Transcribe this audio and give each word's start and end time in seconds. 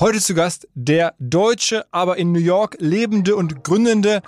Heute 0.00 0.20
zu 0.20 0.34
Gast 0.34 0.66
der 0.74 1.14
deutsche, 1.20 1.86
aber 1.92 2.16
in 2.16 2.32
New 2.32 2.40
York 2.40 2.76
lebende 2.80 3.36
und 3.36 3.62
gründende 3.62 4.22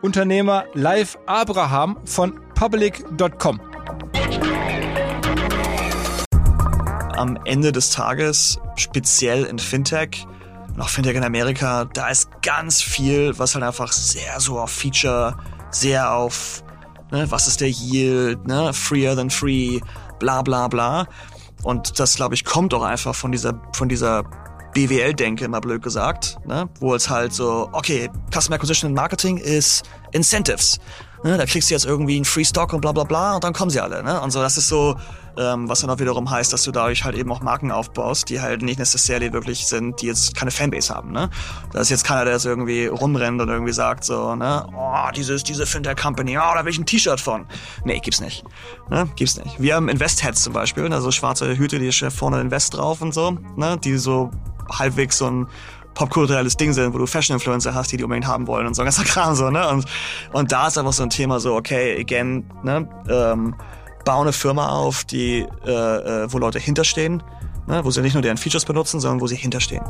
Unternehmer 0.00 0.64
Live 0.72 1.18
Abraham 1.26 1.98
von 2.06 2.40
public.com. 2.54 3.60
Am 7.18 7.38
Ende 7.44 7.70
des 7.70 7.90
Tages, 7.90 8.58
speziell 8.76 9.44
in 9.44 9.58
Fintech, 9.58 10.26
und 10.74 10.80
auch 10.80 10.88
Fintech 10.88 11.16
in 11.16 11.24
Amerika, 11.24 11.84
da 11.84 12.08
ist 12.08 12.30
ganz 12.40 12.80
viel, 12.80 13.38
was 13.38 13.54
halt 13.54 13.62
einfach 13.62 13.92
sehr 13.92 14.40
so 14.40 14.58
auf 14.58 14.70
Feature, 14.70 15.36
sehr 15.70 16.14
auf, 16.14 16.64
ne, 17.10 17.30
was 17.30 17.46
ist 17.46 17.60
der 17.60 17.68
Yield, 17.68 18.46
ne, 18.46 18.72
freer 18.72 19.14
than 19.16 19.28
free, 19.28 19.80
bla 20.18 20.40
bla 20.40 20.66
bla. 20.68 21.06
Und 21.62 22.00
das, 22.00 22.16
glaube 22.16 22.34
ich, 22.34 22.46
kommt 22.46 22.72
auch 22.72 22.82
einfach 22.82 23.14
von 23.14 23.32
dieser, 23.32 23.60
von 23.74 23.90
dieser 23.90 24.24
BWL-Denke, 24.72 25.44
immer 25.44 25.60
blöd 25.60 25.82
gesagt, 25.82 26.38
ne? 26.46 26.68
wo 26.78 26.94
es 26.94 27.08
halt 27.08 27.32
so, 27.32 27.68
okay, 27.72 28.08
Customer 28.32 28.56
Acquisition 28.56 28.88
and 28.88 28.96
Marketing 28.96 29.36
ist 29.36 29.88
Incentives. 30.12 30.78
Ne? 31.22 31.36
Da 31.36 31.44
kriegst 31.44 31.70
du 31.70 31.74
jetzt 31.74 31.84
irgendwie 31.84 32.16
einen 32.16 32.24
Free 32.24 32.44
Stock 32.44 32.72
und 32.72 32.80
bla 32.80 32.92
bla 32.92 33.04
bla 33.04 33.34
und 33.34 33.44
dann 33.44 33.52
kommen 33.52 33.70
sie 33.70 33.80
alle. 33.80 34.02
Ne? 34.02 34.20
Und 34.20 34.30
so, 34.30 34.40
das 34.40 34.56
ist 34.56 34.68
so, 34.68 34.96
ähm, 35.36 35.68
was 35.68 35.80
dann 35.80 35.90
auch 35.90 35.98
wiederum 35.98 36.30
heißt, 36.30 36.52
dass 36.52 36.62
du 36.62 36.72
dadurch 36.72 37.04
halt 37.04 37.14
eben 37.14 37.30
auch 37.30 37.40
Marken 37.42 37.70
aufbaust, 37.70 38.30
die 38.30 38.40
halt 38.40 38.62
nicht 38.62 38.78
necessarily 38.78 39.32
wirklich 39.32 39.66
sind, 39.66 40.00
die 40.00 40.06
jetzt 40.06 40.34
keine 40.34 40.50
Fanbase 40.50 40.94
haben. 40.94 41.12
Ne? 41.12 41.28
Da 41.72 41.80
ist 41.80 41.90
jetzt 41.90 42.04
keiner, 42.04 42.24
der 42.24 42.34
jetzt 42.34 42.46
irgendwie 42.46 42.86
rumrennt 42.86 43.40
und 43.40 43.48
irgendwie 43.48 43.72
sagt 43.72 44.04
so, 44.04 44.34
ne, 44.34 44.66
oh, 44.74 45.10
dieses, 45.14 45.44
diese 45.44 45.66
Fintech-Company, 45.66 46.38
oh, 46.38 46.54
da 46.54 46.64
will 46.64 46.72
ich 46.72 46.78
ein 46.78 46.86
T-Shirt 46.86 47.20
von. 47.20 47.46
Nee, 47.84 48.00
gibt's 48.00 48.20
nicht. 48.20 48.44
Ne? 48.88 49.08
Gibt's 49.16 49.36
nicht. 49.36 49.60
Wir 49.60 49.74
haben 49.74 49.88
Invest-Heads 49.88 50.42
zum 50.42 50.52
Beispiel, 50.52 50.90
also 50.92 51.10
schwarze 51.10 51.56
Hüte, 51.56 51.78
die 51.78 51.92
steht 51.92 52.12
vorne 52.12 52.40
Invest 52.40 52.74
drauf 52.74 53.02
und 53.02 53.12
so, 53.12 53.32
ne? 53.56 53.78
die 53.82 53.98
so 53.98 54.30
halbwegs 54.72 55.18
so 55.18 55.30
ein 55.30 55.46
popkulturelles 55.94 56.56
Ding 56.56 56.72
sind, 56.72 56.94
wo 56.94 56.98
du 56.98 57.06
Fashion-Influencer 57.06 57.74
hast, 57.74 57.92
die 57.92 57.96
die 57.96 58.04
unbedingt 58.04 58.26
haben 58.26 58.46
wollen 58.46 58.66
und 58.66 58.74
so 58.74 58.82
ein 58.82 58.86
ganzer 58.86 59.04
Kram 59.04 59.34
so, 59.34 59.50
ne? 59.50 59.68
Und, 59.68 59.84
und 60.32 60.52
da 60.52 60.68
ist 60.68 60.78
einfach 60.78 60.92
so 60.92 61.02
ein 61.02 61.10
Thema 61.10 61.40
so, 61.40 61.54
okay, 61.56 61.98
again, 62.00 62.44
ne? 62.62 62.88
Ähm, 63.08 63.54
bau 64.04 64.20
eine 64.22 64.32
Firma 64.32 64.68
auf, 64.68 65.04
die, 65.04 65.46
äh, 65.66 65.70
äh, 65.70 66.32
wo 66.32 66.38
Leute 66.38 66.58
hinterstehen, 66.58 67.22
ne? 67.66 67.84
wo 67.84 67.90
sie 67.90 68.00
nicht 68.00 68.14
nur 68.14 68.22
deren 68.22 68.36
Features 68.36 68.64
benutzen, 68.64 69.00
sondern 69.00 69.20
wo 69.20 69.26
sie 69.26 69.36
hinterstehen. 69.36 69.82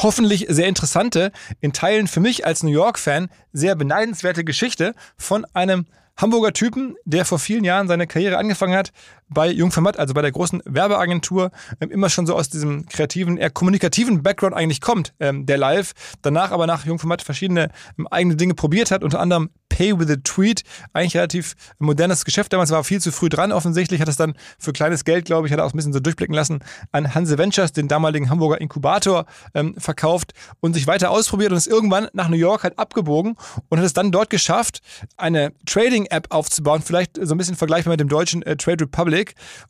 Hoffentlich 0.00 0.46
sehr 0.48 0.68
interessante, 0.68 1.32
in 1.60 1.72
Teilen 1.72 2.06
für 2.06 2.20
mich 2.20 2.46
als 2.46 2.62
New 2.62 2.70
York-Fan 2.70 3.28
sehr 3.52 3.74
beneidenswerte 3.74 4.44
Geschichte 4.44 4.94
von 5.16 5.44
einem 5.54 5.86
Hamburger 6.16 6.52
Typen, 6.52 6.94
der 7.04 7.24
vor 7.24 7.40
vielen 7.40 7.64
Jahren 7.64 7.88
seine 7.88 8.06
Karriere 8.06 8.38
angefangen 8.38 8.76
hat 8.76 8.92
bei 9.28 9.50
Jungformat, 9.50 9.98
also 9.98 10.14
bei 10.14 10.22
der 10.22 10.32
großen 10.32 10.62
Werbeagentur, 10.64 11.50
ähm, 11.80 11.90
immer 11.90 12.08
schon 12.08 12.26
so 12.26 12.34
aus 12.34 12.48
diesem 12.48 12.86
kreativen, 12.86 13.36
eher 13.36 13.50
kommunikativen 13.50 14.22
Background 14.22 14.54
eigentlich 14.54 14.80
kommt, 14.80 15.14
ähm, 15.20 15.46
der 15.46 15.58
live, 15.58 15.92
danach 16.22 16.50
aber 16.50 16.66
nach 16.66 16.84
Jungformat 16.86 17.22
verschiedene 17.22 17.70
ähm, 17.98 18.06
eigene 18.08 18.36
Dinge 18.36 18.54
probiert 18.54 18.90
hat, 18.90 19.02
unter 19.02 19.20
anderem 19.20 19.50
Pay 19.68 19.98
with 19.98 20.10
a 20.10 20.16
Tweet, 20.24 20.62
eigentlich 20.92 21.14
relativ 21.14 21.54
modernes 21.78 22.24
Geschäft. 22.24 22.52
Damals 22.52 22.70
war 22.70 22.82
viel 22.84 23.00
zu 23.00 23.12
früh 23.12 23.28
dran 23.28 23.52
offensichtlich, 23.52 24.00
hat 24.00 24.08
es 24.08 24.16
dann 24.16 24.34
für 24.58 24.72
kleines 24.72 25.04
Geld, 25.04 25.24
glaube 25.26 25.46
ich, 25.46 25.52
hat 25.52 25.60
er 25.60 25.66
auch 25.66 25.72
ein 25.72 25.76
bisschen 25.76 25.92
so 25.92 26.00
durchblicken 26.00 26.34
lassen, 26.34 26.60
an 26.90 27.14
Hanse 27.14 27.38
Ventures, 27.38 27.72
den 27.72 27.86
damaligen 27.86 28.30
Hamburger 28.30 28.60
Inkubator, 28.60 29.26
ähm, 29.54 29.74
verkauft 29.78 30.32
und 30.60 30.74
sich 30.74 30.86
weiter 30.86 31.10
ausprobiert 31.10 31.52
und 31.52 31.58
ist 31.58 31.68
irgendwann 31.68 32.08
nach 32.12 32.28
New 32.28 32.36
York 32.36 32.64
halt 32.64 32.78
abgebogen 32.78 33.36
und 33.68 33.78
hat 33.78 33.84
es 33.84 33.92
dann 33.92 34.10
dort 34.10 34.30
geschafft, 34.30 34.80
eine 35.16 35.52
Trading-App 35.66 36.28
aufzubauen, 36.30 36.82
vielleicht 36.82 37.18
so 37.20 37.34
ein 37.34 37.38
bisschen 37.38 37.56
vergleichbar 37.56 37.92
mit 37.92 38.00
dem 38.00 38.08
deutschen 38.08 38.42
äh, 38.42 38.56
Trade 38.56 38.84
Republic 38.84 39.17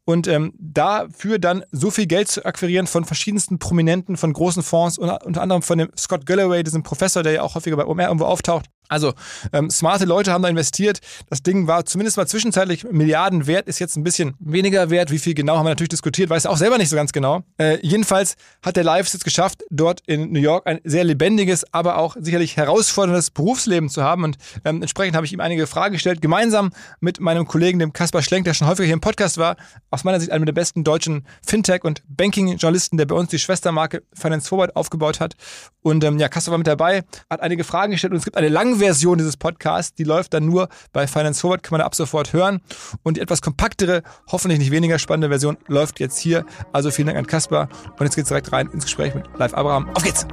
und 0.05 0.27
ähm, 0.29 0.53
dafür 0.59 1.39
dann 1.39 1.65
so 1.71 1.91
viel 1.91 2.07
Geld 2.07 2.29
zu 2.29 2.45
akquirieren 2.45 2.87
von 2.87 3.05
verschiedensten 3.05 3.59
Prominenten, 3.59 4.17
von 4.17 4.33
großen 4.33 4.63
Fonds, 4.63 4.99
unter 4.99 5.43
anderem 5.43 5.63
von 5.63 5.79
dem 5.79 5.91
Scott 5.97 6.27
Galloway, 6.27 6.63
diesem 6.63 6.83
Professor, 6.83 7.23
der 7.23 7.33
ja 7.33 7.43
auch 7.43 7.55
häufiger 7.55 7.77
bei 7.77 7.87
OMR 7.87 8.07
irgendwo 8.07 8.27
auftaucht. 8.27 8.67
Also 8.89 9.13
ähm, 9.53 9.71
smarte 9.71 10.05
Leute 10.05 10.33
haben 10.33 10.43
da 10.43 10.49
investiert. 10.49 11.01
Das 11.29 11.43
Ding 11.43 11.67
war 11.67 11.85
zumindest 11.85 12.17
mal 12.17 12.27
zwischenzeitlich 12.27 12.85
Milliarden 12.91 13.47
wert, 13.47 13.69
ist 13.69 13.79
jetzt 13.79 13.97
ein 13.97 14.05
bisschen 14.05 14.35
weniger 14.41 14.91
wert. 14.91 15.11
Wie 15.11 15.19
viel 15.19 15.35
genau 15.35 15.57
haben 15.57 15.67
wir 15.67 15.71
natürlich 15.71 15.91
diskutiert, 15.91 16.31
weiß 16.31 16.47
auch 16.47 16.57
selber 16.57 16.79
nicht 16.79 16.89
so 16.89 16.97
ganz 16.97 17.13
genau. 17.13 17.43
Äh, 17.59 17.79
jedenfalls 17.87 18.37
hat 18.63 18.77
der 18.77 18.85
Live 18.85 19.13
jetzt 19.13 19.25
geschafft, 19.25 19.63
dort 19.71 20.03
in 20.07 20.33
New 20.33 20.41
York 20.41 20.67
ein 20.67 20.81
sehr 20.85 21.05
lebendiges, 21.05 21.73
aber 21.73 21.99
auch 21.99 22.17
sicherlich 22.19 22.57
herausforderndes 22.57 23.31
Berufsleben 23.31 23.89
zu 23.89 24.03
haben. 24.03 24.25
Und 24.25 24.39
ähm, 24.65 24.83
entsprechend 24.83 25.17
habe 25.17 25.27
ich 25.27 25.33
ihm 25.33 25.41
einige 25.41 25.67
Fragen 25.67 25.93
gestellt, 25.93 26.23
gemeinsam 26.23 26.73
mit 27.01 27.21
meinem 27.21 27.47
Kollegen, 27.47 27.79
dem 27.79 27.93
Kaspar 27.93 28.23
Schlenk, 28.23 28.45
der 28.45 28.55
schon 28.55 28.67
häufiger 28.67 28.87
hier 28.87 28.95
im 28.95 29.01
Podcast 29.01 29.39
war. 29.39 29.57
Aus 29.91 30.05
meiner 30.05 30.21
Sicht 30.21 30.33
einer 30.33 30.45
der 30.45 30.53
besten 30.53 30.85
deutschen 30.85 31.27
Fintech- 31.47 31.85
und 31.85 32.03
Banking-Journalisten, 32.09 32.97
der 32.97 33.07
bei 33.07 33.15
uns 33.15 33.31
die 33.31 33.39
Schwestermarke 33.39 34.03
Finance 34.15 34.49
Forward 34.49 34.77
aufgebaut 34.77 35.21
hat. 35.21 35.35
Und 35.89 36.05
ähm, 36.05 36.19
ja, 36.19 36.29
Kaspar 36.29 36.53
war 36.53 36.59
mit 36.59 36.67
dabei, 36.67 37.03
hat 37.31 37.41
einige 37.41 37.65
Fragen 37.65 37.93
gestellt 37.93 38.13
und 38.13 38.19
es 38.19 38.25
gibt 38.27 38.37
eine 38.37 38.51
lange 38.51 38.77
Version 38.77 39.17
dieses 39.17 39.39
Podcasts, 39.39 39.95
die 39.95 40.05
läuft 40.05 40.35
dann 40.35 40.45
nur 40.45 40.69
bei 40.93 41.07
Finance 41.07 41.41
Forward, 41.41 41.63
kann 41.63 41.79
man 41.79 41.81
ab 41.81 41.95
sofort 41.95 42.35
hören. 42.35 42.61
Und 43.03 43.17
die 43.17 43.23
etwas 43.23 43.41
kompaktere, 43.41 44.03
hoffentlich 44.31 44.59
nicht 44.59 44.71
weniger 44.71 44.99
spannende 44.99 45.29
Version 45.29 45.57
läuft 45.67 45.99
jetzt 45.99 46.19
hier. 46.19 46.45
Also 46.75 46.91
vielen 46.91 47.07
Dank 47.07 47.19
an 47.19 47.27
Kaspar. 47.27 47.71
Und 47.99 48.05
jetzt 48.05 48.17
geht's 48.17 48.29
direkt 48.29 48.53
rein 48.53 48.69
ins 48.69 48.85
Gespräch 48.85 49.15
mit 49.15 49.25
Live 49.39 49.55
Abraham. 49.55 49.89
Auf 49.95 50.03
geht's! 50.03 50.27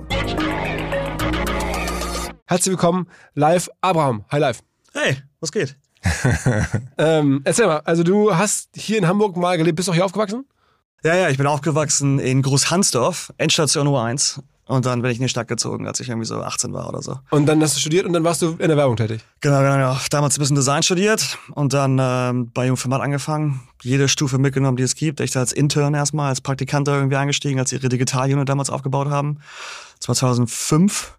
Herzlich 2.48 2.72
willkommen, 2.72 3.08
Live 3.34 3.70
Abraham. 3.80 4.26
Hi 4.32 4.40
Live. 4.40 4.60
Hey, 4.94 5.20
was 5.40 5.54
geht? 5.54 5.78
Ähm, 6.98 7.42
erzähl 7.46 7.68
mal, 7.68 7.82
also 7.86 8.04
du 8.04 8.36
hast 8.36 8.72
hier 8.76 8.98
in 8.98 9.08
Hamburg 9.08 9.38
mal 9.38 9.58
gelebt, 9.58 9.78
bist 9.78 9.88
du 9.88 9.92
auch 9.92 9.96
hier 9.96 10.06
aufgewachsen? 10.06 10.46
Ja, 11.04 11.16
ja, 11.16 11.30
ich 11.30 11.38
bin 11.38 11.48
aufgewachsen 11.48 12.20
in 12.20 12.42
Großhansdorf, 12.42 13.32
Endstation 13.38 13.86
Nummer 13.86 14.04
1. 14.04 14.42
Und 14.68 14.88
dann 14.88 15.04
bin 15.04 15.12
ich 15.12 15.18
in 15.18 15.24
die 15.24 15.30
Stadt 15.30 15.48
gezogen, 15.48 15.88
als 15.88 16.00
ich 16.00 16.10
irgendwie 16.10 16.26
so 16.26 16.42
18 16.42 16.74
war 16.74 16.90
oder 16.90 17.02
so. 17.02 17.20
Und 17.30 17.46
dann 17.46 17.62
hast 17.62 17.76
du 17.76 17.80
studiert 17.80 18.08
und 18.08 18.14
dann 18.14 18.24
warst 18.24 18.42
du 18.42 18.56
in 18.58 18.68
der 18.68 18.78
Werbung 18.78 18.96
tätig. 18.96 19.22
Genau, 19.42 19.60
genau, 19.60 19.76
genau. 19.76 19.98
Damals 20.10 20.38
ein 20.38 20.40
bisschen 20.40 20.56
Design 20.56 20.82
studiert 20.82 21.38
und 21.52 21.74
dann 21.74 22.00
ähm, 22.02 22.52
bei 22.52 22.66
Jungformat 22.66 23.02
angefangen. 23.02 23.62
Jede 23.84 24.08
Stufe 24.08 24.40
mitgenommen, 24.40 24.78
die 24.78 24.84
es 24.84 24.96
gibt. 24.96 25.20
Ich 25.20 25.32
da 25.32 25.42
als 25.42 25.54
Intern 25.54 25.94
erstmal, 25.94 26.30
als 26.30 26.42
Praktikant 26.42 26.88
da 26.88 26.96
irgendwie 26.96 27.16
eingestiegen, 27.16 27.60
als 27.60 27.70
sie 27.70 27.76
ihre 27.76 27.90
Digital-Unit 27.90 28.50
damals 28.50 28.72
aufgebaut 28.72 29.08
haben. 29.08 29.40
Das 30.00 30.08
war 30.08 30.16
2005. 30.16 31.16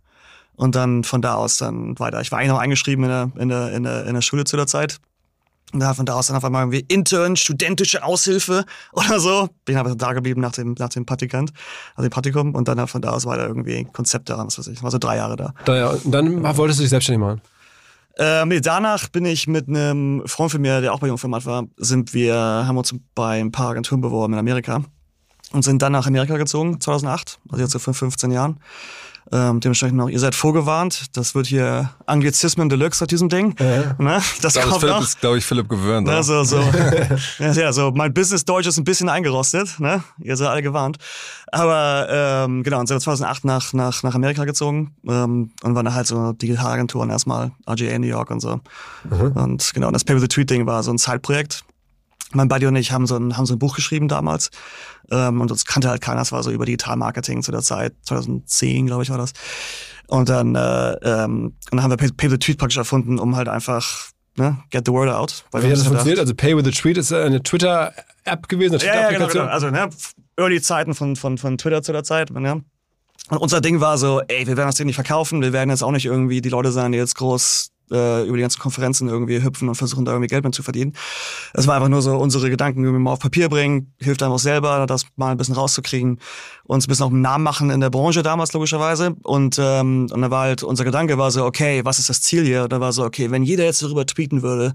Und 0.57 0.75
dann 0.75 1.05
von 1.05 1.23
da 1.23 1.35
aus 1.35 1.59
dann 1.59 1.99
weiter. 1.99 2.21
Ich 2.23 2.33
war 2.33 2.39
eigentlich 2.39 2.51
noch 2.51 2.59
eingeschrieben 2.59 3.05
in 3.05 3.11
der, 3.11 3.31
in 3.37 3.49
der, 3.49 3.73
in 3.73 3.83
der, 3.85 4.07
in 4.07 4.15
der 4.15 4.23
Schule 4.23 4.45
zu 4.45 4.57
der 4.57 4.67
Zeit. 4.67 4.99
Und 5.73 5.81
da 5.81 5.95
von 5.95 6.07
da 6.07 6.15
aus 6.15 6.29
dann 6.29 6.37
auf 6.37 6.45
einmal 6.45 6.63
irgendwie 6.63 6.85
Intern, 6.89 7.37
studentische 7.37 8.05
Aushilfe 8.05 8.65
oder 8.93 9.19
so. 9.19 9.49
Bin 9.65 9.77
aber 9.77 9.95
da 9.95 10.13
geblieben 10.13 10.41
nach 10.41 10.53
dem, 10.53 10.75
nach 10.79 10.89
dem 10.89 11.07
Praktikant, 11.07 11.53
nach 11.97 12.05
dem 12.05 12.11
Praktikum. 12.11 12.55
Und 12.55 12.69
dann 12.69 12.87
von 12.87 13.03
da 13.03 13.11
aus 13.11 13.27
weiter 13.27 13.47
irgendwie 13.47 13.85
Konzepte 13.93 14.39
ran, 14.39 14.47
was 14.47 14.59
weiß 14.59 14.69
ich. 14.69 14.83
War 14.83 14.91
so 14.91 14.99
drei 14.99 15.17
Jahre 15.17 15.37
da. 15.37 15.55
Da, 15.65 15.77
ja, 15.77 15.95
dann 16.05 16.43
wolltest 16.57 16.79
du 16.79 16.83
dich 16.83 16.91
selbstständig 16.91 17.21
machen. 17.21 17.41
Ähm, 18.19 18.49
nee, 18.49 18.61
danach 18.61 19.09
bin 19.09 19.27
ich 19.27 19.47
mit 19.47 19.69
einem 19.69 20.23
Freund 20.25 20.51
von 20.51 20.61
mir, 20.63 20.81
der 20.81 20.95
auch 20.95 21.01
bei 21.01 21.09
Jungformat 21.09 21.45
war, 21.45 21.65
sind 21.77 22.15
wir, 22.15 22.35
haben 22.35 22.79
uns 22.79 22.95
bei 23.15 23.41
ein 23.41 23.53
paar 23.53 23.71
Agenturen 23.71 24.01
beworben 24.01 24.33
in 24.33 24.39
Amerika 24.39 24.83
und 25.53 25.63
sind 25.63 25.83
dann 25.83 25.93
nach 25.93 26.07
Amerika 26.07 26.39
gezogen, 26.39 26.81
2008, 26.81 27.41
also 27.51 27.63
jetzt 27.63 27.73
so 27.73 27.79
vor 27.79 27.93
15 27.93 28.31
Jahren. 28.31 28.59
Ähm, 29.33 29.59
dementsprechend 29.61 30.01
auch, 30.01 30.09
ihr 30.09 30.21
seid 30.21 30.35
vorgewarnt, 30.37 31.17
das 31.17 31.35
wird 31.35 31.49
hier 31.49 31.91
Anglizismen 32.07 32.69
Deluxe 32.69 33.03
auf 33.03 33.09
diesem 33.09 33.29
Ding. 33.29 33.57
Ja. 33.59 33.95
Ne? 33.99 34.23
Das 34.41 34.55
Da 34.55 34.61
ist 34.61 34.69
kommt 34.69 34.81
Philipp, 34.81 34.97
noch. 34.97 35.03
ist, 35.03 35.21
glaube 35.21 35.39
ich, 35.39 35.45
Philipp 35.45 35.69
gewöhnt. 35.69 36.07
Ja, 36.07 36.15
oder? 36.15 36.23
so, 36.23 36.45
so. 36.45 36.61
ja, 37.39 37.73
so, 37.73 37.91
mein 37.91 38.15
Business-Deutsch 38.15 38.69
ist 38.69 38.79
ein 38.79 38.85
bisschen 38.85 39.09
eingerostet, 39.09 39.81
ne? 39.81 40.05
Ihr 40.21 40.37
seid 40.37 40.49
alle 40.49 40.63
gewarnt. 40.63 40.99
Aber 41.51 42.07
ähm, 42.11 42.63
genau, 42.63 42.79
und 42.81 42.87
sind 42.87 43.01
2008 43.01 43.45
nach, 43.45 43.73
nach, 43.73 44.03
nach 44.03 44.15
Amerika 44.15 44.45
gezogen 44.45 44.95
ähm, 45.09 45.51
und 45.63 45.75
waren 45.75 45.85
da 45.85 45.95
halt 45.95 46.07
so 46.07 46.33
Digitalagenturen 46.33 47.11
erstmal, 47.11 47.51
RGA 47.69 47.91
in 47.91 48.03
New 48.03 48.09
York 48.09 48.31
und 48.31 48.41
so. 48.41 48.61
Und 49.11 49.73
genau, 49.75 49.89
und 49.89 49.93
das 49.93 50.05
Pay 50.05 50.15
with 50.17 50.23
the 50.23 50.29
Tweet-Ding 50.29 50.67
war 50.67 50.83
so 50.83 50.93
ein 50.93 50.99
Zeitprojekt. 50.99 51.65
Mein 52.33 52.49
Buddy 52.49 52.67
und 52.67 52.77
ich 52.77 52.93
haben 52.93 53.07
so 53.07 53.17
ein, 53.17 53.37
haben 53.37 53.47
so 53.47 53.55
ein 53.55 53.59
Buch 53.59 53.77
geschrieben 53.77 54.09
damals 54.09 54.51
ähm, 55.11 55.41
und 55.41 55.51
uns 55.51 55.65
kannte 55.65 55.89
halt 55.89 56.01
keiner, 56.01 56.19
das 56.19 56.33
war 56.33 56.43
so 56.43 56.51
über 56.51 56.65
Digital-Marketing 56.65 57.43
zu 57.43 57.53
der 57.53 57.63
Zeit, 57.63 57.95
2010, 58.03 58.87
glaube 58.87 59.03
ich, 59.03 59.11
war 59.11 59.19
das. 59.19 59.33
Und 60.09 60.29
dann, 60.29 60.55
äh, 60.55 60.93
ähm, 61.03 61.45
und 61.45 61.55
dann 61.71 61.83
haben 61.83 61.91
wir 61.91 61.97
Pay, 61.97 62.13
Pay 62.13 62.31
the 62.31 62.39
Tweet 62.39 62.59
praktisch 62.59 62.79
erfunden, 62.79 63.19
um 63.19 63.37
halt 63.37 63.49
einfach, 63.49 64.09
ne, 64.37 64.59
get 64.71 64.87
the 64.87 64.93
word 64.93 65.09
out. 65.09 65.45
Weil 65.51 65.63
Wie 65.63 65.67
hat 65.67 65.77
das 65.77 65.87
funktioniert? 65.87 66.19
Also 66.19 66.35
Pay 66.35 66.57
with 66.57 66.67
a 66.67 66.71
Tweet 66.71 66.97
ist 66.97 67.13
eine 67.13 67.43
Twitter-App 67.43 68.49
gewesen, 68.49 68.77
eine 68.77 68.85
ja, 68.85 68.95
ja, 68.95 69.11
genau, 69.11 69.29
genau. 69.29 69.45
Also, 69.45 69.71
ne, 69.71 69.89
Early 70.37 70.61
Zeiten 70.61 70.95
von, 70.95 71.17
von, 71.17 71.39
von 71.39 71.59
Twitter 71.59 71.83
zu 71.83 71.93
der 71.93 72.05
Zeit, 72.05 72.31
ne? 72.31 72.63
Und 73.29 73.39
unser 73.39 73.61
Ding 73.61 73.81
war 73.81 73.99
so, 73.99 74.21
ey, 74.29 74.47
wir 74.47 74.57
werden 74.57 74.69
das 74.69 74.77
Ding 74.77 74.87
nicht 74.87 74.95
verkaufen, 74.95 75.43
wir 75.43 75.53
werden 75.53 75.71
jetzt 75.71 75.83
auch 75.83 75.91
nicht 75.91 76.05
irgendwie 76.05 76.41
die 76.41 76.49
Leute 76.49 76.71
sein, 76.71 76.93
die 76.93 76.99
jetzt 76.99 77.17
groß 77.17 77.71
äh, 77.91 78.27
über 78.27 78.37
die 78.37 78.43
ganzen 78.43 78.61
Konferenzen 78.61 79.09
irgendwie 79.09 79.43
hüpfen 79.43 79.69
und 79.69 79.75
versuchen 79.75 80.05
da 80.05 80.13
irgendwie 80.13 80.29
Geld 80.29 80.45
mit 80.45 80.55
zu 80.55 80.63
verdienen. 80.63 80.95
Es 81.55 81.67
war 81.67 81.77
einfach 81.77 81.89
nur 81.89 82.03
so 82.03 82.17
unsere 82.17 82.51
Gedanken 82.51 82.85
irgendwie 82.85 83.03
mal 83.03 83.13
auf 83.13 83.21
Papier 83.21 83.49
bringen, 83.49 83.93
hilft 84.01 84.23
einem 84.23 84.33
auch 84.33 84.39
selber, 84.39 84.87
das 84.87 85.07
mal 85.17 85.31
ein 85.31 85.37
bisschen 85.37 85.55
rauszukriegen, 85.55 86.19
uns 86.65 86.87
ein 86.87 86.89
bisschen 86.89 87.05
auch 87.07 87.11
einen 87.11 87.21
Namen 87.21 87.45
machen 87.45 87.71
in 87.71 87.81
der 87.81 87.91
Branche 87.91 88.23
damals 88.23 88.53
logischerweise. 88.53 89.17
Und, 89.23 89.59
ähm, 89.61 90.09
und 90.11 90.21
dann 90.21 90.31
war 90.31 90.43
halt 90.43 90.63
unser 90.63 90.85
Gedanke 90.85 91.19
war 91.19 91.31
so, 91.31 91.45
okay, 91.45 91.85
was 91.85 91.99
ist 91.99 92.09
das 92.09 92.23
Ziel 92.23 92.45
hier? 92.45 92.65
Und 92.65 92.73
da 92.73 92.81
war 92.81 92.93
so, 92.93 93.05
okay, 93.05 93.31
wenn 93.31 93.43
jeder 93.43 93.65
jetzt 93.65 93.83
darüber 93.83 94.07
tweeten 94.07 94.43
würde, 94.43 94.75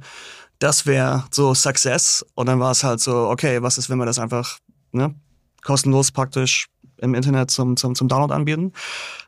das 0.60 0.86
wäre 0.86 1.26
so 1.32 1.54
Success. 1.54 2.26
Und 2.36 2.48
dann 2.48 2.60
war 2.60 2.72
es 2.72 2.84
halt 2.84 3.00
so, 3.00 3.30
okay, 3.30 3.62
was 3.62 3.78
ist, 3.78 3.90
wenn 3.90 3.98
wir 3.98 4.06
das 4.06 4.20
einfach 4.20 4.60
ne, 4.92 5.16
kostenlos 5.64 6.12
praktisch 6.12 6.68
im 7.02 7.14
Internet 7.14 7.52
zum, 7.52 7.76
zum, 7.76 7.96
zum 7.96 8.08
Download 8.08 8.34
anbieten. 8.34 8.72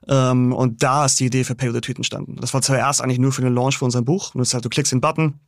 Ähm, 0.08 0.54
und 0.54 0.84
da 0.84 1.06
ist 1.06 1.20
die 1.20 1.26
Idee 1.26 1.44
für 1.44 1.56
Pay 1.56 1.70
with 1.70 1.76
the 1.76 1.82
Tweet 1.82 1.98
entstanden. 1.98 2.38
Das 2.40 2.54
war 2.54 2.62
zuerst 2.62 3.02
eigentlich 3.02 3.20
nur 3.20 3.32
für 3.32 3.42
den 3.42 3.54
Launch 3.54 3.78
für 3.78 3.86
unser 3.86 4.02
Buch. 4.02 4.34
Und 4.34 4.40
das 4.40 4.54
ist 4.54 4.66
du 4.66 4.70
klickst 4.70 4.92
den 4.92 5.02
Button, 5.02 5.40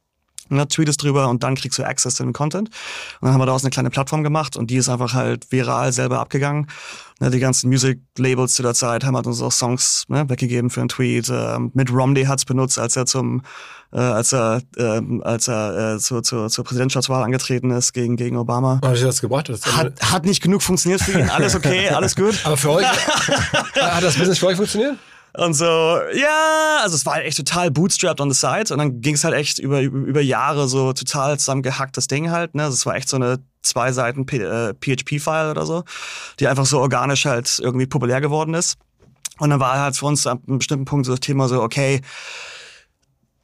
ne, 0.50 0.68
tweetest 0.68 1.04
drüber 1.04 1.30
und 1.30 1.44
dann 1.44 1.56
kriegst 1.56 1.78
du 1.80 1.84
Access 1.84 2.16
zu 2.16 2.24
dem 2.24 2.34
Content. 2.34 2.70
Und 3.20 3.28
dann 3.28 3.34
haben 3.34 3.42
wir 3.42 3.46
daraus 3.46 3.64
eine 3.64 3.72
kleine 3.72 3.90
Plattform 3.90 4.24
gemacht 4.24 4.58
und 4.58 4.70
die 4.70 4.78
ist 4.78 4.90
einfach 4.90 5.14
halt 5.14 5.52
viral 5.52 5.92
selber 5.92 6.20
abgegangen. 6.20 6.68
Ne, 7.20 7.30
die 7.30 7.40
ganzen 7.40 7.70
Music-Labels 7.70 8.56
zu 8.56 8.64
der 8.64 8.74
Zeit 8.74 9.04
haben 9.04 9.16
halt 9.16 9.28
uns 9.28 9.42
auch 9.42 9.52
Songs 9.52 10.06
ne, 10.08 10.28
weggegeben 10.30 10.70
für 10.70 10.82
einen 10.82 10.90
Tweet. 10.90 11.30
Ähm, 11.30 11.72
Mitt 11.74 11.92
Romney 11.92 12.26
hat's 12.26 12.46
benutzt, 12.46 12.78
als 12.80 12.96
er 12.96 13.06
zum 13.06 13.42
äh, 13.94 14.00
als 14.00 14.34
er, 14.34 14.62
äh, 14.76 15.02
als 15.22 15.48
er 15.48 15.96
äh, 15.96 16.00
zur, 16.00 16.22
zur, 16.22 16.50
zur 16.50 16.66
Präsidentschaftswahl 16.66 17.24
angetreten 17.24 17.72
ist 17.72 17.94
gegen, 17.94 18.18
gegen 18.18 18.36
Obama. 18.36 18.82
Hat 18.84 19.02
das 19.02 19.22
gebracht? 19.22 19.48
Das 19.48 19.66
Hat, 19.66 19.94
hat 20.02 20.26
nicht 20.26 20.44
genug 20.44 20.62
funktioniert 20.62 21.02
für 21.02 21.18
ihn. 21.18 21.30
Alles 21.30 21.56
okay, 21.56 21.90
alles 21.92 22.16
gut. 22.16 22.38
aber 22.44 22.58
für 22.58 22.72
euch, 22.72 22.86
hat 23.80 24.04
das 24.04 24.18
Business 24.18 24.40
für 24.40 24.48
euch 24.48 24.58
funktioniert? 24.58 24.98
Und 25.38 25.54
so, 25.54 25.66
ja, 25.66 26.80
also 26.82 26.96
es 26.96 27.06
war 27.06 27.16
halt 27.16 27.26
echt 27.26 27.38
total 27.38 27.70
bootstrapped 27.72 28.22
on 28.22 28.32
the 28.32 28.40
side. 28.40 28.72
Und 28.72 28.78
dann 28.78 29.02
ging 29.02 29.16
es 29.16 29.24
halt 29.24 29.34
echt 29.34 29.60
über, 29.60 29.82
über, 29.82 30.22
Jahre 30.22 30.68
so 30.68 30.94
total 30.94 31.38
zusammengehacktes 31.38 32.08
Ding 32.08 32.32
halt. 32.32 32.56
Ne? 32.56 32.64
Also 32.64 32.76
es 32.76 32.86
war 32.86 32.96
echt 32.96 33.10
so 33.10 33.18
eine 33.18 33.40
zwei 33.62 33.92
Seiten 33.92 34.26
P 34.26 34.38
äh, 34.38 34.74
PHP-File 34.74 35.52
oder 35.52 35.66
so, 35.66 35.84
die 36.40 36.48
einfach 36.48 36.66
so 36.66 36.80
organisch 36.80 37.26
halt 37.26 37.60
irgendwie 37.60 37.86
populär 37.86 38.22
geworden 38.22 38.54
ist. 38.54 38.78
Und 39.40 39.50
dann 39.50 39.60
war 39.60 39.80
halt 39.80 39.98
für 39.98 40.06
uns 40.06 40.26
an 40.26 40.40
einem 40.48 40.60
bestimmten 40.60 40.86
Punkt 40.86 41.06
so 41.06 41.12
das 41.12 41.20
Thema 41.20 41.48
so, 41.50 41.62
okay, 41.62 42.02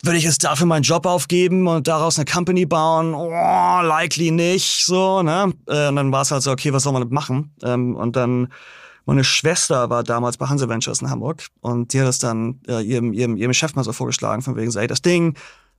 würde 0.03 0.17
ich 0.17 0.23
jetzt 0.23 0.43
dafür 0.43 0.65
meinen 0.65 0.83
Job 0.83 1.05
aufgeben 1.05 1.67
und 1.67 1.87
daraus 1.87 2.17
eine 2.17 2.25
Company 2.25 2.65
bauen? 2.65 3.13
Oh, 3.13 3.81
likely 3.83 4.31
nicht, 4.31 4.85
so, 4.85 5.21
ne? 5.21 5.53
Äh, 5.67 5.89
Und 5.89 5.95
dann 5.97 6.11
war 6.11 6.21
es 6.21 6.31
halt 6.31 6.41
so, 6.41 6.51
okay, 6.51 6.73
was 6.73 6.83
soll 6.83 6.93
man 6.93 7.01
damit 7.01 7.13
machen? 7.13 7.53
Ähm, 7.63 7.95
Und 7.95 8.15
dann, 8.15 8.51
meine 9.05 9.23
Schwester 9.23 9.89
war 9.89 10.03
damals 10.03 10.37
bei 10.37 10.47
Hanse 10.47 10.69
Ventures 10.69 11.01
in 11.01 11.09
Hamburg 11.09 11.47
und 11.61 11.93
die 11.93 11.99
hat 11.99 12.07
das 12.07 12.19
dann 12.19 12.59
äh, 12.67 12.81
ihrem, 12.81 13.13
ihrem, 13.13 13.37
ihrem 13.37 13.53
Chef 13.53 13.75
mal 13.75 13.83
so 13.83 13.93
vorgeschlagen, 13.93 14.41
von 14.41 14.55
wegen 14.55 14.71
so, 14.71 14.79
ey, 14.79 14.87
das 14.87 15.01
Ding, 15.01 15.35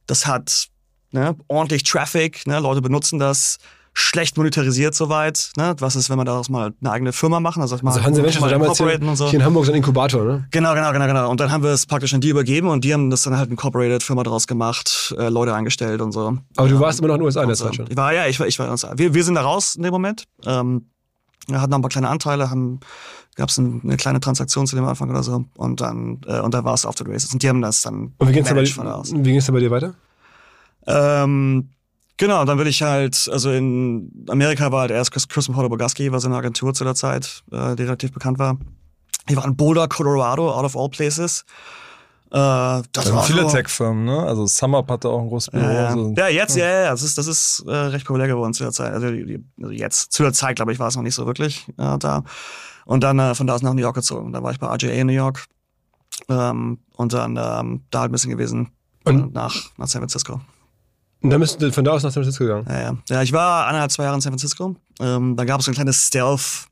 das 0.06 0.26
hat 0.26 0.68
ne, 1.12 1.36
ordentlich 1.48 1.84
Traffic, 1.84 2.46
ne, 2.46 2.58
Leute 2.60 2.82
benutzen 2.82 3.18
das, 3.18 3.58
schlecht 3.94 4.38
monetarisiert 4.38 4.94
soweit. 4.94 5.50
Ne? 5.56 5.74
Was 5.78 5.96
ist, 5.96 6.08
wenn 6.08 6.16
wir 6.16 6.24
daraus 6.24 6.48
mal 6.48 6.72
eine 6.80 6.90
eigene 6.90 7.12
Firma 7.12 7.40
machen? 7.40 7.60
Also, 7.60 7.76
mal 7.82 7.90
Also 7.90 8.02
Hanse 8.02 8.22
Ventures 8.22 8.40
war 8.40 8.48
mal 8.48 8.52
damals 8.58 8.78
hier, 8.78 9.02
und 9.08 9.16
so. 9.16 9.28
hier 9.28 9.38
in 9.38 9.44
Hamburg 9.44 9.66
so 9.66 9.72
ein 9.72 9.76
Inkubator, 9.76 10.24
ne? 10.24 10.48
Genau, 10.50 10.72
genau, 10.74 10.92
genau, 10.92 11.06
genau. 11.06 11.30
Und 11.30 11.40
dann 11.40 11.52
haben 11.52 11.62
wir 11.62 11.72
es 11.72 11.84
praktisch 11.84 12.14
an 12.14 12.22
die 12.22 12.30
übergeben 12.30 12.68
und 12.68 12.84
die 12.84 12.94
haben 12.94 13.10
das 13.10 13.20
dann 13.22 13.36
halt 13.36 13.48
eine 13.48 13.56
Corporated 13.56 14.02
Firma 14.02 14.22
draus 14.22 14.46
gemacht, 14.46 15.14
äh, 15.18 15.28
Leute 15.28 15.54
eingestellt 15.54 16.00
und 16.00 16.12
so. 16.12 16.38
Aber 16.56 16.68
du 16.68 16.76
Ähm, 16.76 16.80
warst 16.80 17.00
immer 17.00 17.08
noch 17.08 17.16
in 17.16 17.20
den 17.20 17.26
USA 17.26 17.42
in 17.42 17.48
der 17.48 17.52
und 17.52 17.56
so. 17.58 17.64
Zeit 17.66 17.74
schon. 17.76 17.86
Ich 17.90 17.96
war, 17.98 18.14
ja, 18.14 18.26
ich 18.26 18.40
war, 18.40 18.46
ich 18.46 18.58
war 18.58 18.64
in 18.64 18.70
den 18.70 18.72
USA. 18.72 18.92
Wir, 18.96 19.12
wir 19.12 19.24
sind 19.24 19.34
da 19.34 19.42
raus 19.42 19.74
in 19.74 19.82
dem 19.82 19.92
Moment. 19.92 20.24
Ähm, 20.46 20.86
wir 21.48 21.60
hatten 21.60 21.70
noch 21.70 21.78
ein 21.78 21.82
paar 21.82 21.88
kleine 21.90 22.08
Anteile, 22.08 22.50
haben 22.50 22.80
gab 23.34 23.48
es 23.48 23.58
ein, 23.58 23.80
eine 23.82 23.96
kleine 23.96 24.20
Transaktion 24.20 24.66
zu 24.66 24.76
dem 24.76 24.84
Anfang 24.84 25.08
oder 25.10 25.22
so 25.22 25.44
und 25.56 25.80
dann 25.80 26.20
äh, 26.26 26.40
und 26.40 26.52
dann 26.54 26.64
war 26.64 26.74
es 26.74 26.84
auf 26.86 26.96
the 26.98 27.04
races 27.06 27.32
und 27.32 27.42
die 27.42 27.48
haben 27.48 27.62
das 27.62 27.82
dann 27.82 28.12
Und 28.18 28.28
wie 28.28 28.32
ging's 28.32 28.48
da 28.48 28.54
bei, 28.54 28.62
gemanagt 28.64 28.74
von 28.74 28.84
da 28.86 28.94
aus. 28.94 29.12
wie 29.12 29.22
ging's 29.32 29.46
da 29.46 29.52
bei 29.52 29.60
dir 29.60 29.70
weiter? 29.70 29.94
Ähm, 30.86 31.70
genau, 32.16 32.44
dann 32.44 32.58
will 32.58 32.66
ich 32.66 32.82
halt, 32.82 33.28
also 33.32 33.50
in 33.50 34.26
Amerika 34.28 34.72
war 34.72 34.82
halt 34.82 34.90
erst 34.90 35.12
Chris- 35.12 35.28
Chris 35.28 35.46
Bogaski, 35.48 36.10
war 36.12 36.20
so 36.20 36.28
eine 36.28 36.36
Agentur 36.36 36.74
zu 36.74 36.84
der 36.84 36.94
Zeit, 36.94 37.42
äh, 37.52 37.76
die 37.76 37.84
relativ 37.84 38.12
bekannt 38.12 38.38
war. 38.38 38.58
Ich 39.28 39.36
war 39.36 39.44
in 39.44 39.56
Boulder, 39.56 39.86
Colorado, 39.88 40.50
out 40.52 40.64
of 40.64 40.76
all 40.76 40.88
places. 40.88 41.44
Äh, 42.32 42.36
das 42.38 42.82
Da 42.92 43.02
sind 43.02 43.14
war 43.14 43.22
viele 43.24 43.42
so- 43.42 43.50
Tech-Firmen, 43.50 44.04
ne? 44.06 44.18
Also 44.20 44.46
SumUp 44.46 44.90
hatte 44.90 45.08
auch 45.10 45.20
ein 45.20 45.28
großes 45.28 45.50
Büro. 45.50 45.62
Ja, 45.64 45.72
ja. 45.72 45.92
so. 45.92 46.14
ja, 46.16 46.28
jetzt, 46.28 46.56
ja, 46.56 46.66
ja, 46.66 46.90
das 46.90 47.02
ist, 47.02 47.18
das 47.18 47.26
ist 47.26 47.62
äh, 47.66 47.70
recht 47.70 48.06
populär 48.06 48.26
geworden 48.26 48.54
zu 48.54 48.62
der 48.62 48.72
Zeit. 48.72 48.92
Also, 48.94 49.10
die, 49.10 49.44
also 49.60 49.70
jetzt, 49.70 50.12
zu 50.12 50.22
der 50.22 50.32
Zeit, 50.32 50.56
glaube 50.56 50.72
ich, 50.72 50.78
war 50.78 50.88
es 50.88 50.96
noch 50.96 51.02
nicht 51.02 51.14
so 51.14 51.26
wirklich 51.26 51.68
äh, 51.78 51.98
da. 51.98 52.24
Und 52.86 53.02
dann 53.04 53.18
äh, 53.18 53.34
von 53.34 53.46
da 53.46 53.54
aus 53.54 53.62
nach 53.62 53.74
New 53.74 53.82
York 53.82 53.94
gezogen. 53.96 54.32
Da 54.32 54.42
war 54.42 54.50
ich 54.50 54.58
bei 54.58 54.66
RJA 54.66 54.88
in 54.92 55.06
New 55.08 55.12
York. 55.12 55.44
Ähm, 56.28 56.78
und 56.96 57.12
dann 57.12 57.36
ähm, 57.36 57.82
da 57.90 58.00
halt 58.00 58.10
ein 58.10 58.12
bisschen 58.12 58.30
gewesen. 58.30 58.70
Und- 59.04 59.22
Und 59.24 59.34
nach, 59.34 59.54
nach 59.76 59.86
San 59.88 60.00
Francisco. 60.00 60.40
Und 61.22 61.30
dann 61.30 61.40
bist 61.40 61.60
du 61.60 61.70
von 61.70 61.84
da 61.84 61.92
aus 61.92 62.02
nach 62.02 62.10
San 62.12 62.22
Francisco 62.24 62.44
gegangen. 62.44 62.66
Ja, 62.68 62.80
ja. 62.80 62.96
ja, 63.08 63.22
ich 63.22 63.32
war 63.32 63.66
eineinhalb, 63.66 63.90
zwei 63.92 64.04
Jahre 64.04 64.16
in 64.16 64.20
San 64.20 64.32
Francisco. 64.32 64.74
Ähm, 65.00 65.36
da 65.36 65.44
gab 65.44 65.60
es 65.60 65.66
so 65.66 65.70
ein 65.70 65.74
kleines 65.74 66.06
Stealth, 66.06 66.66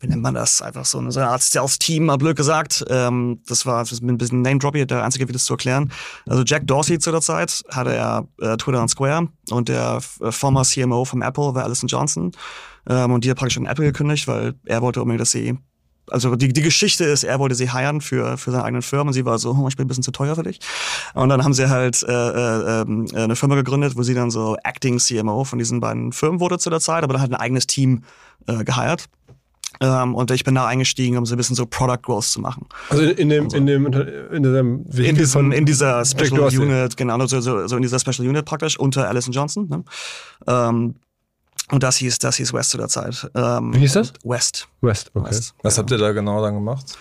wie 0.00 0.08
nennt 0.08 0.22
man 0.22 0.34
das? 0.34 0.60
Einfach 0.60 0.84
so 0.84 0.98
eine, 0.98 1.10
so 1.10 1.20
eine 1.20 1.30
Art 1.30 1.42
Stealth-Team, 1.42 2.06
mal 2.06 2.16
blöd 2.16 2.36
gesagt. 2.36 2.84
Ähm, 2.88 3.40
das 3.46 3.64
war 3.64 3.84
ein 3.84 4.18
bisschen 4.18 4.42
Name-Droppy, 4.42 4.86
der 4.86 5.04
einzige 5.04 5.26
Weg, 5.26 5.32
das 5.32 5.44
zu 5.44 5.54
erklären. 5.54 5.90
Also 6.26 6.42
Jack 6.44 6.66
Dorsey 6.66 6.98
zu 6.98 7.10
der 7.10 7.22
Zeit 7.22 7.62
hatte 7.70 7.94
er 7.94 8.28
äh, 8.40 8.56
Twitter 8.56 8.82
und 8.82 8.88
Square 8.88 9.28
und 9.50 9.68
der 9.68 10.00
äh, 10.20 10.32
former 10.32 10.62
CMO 10.62 11.04
vom 11.04 11.22
Apple 11.22 11.54
war 11.54 11.64
Alison 11.64 11.88
Johnson. 11.88 12.32
Ähm, 12.88 13.12
und 13.12 13.24
die 13.24 13.30
hat 13.30 13.38
praktisch 13.38 13.54
schon 13.54 13.66
Apple 13.66 13.86
gekündigt, 13.86 14.28
weil 14.28 14.54
er 14.64 14.82
wollte 14.82 15.00
unbedingt, 15.00 15.20
dass 15.20 15.30
sie 15.30 15.58
also 16.10 16.36
die, 16.36 16.52
die 16.52 16.62
Geschichte 16.62 17.04
ist, 17.04 17.24
er 17.24 17.38
wollte 17.38 17.54
sie 17.54 17.72
hiren 17.72 18.00
für, 18.00 18.38
für 18.38 18.50
seine 18.50 18.64
eigenen 18.64 18.82
Firmen 18.82 19.12
sie 19.12 19.24
war 19.24 19.38
so, 19.38 19.50
oh, 19.52 19.68
ich 19.68 19.76
bin 19.76 19.86
ein 19.86 19.88
bisschen 19.88 20.04
zu 20.04 20.12
teuer 20.12 20.36
für 20.36 20.42
dich. 20.42 20.60
Und 21.14 21.28
dann 21.30 21.42
haben 21.42 21.52
sie 21.52 21.68
halt 21.68 22.02
äh, 22.04 22.12
äh, 22.12 22.82
ähm, 22.82 23.08
eine 23.14 23.36
Firma 23.36 23.54
gegründet, 23.56 23.96
wo 23.96 24.02
sie 24.02 24.14
dann 24.14 24.30
so 24.30 24.56
Acting 24.62 24.98
CMO 24.98 25.44
von 25.44 25.58
diesen 25.58 25.80
beiden 25.80 26.12
Firmen 26.12 26.40
wurde 26.40 26.58
zu 26.58 26.70
der 26.70 26.80
Zeit, 26.80 27.02
aber 27.02 27.14
dann 27.14 27.22
halt 27.22 27.32
ein 27.32 27.40
eigenes 27.40 27.66
Team 27.66 28.04
äh, 28.46 28.62
geheiert. 28.64 29.08
Ähm, 29.80 30.14
und 30.14 30.30
ich 30.30 30.44
bin 30.44 30.54
da 30.54 30.66
eingestiegen, 30.66 31.16
um 31.16 31.26
so 31.26 31.34
ein 31.34 31.36
bisschen 31.36 31.56
so 31.56 31.66
Product 31.66 32.02
Growth 32.02 32.24
zu 32.24 32.40
machen. 32.40 32.66
Also 32.88 33.02
in, 33.04 33.28
dem, 33.28 33.48
in 33.48 33.66
dem, 33.66 33.86
in 33.86 34.42
diesem 34.42 34.86
In, 34.92 35.14
diesem, 35.16 35.52
in 35.52 35.66
dieser 35.66 36.04
Special. 36.04 36.40
Unit, 36.40 36.96
genau, 36.96 37.26
so, 37.26 37.40
so, 37.40 37.66
so 37.66 37.76
in 37.76 37.82
dieser 37.82 37.98
Special 37.98 38.26
Unit 38.28 38.44
praktisch 38.44 38.78
unter 38.78 39.08
Alison 39.08 39.32
Johnson. 39.32 39.68
Ne? 39.68 39.84
Ähm, 40.46 40.94
und 41.70 41.82
das 41.82 41.96
hieß, 41.96 42.18
das 42.18 42.36
hieß 42.36 42.52
West 42.52 42.70
zu 42.70 42.78
der 42.78 42.88
Zeit. 42.88 43.28
Ähm, 43.34 43.74
Wie 43.74 43.80
hieß 43.80 43.94
das? 43.94 44.12
West. 44.24 44.68
West, 44.80 45.10
okay. 45.14 45.30
West. 45.30 45.54
Was 45.62 45.78
habt 45.78 45.90
ihr 45.90 45.98
da 45.98 46.12
genau 46.12 46.40
dann 46.40 46.54
gemacht? 46.54 46.96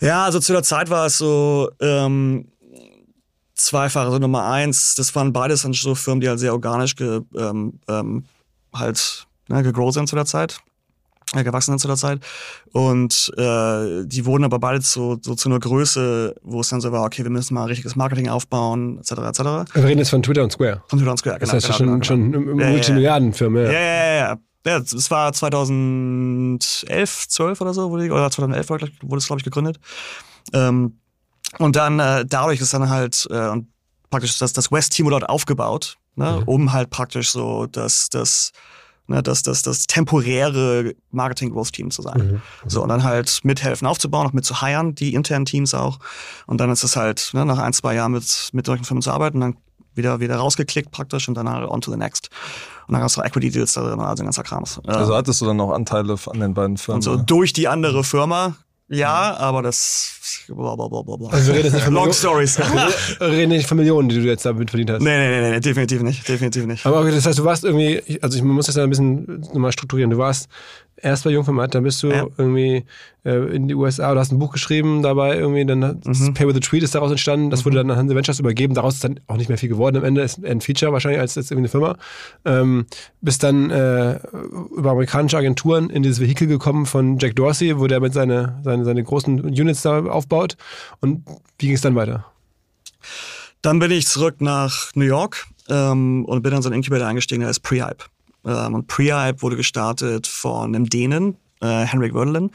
Ja, 0.00 0.24
also 0.24 0.38
zu 0.38 0.52
der 0.52 0.62
Zeit 0.62 0.90
war 0.90 1.06
es 1.06 1.18
so 1.18 1.70
ähm, 1.80 2.46
zweifach. 3.54 4.04
Also 4.04 4.18
Nummer 4.18 4.44
eins, 4.44 4.94
das 4.94 5.14
waren 5.14 5.32
beides 5.32 5.62
dann 5.62 5.72
so 5.72 5.94
Firmen, 5.94 6.20
die 6.20 6.28
halt 6.28 6.38
sehr 6.38 6.52
organisch 6.52 6.96
ge, 6.96 7.22
ähm, 7.36 7.80
ähm, 7.88 8.24
halt 8.72 9.26
ne, 9.48 9.62
gegrowt 9.62 9.94
sind 9.94 10.08
zu 10.08 10.16
der 10.16 10.24
Zeit, 10.24 10.58
gewachsen 11.32 11.72
sind 11.72 11.78
zu 11.78 11.86
der 11.88 11.96
Zeit. 11.96 12.20
Und 12.72 13.32
äh, 13.36 14.04
die 14.04 14.26
wurden 14.26 14.44
aber 14.44 14.58
beide 14.58 14.80
so, 14.80 15.18
so 15.20 15.34
zu 15.34 15.48
einer 15.48 15.60
Größe, 15.60 16.34
wo 16.42 16.60
es 16.60 16.68
dann 16.68 16.80
so 16.80 16.90
war, 16.92 17.04
okay, 17.04 17.22
wir 17.22 17.30
müssen 17.30 17.54
mal 17.54 17.64
richtiges 17.64 17.96
Marketing 17.96 18.28
aufbauen, 18.28 18.98
etc. 18.98 19.12
etc. 19.12 19.40
Wir 19.74 19.84
reden 19.84 19.98
jetzt 19.98 20.10
von 20.10 20.22
Twitter 20.22 20.42
und 20.42 20.52
Square. 20.52 20.82
Von 20.88 20.98
Twitter 20.98 21.12
und 21.12 21.18
Square, 21.18 21.38
Das 21.38 21.50
genau. 21.50 21.62
heißt 21.62 21.68
ja 21.68 21.76
genau, 21.78 22.02
schon, 22.02 22.32
genau, 22.32 22.44
schon 22.44 22.58
Ja. 22.60 22.68
Multimilliardenfirma. 22.70 23.60
Ja, 23.60 23.70
Ja. 23.72 23.80
ja, 23.80 24.14
ja, 24.14 24.38
ja. 24.66 24.76
Es 24.78 25.10
war 25.10 25.32
2011, 25.32 27.28
12 27.28 27.60
oder 27.60 27.74
so, 27.74 27.90
wurde 27.90 28.04
die, 28.04 28.10
oder 28.10 28.30
2011 28.30 28.68
wurde, 28.68 28.90
es, 29.16 29.26
glaube 29.26 29.40
ich, 29.40 29.44
gegründet. 29.44 29.78
Ähm, 30.52 30.98
und 31.58 31.76
dann 31.76 31.98
äh, 31.98 32.24
dadurch 32.26 32.60
ist 32.60 32.74
dann 32.74 32.88
halt 32.90 33.26
äh, 33.30 33.48
und 33.48 33.68
praktisch 34.10 34.38
das, 34.38 34.52
das 34.52 34.70
West-Team 34.70 35.08
dort 35.10 35.28
aufgebaut, 35.28 35.96
ne, 36.16 36.42
um 36.46 36.72
halt 36.72 36.90
praktisch 36.90 37.30
so 37.30 37.66
das, 37.66 38.08
das, 38.08 38.52
ne, 39.10 39.22
das, 39.22 39.42
das, 39.42 39.62
das 39.62 39.86
temporäre 39.86 40.94
Marketing-Growth-Team 41.10 41.90
zu 41.90 42.00
sein. 42.00 42.40
So, 42.66 42.82
und 42.82 42.88
dann 42.88 43.04
halt 43.04 43.40
mithelfen 43.42 43.86
aufzubauen, 43.86 44.26
auch 44.26 44.32
mit 44.32 44.44
zu 44.44 44.62
hiren, 44.62 44.94
die 44.94 45.14
internen 45.14 45.44
Teams 45.44 45.74
auch. 45.74 45.98
Und 46.46 46.60
dann 46.60 46.70
ist 46.70 46.84
es 46.84 46.96
halt 46.96 47.30
ne, 47.34 47.44
nach 47.44 47.58
ein, 47.58 47.72
zwei 47.72 47.94
Jahren 47.94 48.12
mit, 48.12 48.50
mit 48.52 48.66
solchen 48.66 48.84
Firmen 48.84 49.02
zu 49.02 49.10
arbeiten, 49.10 49.40
dann 49.40 49.56
wieder, 49.94 50.20
wieder 50.20 50.36
rausgeklickt 50.36 50.92
praktisch 50.92 51.28
und 51.28 51.34
dann 51.34 51.50
halt 51.50 51.68
on 51.68 51.80
to 51.80 51.90
the 51.90 51.98
next. 51.98 52.30
Und 52.86 52.94
dann 52.94 53.02
hast 53.02 53.16
du 53.16 53.22
Equity 53.22 53.50
Deals 53.50 53.72
da 53.72 53.82
drin, 53.82 54.00
also 54.00 54.22
ein 54.22 54.26
ganzer 54.26 54.44
Krams. 54.44 54.80
Ja. 54.86 54.94
Also 54.94 55.14
hattest 55.14 55.40
du 55.40 55.46
dann 55.46 55.60
auch 55.60 55.72
Anteile 55.72 56.16
an 56.26 56.40
den 56.40 56.54
beiden 56.54 56.76
Firmen? 56.76 56.98
und 56.98 57.02
so 57.02 57.16
durch 57.16 57.52
die 57.52 57.66
andere 57.66 58.04
Firma, 58.04 58.54
ja, 58.90 59.36
aber 59.36 59.62
das 59.62 60.44
blablabla. 60.48 61.28
Also 61.30 61.52
reden 61.52 61.64
jetzt 61.64 61.74
nicht 61.74 61.84
von 61.84 61.94
Long 61.94 62.08
Millionen- 62.08 62.12
Stories. 62.46 62.58
nee, 62.58 62.64
Wir 63.20 63.28
reden 63.28 63.48
nicht 63.50 63.66
von 63.68 63.76
Millionen, 63.78 64.08
die 64.08 64.16
du 64.16 64.22
jetzt 64.22 64.44
damit 64.44 64.68
verdient 64.70 64.90
hast. 64.90 65.00
nee, 65.02 65.40
nee, 65.40 65.50
nee, 65.50 65.60
definitiv 65.60 66.02
nicht, 66.02 66.28
definitiv 66.28 66.66
nicht. 66.66 66.84
Aber 66.84 67.00
okay, 67.00 67.12
das 67.12 67.24
heißt, 67.26 67.38
du 67.38 67.44
warst 67.44 67.64
irgendwie, 67.64 68.18
also 68.20 68.36
ich 68.36 68.42
muss 68.42 68.66
das 68.66 68.74
ja 68.76 68.82
ein 68.82 68.90
bisschen 68.90 69.40
nochmal 69.52 69.72
strukturieren. 69.72 70.10
Du 70.10 70.18
warst 70.18 70.48
erst 71.02 71.24
bei 71.24 71.30
Jungformat, 71.30 71.74
dann 71.74 71.82
bist 71.82 72.02
du 72.02 72.08
Ja. 72.10 72.26
irgendwie 72.36 72.84
äh, 73.24 73.54
in 73.54 73.68
die 73.68 73.74
USA, 73.74 74.14
du 74.14 74.18
hast 74.20 74.32
ein 74.32 74.38
Buch 74.38 74.50
geschrieben 74.52 75.02
dabei, 75.02 75.36
irgendwie, 75.36 75.66
dann 75.66 76.00
Mhm. 76.04 76.34
Pay 76.34 76.46
with 76.46 76.54
the 76.54 76.60
Tweet 76.60 76.82
ist 76.82 76.94
daraus 76.94 77.10
entstanden, 77.10 77.50
das 77.50 77.64
wurde 77.66 77.76
dann 77.76 77.90
an 77.90 77.96
Hanse 77.98 78.14
Ventures 78.14 78.38
übergeben, 78.40 78.74
daraus 78.74 78.94
ist 78.94 79.04
dann 79.04 79.20
auch 79.26 79.36
nicht 79.36 79.48
mehr 79.48 79.58
viel 79.58 79.68
geworden 79.68 79.96
am 79.98 80.04
Ende, 80.04 80.22
ist 80.22 80.42
ein 80.44 80.60
Feature 80.62 80.92
wahrscheinlich 80.92 81.20
als 81.20 81.34
jetzt 81.34 81.50
irgendwie 81.50 81.64
eine 81.64 81.68
Firma. 81.68 81.96
Ähm, 82.46 82.86
bist 83.20 83.42
dann 83.42 83.70
äh, 83.70 84.18
über 84.76 84.92
amerikanische 84.92 85.36
Agenturen 85.36 85.90
in 85.90 86.02
dieses 86.02 86.20
Vehikel 86.20 86.46
gekommen 86.46 86.86
von 86.86 87.18
Jack 87.18 87.36
Dorsey, 87.36 87.78
wo 87.78 87.86
der 87.86 88.00
mit 88.00 88.14
seine, 88.14 88.58
seine, 88.64 88.84
seine 88.84 89.02
großen 89.04 89.40
Units 89.40 89.82
da 89.82 90.02
aufbaut. 90.06 90.56
Und 91.00 91.22
wie 91.58 91.66
ging 91.66 91.74
es 91.74 91.82
dann 91.82 91.94
weiter? 91.94 92.24
Dann 93.62 93.78
bin 93.78 93.90
ich 93.90 94.06
zurück 94.06 94.36
nach 94.40 94.90
New 94.94 95.04
York 95.04 95.46
ähm, 95.68 96.24
und 96.24 96.42
bin 96.42 96.52
dann 96.52 96.62
so 96.62 96.68
einen 96.70 96.76
Incubator 96.76 97.06
eingestiegen, 97.06 97.42
der 97.42 97.50
ist 97.50 97.60
Prehype. 97.60 98.04
Ähm, 98.44 98.74
und 98.74 98.86
Prehype 98.86 99.42
wurde 99.42 99.56
gestartet 99.56 100.26
von 100.26 100.74
einem 100.74 100.88
Dänen, 100.88 101.36
äh, 101.60 101.84
Henrik 101.84 102.14
Wördelin. 102.14 102.50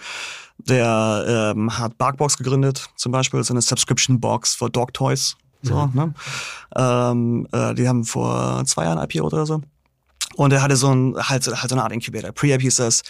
Der 0.58 1.54
ähm, 1.56 1.78
hat 1.78 1.98
Barkbox 1.98 2.38
gegründet, 2.38 2.88
zum 2.96 3.12
Beispiel, 3.12 3.44
so 3.44 3.54
eine 3.54 3.62
Subscription 3.62 4.20
Box 4.20 4.56
für 4.56 4.70
Dog 4.70 4.94
Toys. 4.94 5.36
So, 5.62 5.90
ne? 5.94 6.14
ähm, 6.76 7.48
äh, 7.52 7.74
die 7.74 7.88
haben 7.88 8.04
vor 8.04 8.64
zwei 8.66 8.86
Jahren 8.86 9.04
IPO 9.04 9.26
oder 9.26 9.46
so. 9.46 9.62
Und 10.36 10.54
er 10.54 10.62
hatte 10.62 10.76
so 10.76 10.94
ein, 10.94 11.16
halt, 11.18 11.46
halt 11.48 11.70
so 11.70 11.76
eine 11.76 11.84
Art 11.84 11.92
Incubator. 11.92 12.32
Prehype 12.32 12.62
hieß 12.62 12.76
das. 12.78 13.04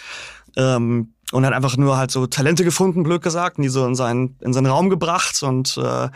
Ähm, 0.56 1.12
und 1.32 1.44
hat 1.44 1.52
einfach 1.52 1.76
nur 1.76 1.96
halt 1.96 2.10
so 2.10 2.26
Talente 2.26 2.62
gefunden, 2.62 3.02
blöd 3.02 3.20
gesagt, 3.20 3.58
und 3.58 3.62
die 3.64 3.68
so 3.68 3.84
in 3.84 3.96
seinen, 3.96 4.36
in 4.40 4.52
seinen 4.52 4.66
Raum 4.66 4.88
gebracht. 4.88 5.42
Und 5.42 5.76
äh, 5.76 6.08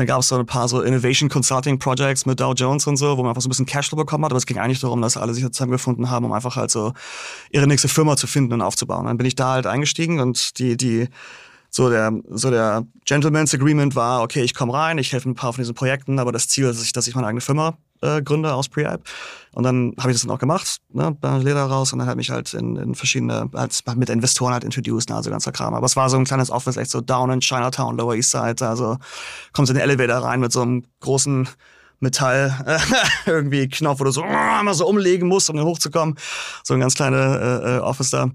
dann 0.00 0.06
gab 0.06 0.20
es 0.20 0.28
so 0.28 0.38
ein 0.38 0.46
paar 0.46 0.66
so 0.66 0.80
Innovation 0.80 1.28
Consulting 1.28 1.78
Projects 1.78 2.24
mit 2.24 2.40
Dow 2.40 2.54
Jones 2.54 2.86
und 2.86 2.96
so, 2.96 3.18
wo 3.18 3.22
man 3.22 3.28
einfach 3.28 3.42
so 3.42 3.48
ein 3.48 3.50
bisschen 3.50 3.66
Cashflow 3.66 3.96
bekommen 3.96 4.24
hat. 4.24 4.32
Aber 4.32 4.38
es 4.38 4.46
ging 4.46 4.56
eigentlich 4.56 4.80
darum, 4.80 5.02
dass 5.02 5.18
alle 5.18 5.34
sich 5.34 5.44
zusammengefunden 5.44 6.08
haben, 6.08 6.24
um 6.24 6.32
einfach 6.32 6.56
halt 6.56 6.70
so 6.70 6.94
ihre 7.50 7.66
nächste 7.66 7.88
Firma 7.88 8.16
zu 8.16 8.26
finden 8.26 8.54
und 8.54 8.62
aufzubauen. 8.62 9.04
Dann 9.04 9.18
bin 9.18 9.26
ich 9.26 9.34
da 9.34 9.52
halt 9.52 9.66
eingestiegen 9.66 10.18
und 10.18 10.58
die, 10.58 10.78
die, 10.78 11.08
so 11.68 11.90
der, 11.90 12.12
so 12.30 12.50
der 12.50 12.86
Gentleman's 13.04 13.52
Agreement 13.52 13.94
war, 13.94 14.22
okay, 14.22 14.42
ich 14.42 14.54
komme 14.54 14.72
rein, 14.72 14.96
ich 14.96 15.12
helfe 15.12 15.28
ein 15.28 15.34
paar 15.34 15.52
von 15.52 15.60
diesen 15.60 15.74
Projekten, 15.74 16.18
aber 16.18 16.32
das 16.32 16.48
Ziel 16.48 16.64
ist, 16.64 16.96
dass 16.96 17.06
ich 17.06 17.14
meine 17.14 17.26
eigene 17.26 17.42
Firma 17.42 17.76
äh, 18.02 18.22
gründe 18.22 18.54
aus 18.54 18.68
Prehype. 18.68 19.02
Und 19.52 19.64
dann 19.64 19.94
habe 19.98 20.10
ich 20.10 20.14
das 20.14 20.22
dann 20.22 20.30
auch 20.30 20.38
gemacht, 20.38 20.78
ne, 20.92 21.16
bei 21.20 21.38
Leder 21.38 21.64
raus 21.64 21.92
und 21.92 21.98
dann 21.98 22.08
ich 22.08 22.16
mich 22.16 22.30
halt 22.30 22.54
in, 22.54 22.76
in 22.76 22.94
verschiedene, 22.94 23.48
als 23.52 23.82
mit 23.96 24.08
Investoren 24.08 24.52
halt 24.52 24.64
introduced, 24.64 25.10
also 25.10 25.30
ganzer 25.30 25.52
Kram. 25.52 25.74
Aber 25.74 25.86
es 25.86 25.96
war 25.96 26.08
so 26.08 26.16
ein 26.16 26.24
kleines 26.24 26.50
Office, 26.50 26.76
echt 26.76 26.90
so 26.90 27.00
down 27.00 27.30
in 27.30 27.40
Chinatown, 27.40 27.96
Lower 27.96 28.14
East 28.14 28.30
Side. 28.30 28.66
Also 28.66 28.96
kommst 29.52 29.70
in 29.70 29.76
den 29.76 29.82
Elevator 29.82 30.24
rein 30.24 30.40
mit 30.40 30.52
so 30.52 30.62
einem 30.62 30.84
großen 31.00 31.48
Metall 31.98 32.54
irgendwie 33.26 33.68
Knopf, 33.68 34.00
wo 34.00 34.04
du 34.04 34.10
so 34.10 34.22
immer 34.22 34.74
so 34.74 34.86
umlegen 34.86 35.28
musst, 35.28 35.50
um 35.50 35.56
dann 35.56 35.66
hochzukommen. 35.66 36.16
So 36.64 36.74
ein 36.74 36.80
ganz 36.80 36.94
kleines 36.94 37.36
äh, 37.36 37.76
äh, 37.76 37.78
Office 37.80 38.10
da. 38.10 38.30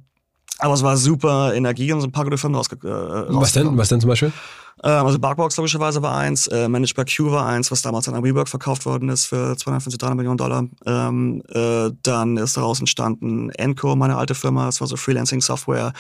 Aber 0.60 0.74
es 0.74 0.84
war 0.84 0.96
super 0.98 1.54
Energie 1.54 1.92
und 1.92 2.02
so 2.02 2.08
ein 2.08 2.12
paar 2.12 2.24
gute 2.24 2.38
Firmen 2.38 2.56
rausge 2.56 2.76
äh, 2.76 3.34
Was 3.34 3.54
denn? 3.54 3.78
Was 3.78 3.90
denn 3.90 4.00
zum 4.00 4.10
Beispiel? 4.10 4.32
ähm, 4.84 5.06
also 5.06 5.20
Barkbox 5.20 5.58
logischerweise 5.58 6.02
war 6.02 6.18
eins, 6.18 6.48
äh, 6.48 6.68
Managed 6.68 6.96
by 6.96 7.04
Q 7.06 7.32
war 7.32 7.46
eins, 7.46 7.72
was 7.72 7.82
damals 7.82 8.08
an 8.08 8.24
WeWork 8.24 8.48
verkauft 8.48 8.86
worden 8.86 9.10
ist 9.10 9.26
für 9.26 9.56
250, 9.58 9.98
300 9.98 10.18
Millionen 10.18 10.38
Dollar. 10.38 10.66
Ähm, 10.86 11.42
äh, 11.50 11.92
dann 12.04 12.38
ist 12.38 12.58
daraus 12.58 12.80
entstanden 12.80 13.50
Enco, 13.52 13.96
meine 13.96 14.18
alte 14.18 14.36
Firma, 14.36 14.66
das 14.66 14.82
war 14.82 14.88
so 14.88 14.96
Freelancing-Software. 14.96 15.94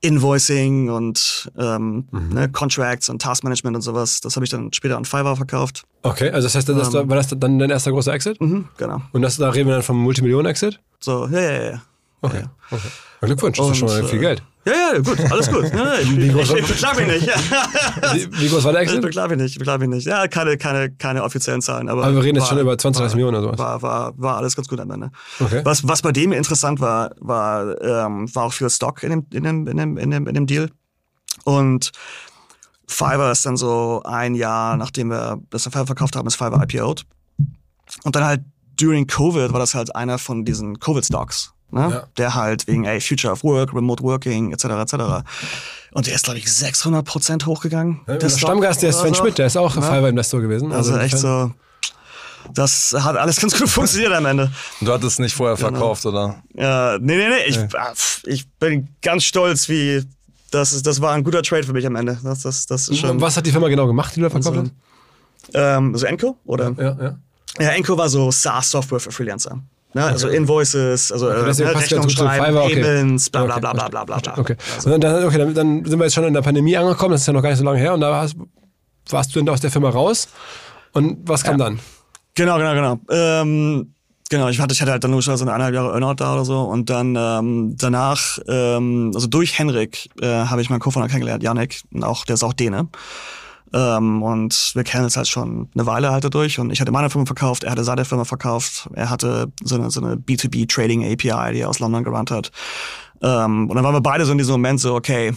Invoicing 0.00 0.90
und 0.90 1.50
ähm, 1.58 2.06
ne, 2.12 2.50
Contracts 2.50 3.08
und 3.08 3.22
Taskmanagement 3.22 3.74
und 3.74 3.80
sowas. 3.80 4.20
Das 4.20 4.36
habe 4.36 4.44
ich 4.44 4.50
dann 4.50 4.70
später 4.74 4.98
an 4.98 5.06
Fiverr 5.06 5.34
verkauft. 5.34 5.84
Okay, 6.02 6.28
also 6.28 6.44
das 6.44 6.54
heißt, 6.54 6.68
das 6.68 6.92
war 6.92 7.06
das 7.06 7.28
dann 7.28 7.58
dein 7.58 7.70
erster 7.70 7.90
großer 7.90 8.12
Exit? 8.12 8.38
Mhm, 8.38 8.68
genau. 8.76 9.00
Und 9.12 9.22
das, 9.22 9.38
da 9.38 9.48
reden 9.48 9.66
wir 9.66 9.76
dann 9.76 9.82
vom 9.82 9.96
Multimillionen-Exit? 10.02 10.78
So, 11.00 11.26
ja, 11.28 11.40
ja, 11.40 11.62
ja. 11.70 11.82
Okay. 12.24 12.44
okay. 12.70 12.88
Glückwunsch, 13.20 13.58
das 13.58 13.70
ist 13.70 13.76
schon 13.78 13.88
mal 13.88 14.04
viel 14.04 14.18
äh, 14.18 14.22
Geld. 14.22 14.42
Ja, 14.66 14.72
ja, 14.94 14.98
gut, 15.00 15.20
alles 15.30 15.50
gut. 15.50 15.64
Ja, 15.74 15.94
ja, 15.94 15.98
ich, 15.98 16.10
ich, 16.10 16.52
ich 16.54 16.66
beklag 16.66 16.96
mich 16.96 17.06
nicht. 17.06 17.26
Ja. 17.26 18.48
Groß 18.48 18.64
war 18.64 18.72
der 18.72 18.82
Ich 18.82 18.88
Exit? 18.88 19.02
beklag 19.02 19.28
mich 19.28 19.38
nicht, 19.38 19.52
ich 19.52 19.58
beklag 19.58 19.78
mich 19.78 19.88
nicht. 19.88 20.06
Ja, 20.06 20.26
keine, 20.26 20.56
keine, 20.56 20.90
keine 20.90 21.22
offiziellen 21.22 21.60
Zahlen. 21.60 21.88
Aber, 21.88 22.04
Aber 22.04 22.14
wir 22.14 22.22
reden 22.22 22.38
jetzt 22.38 22.48
schon 22.48 22.58
über 22.58 22.76
20, 22.76 23.00
30 23.00 23.12
war, 23.12 23.16
Millionen 23.16 23.36
oder 23.36 23.46
sowas. 23.46 23.58
War, 23.58 23.82
war, 23.82 24.12
war 24.16 24.36
alles 24.38 24.56
ganz 24.56 24.68
gut 24.68 24.80
am 24.80 24.90
Ende. 24.90 25.10
Okay. 25.38 25.60
Was, 25.64 25.86
was 25.86 26.00
bei 26.00 26.12
dem 26.12 26.32
interessant 26.32 26.80
war, 26.80 27.10
war, 27.20 27.80
ähm, 27.82 28.34
war 28.34 28.44
auch 28.44 28.52
viel 28.52 28.70
Stock 28.70 29.02
in 29.02 29.10
dem, 29.10 29.26
in 29.32 29.44
dem, 29.44 29.66
in 29.66 29.76
dem, 29.76 29.98
in 29.98 30.10
dem, 30.10 30.26
in 30.26 30.34
dem 30.34 30.46
Deal. 30.46 30.70
Und 31.44 31.92
Fiverr 32.86 33.32
ist 33.32 33.44
dann 33.44 33.56
so 33.56 34.02
ein 34.04 34.34
Jahr, 34.34 34.76
nachdem 34.76 35.10
wir 35.10 35.40
das 35.50 35.64
Fiverr 35.64 35.86
verkauft 35.86 36.16
haben, 36.16 36.26
ist 36.26 36.36
Fiverr 36.36 36.62
IPO'd. 36.62 37.04
Und 38.04 38.16
dann 38.16 38.24
halt 38.24 38.42
during 38.80 39.06
Covid 39.06 39.52
war 39.52 39.60
das 39.60 39.74
halt 39.74 39.94
einer 39.94 40.18
von 40.18 40.44
diesen 40.44 40.78
Covid-Stocks. 40.78 41.53
Ne? 41.74 41.88
Ja. 41.90 42.06
Der 42.16 42.34
halt 42.34 42.66
wegen, 42.66 42.84
ey, 42.84 43.00
Future 43.00 43.32
of 43.32 43.42
Work, 43.44 43.74
Remote 43.74 44.02
Working, 44.02 44.52
etc., 44.52 44.64
etc. 44.64 44.94
Und 45.92 46.06
der 46.06 46.14
ist, 46.14 46.24
glaube 46.24 46.38
ich, 46.38 46.52
600 46.52 47.04
Prozent 47.04 47.46
hochgegangen. 47.46 48.00
der 48.06 48.18
der 48.18 48.28
Stammgast, 48.28 48.82
der 48.82 48.90
ist 48.90 49.00
Sven 49.00 49.14
so. 49.14 49.20
Schmidt, 49.20 49.38
der 49.38 49.46
ist 49.46 49.56
auch 49.56 49.74
Ja. 49.76 49.82
Fiverr-Investor 49.82 50.40
gewesen. 50.40 50.72
Also 50.72 50.96
echt 50.96 51.14
insofern- 51.14 51.54
so, 52.42 52.50
das 52.52 52.94
hat 52.98 53.16
alles 53.16 53.40
ganz 53.40 53.58
gut 53.58 53.68
funktioniert 53.78 54.12
am 54.12 54.26
Ende. 54.26 54.50
Und 54.80 54.86
du 54.88 54.92
hattest 54.92 55.18
nicht 55.20 55.34
vorher 55.34 55.56
Genau. 55.56 55.70
verkauft, 55.70 56.06
oder? 56.06 56.42
Ja, 56.54 56.98
nee, 57.00 57.16
nee, 57.16 57.28
nee. 57.28 57.44
Ich, 57.46 57.58
ah, 57.76 57.94
pf, 57.94 58.22
ich 58.26 58.48
bin 58.58 58.88
ganz 59.02 59.24
stolz, 59.24 59.68
wie 59.68 60.02
das 60.50 60.72
ist. 60.72 60.86
Das 60.86 61.00
war 61.00 61.12
ein 61.12 61.24
guter 61.24 61.42
Trade 61.42 61.64
für 61.64 61.72
mich 61.72 61.86
am 61.86 61.96
Ende. 61.96 62.18
Das, 62.22 62.42
das, 62.42 62.66
das 62.66 62.88
ist 62.88 62.98
schon. 62.98 63.20
Was 63.20 63.36
hat 63.36 63.46
die 63.46 63.50
Firma 63.52 63.68
genau 63.68 63.86
gemacht, 63.86 64.14
die 64.14 64.20
du 64.20 64.26
da 64.26 64.30
verkauft 64.30 64.56
Also, 64.58 64.70
Ähm, 65.54 65.96
so 65.96 66.06
Enco 66.06 66.36
oder? 66.44 66.66
hast? 66.70 66.78
Ja, 66.78 66.96
ja. 67.00 67.18
Ja, 67.60 67.68
Enco 67.70 67.96
war 67.96 68.08
so 68.08 68.30
SaaS-Software 68.30 68.98
für 69.00 69.12
Freelancer. 69.12 69.60
Ne? 69.94 70.04
Also 70.04 70.28
Invoices, 70.28 71.12
also 71.12 71.28
äh, 71.28 71.44
deswegen 71.44 71.70
ne, 71.70 71.76
Rechnung 71.76 72.08
schreiben, 72.08 72.46
Fiverr, 72.46 72.64
okay. 72.64 72.82
Payments, 72.82 73.30
bla 73.30 73.44
bla 73.44 73.54
Okay, 73.54 73.60
bla 73.60 73.72
bla 73.72 73.88
bla 73.88 74.04
bla 74.04 74.18
bla. 74.18 74.38
Okay. 74.38 74.56
Also, 74.74 74.92
Und 74.92 75.04
dann, 75.04 75.24
okay, 75.24 75.38
dann, 75.38 75.54
dann 75.54 75.84
sind 75.84 75.98
wir 75.98 76.04
jetzt 76.04 76.14
schon 76.14 76.24
in 76.24 76.34
der 76.34 76.42
Pandemie 76.42 76.76
angekommen, 76.76 77.12
das 77.12 77.20
ist 77.20 77.28
ja 77.28 77.32
noch 77.32 77.42
gar 77.42 77.50
nicht 77.50 77.58
so 77.58 77.64
lange 77.64 77.78
her. 77.78 77.94
Und 77.94 78.00
da 78.00 78.20
hast, 78.20 78.34
warst 79.08 79.34
du 79.34 79.38
dann 79.38 79.48
aus 79.54 79.60
der 79.60 79.70
Firma 79.70 79.90
raus. 79.90 80.28
Und 80.92 81.28
was 81.28 81.44
kam 81.44 81.58
dann? 81.58 81.78
Genau, 82.34 82.58
genau, 82.58 82.74
genau. 82.74 83.00
Ähm, 83.08 83.94
genau, 84.28 84.48
ich 84.48 84.58
hatte, 84.58 84.74
ich 84.74 84.80
hatte 84.80 84.90
halt 84.90 85.04
dann 85.04 85.12
nur 85.12 85.22
schon 85.22 85.36
so 85.36 85.44
eine 85.44 85.52
eineinhalb 85.52 85.74
Jahre 85.76 85.92
Earnout 85.92 86.14
da 86.16 86.34
oder 86.34 86.44
so. 86.44 86.60
Und 86.62 86.90
dann 86.90 87.14
ähm, 87.16 87.76
danach, 87.78 88.38
ähm, 88.48 89.12
also 89.14 89.28
durch 89.28 89.56
Henrik, 89.56 90.10
äh, 90.20 90.26
habe 90.26 90.60
ich 90.60 90.70
meinen 90.70 90.80
Co-Founder 90.80 91.08
kennengelernt, 91.08 91.44
Janik, 91.44 91.82
und 91.92 92.02
auch, 92.02 92.24
der 92.24 92.34
ist 92.34 92.42
auch 92.42 92.52
Däne. 92.52 92.88
Ähm, 93.74 94.22
und 94.22 94.70
wir 94.74 94.84
kennen 94.84 95.04
uns 95.04 95.16
halt 95.16 95.26
schon 95.26 95.68
eine 95.74 95.84
Weile 95.84 96.12
halt 96.12 96.22
dadurch. 96.22 96.60
Und 96.60 96.70
ich 96.70 96.80
hatte 96.80 96.92
meine 96.92 97.10
Firma 97.10 97.26
verkauft, 97.26 97.64
er 97.64 97.72
hatte 97.72 97.82
seine 97.82 98.04
Firma 98.04 98.24
verkauft. 98.24 98.88
Er 98.94 99.10
hatte 99.10 99.52
so 99.64 99.74
eine, 99.74 99.90
so 99.90 100.00
eine 100.00 100.14
B2B 100.14 100.72
Trading 100.72 101.02
API, 101.02 101.52
die 101.52 101.60
er 101.60 101.68
aus 101.68 101.80
London 101.80 102.04
gerannt 102.04 102.30
hat. 102.30 102.52
Ähm, 103.20 103.68
und 103.68 103.74
dann 103.74 103.84
waren 103.84 103.94
wir 103.94 104.00
beide 104.00 104.24
so 104.24 104.32
in 104.32 104.38
diesem 104.38 104.52
Moment 104.52 104.80
so, 104.80 104.94
okay, 104.94 105.32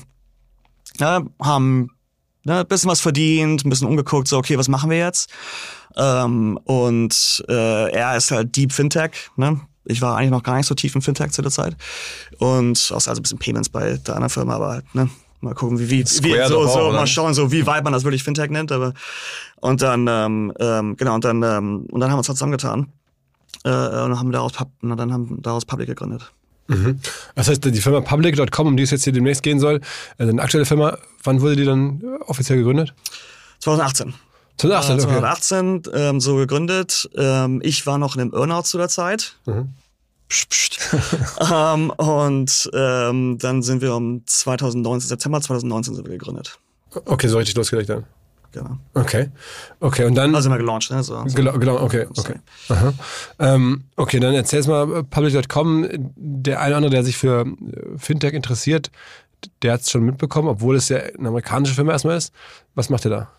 ja, 0.99 1.23
haben 1.41 1.89
ne, 2.43 2.63
bisschen 2.63 2.91
was 2.91 3.01
verdient, 3.01 3.65
ein 3.65 3.69
bisschen 3.69 3.87
umgeguckt, 3.87 4.27
so, 4.27 4.37
okay, 4.37 4.57
was 4.57 4.67
machen 4.67 4.91
wir 4.91 4.97
jetzt? 4.97 5.31
Ähm, 5.95 6.59
und 6.63 7.43
äh, 7.49 7.91
er 7.91 8.17
ist 8.17 8.29
halt 8.29 8.55
Deep 8.55 8.71
Fintech, 8.71 9.31
ne? 9.35 9.59
Ich 9.89 10.01
war 10.01 10.17
eigentlich 10.17 10.31
noch 10.31 10.43
gar 10.43 10.57
nicht 10.57 10.67
so 10.67 10.75
tief 10.75 10.93
im 10.95 11.01
Fintech 11.01 11.31
zu 11.31 11.41
der 11.41 11.49
Zeit. 11.49 11.75
Und 12.39 12.91
außer 12.93 13.09
also 13.09 13.19
ein 13.19 13.23
bisschen 13.23 13.39
Payments 13.39 13.69
bei 13.69 13.97
der 13.97 14.15
anderen 14.15 14.29
Firma, 14.29 14.55
aber 14.55 14.67
halt, 14.69 14.95
ne? 14.95 15.09
Mal 15.41 15.53
gucken, 15.53 15.79
wie, 15.79 15.89
wie, 15.89 16.03
wie 16.03 16.47
so, 16.47 16.67
so 16.67 16.79
oder? 16.79 16.93
mal 16.97 17.07
schauen, 17.07 17.33
so 17.33 17.51
wie 17.51 17.65
weit 17.67 17.83
man 17.83 17.93
das 17.93 18.03
wirklich 18.03 18.23
Fintech 18.23 18.49
nennt, 18.49 18.71
aber 18.71 18.93
und 19.59 19.81
dann, 19.81 20.07
ähm, 20.09 20.53
ähm, 20.59 20.95
genau, 20.97 21.15
und 21.15 21.23
dann, 21.25 21.43
ähm, 21.43 21.85
und 21.91 21.99
dann 21.99 22.09
haben 22.09 22.15
wir 22.15 22.19
uns 22.19 22.27
halt 22.27 22.37
zusammengetan. 22.37 22.87
Äh, 23.63 23.69
und 23.69 24.19
haben 24.19 24.31
daraus, 24.31 24.53
und 24.81 24.97
dann 24.97 25.11
haben 25.11 25.41
daraus 25.41 25.65
Public 25.65 25.87
gegründet. 25.87 26.31
Das 27.35 27.47
heißt, 27.47 27.63
die 27.63 27.81
Firma 27.81 28.01
Public.com, 28.01 28.67
um 28.67 28.75
die 28.77 28.83
es 28.83 28.91
jetzt 28.91 29.05
hier 29.05 29.13
demnächst 29.13 29.41
gehen 29.41 29.59
soll, 29.59 29.79
also 30.17 30.31
eine 30.31 30.41
aktuelle 30.41 30.65
Firma, 30.65 30.97
wann 31.23 31.39
wurde 31.41 31.55
die 31.55 31.63
dann 31.63 32.01
äh, 32.01 32.23
offiziell 32.25 32.57
gegründet? 32.57 32.93
2018. 33.59 34.13
2018, 34.57 34.91
Äh, 34.91 35.01
okay. 35.01 35.11
2018 35.13 35.81
ähm, 35.93 36.19
so 36.19 36.35
gegründet. 36.35 37.09
Ähm, 37.15 37.61
ich 37.63 37.85
war 37.85 37.97
noch 37.97 38.15
in 38.15 38.21
einem 38.21 38.33
Earnout 38.33 38.63
zu 38.63 38.77
der 38.77 38.89
Zeit. 38.89 39.37
Mhm. 39.45 39.69
Psst, 40.29 40.49
psst. 40.49 40.79
ähm, 41.53 41.89
und 41.91 42.69
ähm, 42.73 43.37
dann 43.39 43.63
sind 43.63 43.81
wir 43.81 43.95
um 43.95 44.25
2019, 44.25 45.07
September 45.07 45.41
2019 45.41 45.95
sind 45.95 46.05
wir 46.05 46.17
gegründet. 46.17 46.59
Okay, 47.05 47.27
so 47.27 47.37
richtig 47.37 47.55
losgelegt 47.55 47.89
dann. 47.89 48.05
Genau. 48.51 48.77
Okay. 48.93 49.29
Okay, 49.79 50.05
und 50.05 50.15
dann. 50.15 50.33
Also 50.33 50.49
wir 50.49 50.57
gelauncht, 50.57 50.89
ne? 50.89 51.03
So, 51.03 51.21
so. 51.27 51.35
Genau, 51.35 51.53
genau, 51.53 51.81
okay, 51.81 52.07
okay. 52.17 52.35
Aha. 52.69 52.93
Ähm, 53.39 53.83
okay, 53.97 54.19
dann 54.19 54.33
erzähl's 54.33 54.67
mal, 54.67 54.99
äh, 54.99 55.03
Public.com, 55.03 55.87
der 56.15 56.59
eine 56.59 56.69
oder 56.69 56.77
andere, 56.77 56.91
der 56.91 57.03
sich 57.03 57.17
für 57.17 57.45
äh, 57.45 57.97
Fintech 57.97 58.33
interessiert, 58.33 58.89
der 59.61 59.73
hat 59.73 59.81
es 59.81 59.91
schon 59.91 60.03
mitbekommen, 60.03 60.47
obwohl 60.47 60.75
es 60.75 60.89
ja 60.89 60.97
eine 60.97 61.27
amerikanische 61.27 61.75
Firma 61.75 61.91
erstmal 61.91 62.17
ist. 62.17 62.33
Was 62.73 62.89
macht 62.89 63.05
ihr 63.05 63.11
da? 63.11 63.29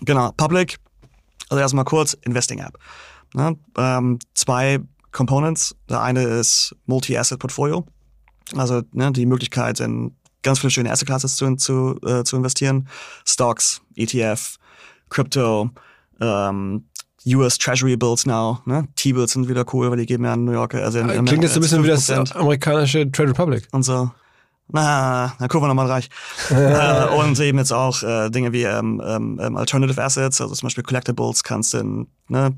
Genau, 0.00 0.32
Public, 0.36 0.76
also 1.48 1.60
erstmal 1.60 1.84
kurz, 1.84 2.14
Investing 2.22 2.58
App. 2.58 2.76
Ne? 3.34 3.56
Ähm, 3.78 4.18
zwei 4.34 4.80
Components. 5.14 5.74
Der 5.88 6.02
eine 6.02 6.22
ist 6.22 6.76
Multi-Asset 6.84 7.38
Portfolio, 7.38 7.86
also 8.54 8.82
ne, 8.92 9.10
die 9.12 9.24
Möglichkeit 9.24 9.80
in 9.80 10.14
ganz 10.42 10.58
viele 10.58 10.70
schöne 10.70 10.90
Asset 10.92 11.06
Classes 11.06 11.36
zu, 11.36 11.56
zu, 11.56 11.98
äh, 12.04 12.24
zu 12.24 12.36
investieren. 12.36 12.88
Stocks, 13.24 13.80
ETF, 13.96 14.58
Crypto, 15.08 15.70
ähm, 16.20 16.84
US 17.26 17.56
Treasury 17.56 17.96
Bills 17.96 18.26
now, 18.26 18.60
ne? 18.66 18.86
T-Bills 18.96 19.32
sind 19.32 19.48
wieder 19.48 19.64
cool, 19.72 19.90
weil 19.90 19.96
die 19.96 20.04
geben 20.04 20.24
ja 20.24 20.34
in 20.34 20.44
New 20.44 20.52
York, 20.52 20.74
also 20.74 20.98
in, 20.98 21.08
in 21.08 21.24
Klingt 21.24 21.42
jetzt 21.42 21.54
so 21.54 21.60
ein 21.60 21.62
bisschen 21.62 21.82
wie 21.82 21.88
das 21.88 22.10
5%. 22.10 22.36
amerikanische 22.36 23.10
Trade 23.10 23.30
Republic. 23.30 23.66
und 23.72 23.82
so. 23.82 24.10
Na, 24.68 25.34
na 25.38 25.48
gucken 25.48 25.62
wir 25.62 25.68
nochmal 25.68 25.86
reich. 25.86 26.08
äh, 26.50 27.06
und 27.16 27.38
eben 27.40 27.58
jetzt 27.58 27.72
auch 27.72 28.02
äh, 28.02 28.30
Dinge 28.30 28.52
wie 28.52 28.64
ähm, 28.64 29.00
ähm, 29.04 29.40
ähm, 29.42 29.56
Alternative 29.56 30.02
Assets, 30.02 30.40
also 30.40 30.54
zum 30.54 30.66
Beispiel 30.66 30.84
Collectibles 30.84 31.44
kannst 31.44 31.74
du 31.74 31.78
in 31.78 32.06
ne, 32.28 32.56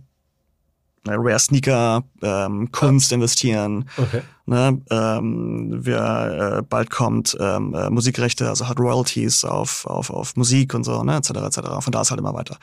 Rare 1.09 1.39
Sneaker, 1.39 2.05
ähm, 2.23 2.71
Kunst 2.73 3.13
investieren. 3.13 3.89
Okay. 3.97 4.23
Ne, 4.47 4.81
ähm, 4.91 5.85
wir, 5.85 6.59
äh, 6.59 6.63
bald 6.63 6.91
kommt 6.91 7.37
ähm, 7.41 7.75
äh, 7.75 7.91
Musikrechte, 7.91 8.49
also 8.49 8.69
hat 8.69 8.79
Royalties 8.79 9.45
auf, 9.45 9.87
auf, 9.87 10.11
auf 10.11 10.37
Musik 10.37 10.73
und 10.75 10.85
so, 10.85 11.03
ne, 11.03 11.17
etc. 11.17 11.31
etc. 11.31 11.61
Von 11.81 11.91
da 11.91 12.03
ist 12.03 12.11
halt 12.11 12.21
immer 12.21 12.35
weiter. 12.35 12.57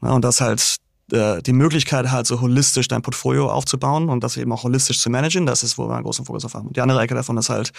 Ne, 0.00 0.12
und 0.12 0.24
das 0.24 0.40
halt 0.40 0.76
äh, 1.12 1.42
die 1.42 1.52
Möglichkeit 1.52 2.10
halt 2.10 2.26
so 2.26 2.40
holistisch 2.40 2.88
dein 2.88 3.02
Portfolio 3.02 3.50
aufzubauen 3.50 4.08
und 4.08 4.24
das 4.24 4.36
eben 4.36 4.52
auch 4.52 4.64
holistisch 4.64 5.00
zu 5.00 5.10
managen. 5.10 5.46
Das 5.46 5.62
ist, 5.62 5.78
wo 5.78 5.88
wir 5.88 5.94
einen 5.94 6.04
großen 6.04 6.24
Fokus 6.24 6.44
auf 6.44 6.54
haben. 6.54 6.72
Die 6.72 6.80
andere 6.80 7.00
Ecke 7.00 7.14
davon 7.14 7.36
ist 7.36 7.48
halt 7.48 7.72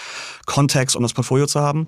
Kontext, 0.45 0.95
um 0.95 1.03
das 1.03 1.13
Portfolio 1.13 1.45
zu 1.45 1.59
haben. 1.59 1.87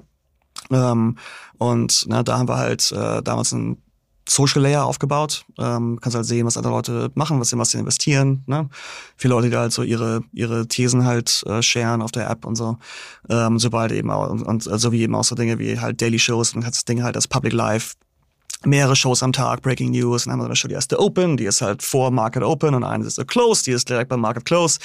Ähm, 0.72 1.18
und 1.58 2.06
na, 2.08 2.24
da 2.24 2.38
haben 2.38 2.50
wir 2.50 2.58
halt 2.58 2.92
äh, 2.92 3.22
damals 3.22 3.52
ein 3.54 3.82
Social 4.30 4.62
Layer 4.62 4.86
aufgebaut. 4.86 5.46
Ähm, 5.58 6.00
kannst 6.02 6.16
halt 6.16 6.26
sehen, 6.26 6.46
was 6.46 6.58
andere 6.58 6.74
Leute 6.74 7.12
machen, 7.16 7.40
was 7.40 7.50
sie, 7.50 7.58
was 7.58 7.72
sie 7.72 7.80
investieren. 7.80 8.44
Ne? 8.48 8.70
Viele 9.18 9.34
Leute, 9.34 9.50
die 9.50 9.58
halt 9.58 9.74
so 9.74 9.84
ihre, 9.84 10.22
ihre 10.34 10.68
Thesen 10.68 11.06
halt 11.06 11.44
äh, 11.48 11.62
sharen 11.62 12.02
auf 12.02 12.12
der 12.12 12.30
App 12.30 12.46
und 12.46 12.56
so. 12.56 12.78
Ähm, 13.30 13.60
sobald 13.60 13.92
eben 13.92 14.12
auch, 14.12 14.30
und, 14.30 14.44
und 14.44 14.64
so 14.64 14.92
wie 14.92 15.02
eben 15.02 15.16
auch 15.16 15.24
so 15.24 15.36
Dinge 15.36 15.60
wie 15.60 15.80
halt 15.80 16.02
Daily 16.02 16.20
Shows 16.20 16.54
und 16.54 16.66
das 16.66 16.86
Ding 16.86 17.04
halt 17.04 17.16
als 17.16 17.28
Public 17.28 17.54
Live 17.54 17.96
mehrere 18.66 18.96
Shows 18.96 19.24
am 19.24 19.32
Tag, 19.32 19.62
Breaking 19.62 19.92
News, 19.92 20.26
dann 20.26 20.34
haben 20.34 20.40
wir 20.40 20.44
zum 20.44 20.50
Beispiel 20.50 20.70
die 20.70 20.76
erste 20.76 21.00
Open, 21.00 21.38
die 21.38 21.46
ist 21.46 21.62
halt 21.62 21.82
vor 21.82 22.12
Market 22.12 22.44
Open 22.44 22.76
und 22.76 22.84
eine 22.84 23.06
ist 23.06 23.16
so 23.16 23.24
Close, 23.24 23.64
die 23.64 23.72
ist 23.72 23.90
direkt 23.90 24.10
beim 24.10 24.20
Market 24.20 24.46
Close 24.46 24.80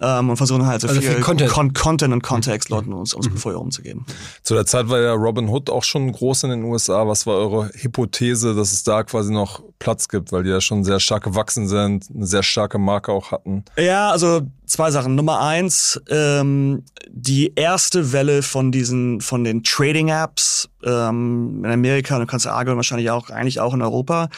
ähm, 0.00 0.30
und 0.30 0.36
versuchen 0.36 0.66
halt 0.66 0.80
so 0.80 0.88
Also 0.88 1.00
viel, 1.00 1.12
viel 1.12 1.20
Content. 1.20 1.50
Con 1.50 1.72
Content 1.72 2.12
und 2.12 2.22
Kontext 2.22 2.68
Leuten 2.68 2.92
ums, 2.92 3.14
ums 3.14 3.28
Portfolio 3.28 3.58
rumzugeben. 3.58 4.04
Zu 4.42 4.54
der 4.54 4.66
Zeit 4.66 4.88
war 4.88 5.00
ja 5.00 5.12
Robin 5.12 5.48
Hood 5.48 5.70
auch 5.70 5.84
schon 5.84 6.10
groß 6.10 6.44
in 6.44 6.50
den 6.50 6.64
USA. 6.64 7.06
Was 7.06 7.26
war 7.26 7.36
eure 7.36 7.70
Hypothese, 7.74 8.54
dass 8.54 8.72
es 8.72 8.82
da 8.82 9.04
quasi 9.04 9.32
noch 9.32 9.62
Platz 9.78 10.08
gibt, 10.08 10.32
weil 10.32 10.42
die 10.42 10.50
ja 10.50 10.60
schon 10.60 10.84
sehr 10.84 10.98
stark 10.98 11.24
gewachsen 11.24 11.68
sind, 11.68 12.06
eine 12.14 12.26
sehr 12.26 12.42
starke 12.42 12.78
Marke 12.78 13.12
auch 13.12 13.30
hatten? 13.30 13.64
Ja, 13.76 14.10
also 14.10 14.42
zwei 14.72 14.90
Sachen. 14.90 15.14
Nummer 15.14 15.40
eins, 15.40 16.00
ähm, 16.08 16.84
die 17.08 17.52
erste 17.54 18.12
Welle 18.12 18.42
von 18.42 18.72
diesen, 18.72 19.20
von 19.20 19.44
den 19.44 19.62
Trading-Apps 19.62 20.70
ähm, 20.82 21.62
in 21.64 21.70
Amerika, 21.70 22.18
du 22.18 22.26
kannst 22.26 22.46
argon 22.46 22.76
wahrscheinlich 22.76 23.10
auch, 23.10 23.28
eigentlich 23.28 23.60
auch 23.60 23.74
in 23.74 23.82
Europa, 23.82 24.28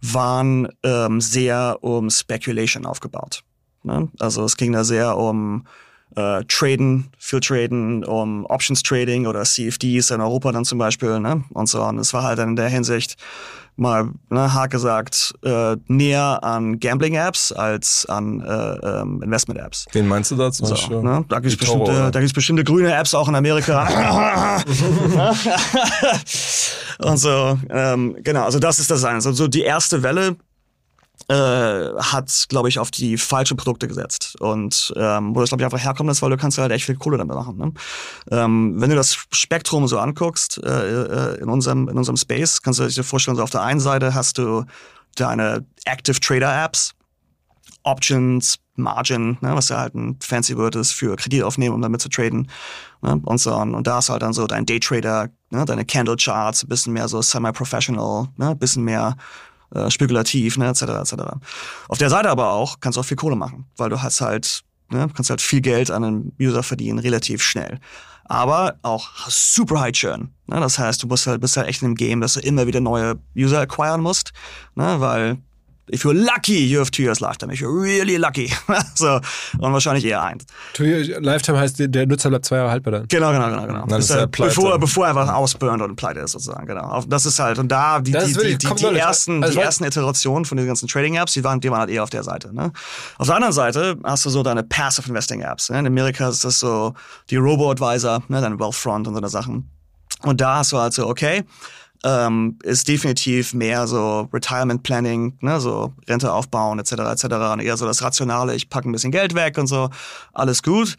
waren 0.00 0.68
ähm, 0.82 1.20
sehr 1.20 1.78
um 1.82 2.08
Speculation 2.08 2.86
aufgebaut. 2.86 3.42
Ne? 3.82 4.08
Also 4.18 4.44
es 4.44 4.56
ging 4.56 4.72
da 4.72 4.82
sehr 4.82 5.16
um 5.16 5.66
äh, 6.16 6.42
Traden, 6.48 7.10
viel 7.18 7.40
Traden, 7.40 8.04
um 8.04 8.46
Options 8.46 8.82
Trading 8.82 9.26
oder 9.26 9.42
CFDs 9.44 10.10
in 10.10 10.20
Europa 10.20 10.52
dann 10.52 10.64
zum 10.64 10.78
Beispiel, 10.78 11.20
ne? 11.20 11.44
Und 11.50 11.68
so. 11.68 11.82
Und 11.82 11.98
es 11.98 12.12
war 12.12 12.22
halt 12.24 12.38
dann 12.38 12.50
in 12.50 12.56
der 12.56 12.68
Hinsicht 12.68 13.16
mal, 13.76 14.10
ne, 14.30 14.52
hart 14.52 14.70
gesagt, 14.70 15.34
äh, 15.42 15.76
näher 15.86 16.42
an 16.42 16.78
Gambling-Apps 16.78 17.52
als 17.52 18.06
an 18.06 18.40
äh, 18.40 19.00
ähm, 19.00 19.22
Investment-Apps. 19.22 19.86
Wen 19.92 20.06
meinst 20.06 20.30
du 20.30 20.36
da 20.36 20.52
zum 20.52 20.66
So, 20.66 21.02
ne? 21.02 21.24
Da 21.28 21.40
gibt 21.40 21.52
es 21.52 21.58
bestimmte, 21.58 21.90
oder? 21.90 22.10
da 22.10 22.20
gibt's 22.20 22.34
bestimmte 22.34 22.64
grüne 22.64 22.94
Apps 22.94 23.14
auch 23.14 23.28
in 23.28 23.34
Amerika. 23.34 23.86
und 26.98 27.16
so, 27.16 27.58
ähm, 27.70 28.16
genau, 28.22 28.44
also 28.44 28.58
das 28.58 28.78
ist 28.78 28.90
das 28.90 29.04
eine. 29.04 29.16
Also 29.16 29.32
so 29.32 29.48
die 29.48 29.62
erste 29.62 30.02
Welle 30.02 30.36
äh, 31.32 31.94
hat, 31.98 32.46
glaube 32.48 32.68
ich, 32.68 32.78
auf 32.78 32.90
die 32.90 33.16
falschen 33.16 33.56
Produkte 33.56 33.88
gesetzt. 33.88 34.38
Und 34.40 34.92
ähm, 34.96 35.34
wo 35.34 35.40
das, 35.40 35.48
glaube 35.48 35.62
ich, 35.62 35.64
einfach 35.64 35.82
herkommt, 35.82 36.10
ist, 36.10 36.20
weil 36.20 36.30
du 36.30 36.36
kannst 36.36 36.58
halt 36.58 36.72
echt 36.72 36.84
viel 36.84 36.96
Kohle 36.96 37.16
damit 37.16 37.34
machen. 37.34 37.56
Ne? 37.56 37.72
Ähm, 38.30 38.74
wenn 38.76 38.90
du 38.90 38.96
das 38.96 39.16
Spektrum 39.32 39.88
so 39.88 39.98
anguckst 39.98 40.60
äh, 40.62 40.68
äh, 40.68 41.40
in, 41.40 41.48
unserem, 41.48 41.88
in 41.88 41.96
unserem 41.96 42.18
Space, 42.18 42.60
kannst 42.60 42.80
du 42.80 42.86
dir 42.86 43.02
vorstellen, 43.02 43.36
so 43.36 43.42
auf 43.42 43.50
der 43.50 43.62
einen 43.62 43.80
Seite 43.80 44.14
hast 44.14 44.36
du 44.36 44.64
deine 45.16 45.64
Active 45.86 46.20
Trader 46.20 46.64
Apps, 46.64 46.92
Options, 47.84 48.58
Margin, 48.74 49.38
ne, 49.40 49.54
was 49.54 49.68
ja 49.68 49.78
halt 49.78 49.94
ein 49.94 50.18
fancy 50.20 50.56
Word 50.56 50.76
ist 50.76 50.92
für 50.92 51.16
Kredit 51.16 51.42
aufnehmen, 51.42 51.74
um 51.74 51.82
damit 51.82 52.00
zu 52.00 52.08
traden 52.08 52.50
ne, 53.00 53.20
und 53.24 53.38
so 53.38 53.54
on. 53.54 53.74
Und 53.74 53.86
da 53.86 53.98
ist 53.98 54.08
halt 54.10 54.22
dann 54.22 54.32
so 54.32 54.46
dein 54.46 54.66
Daytrader, 54.66 55.28
ne, 55.50 55.64
deine 55.64 55.84
Candle 55.84 56.16
Charts, 56.16 56.64
ein 56.64 56.68
bisschen 56.68 56.92
mehr 56.92 57.08
so 57.08 57.22
semi-professional, 57.22 58.28
ne, 58.36 58.50
ein 58.50 58.58
bisschen 58.58 58.84
mehr 58.84 59.16
äh, 59.74 59.90
spekulativ, 59.90 60.58
ne, 60.58 60.68
etc. 60.68 60.82
etc. 60.82 61.14
Auf 61.88 61.98
der 61.98 62.10
Seite 62.10 62.30
aber 62.30 62.52
auch 62.52 62.80
kannst 62.80 62.96
du 62.96 63.00
auch 63.00 63.04
viel 63.04 63.16
Kohle 63.16 63.36
machen, 63.36 63.66
weil 63.76 63.90
du 63.90 64.02
hast 64.02 64.20
halt, 64.20 64.62
ne, 64.90 65.08
kannst 65.14 65.30
halt 65.30 65.40
viel 65.40 65.60
Geld 65.60 65.90
an 65.90 66.04
einem 66.04 66.32
User 66.40 66.62
verdienen, 66.62 66.98
relativ 66.98 67.42
schnell. 67.42 67.78
Aber 68.24 68.76
auch 68.82 69.08
super 69.28 69.80
high 69.80 69.92
churn. 69.92 70.32
Ne? 70.46 70.60
Das 70.60 70.78
heißt, 70.78 71.02
du 71.02 71.06
musst 71.06 71.26
halt, 71.26 71.40
bist 71.40 71.56
halt 71.56 71.68
echt 71.68 71.82
in 71.82 71.86
einem 71.86 71.94
Game, 71.96 72.20
dass 72.20 72.34
du 72.34 72.40
immer 72.40 72.66
wieder 72.66 72.80
neue 72.80 73.18
User 73.36 73.60
acquiren 73.60 74.00
musst, 74.00 74.32
ne? 74.74 75.00
weil 75.00 75.38
if 75.90 76.04
you're 76.04 76.14
lucky, 76.14 76.64
you 76.64 76.78
have 76.78 76.90
two 76.90 77.02
years 77.02 77.20
lifetime. 77.20 77.50
If 77.50 77.60
you're 77.60 77.72
really 77.72 78.16
lucky. 78.16 78.52
so, 78.94 79.20
und 79.58 79.72
wahrscheinlich 79.72 80.04
eher 80.04 80.22
eins. 80.22 80.44
Two 80.74 80.84
Year 80.84 81.20
Lifetime 81.20 81.58
heißt, 81.58 81.78
der- 81.78 82.06
Nutzer 82.06 82.28
bleibt 82.28 82.44
zwei 82.44 82.56
Jahre 82.56 82.70
haltbar 82.70 82.92
dann. 82.92 83.08
Genau, 83.08 83.32
genau, 83.32 83.48
genau, 83.50 83.66
genau. 83.66 83.86
Dann 83.86 84.00
ist 84.00 84.10
er 84.10 84.26
pleite. 84.26 84.54
bevor, 84.54 84.78
bevor 84.78 85.06
er 85.06 85.10
einfach 85.16 85.34
ausburnt 85.34 85.82
und 85.82 85.96
pleite 85.96 86.20
ist, 86.20 86.32
sozusagen, 86.32 86.66
genau. 86.66 87.02
Das 87.08 87.26
ist 87.26 87.38
halt, 87.38 87.58
und 87.58 87.68
da, 87.68 88.00
die, 88.00 88.12
die, 88.12 88.18
die, 88.18 88.34
wirklich 88.36 88.58
die, 88.58 88.96
ersten, 88.96 89.42
Also 89.42 89.58
die 89.58 89.64
ersten 89.64 89.84
Iterationen 89.84 90.44
von 90.44 90.56
den 90.56 90.66
ganzen 90.66 90.88
Trading-Apps, 90.88 91.32
die 91.32 91.44
waren, 91.44 91.60
die 91.60 91.70
waren 91.70 91.80
halt 91.80 91.90
eher 91.90 92.02
auf 92.02 92.10
der 92.10 92.22
Seite, 92.22 92.54
ne. 92.54 92.72
Auf 93.18 93.26
der 93.26 93.36
anderen 93.36 93.52
Seite 93.52 93.96
hast 94.04 94.24
du 94.24 94.30
so 94.30 94.42
deine 94.42 94.62
Passive 94.62 95.08
Investing-Apps, 95.08 95.70
ne? 95.70 95.80
In 95.80 95.86
Amerika 95.86 96.28
ist 96.28 96.44
das 96.44 96.58
so 96.58 96.94
die 97.30 97.36
Robo-Advisor, 97.36 98.22
ne, 98.28 98.40
dein 98.40 98.58
Wealthfront 98.58 99.08
und 99.08 99.14
so 99.14 99.18
eine 99.20 99.28
Sachen. 99.28 99.68
Und 100.22 100.40
da 100.40 100.56
hast 100.58 100.70
du 100.72 100.78
halt 100.78 100.92
so, 100.92 101.08
okay, 101.08 101.44
ähm, 102.04 102.58
ist 102.62 102.88
definitiv 102.88 103.54
mehr 103.54 103.86
so 103.86 104.28
Retirement 104.32 104.82
Planning, 104.82 105.36
ne, 105.40 105.60
so 105.60 105.92
Rente 106.08 106.32
aufbauen 106.32 106.78
etc. 106.78 106.92
etc. 106.92 107.24
und 107.52 107.60
eher 107.60 107.76
so 107.76 107.86
das 107.86 108.02
Rationale, 108.02 108.54
ich 108.54 108.68
packe 108.68 108.88
ein 108.88 108.92
bisschen 108.92 109.12
Geld 109.12 109.34
weg 109.34 109.58
und 109.58 109.66
so, 109.66 109.90
alles 110.32 110.62
gut. 110.62 110.96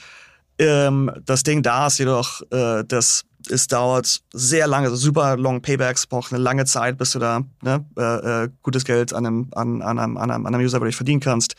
Ähm, 0.60 1.12
das 1.26 1.44
Ding 1.44 1.64
da 1.64 1.88
ist 1.88 1.98
jedoch, 1.98 2.42
äh, 2.52 2.84
das 2.88 3.26
es 3.50 3.68
dauert 3.68 4.22
sehr 4.34 4.68
lange, 4.68 4.86
also 4.88 4.96
super 4.96 5.38
long 5.38 5.62
Paybacks, 5.62 6.08
braucht 6.08 6.32
eine 6.32 6.42
lange 6.42 6.66
Zeit, 6.66 6.98
bis 6.98 7.12
du 7.12 7.20
da 7.20 7.42
ne, 7.62 7.86
äh, 7.98 8.44
äh, 8.44 8.50
gutes 8.62 8.86
Geld 8.86 9.14
an 9.14 9.26
einem, 9.26 9.48
an, 9.54 9.82
an, 9.82 10.00
einem, 10.00 10.18
an, 10.18 10.32
einem, 10.32 10.46
an 10.46 10.56
einem 10.56 10.64
User 10.64 10.80
wirklich 10.80 10.96
verdienen 10.96 11.20
kannst. 11.20 11.56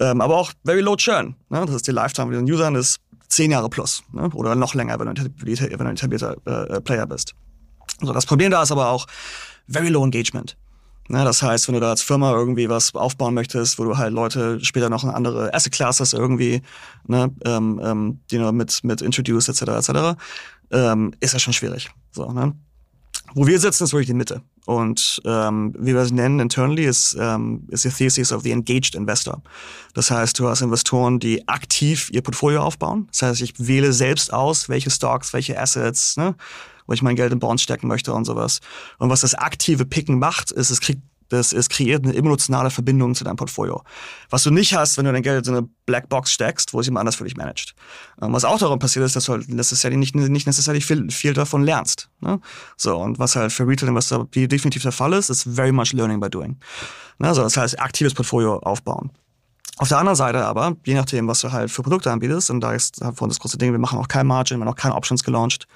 Ähm, 0.00 0.20
aber 0.20 0.36
auch 0.36 0.52
very 0.64 0.80
low 0.80 0.96
churn. 0.96 1.34
Ne? 1.50 1.64
Das 1.66 1.74
ist 1.74 1.86
die 1.86 1.92
Lifetime 1.92 2.32
von 2.32 2.46
den 2.46 2.52
Usern 2.52 2.74
ist 2.74 3.00
zehn 3.28 3.50
Jahre 3.50 3.68
plus 3.68 4.02
ne? 4.12 4.30
oder 4.34 4.54
noch 4.54 4.74
länger, 4.74 4.98
wenn 4.98 5.06
du 5.06 5.12
ein 5.12 5.26
etablierter, 5.26 5.70
wenn 5.70 5.78
du 5.78 5.84
ein 5.84 5.96
etablierter 5.96 6.36
äh, 6.46 6.76
äh, 6.76 6.80
Player 6.80 7.06
bist. 7.06 7.34
So, 8.00 8.12
das 8.12 8.26
Problem 8.26 8.50
da 8.50 8.62
ist 8.62 8.72
aber 8.72 8.90
auch 8.90 9.06
very 9.68 9.88
low 9.88 10.04
engagement. 10.04 10.56
Ne, 11.08 11.24
das 11.24 11.40
heißt, 11.40 11.68
wenn 11.68 11.74
du 11.74 11.80
da 11.80 11.90
als 11.90 12.02
Firma 12.02 12.32
irgendwie 12.32 12.68
was 12.68 12.94
aufbauen 12.94 13.34
möchtest, 13.34 13.78
wo 13.78 13.84
du 13.84 13.96
halt 13.96 14.12
Leute 14.12 14.58
später 14.64 14.90
noch 14.90 15.04
eine 15.04 15.14
andere 15.14 15.54
Asset 15.54 15.72
Class 15.72 16.00
hast 16.00 16.14
irgendwie, 16.14 16.62
ne, 17.06 17.30
ähm, 17.44 17.80
ähm, 17.82 18.20
die 18.30 18.38
du 18.38 18.50
mit, 18.52 18.82
mit 18.82 19.02
introduce 19.02 19.48
etc. 19.48 19.62
etc., 19.62 19.90
ähm, 20.72 21.14
ist 21.20 21.32
das 21.32 21.42
schon 21.42 21.52
schwierig. 21.52 21.90
So, 22.10 22.32
ne? 22.32 22.54
Wo 23.34 23.46
wir 23.46 23.60
sitzen, 23.60 23.84
ist 23.84 23.92
wirklich 23.92 24.08
die 24.08 24.14
Mitte. 24.14 24.42
Und 24.64 25.22
ähm, 25.24 25.74
wie 25.78 25.94
wir 25.94 26.00
es 26.00 26.10
nennen 26.10 26.40
internally, 26.40 26.86
ist, 26.86 27.16
ähm, 27.20 27.68
ist 27.68 27.84
die 27.84 27.90
Thesis 27.90 28.32
of 28.32 28.42
the 28.42 28.50
engaged 28.50 28.96
investor. 28.96 29.42
Das 29.94 30.10
heißt, 30.10 30.38
du 30.38 30.48
hast 30.48 30.62
Investoren, 30.62 31.20
die 31.20 31.46
aktiv 31.46 32.10
ihr 32.12 32.22
Portfolio 32.22 32.62
aufbauen. 32.62 33.06
Das 33.12 33.22
heißt, 33.22 33.42
ich 33.42 33.54
wähle 33.58 33.92
selbst 33.92 34.32
aus, 34.32 34.68
welche 34.68 34.90
Stocks, 34.90 35.32
welche 35.32 35.60
Assets, 35.60 36.16
ne, 36.16 36.34
wo 36.86 36.92
ich 36.92 37.02
mein 37.02 37.16
Geld 37.16 37.32
in 37.32 37.38
Bonds 37.38 37.62
stecken 37.62 37.88
möchte 37.88 38.12
und 38.12 38.24
sowas. 38.24 38.60
Und 38.98 39.10
was 39.10 39.20
das 39.20 39.34
aktive 39.34 39.84
Picken 39.84 40.18
macht, 40.18 40.50
ist, 40.52 40.70
es 40.70 40.80
kriegt 40.80 41.02
das 41.28 41.52
es 41.52 41.68
kreiert 41.68 42.04
eine 42.04 42.14
emotionale 42.14 42.70
Verbindung 42.70 43.14
zu 43.14 43.24
deinem 43.24 43.36
Portfolio. 43.36 43.82
Was 44.30 44.42
du 44.42 44.50
nicht 44.50 44.74
hast, 44.74 44.96
wenn 44.96 45.04
du 45.04 45.12
dein 45.12 45.22
Geld 45.22 45.46
in 45.46 45.56
eine 45.56 45.68
Blackbox 45.86 46.32
steckst, 46.32 46.72
wo 46.72 46.80
es 46.80 46.86
jemand 46.86 47.00
anders 47.00 47.16
für 47.16 47.24
dich 47.24 47.36
managt. 47.36 47.74
Ähm, 48.20 48.32
was 48.32 48.44
auch 48.44 48.58
darum 48.58 48.78
passiert 48.78 49.04
ist, 49.04 49.16
dass 49.16 49.24
du 49.24 49.32
halt 49.32 49.48
necessarily 49.48 49.96
nicht, 49.96 50.14
nicht 50.14 50.46
necessarily 50.46 50.80
viel, 50.80 51.10
viel 51.10 51.32
davon 51.32 51.62
lernst. 51.62 52.08
Ne? 52.20 52.40
So, 52.76 52.96
und 52.96 53.18
was 53.18 53.36
halt 53.36 53.52
für 53.52 53.66
Retail-Investor 53.66 54.28
definitiv 54.32 54.82
der 54.82 54.92
Fall 54.92 55.12
ist, 55.12 55.30
ist 55.30 55.44
very 55.44 55.72
much 55.72 55.92
learning 55.92 56.20
by 56.20 56.30
doing. 56.30 56.58
Ne? 57.18 57.34
So, 57.34 57.42
das 57.42 57.56
heißt, 57.56 57.80
aktives 57.80 58.14
Portfolio 58.14 58.58
aufbauen. 58.58 59.10
Auf 59.78 59.88
der 59.88 59.98
anderen 59.98 60.16
Seite 60.16 60.42
aber, 60.44 60.74
je 60.86 60.94
nachdem, 60.94 61.28
was 61.28 61.40
du 61.42 61.52
halt 61.52 61.70
für 61.70 61.82
Produkte 61.82 62.10
anbietest, 62.10 62.50
und 62.50 62.62
da 62.62 62.72
ist 62.72 63.02
halt 63.02 63.16
vorhin 63.16 63.28
das 63.28 63.38
große 63.38 63.58
Ding, 63.58 63.72
wir 63.72 63.78
machen 63.78 63.98
auch 63.98 64.08
kein 64.08 64.26
Margin, 64.26 64.58
wir 64.58 64.64
haben 64.64 64.72
auch 64.72 64.76
keine 64.76 64.94
Options 64.94 65.22
gelauncht, 65.22 65.66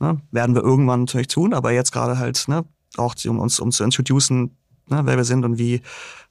ne? 0.00 0.20
werden 0.30 0.54
wir 0.54 0.62
irgendwann 0.62 1.00
natürlich 1.00 1.28
tun, 1.28 1.54
aber 1.54 1.72
jetzt 1.72 1.92
gerade 1.92 2.18
halt, 2.18 2.48
ne, 2.48 2.64
auch 2.96 3.14
um 3.26 3.38
uns 3.38 3.60
um 3.60 3.70
zu 3.70 3.84
introducen, 3.84 4.56
ne, 4.88 5.02
wer 5.04 5.16
wir 5.16 5.24
sind 5.24 5.44
und 5.44 5.58
wie 5.58 5.82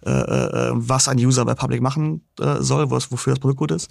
äh, 0.06 0.12
äh, 0.12 0.72
was 0.74 1.08
ein 1.08 1.18
User 1.18 1.44
bei 1.44 1.56
Public 1.56 1.82
machen 1.82 2.22
äh, 2.40 2.62
soll, 2.62 2.90
was, 2.90 3.12
wofür 3.12 3.34
das 3.34 3.40
Produkt 3.40 3.60
gut 3.60 3.72
ist. 3.72 3.90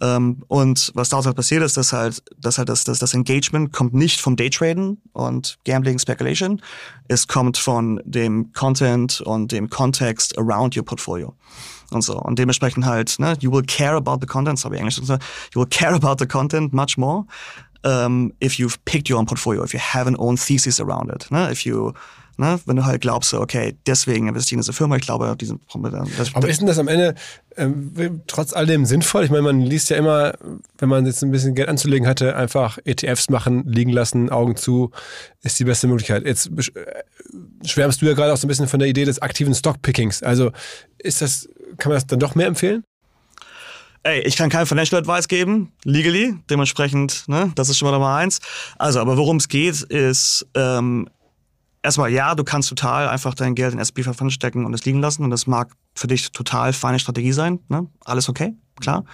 Ähm, 0.00 0.42
und 0.48 0.92
was 0.94 1.08
daraus 1.08 1.26
halt 1.26 1.36
passiert 1.36 1.62
ist, 1.62 1.76
dass 1.76 1.92
halt, 1.92 2.22
dass 2.36 2.58
halt 2.58 2.68
das, 2.68 2.84
das, 2.84 2.98
das 2.98 3.14
Engagement 3.14 3.72
kommt 3.72 3.94
nicht 3.94 4.20
vom 4.20 4.36
Daytraden 4.36 5.00
und 5.12 5.58
Gambling 5.64 5.98
Speculation, 5.98 6.60
es 7.08 7.28
kommt 7.28 7.56
von 7.56 8.00
dem 8.04 8.52
Content 8.52 9.20
und 9.22 9.52
dem 9.52 9.70
Kontext 9.70 10.36
around 10.36 10.76
your 10.76 10.84
portfolio 10.84 11.34
und 11.90 12.02
so. 12.02 12.20
Und 12.20 12.38
dementsprechend 12.38 12.84
halt, 12.84 13.18
ne, 13.18 13.34
you 13.40 13.50
will 13.50 13.62
care 13.62 13.96
about 13.96 14.18
the 14.20 14.26
content, 14.26 14.58
sorry, 14.58 14.76
Englisch, 14.76 14.98
you 14.98 15.60
will 15.60 15.68
care 15.68 15.94
about 15.94 16.16
the 16.18 16.26
content 16.26 16.72
much 16.72 16.98
more 16.98 17.24
um, 17.84 18.32
if 18.40 18.58
you've 18.58 18.82
picked 18.84 19.08
your 19.08 19.18
own 19.18 19.26
portfolio, 19.26 19.62
if 19.62 19.72
you 19.72 19.80
have 19.80 20.06
an 20.06 20.16
own 20.18 20.36
thesis 20.36 20.80
around 20.80 21.10
it, 21.10 21.30
ne, 21.30 21.50
if 21.50 21.64
you, 21.64 21.92
ne, 22.36 22.58
wenn 22.66 22.76
du 22.76 22.84
halt 22.84 23.02
glaubst, 23.02 23.32
okay, 23.34 23.76
deswegen 23.86 24.28
investieren 24.28 24.58
in 24.58 24.62
diese 24.62 24.72
Firma, 24.72 24.96
ich 24.96 25.02
glaube, 25.02 25.36
diesen, 25.36 25.60
das, 26.16 26.34
Aber 26.34 26.48
ist 26.48 26.60
denn 26.60 26.66
das 26.66 26.78
am 26.78 26.88
Ende 26.88 27.14
ähm, 27.56 28.22
trotz 28.26 28.52
all 28.52 28.66
dem 28.66 28.84
sinnvoll? 28.84 29.24
Ich 29.24 29.30
meine, 29.30 29.42
man 29.42 29.60
liest 29.60 29.90
ja 29.90 29.96
immer, 29.96 30.34
wenn 30.78 30.88
man 30.88 31.06
jetzt 31.06 31.22
ein 31.22 31.30
bisschen 31.30 31.54
Geld 31.54 31.68
anzulegen 31.68 32.06
hatte, 32.06 32.36
einfach 32.36 32.78
ETFs 32.84 33.30
machen, 33.30 33.64
liegen 33.66 33.90
lassen, 33.90 34.30
Augen 34.30 34.56
zu, 34.56 34.90
ist 35.42 35.58
die 35.58 35.64
beste 35.64 35.86
Möglichkeit. 35.86 36.24
Jetzt 36.26 36.50
äh, 36.50 37.64
schwärmst 37.64 38.02
du 38.02 38.06
ja 38.06 38.14
gerade 38.14 38.32
auch 38.32 38.36
so 38.36 38.46
ein 38.46 38.48
bisschen 38.48 38.68
von 38.68 38.80
der 38.80 38.88
Idee 38.88 39.04
des 39.04 39.20
aktiven 39.20 39.54
Stockpickings. 39.54 40.22
Also 40.22 40.52
ist 40.98 41.22
das, 41.22 41.48
kann 41.76 41.90
man 41.90 41.96
das 41.96 42.06
dann 42.06 42.18
doch 42.18 42.34
mehr 42.34 42.46
empfehlen? 42.46 42.84
Ey, 44.08 44.22
ich 44.22 44.36
kann 44.36 44.48
kein 44.48 44.64
Financial 44.64 44.98
Advice 44.98 45.28
geben, 45.28 45.70
legally, 45.84 46.34
dementsprechend, 46.48 47.28
ne, 47.28 47.52
das 47.56 47.68
ist 47.68 47.76
schon 47.76 47.88
mal 47.88 47.92
Nummer 47.92 48.14
eins. 48.14 48.40
Also, 48.78 49.00
aber 49.00 49.18
worum 49.18 49.36
es 49.36 49.48
geht, 49.48 49.82
ist 49.82 50.46
ähm, 50.54 51.10
erstmal, 51.82 52.10
ja, 52.10 52.34
du 52.34 52.42
kannst 52.42 52.70
total 52.70 53.06
einfach 53.08 53.34
dein 53.34 53.54
Geld 53.54 53.74
in 53.74 53.84
500 53.84 54.32
stecken 54.32 54.64
und 54.64 54.72
es 54.72 54.86
liegen 54.86 55.02
lassen 55.02 55.24
und 55.24 55.30
das 55.30 55.46
mag 55.46 55.72
für 55.94 56.06
dich 56.06 56.32
total 56.32 56.72
feine 56.72 56.98
Strategie 56.98 57.32
sein, 57.32 57.58
ne? 57.68 57.86
alles 58.06 58.30
okay, 58.30 58.54
klar. 58.80 59.04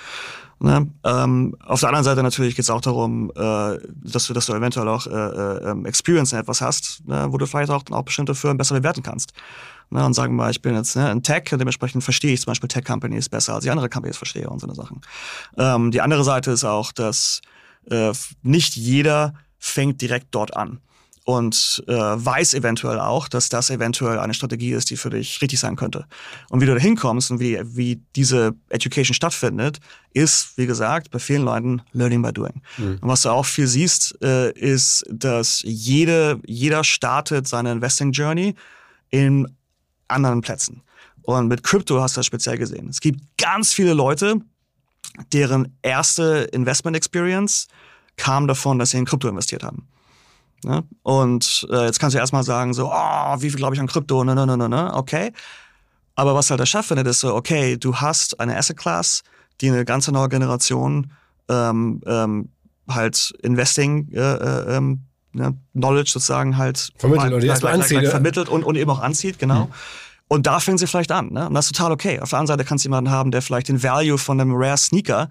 Ne? 0.60 0.88
Ähm, 1.02 1.56
auf 1.66 1.80
der 1.80 1.88
anderen 1.88 2.04
Seite 2.04 2.22
natürlich 2.22 2.54
geht 2.54 2.62
es 2.62 2.70
auch 2.70 2.80
darum, 2.80 3.32
äh, 3.34 3.78
dass, 4.04 4.28
du, 4.28 4.32
dass 4.32 4.46
du 4.46 4.54
eventuell 4.54 4.86
auch 4.86 5.08
äh, 5.08 5.10
äh, 5.10 5.70
ähm, 5.70 5.86
Experience 5.86 6.32
in 6.32 6.38
etwas 6.38 6.60
hast, 6.60 7.02
ne? 7.08 7.26
wo 7.30 7.38
du 7.38 7.46
vielleicht 7.46 7.70
auch, 7.70 7.82
auch 7.90 8.02
bestimmte 8.02 8.36
Firmen 8.36 8.58
besser 8.58 8.76
bewerten 8.76 9.02
kannst. 9.02 9.32
Ne, 9.94 10.04
und 10.04 10.12
sagen 10.12 10.32
wir 10.32 10.42
mal, 10.42 10.50
ich 10.50 10.60
bin 10.60 10.74
jetzt 10.74 10.96
ne, 10.96 11.12
in 11.12 11.22
Tech 11.22 11.52
und 11.52 11.60
dementsprechend 11.60 12.02
verstehe 12.02 12.32
ich 12.32 12.40
zum 12.40 12.50
Beispiel 12.50 12.66
Tech-Companies 12.68 13.28
besser, 13.28 13.54
als 13.54 13.64
ich 13.64 13.70
andere 13.70 13.88
Companies 13.88 14.16
verstehe 14.16 14.50
und 14.50 14.58
so 14.58 14.66
eine 14.66 14.74
Sachen. 14.74 15.00
Ähm, 15.56 15.92
die 15.92 16.00
andere 16.00 16.24
Seite 16.24 16.50
ist 16.50 16.64
auch, 16.64 16.90
dass 16.90 17.42
äh, 17.88 18.10
nicht 18.42 18.74
jeder 18.74 19.34
fängt 19.56 20.02
direkt 20.02 20.34
dort 20.34 20.56
an 20.56 20.80
und 21.22 21.84
äh, 21.86 21.92
weiß 21.94 22.54
eventuell 22.54 22.98
auch, 22.98 23.28
dass 23.28 23.48
das 23.48 23.70
eventuell 23.70 24.18
eine 24.18 24.34
Strategie 24.34 24.72
ist, 24.72 24.90
die 24.90 24.96
für 24.96 25.10
dich 25.10 25.40
richtig 25.40 25.60
sein 25.60 25.76
könnte. 25.76 26.06
Und 26.50 26.60
wie 26.60 26.66
du 26.66 26.74
da 26.74 26.80
hinkommst 26.80 27.30
und 27.30 27.38
wie, 27.38 27.60
wie 27.62 28.02
diese 28.16 28.56
Education 28.70 29.14
stattfindet, 29.14 29.78
ist, 30.12 30.58
wie 30.58 30.66
gesagt, 30.66 31.12
bei 31.12 31.20
vielen 31.20 31.42
Leuten 31.42 31.82
Learning 31.92 32.20
by 32.20 32.32
Doing. 32.32 32.62
Mhm. 32.78 32.98
Und 33.00 33.08
was 33.08 33.22
du 33.22 33.28
auch 33.28 33.46
viel 33.46 33.68
siehst, 33.68 34.20
äh, 34.24 34.50
ist, 34.50 35.04
dass 35.08 35.62
jede, 35.64 36.40
jeder 36.44 36.82
startet 36.82 37.46
seine 37.46 37.70
Investing 37.70 38.10
Journey 38.10 38.56
in 39.10 39.46
anderen 40.08 40.40
Plätzen. 40.40 40.82
Und 41.22 41.48
mit 41.48 41.62
Crypto 41.62 42.00
hast 42.00 42.16
du 42.16 42.20
das 42.20 42.26
speziell 42.26 42.58
gesehen. 42.58 42.88
Es 42.88 43.00
gibt 43.00 43.20
ganz 43.38 43.72
viele 43.72 43.94
Leute, 43.94 44.40
deren 45.32 45.76
erste 45.82 46.48
Investment 46.52 46.96
Experience 46.96 47.68
kam 48.16 48.46
davon, 48.46 48.78
dass 48.78 48.90
sie 48.90 48.98
in 48.98 49.06
Krypto 49.06 49.28
investiert 49.28 49.62
haben. 49.62 49.88
Ne? 50.64 50.82
Und 51.02 51.66
äh, 51.70 51.84
jetzt 51.84 51.98
kannst 51.98 52.14
du 52.14 52.18
erstmal 52.18 52.42
sagen, 52.42 52.74
so, 52.74 52.90
oh, 52.92 53.36
wie 53.38 53.50
viel 53.50 53.58
glaube 53.58 53.74
ich 53.74 53.80
an 53.80 53.86
Krypto? 53.86 54.24
Ne, 54.24 54.34
ne, 54.34 54.46
ne, 54.46 54.56
ne, 54.56 54.68
ne, 54.68 54.94
okay. 54.94 55.32
Aber 56.14 56.34
was 56.34 56.50
halt 56.50 56.60
der 56.60 56.66
Chef 56.66 56.86
findet, 56.86 57.06
ist 57.06 57.20
so, 57.20 57.34
okay, 57.34 57.76
du 57.76 57.96
hast 57.96 58.38
eine 58.40 58.56
Asset 58.56 58.76
Class, 58.76 59.22
die 59.60 59.68
eine 59.68 59.84
ganze 59.84 60.12
neue 60.12 60.28
Generation 60.28 61.12
ähm, 61.48 62.00
ähm, 62.06 62.48
halt 62.88 63.32
Investing 63.42 64.10
äh, 64.12 64.20
äh, 64.20 64.76
ähm, 64.76 65.00
ne, 65.34 65.56
Knowledge 65.72 66.10
sozusagen 66.10 66.56
halt 66.56 66.92
vermittelt, 66.96 67.30
mal, 67.30 67.40
halt, 67.40 67.64
anzieht, 67.64 67.98
halt, 67.98 68.08
vermittelt 68.08 68.48
und, 68.48 68.64
und 68.64 68.76
eben 68.76 68.90
auch 68.90 69.00
anzieht, 69.00 69.38
genau. 69.38 69.66
Mhm. 69.66 69.72
Und 70.28 70.46
da 70.46 70.58
fängt 70.58 70.78
sie 70.78 70.86
vielleicht 70.86 71.12
an. 71.12 71.32
Ne? 71.32 71.46
Und 71.48 71.54
das 71.54 71.66
ist 71.66 71.76
total 71.76 71.92
okay. 71.92 72.18
Auf 72.20 72.30
der 72.30 72.38
anderen 72.38 72.58
Seite 72.58 72.66
kannst 72.66 72.84
du 72.84 72.88
jemanden 72.88 73.10
haben, 73.10 73.30
der 73.30 73.42
vielleicht 73.42 73.68
den 73.68 73.82
Value 73.82 74.16
von 74.16 74.40
einem 74.40 74.52
Rare 74.54 74.78
Sneaker 74.78 75.28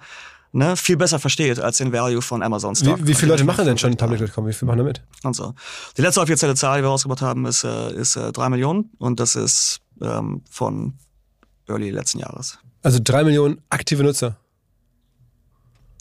ne, 0.53 0.77
viel 0.77 0.97
besser 0.97 1.19
versteht 1.19 1.59
als 1.59 1.77
den 1.77 1.91
Value 1.91 2.21
von 2.21 2.43
Amazon 2.43 2.75
Stock. 2.75 2.99
Wie, 2.99 3.07
wie 3.07 3.13
viele 3.13 3.31
Leute 3.31 3.43
machen 3.43 3.65
denn 3.65 3.77
schon 3.77 3.97
Public.com? 3.97 4.47
Wie 4.47 4.53
viele 4.53 4.67
machen 4.67 4.77
da 4.77 4.83
mit? 4.83 5.01
Und 5.23 5.35
so. 5.35 5.53
Die 5.97 6.01
letzte 6.01 6.21
offizielle 6.21 6.55
Zahl, 6.55 6.77
die 6.77 6.83
wir 6.83 6.89
rausgebracht 6.89 7.21
haben, 7.21 7.45
ist, 7.45 7.63
äh, 7.63 7.93
ist 7.93 8.15
äh, 8.15 8.31
drei 8.31 8.49
Millionen 8.49 8.91
und 8.99 9.19
das 9.19 9.35
ist 9.35 9.81
ähm, 10.01 10.43
von 10.49 10.93
early 11.67 11.89
letzten 11.89 12.19
Jahres. 12.19 12.59
Also 12.83 12.99
drei 13.03 13.23
Millionen 13.23 13.61
aktive 13.69 14.03
Nutzer? 14.03 14.37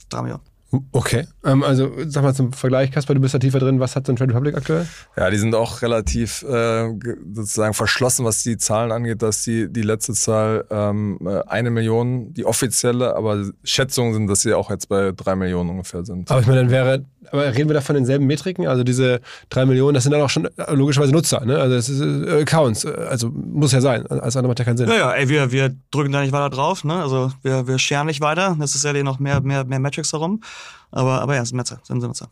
Drei 0.09 0.21
Millionen. 0.21 0.43
Okay. 0.91 1.27
Ähm, 1.43 1.63
also 1.63 1.91
sag 2.07 2.23
mal 2.23 2.33
zum 2.33 2.51
Vergleich, 2.51 2.91
Kasper, 2.91 3.13
du 3.13 3.19
bist 3.19 3.33
da 3.33 3.39
tiefer 3.39 3.59
drin. 3.59 3.79
Was 3.79 3.95
hat 3.95 4.07
denn 4.07 4.15
Trade 4.15 4.31
Republic 4.31 4.57
aktuell? 4.57 4.87
Ja, 5.15 5.29
die 5.29 5.37
sind 5.37 5.53
auch 5.53 5.81
relativ 5.81 6.43
äh, 6.43 6.89
sozusagen 7.33 7.73
verschlossen, 7.73 8.25
was 8.25 8.43
die 8.43 8.57
Zahlen 8.57 8.91
angeht, 8.91 9.21
dass 9.21 9.43
die, 9.43 9.71
die 9.71 9.81
letzte 9.81 10.13
Zahl 10.13 10.65
ähm, 10.69 11.19
äh, 11.25 11.41
eine 11.47 11.69
Million, 11.69 12.33
die 12.33 12.45
offizielle, 12.45 13.15
aber 13.15 13.45
Schätzungen 13.63 14.13
sind, 14.13 14.27
dass 14.27 14.41
sie 14.41 14.53
auch 14.53 14.69
jetzt 14.69 14.89
bei 14.89 15.11
drei 15.11 15.35
Millionen 15.35 15.69
ungefähr 15.69 16.05
sind. 16.05 16.31
Aber 16.31 16.41
ich 16.41 16.47
meine, 16.47 16.61
dann 16.61 16.71
wäre, 16.71 17.05
aber 17.31 17.45
reden 17.45 17.69
wir 17.69 17.75
da 17.75 17.81
von 17.81 17.95
denselben 17.95 18.25
Metriken? 18.25 18.67
Also 18.67 18.83
diese 18.83 19.21
drei 19.49 19.65
Millionen, 19.65 19.93
das 19.93 20.03
sind 20.03 20.11
dann 20.11 20.21
auch 20.21 20.29
schon 20.29 20.45
äh, 20.57 20.73
logischerweise 20.73 21.11
Nutzer, 21.11 21.45
ne? 21.45 21.59
Also 21.59 21.75
das 21.75 21.89
ist 21.89 22.01
äh, 22.01 22.41
Accounts, 22.41 22.85
also 22.85 23.29
muss 23.29 23.71
ja 23.71 23.81
sein. 23.81 24.07
Alles 24.07 24.35
andere 24.35 24.49
macht 24.49 24.59
ja 24.59 24.65
keinen 24.65 24.77
Sinn. 24.77 24.89
Ja, 24.89 24.95
ja, 24.95 25.11
ey, 25.13 25.29
wir, 25.29 25.51
wir 25.51 25.75
drücken 25.91 26.11
da 26.11 26.21
nicht 26.21 26.31
weiter 26.33 26.49
drauf, 26.49 26.83
ne? 26.83 26.95
Also 26.95 27.31
wir, 27.43 27.67
wir 27.67 27.77
scheren 27.79 28.07
nicht 28.07 28.21
weiter. 28.21 28.55
Das 28.59 28.75
ist 28.75 28.83
ja 28.83 28.93
noch 29.03 29.19
mehr, 29.19 29.41
mehr, 29.41 29.63
mehr 29.65 29.79
Metrics 29.79 30.11
darum. 30.11 30.41
Aber, 30.91 31.21
aber 31.21 31.35
ja, 31.35 31.45
sind 31.45 31.57
Netze, 31.57 31.79
sind 31.83 32.01
Nutzer. 32.01 32.29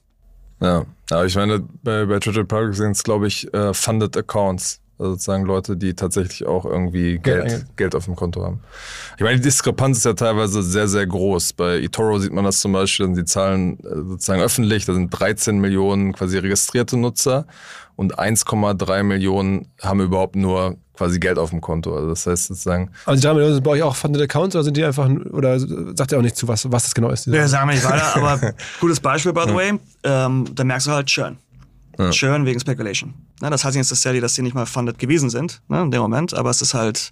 Ja, 0.59 0.85
aber 1.09 1.25
ich 1.25 1.35
meine, 1.35 1.59
bei, 1.59 2.05
bei 2.05 2.19
Trade 2.19 2.39
Republic 2.39 2.75
sind 2.75 2.91
es, 2.91 3.03
glaube 3.03 3.27
ich, 3.27 3.51
uh, 3.53 3.73
Funded 3.73 4.15
Accounts. 4.15 4.80
Also 5.01 5.13
sozusagen 5.13 5.45
Leute, 5.45 5.77
die 5.77 5.95
tatsächlich 5.95 6.45
auch 6.45 6.63
irgendwie 6.63 7.17
Geld, 7.17 7.47
Geld, 7.47 7.77
Geld 7.77 7.95
auf 7.95 8.05
dem 8.05 8.15
Konto 8.15 8.43
haben. 8.43 8.59
Ich 9.17 9.23
meine, 9.23 9.37
die 9.37 9.41
Diskrepanz 9.41 9.97
ist 9.97 10.05
ja 10.05 10.13
teilweise 10.13 10.61
sehr, 10.61 10.87
sehr 10.87 11.07
groß. 11.07 11.53
Bei 11.53 11.79
eToro 11.79 12.19
sieht 12.19 12.31
man 12.31 12.45
das 12.45 12.59
zum 12.59 12.73
Beispiel, 12.73 13.11
die 13.13 13.25
Zahlen 13.25 13.79
äh, 13.79 13.95
sozusagen 14.07 14.41
öffentlich, 14.41 14.85
da 14.85 14.93
sind 14.93 15.09
13 15.09 15.57
Millionen 15.57 16.13
quasi 16.13 16.37
registrierte 16.37 16.97
Nutzer 16.97 17.47
und 17.95 18.19
1,3 18.19 19.01
Millionen 19.01 19.67
haben 19.81 20.01
überhaupt 20.01 20.35
nur 20.35 20.77
quasi 20.93 21.19
Geld 21.19 21.39
auf 21.39 21.49
dem 21.49 21.61
Konto. 21.61 21.95
Also 21.95 22.09
das 22.09 22.27
heißt 22.27 22.49
sozusagen. 22.49 22.91
Also 23.05 23.19
die 23.19 23.25
3 23.25 23.33
Millionen 23.33 23.53
sind 23.55 23.63
bei 23.63 23.71
euch 23.71 23.81
auch 23.81 23.95
Funded 23.95 24.21
Accounts 24.21 24.55
oder 24.55 24.63
sind 24.63 24.77
die 24.77 24.85
einfach, 24.85 25.09
oder 25.31 25.59
sagt 25.59 26.11
ihr 26.11 26.19
auch 26.19 26.21
nicht 26.21 26.35
zu, 26.35 26.47
was, 26.47 26.71
was 26.71 26.83
das 26.83 26.93
genau 26.93 27.09
ist? 27.09 27.25
Ja, 27.25 27.47
sagen 27.47 27.69
wir 27.69 27.73
nicht 27.73 27.85
weiter, 27.85 28.15
aber 28.15 28.53
gutes 28.79 28.99
Beispiel, 28.99 29.33
by 29.33 29.45
the 29.47 29.55
way, 29.55 29.79
ähm, 30.03 30.45
da 30.53 30.63
merkst 30.63 30.85
du 30.85 30.91
halt 30.91 31.07
Churn. 31.07 31.37
Ja. 32.01 32.09
Churn 32.11 32.45
wegen 32.45 32.59
Speculation. 32.59 33.13
Na, 33.41 33.49
das 33.49 33.63
heißt 33.63 33.75
nicht 33.75 33.89
necessarily, 33.89 34.21
dass 34.21 34.33
die 34.33 34.41
nicht 34.41 34.55
mal 34.55 34.65
funded 34.65 34.97
gewesen 34.99 35.29
sind, 35.29 35.61
ne, 35.67 35.81
in 35.81 35.91
dem 35.91 36.01
Moment, 36.01 36.33
aber 36.33 36.49
es 36.49 36.61
ist 36.61 36.73
halt, 36.73 37.11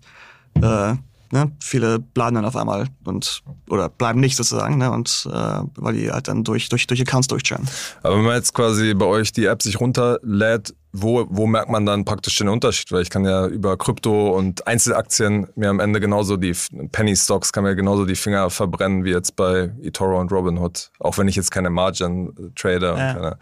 äh, 0.56 0.94
ne, 1.32 1.52
viele 1.60 2.00
bleiben 2.00 2.36
dann 2.36 2.46
auf 2.46 2.56
einmal 2.56 2.88
und, 3.06 3.42
oder 3.70 3.90
bleiben 3.90 4.20
nicht 4.20 4.36
sozusagen, 4.36 4.78
ne, 4.78 4.92
und, 4.92 5.28
äh, 5.32 5.62
weil 5.76 5.94
die 5.94 6.12
halt 6.12 6.28
dann 6.28 6.44
durch, 6.44 6.70
durch, 6.70 6.88
durch 6.88 7.02
Accounts 7.02 7.28
durchchurnen. 7.28 7.68
Aber 8.04 8.18
wenn 8.18 8.24
man 8.24 8.36
jetzt 8.36 8.54
quasi 8.54 8.94
bei 8.94 9.06
euch 9.06 9.32
die 9.32 9.46
App 9.46 9.62
sich 9.62 9.80
runterlädt, 9.80 10.74
wo, 10.92 11.28
wo 11.30 11.46
merkt 11.46 11.70
man 11.70 11.86
dann 11.86 12.04
praktisch 12.04 12.36
den 12.38 12.50
Unterschied? 12.50 12.92
Weil 12.92 13.04
ich 13.04 13.10
kann 13.10 13.24
ja 13.24 13.46
über 13.46 13.78
Krypto 13.78 14.36
und 14.36 14.66
Einzelaktien 14.66 15.48
mir 15.56 15.70
am 15.70 15.80
Ende 15.80 16.00
genauso 16.00 16.36
die 16.36 16.56
Penny 16.92 17.16
Stocks 17.16 17.54
kann 17.54 17.64
mir 17.64 17.76
genauso 17.76 18.06
die 18.06 18.16
Finger 18.16 18.50
verbrennen 18.50 19.04
wie 19.04 19.12
jetzt 19.12 19.36
bei 19.36 19.72
eToro 19.84 20.20
und 20.20 20.32
Robinhood. 20.32 20.90
Auch 21.00 21.18
wenn 21.20 21.28
ich 21.28 21.36
jetzt 21.36 21.52
keine 21.52 21.70
Margin 21.70 22.34
trader 22.56 22.98
ja. 22.98 23.10
und 23.10 23.16
keine 23.16 23.38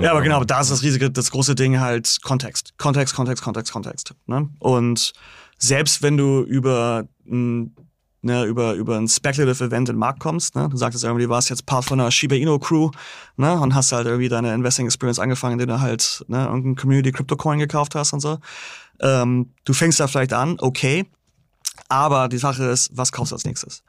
ja, 0.00 0.10
aber 0.10 0.22
genau, 0.22 0.44
da 0.44 0.60
ist 0.60 0.70
das 0.70 0.82
riesige, 0.82 1.10
das 1.10 1.30
große 1.30 1.54
Ding 1.54 1.80
halt 1.80 2.18
Kontext. 2.22 2.76
Kontext, 2.78 3.14
Kontext, 3.14 3.42
Kontext, 3.42 3.72
Kontext. 3.72 4.14
Ne? 4.26 4.48
Und 4.58 5.12
selbst 5.58 6.02
wenn 6.02 6.16
du 6.16 6.42
über 6.42 7.06
ein 7.26 7.74
ne, 8.24 8.44
über, 8.44 8.74
über 8.74 8.96
ein 8.96 9.06
Speculative 9.06 9.64
Event 9.64 9.88
in 9.88 9.94
den 9.94 9.98
Markt 9.98 10.18
kommst, 10.18 10.56
ne? 10.56 10.68
du 10.68 10.76
sagtest 10.76 11.04
irgendwie, 11.04 11.24
du 11.24 11.30
warst 11.30 11.50
jetzt 11.50 11.66
Part 11.66 11.84
von 11.84 12.00
einer 12.00 12.10
Shiba 12.10 12.34
Inu 12.34 12.58
Crew 12.58 12.90
ne? 13.36 13.60
und 13.60 13.74
hast 13.74 13.92
halt 13.92 14.06
irgendwie 14.06 14.28
deine 14.28 14.52
Investing 14.54 14.86
Experience 14.86 15.18
angefangen, 15.18 15.52
indem 15.60 15.68
du 15.68 15.80
halt 15.80 16.24
ne, 16.28 16.46
irgendein 16.46 16.74
Community 16.74 17.12
Crypto 17.12 17.36
Coin 17.36 17.58
gekauft 17.58 17.94
hast 17.94 18.12
und 18.12 18.20
so. 18.20 18.38
Ähm, 19.00 19.52
du 19.64 19.74
fängst 19.74 20.00
da 20.00 20.06
vielleicht 20.06 20.32
an, 20.32 20.56
okay, 20.58 21.06
aber 21.88 22.28
die 22.28 22.38
Sache 22.38 22.64
ist, 22.64 22.90
was 22.96 23.12
kaufst 23.12 23.32
du 23.32 23.36
als 23.36 23.44
nächstes? 23.44 23.82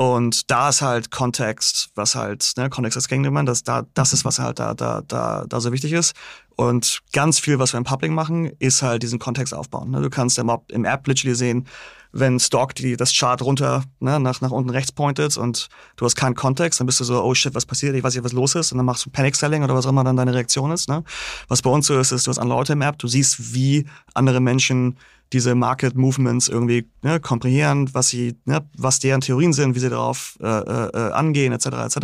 Und 0.00 0.48
da 0.48 0.68
ist 0.68 0.80
halt 0.80 1.10
Kontext, 1.10 1.90
was 1.96 2.14
halt, 2.14 2.52
ne, 2.56 2.70
Kontext 2.70 2.96
ist 2.96 3.08
Kingdom, 3.08 3.44
das, 3.44 3.64
da, 3.64 3.84
das 3.94 4.12
ist, 4.12 4.24
was 4.24 4.38
halt 4.38 4.60
da, 4.60 4.72
da, 4.72 5.02
da, 5.02 5.44
da 5.48 5.60
so 5.60 5.72
wichtig 5.72 5.92
ist. 5.92 6.14
Und 6.54 7.00
ganz 7.12 7.40
viel, 7.40 7.58
was 7.58 7.72
wir 7.72 7.78
im 7.78 7.84
Public 7.84 8.12
machen, 8.12 8.46
ist 8.60 8.80
halt 8.80 9.02
diesen 9.02 9.18
Kontext 9.18 9.52
aufbauen. 9.52 9.90
Ne? 9.90 10.00
Du 10.00 10.08
kannst 10.08 10.38
im, 10.38 10.52
im 10.68 10.84
App 10.84 11.04
literally 11.08 11.34
sehen, 11.34 11.66
wenn 12.12 12.38
Stock 12.38 12.76
die, 12.76 12.96
das 12.96 13.12
Chart 13.12 13.42
runter 13.42 13.82
ne, 13.98 14.20
nach, 14.20 14.40
nach 14.40 14.52
unten 14.52 14.70
rechts 14.70 14.92
pointet 14.92 15.36
und 15.36 15.68
du 15.96 16.04
hast 16.04 16.14
keinen 16.14 16.36
Kontext, 16.36 16.78
dann 16.78 16.86
bist 16.86 17.00
du 17.00 17.04
so, 17.04 17.20
oh 17.24 17.34
shit, 17.34 17.56
was 17.56 17.66
passiert, 17.66 17.96
ich 17.96 18.04
weiß 18.04 18.14
nicht, 18.14 18.24
was 18.24 18.32
los 18.32 18.54
ist. 18.54 18.70
Und 18.70 18.78
dann 18.78 18.86
machst 18.86 19.04
du 19.04 19.10
Panic 19.10 19.34
Selling 19.34 19.64
oder 19.64 19.74
was 19.74 19.84
auch 19.84 19.90
immer 19.90 20.04
dann 20.04 20.16
deine 20.16 20.32
Reaktion 20.32 20.70
ist. 20.70 20.88
Ne? 20.88 21.02
Was 21.48 21.60
bei 21.60 21.70
uns 21.70 21.88
so 21.88 21.98
ist, 21.98 22.12
ist, 22.12 22.28
du 22.28 22.30
hast 22.30 22.38
eine 22.38 22.48
Leute 22.48 22.74
im 22.74 22.82
App, 22.82 23.00
du 23.00 23.08
siehst, 23.08 23.52
wie 23.52 23.84
andere 24.14 24.38
Menschen 24.38 24.96
diese 25.32 25.54
Market 25.54 25.96
Movements 25.96 26.48
irgendwie 26.48 26.88
ne, 27.02 27.20
komprimieren, 27.20 27.92
was 27.92 28.08
sie, 28.08 28.36
ne, 28.44 28.66
was 28.76 28.98
deren 28.98 29.20
Theorien 29.20 29.52
sind, 29.52 29.74
wie 29.74 29.80
sie 29.80 29.90
darauf 29.90 30.38
äh, 30.40 30.46
äh, 30.46 31.12
angehen, 31.12 31.52
etc. 31.52 31.66
etc. 31.66 31.98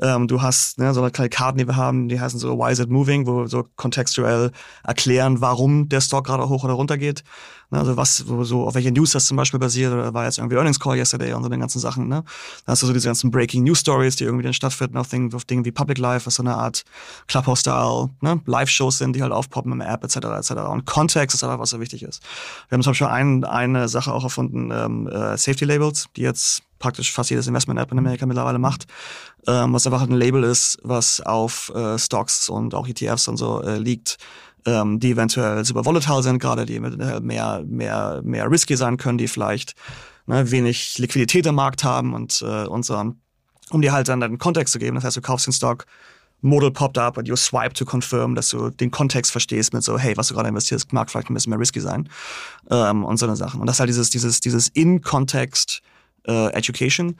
Ähm, 0.00 0.26
du 0.28 0.42
hast 0.42 0.78
ne, 0.78 0.92
so 0.92 1.00
eine 1.00 1.10
kleine 1.10 1.30
Karten, 1.30 1.58
die 1.58 1.66
wir 1.66 1.76
haben, 1.76 2.08
die 2.08 2.20
heißen 2.20 2.40
so 2.40 2.58
Why 2.58 2.72
is 2.72 2.78
it 2.78 2.90
moving, 2.90 3.26
wo 3.26 3.42
wir 3.42 3.48
so 3.48 3.66
kontextuell 3.76 4.50
erklären, 4.84 5.40
warum 5.40 5.88
der 5.88 6.00
Stock 6.00 6.26
gerade 6.26 6.48
hoch 6.48 6.64
oder 6.64 6.74
runter 6.74 6.98
geht. 6.98 7.22
Ne, 7.70 7.78
also 7.78 7.96
was, 7.96 8.16
so, 8.16 8.66
auf 8.66 8.74
welche 8.74 8.90
News 8.90 9.12
das 9.12 9.26
zum 9.26 9.36
Beispiel 9.36 9.60
basiert, 9.60 9.92
oder 9.92 10.12
war 10.12 10.24
jetzt 10.24 10.38
irgendwie 10.38 10.56
Earnings 10.56 10.80
Call 10.80 10.96
yesterday 10.96 11.32
und 11.32 11.42
so 11.44 11.48
den 11.48 11.60
ganzen 11.60 11.78
Sachen, 11.78 12.08
ne? 12.08 12.24
Da 12.66 12.72
hast 12.72 12.82
du 12.82 12.86
so 12.86 12.92
diese 12.92 13.06
ganzen 13.08 13.30
Breaking 13.30 13.62
News 13.62 13.80
Stories, 13.80 14.16
die 14.16 14.24
irgendwie 14.24 14.42
dann 14.42 14.52
stattfinden 14.52 14.96
auf 14.96 15.08
Dingen, 15.08 15.32
auf 15.34 15.44
Dingen 15.44 15.64
wie 15.64 15.70
Public 15.70 15.98
Life, 15.98 16.26
was 16.26 16.34
so 16.34 16.42
eine 16.42 16.56
Art 16.56 16.84
Clubhouse-Style, 17.28 18.10
ne? 18.20 18.40
Live-Shows 18.44 18.98
sind, 18.98 19.14
die 19.14 19.22
halt 19.22 19.32
aufpoppen 19.32 19.70
im 19.70 19.80
App, 19.80 20.02
etc. 20.02 20.16
etc. 20.16 20.50
Und 20.68 20.84
Kontext 20.84 21.34
ist 21.34 21.44
einfach, 21.44 21.60
was 21.60 21.70
so 21.70 21.80
wichtig 21.80 22.02
ist. 22.02 22.22
Wir 22.68 22.76
haben 22.76 22.82
zum 22.82 22.90
Beispiel 22.90 23.06
ein, 23.06 23.44
eine 23.44 23.88
Sache 23.88 24.12
auch 24.12 24.24
erfunden, 24.24 24.70
ähm, 24.72 25.06
äh, 25.06 25.36
Safety 25.36 25.64
Labels, 25.64 26.06
die 26.16 26.22
jetzt 26.22 26.62
praktisch 26.80 27.12
fast 27.12 27.30
jedes 27.30 27.46
Investment-App 27.46 27.92
in 27.92 27.98
Amerika 27.98 28.26
mittlerweile 28.26 28.58
macht, 28.58 28.86
ähm, 29.46 29.72
was 29.72 29.86
einfach 29.86 30.02
ein 30.02 30.12
Label 30.12 30.42
ist, 30.42 30.78
was 30.82 31.20
auf 31.20 31.70
äh, 31.74 31.98
Stocks 31.98 32.48
und 32.48 32.74
auch 32.74 32.88
ETFs 32.88 33.28
und 33.28 33.36
so 33.36 33.62
äh, 33.62 33.78
liegt, 33.78 34.16
ähm, 34.66 35.00
die 35.00 35.12
eventuell 35.12 35.64
super 35.64 35.84
volatile 35.84 36.22
sind, 36.22 36.38
gerade 36.38 36.66
die 36.66 36.76
äh, 36.76 37.20
mehr, 37.20 37.62
mehr, 37.66 38.20
mehr 38.24 38.50
risky 38.50 38.76
sein 38.76 38.96
können, 38.96 39.18
die 39.18 39.28
vielleicht 39.28 39.74
ne, 40.26 40.50
wenig 40.50 40.98
Liquidität 40.98 41.46
im 41.46 41.54
Markt 41.54 41.84
haben 41.84 42.14
und, 42.14 42.42
äh, 42.42 42.66
und 42.66 42.84
so, 42.84 42.96
um 43.70 43.82
dir 43.82 43.92
halt 43.92 44.08
dann 44.08 44.22
einen 44.22 44.38
Kontext 44.38 44.72
zu 44.72 44.78
geben. 44.78 44.96
Das 44.96 45.04
heißt, 45.04 45.16
du 45.16 45.20
kaufst 45.20 45.46
den 45.46 45.52
Stock, 45.52 45.86
Model 46.42 46.70
poppt 46.70 46.96
up 46.96 47.18
und 47.18 47.28
you 47.28 47.36
swipe 47.36 47.74
to 47.74 47.84
confirm, 47.84 48.34
dass 48.34 48.48
du 48.48 48.70
den 48.70 48.90
Kontext 48.90 49.30
verstehst 49.30 49.74
mit 49.74 49.82
so, 49.82 49.98
hey, 49.98 50.16
was 50.16 50.28
du 50.28 50.34
gerade 50.34 50.48
investierst, 50.48 50.92
mag 50.92 51.10
vielleicht 51.10 51.30
ein 51.30 51.34
bisschen 51.34 51.50
mehr 51.50 51.58
risky 51.58 51.80
sein 51.80 52.08
ähm, 52.70 53.04
und 53.04 53.18
so 53.18 53.26
eine 53.26 53.36
Sachen. 53.36 53.60
Und 53.60 53.66
das 53.66 53.76
ist 53.76 53.80
halt 53.80 53.90
dieses, 53.90 54.10
dieses, 54.10 54.40
dieses 54.40 54.68
In-Context 54.68 55.82
äh, 56.26 56.52
Education 56.52 57.16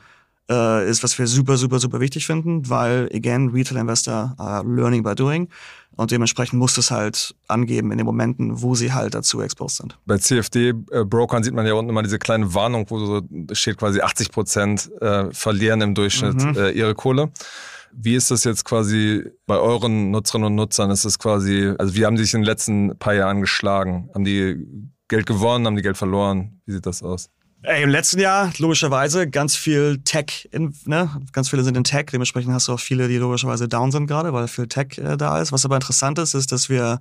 äh, 0.50 0.90
ist, 0.90 1.02
was 1.02 1.18
wir 1.18 1.26
super, 1.26 1.56
super, 1.56 1.78
super 1.78 2.00
wichtig 2.00 2.26
finden, 2.26 2.68
weil, 2.68 3.08
again, 3.14 3.50
Retail 3.50 3.78
Investor 3.78 4.34
are 4.36 4.66
learning 4.66 5.02
by 5.02 5.14
doing. 5.14 5.48
Und 5.96 6.10
dementsprechend 6.10 6.58
muss 6.58 6.78
es 6.78 6.90
halt 6.90 7.34
angeben 7.46 7.92
in 7.92 7.98
den 7.98 8.06
Momenten, 8.06 8.62
wo 8.62 8.74
sie 8.74 8.92
halt 8.92 9.14
dazu 9.14 9.42
exposed 9.42 9.78
sind. 9.78 9.98
Bei 10.06 10.18
CFD-Brokern 10.18 11.42
sieht 11.42 11.52
man 11.52 11.66
ja 11.66 11.74
unten 11.74 11.90
immer 11.90 12.02
diese 12.02 12.18
kleine 12.18 12.54
Warnung, 12.54 12.86
wo 12.88 12.98
so 12.98 13.22
steht 13.52 13.76
quasi 13.76 14.00
80 14.00 14.30
Prozent 14.30 14.90
äh, 15.00 15.30
verlieren 15.32 15.80
im 15.82 15.94
Durchschnitt 15.94 16.42
mhm. 16.42 16.56
äh, 16.56 16.70
ihre 16.70 16.94
Kohle. 16.94 17.30
Wie 17.92 18.14
ist 18.14 18.30
das 18.30 18.44
jetzt 18.44 18.64
quasi 18.64 19.24
bei 19.46 19.58
euren 19.58 20.10
Nutzerinnen 20.12 20.46
und 20.46 20.54
Nutzern? 20.54 20.90
Ist 20.90 21.04
es 21.04 21.18
quasi, 21.18 21.74
also 21.76 21.94
wie 21.94 22.06
haben 22.06 22.16
die 22.16 22.22
sich 22.22 22.34
in 22.34 22.40
den 22.40 22.46
letzten 22.46 22.96
paar 22.98 23.14
Jahren 23.14 23.40
geschlagen? 23.40 24.08
Haben 24.14 24.24
die 24.24 24.64
Geld 25.08 25.26
gewonnen, 25.26 25.66
haben 25.66 25.76
die 25.76 25.82
Geld 25.82 25.96
verloren? 25.96 26.62
Wie 26.66 26.72
sieht 26.72 26.86
das 26.86 27.02
aus? 27.02 27.28
Ey, 27.62 27.82
Im 27.82 27.90
letzten 27.90 28.18
Jahr, 28.18 28.50
logischerweise, 28.56 29.28
ganz 29.28 29.54
viel 29.54 30.00
Tech, 30.02 30.48
in, 30.50 30.74
ne? 30.86 31.10
ganz 31.32 31.50
viele 31.50 31.62
sind 31.62 31.76
in 31.76 31.84
Tech, 31.84 32.06
dementsprechend 32.10 32.54
hast 32.54 32.68
du 32.68 32.72
auch 32.72 32.80
viele, 32.80 33.06
die 33.06 33.18
logischerweise 33.18 33.68
down 33.68 33.92
sind 33.92 34.06
gerade, 34.06 34.32
weil 34.32 34.48
viel 34.48 34.66
Tech 34.66 34.96
äh, 34.96 35.18
da 35.18 35.38
ist. 35.40 35.52
Was 35.52 35.66
aber 35.66 35.74
interessant 35.74 36.18
ist, 36.18 36.32
ist, 36.32 36.52
dass 36.52 36.70
wir, 36.70 37.00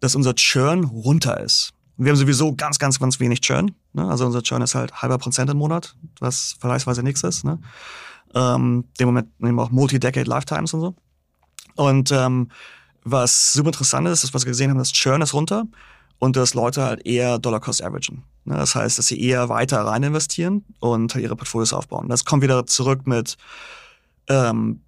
dass 0.00 0.14
unser 0.14 0.34
Churn 0.34 0.84
runter 0.84 1.38
ist. 1.40 1.74
Wir 1.98 2.10
haben 2.10 2.16
sowieso 2.16 2.54
ganz, 2.54 2.78
ganz, 2.78 2.98
ganz 2.98 3.20
wenig 3.20 3.42
Churn. 3.42 3.72
Ne? 3.92 4.08
Also 4.08 4.24
unser 4.24 4.42
Churn 4.42 4.62
ist 4.62 4.74
halt 4.74 5.02
halber 5.02 5.18
Prozent 5.18 5.50
im 5.50 5.58
Monat, 5.58 5.94
was 6.20 6.56
vergleichsweise 6.58 7.02
nichts 7.02 7.22
ist. 7.22 7.44
Ne? 7.44 7.58
Ähm, 8.34 8.84
dem 8.98 9.08
Moment 9.08 9.28
nehmen 9.40 9.58
wir 9.58 9.62
auch 9.62 9.70
Multi-Decade 9.70 10.28
Lifetimes 10.28 10.72
und 10.72 10.80
so. 10.80 10.94
Und 11.76 12.10
ähm, 12.12 12.48
was 13.04 13.52
super 13.52 13.68
interessant 13.68 14.08
ist, 14.08 14.24
ist, 14.24 14.32
was 14.32 14.46
wir 14.46 14.52
gesehen 14.52 14.70
haben, 14.70 14.78
das 14.78 14.92
Churn 14.92 15.20
ist 15.20 15.34
runter 15.34 15.66
und 16.24 16.36
dass 16.36 16.54
Leute 16.54 16.82
halt 16.82 17.06
eher 17.06 17.38
Dollar 17.38 17.60
Cost 17.60 17.82
averagen. 17.82 18.24
Ne, 18.46 18.56
das 18.56 18.74
heißt, 18.74 18.98
dass 18.98 19.08
sie 19.08 19.20
eher 19.20 19.50
weiter 19.50 19.82
rein 19.82 20.02
investieren 20.02 20.64
und 20.80 21.14
ihre 21.16 21.36
Portfolios 21.36 21.74
aufbauen. 21.74 22.08
Das 22.08 22.24
kommt 22.24 22.42
wieder 22.42 22.64
zurück 22.64 23.06
mit, 23.06 23.36
ähm, 24.28 24.80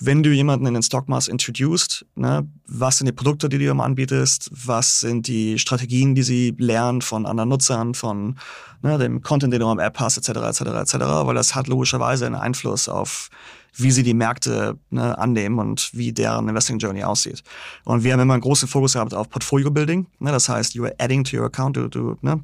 wenn 0.00 0.22
du 0.22 0.30
jemanden 0.30 0.64
in 0.64 0.72
den 0.72 0.82
Stockmaß 0.82 1.28
introduced, 1.28 2.06
ne, 2.14 2.48
was 2.66 2.96
sind 2.96 3.08
die 3.08 3.12
Produkte, 3.12 3.50
die 3.50 3.58
du 3.58 3.66
ihm 3.66 3.80
anbietest, 3.80 4.48
was 4.52 5.00
sind 5.00 5.26
die 5.26 5.58
Strategien, 5.58 6.14
die 6.14 6.22
sie 6.22 6.54
lernen 6.56 7.02
von 7.02 7.26
anderen 7.26 7.50
Nutzern, 7.50 7.92
von 7.92 8.38
ne, 8.80 8.96
dem 8.96 9.20
Content, 9.20 9.52
den 9.52 9.60
du 9.60 9.66
am 9.66 9.78
App 9.78 10.00
hast, 10.00 10.16
etc., 10.16 10.28
etc., 10.28 10.60
etc., 10.60 10.94
weil 11.26 11.34
das 11.34 11.54
hat 11.54 11.68
logischerweise 11.68 12.24
einen 12.24 12.36
Einfluss 12.36 12.88
auf 12.88 13.28
wie 13.74 13.90
sie 13.90 14.02
die 14.02 14.14
Märkte 14.14 14.78
ne, 14.90 15.16
annehmen 15.16 15.58
und 15.58 15.90
wie 15.92 16.12
deren 16.12 16.48
Investing 16.48 16.78
Journey 16.78 17.04
aussieht. 17.04 17.42
Und 17.84 18.04
wir 18.04 18.12
haben 18.12 18.20
immer 18.20 18.34
einen 18.34 18.42
großen 18.42 18.68
Fokus 18.68 18.94
gehabt 18.94 19.14
auf 19.14 19.28
Portfolio 19.30 19.70
Building. 19.70 20.06
Ne, 20.18 20.32
das 20.32 20.48
heißt, 20.48 20.74
you 20.74 20.84
are 20.84 20.94
adding 20.98 21.24
to 21.24 21.36
your 21.36 21.46
account, 21.46 21.76
du, 21.76 21.88
du, 21.88 22.16
ne, 22.20 22.42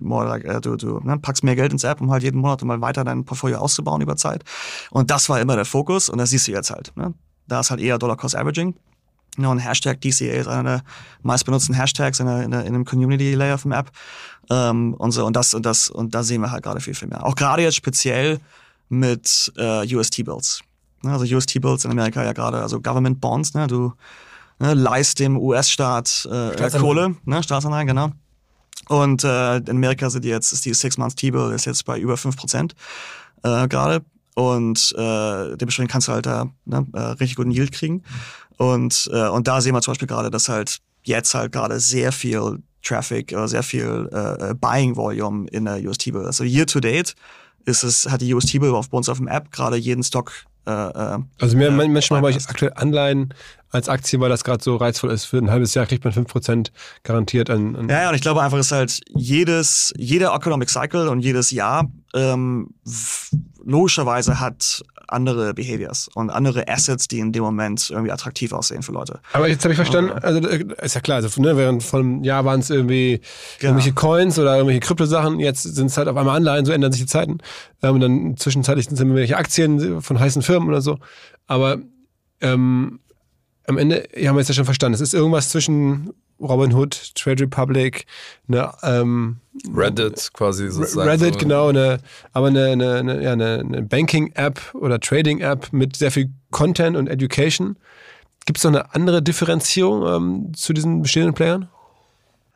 more 0.00 0.26
like, 0.26 0.44
uh, 0.44 0.60
du, 0.60 0.76
du 0.76 1.00
ne, 1.00 1.18
packst 1.18 1.44
mehr 1.44 1.56
Geld 1.56 1.72
ins 1.72 1.84
App, 1.84 2.00
um 2.00 2.10
halt 2.10 2.22
jeden 2.22 2.40
Monat 2.40 2.62
mal 2.62 2.80
weiter 2.80 3.04
dein 3.04 3.24
Portfolio 3.24 3.58
auszubauen 3.58 4.00
über 4.00 4.16
Zeit. 4.16 4.44
Und 4.90 5.10
das 5.10 5.28
war 5.28 5.40
immer 5.40 5.56
der 5.56 5.64
Fokus 5.64 6.08
und 6.08 6.18
das 6.18 6.30
siehst 6.30 6.48
du 6.48 6.52
jetzt 6.52 6.70
halt. 6.70 6.92
Ne? 6.96 7.14
Da 7.46 7.60
ist 7.60 7.70
halt 7.70 7.80
eher 7.80 7.98
Dollar 7.98 8.16
Cost 8.16 8.36
Averaging. 8.36 8.74
Ja, 9.38 9.48
und 9.48 9.58
Hashtag 9.58 10.00
DCA 10.00 10.32
ist 10.32 10.48
einer 10.48 10.62
der 10.64 10.82
meistbenutzten 11.22 11.74
Hashtags 11.74 12.18
in, 12.18 12.26
der, 12.26 12.42
in, 12.42 12.50
der, 12.50 12.60
in 12.62 12.74
einem 12.74 12.84
Community 12.84 13.34
Layer 13.34 13.56
vom 13.56 13.70
App. 13.70 13.90
Ähm, 14.50 14.94
und 14.94 15.12
so, 15.12 15.24
und 15.24 15.36
das, 15.36 15.54
und 15.54 15.64
das, 15.64 15.90
und 15.90 16.14
da 16.14 16.24
sehen 16.24 16.40
wir 16.40 16.50
halt 16.50 16.64
gerade 16.64 16.80
viel, 16.80 16.94
viel 16.94 17.08
mehr. 17.08 17.24
Auch 17.24 17.36
gerade 17.36 17.62
jetzt 17.62 17.76
speziell 17.76 18.40
mit 18.88 19.52
äh, 19.56 19.94
UST-Bills. 19.94 20.60
Ne, 21.02 21.12
also 21.12 21.24
UST-Bills 21.24 21.84
in 21.84 21.90
Amerika 21.90 22.24
ja 22.24 22.32
gerade, 22.32 22.58
also 22.58 22.80
Government 22.80 23.20
Bonds, 23.20 23.54
ne, 23.54 23.66
du 23.66 23.92
ne, 24.58 24.74
leist 24.74 25.18
dem 25.18 25.36
US-Staat 25.36 26.28
äh, 26.30 26.70
Kohle, 26.78 27.16
ne, 27.24 27.42
Staatsanleihen, 27.42 27.86
genau. 27.86 28.10
Und 28.88 29.22
äh, 29.22 29.58
in 29.58 29.70
Amerika 29.70 30.08
sind 30.10 30.24
die 30.24 30.30
jetzt, 30.30 30.52
ist 30.52 30.64
die 30.64 30.74
Six-Month-T-Bill 30.74 31.52
ist 31.52 31.66
jetzt 31.66 31.84
bei 31.84 31.98
über 31.98 32.14
5% 32.14 32.72
äh, 33.42 33.68
gerade. 33.68 34.04
Und 34.34 34.94
äh, 34.96 35.56
dementsprechend 35.56 35.90
kannst 35.90 36.08
du 36.08 36.12
halt 36.12 36.26
da 36.26 36.48
ne, 36.64 36.86
äh, 36.94 37.00
richtig 37.00 37.36
guten 37.36 37.50
Yield 37.50 37.72
kriegen. 37.72 38.02
Und, 38.56 39.10
äh, 39.12 39.28
und 39.28 39.46
da 39.46 39.60
sehen 39.60 39.74
wir 39.74 39.82
zum 39.82 39.92
Beispiel 39.92 40.08
gerade, 40.08 40.30
dass 40.30 40.48
halt 40.48 40.78
jetzt 41.02 41.34
halt 41.34 41.52
gerade 41.52 41.80
sehr 41.80 42.12
viel 42.12 42.62
Traffic, 42.82 43.32
äh, 43.32 43.46
sehr 43.46 43.62
viel 43.62 44.08
äh, 44.12 44.54
Buying 44.54 44.96
Volume 44.96 45.48
in 45.48 45.64
der 45.64 45.82
UST-Bill. 45.84 46.24
Also 46.24 46.44
year 46.44 46.66
to 46.66 46.80
date 46.80 47.14
ist 47.64 47.82
es, 47.82 48.08
hat 48.10 48.20
die 48.20 48.32
UST-Bill 48.34 48.74
auf 48.74 48.88
uns 48.90 49.08
auf 49.08 49.18
dem 49.18 49.28
App 49.28 49.52
gerade 49.52 49.76
jeden 49.76 50.02
Stock 50.02 50.32
äh, 50.66 50.70
äh, 50.70 51.18
also 51.40 51.56
mehr 51.56 51.68
äh, 51.68 51.88
Menschen 51.88 52.14
machen 52.14 52.22
bei 52.22 52.28
euch 52.28 52.48
aktuell 52.48 52.72
Anleihen 52.74 53.32
als 53.70 53.88
Aktie, 53.88 54.20
weil 54.20 54.28
das 54.28 54.44
gerade 54.44 54.62
so 54.62 54.76
reizvoll 54.76 55.10
ist. 55.10 55.24
Für 55.24 55.38
ein 55.38 55.50
halbes 55.50 55.74
Jahr 55.74 55.86
kriegt 55.86 56.04
man 56.04 56.12
5% 56.12 56.70
garantiert 57.02 57.50
an, 57.50 57.76
an 57.76 57.88
Ja, 57.88 58.02
ja, 58.02 58.08
und 58.08 58.14
ich 58.14 58.22
glaube 58.22 58.42
einfach, 58.42 58.58
es 58.58 58.66
ist 58.66 58.72
halt 58.72 59.00
jedes, 59.14 59.92
jeder 59.96 60.34
Economic 60.34 60.70
Cycle 60.70 61.08
und 61.08 61.20
jedes 61.20 61.50
Jahr 61.50 61.88
ähm, 62.14 62.70
logischerweise 63.64 64.40
hat 64.40 64.82
andere 65.08 65.54
Behaviors 65.54 66.08
und 66.14 66.30
andere 66.30 66.68
Assets, 66.68 67.08
die 67.08 67.18
in 67.18 67.32
dem 67.32 67.42
Moment 67.42 67.90
irgendwie 67.90 68.12
attraktiv 68.12 68.52
aussehen 68.52 68.82
für 68.82 68.92
Leute. 68.92 69.20
Aber 69.32 69.48
jetzt 69.48 69.64
habe 69.64 69.72
ich 69.72 69.76
verstanden, 69.76 70.12
also 70.12 70.46
äh, 70.46 70.64
ist 70.82 70.94
ja 70.94 71.00
klar, 71.00 71.16
also 71.16 71.40
ne, 71.40 71.56
während 71.56 71.82
von 71.82 72.00
einem 72.00 72.24
Jahr 72.24 72.44
waren 72.44 72.60
es 72.60 72.70
irgendwie 72.70 73.20
genau. 73.58 73.72
irgendwelche 73.72 73.94
Coins 73.94 74.38
oder 74.38 74.56
irgendwelche 74.56 74.80
Kryptosachen, 74.80 75.40
jetzt 75.40 75.62
sind 75.62 75.86
es 75.86 75.96
halt 75.96 76.08
auf 76.08 76.16
einmal 76.16 76.36
Anleihen, 76.36 76.66
so 76.66 76.72
ändern 76.72 76.92
sich 76.92 77.02
die 77.02 77.06
Zeiten. 77.06 77.38
Ähm, 77.82 77.94
und 77.94 78.00
dann 78.00 78.36
zwischenzeitlich 78.36 78.86
sind 78.86 78.94
es 78.94 79.00
irgendwelche 79.00 79.36
Aktien 79.36 80.02
von 80.02 80.20
heißen 80.20 80.42
Firmen 80.42 80.68
oder 80.68 80.82
so. 80.82 80.98
Aber 81.46 81.78
ähm, 82.40 83.00
am 83.68 83.78
Ende 83.78 84.08
haben 84.16 84.36
wir 84.36 84.40
es 84.40 84.48
ja 84.48 84.54
schon 84.54 84.64
verstanden. 84.64 84.94
Es 84.94 85.00
ist 85.00 85.14
irgendwas 85.14 85.50
zwischen 85.50 86.10
Robinhood, 86.40 87.14
Trade 87.14 87.42
Republic, 87.44 88.06
eine 88.48 88.72
ähm, 88.82 89.36
Reddit 89.74 90.30
quasi 90.32 90.70
sozusagen. 90.70 91.08
Reddit, 91.08 91.34
so. 91.34 91.40
genau, 91.40 91.68
eine, 91.68 91.98
aber 92.32 92.46
eine, 92.46 92.66
eine, 92.66 92.94
eine, 92.94 93.22
ja, 93.22 93.32
eine, 93.32 93.60
eine 93.60 93.82
Banking-App 93.82 94.74
oder 94.74 94.98
Trading-App 94.98 95.72
mit 95.72 95.96
sehr 95.96 96.10
viel 96.10 96.30
Content 96.50 96.96
und 96.96 97.08
Education. 97.08 97.76
Gibt 98.46 98.58
es 98.58 98.64
noch 98.64 98.70
eine 98.70 98.94
andere 98.94 99.22
Differenzierung 99.22 100.06
ähm, 100.06 100.52
zu 100.54 100.72
diesen 100.72 101.02
bestehenden 101.02 101.34
Playern? 101.34 101.68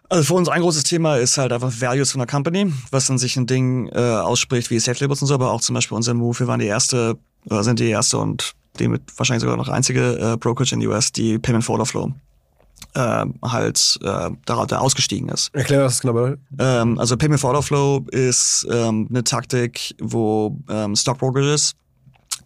Also 0.09 0.25
für 0.25 0.35
uns 0.35 0.49
ein 0.49 0.63
großes 0.63 0.85
Thema 0.85 1.17
ist 1.17 1.37
halt 1.37 1.53
einfach 1.53 1.73
Values 1.81 2.13
von 2.13 2.21
der 2.21 2.27
Company, 2.27 2.73
was 2.91 3.07
dann 3.07 3.19
sich 3.19 3.37
ein 3.37 3.47
Ding 3.47 3.89
äh, 3.89 3.99
ausspricht 3.99 4.71
wie 4.71 4.79
Safe 4.79 4.99
Labels 5.01 5.21
und 5.21 5.29
so, 5.29 5.35
aber 5.35 5.51
auch 5.51 5.61
zum 5.61 5.75
Beispiel 5.75 5.97
unser 5.97 6.15
Move, 6.15 6.39
wir 6.39 6.47
waren 6.47 6.61
die 6.61 6.67
erste, 6.67 7.19
sind 7.47 7.79
die 7.79 7.89
erste 7.89 8.19
und 8.19 8.53
damit 8.75 9.03
wahrscheinlich 9.17 9.43
sogar 9.43 9.57
noch 9.57 9.69
einzige 9.69 10.19
äh, 10.19 10.37
Brokerage 10.37 10.75
in 10.75 10.81
den 10.81 10.89
US, 10.89 11.13
die 11.13 11.39
Payment 11.39 11.65
for 11.65 11.85
Flow 11.85 12.13
äh, 12.95 13.25
halt 13.43 13.99
äh, 14.03 14.31
da, 14.45 14.67
da 14.67 14.79
ausgestiegen 14.79 15.29
ist. 15.29 15.55
Erklär 15.55 15.81
das 15.81 16.01
genau. 16.01 16.35
Ähm, 16.59 16.99
also 16.99 17.17
Payment 17.17 17.41
for 17.41 17.51
Order 17.51 17.63
Flow 17.63 18.05
ist 18.11 18.67
ähm, 18.71 19.09
eine 19.11 19.25
Taktik, 19.25 19.95
wo 20.01 20.59
ähm, 20.69 20.97
Stockbrokerages 20.97 21.75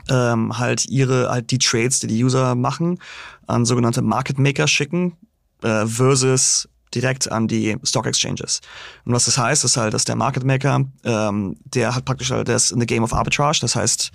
ähm, 0.08 0.56
halt 0.58 0.86
ihre 0.86 1.28
halt 1.28 1.50
die 1.50 1.58
Trades, 1.58 2.00
die 2.00 2.06
die 2.06 2.24
User 2.24 2.54
machen, 2.54 2.98
an 3.46 3.64
sogenannte 3.64 4.02
Market 4.02 4.38
Maker 4.38 4.68
schicken 4.68 5.16
äh, 5.62 5.86
versus 5.86 6.68
direkt 6.94 7.30
an 7.30 7.48
die 7.48 7.76
Stock 7.82 8.06
Exchanges. 8.06 8.60
Und 9.04 9.12
was 9.12 9.24
das 9.24 9.36
heißt, 9.36 9.64
ist 9.64 9.76
halt, 9.76 9.92
dass 9.92 10.04
der 10.04 10.16
Market 10.16 10.44
Maker, 10.44 10.84
ähm, 11.04 11.56
der 11.64 11.94
hat 11.94 12.04
praktisch 12.04 12.30
halt, 12.30 12.48
ist 12.48 12.70
in 12.70 12.80
the 12.80 12.86
Game 12.86 13.02
of 13.02 13.12
Arbitrage. 13.12 13.58
Das 13.60 13.74
heißt, 13.74 14.12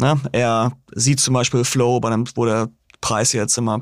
ne, 0.00 0.20
er 0.32 0.72
sieht 0.92 1.20
zum 1.20 1.34
Beispiel 1.34 1.64
Flow, 1.64 2.00
bei 2.00 2.08
einem, 2.08 2.24
wo 2.34 2.44
der 2.44 2.68
Preis 3.00 3.32
jetzt 3.32 3.56
immer 3.56 3.80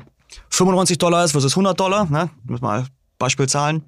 95 0.49 0.97
Dollar 0.97 1.25
ist 1.25 1.31
versus 1.31 1.53
100 1.53 1.79
Dollar, 1.79 2.05
ne? 2.09 2.29
Muss 2.43 2.61
mal 2.61 2.85
Beispielzahlen. 3.17 3.83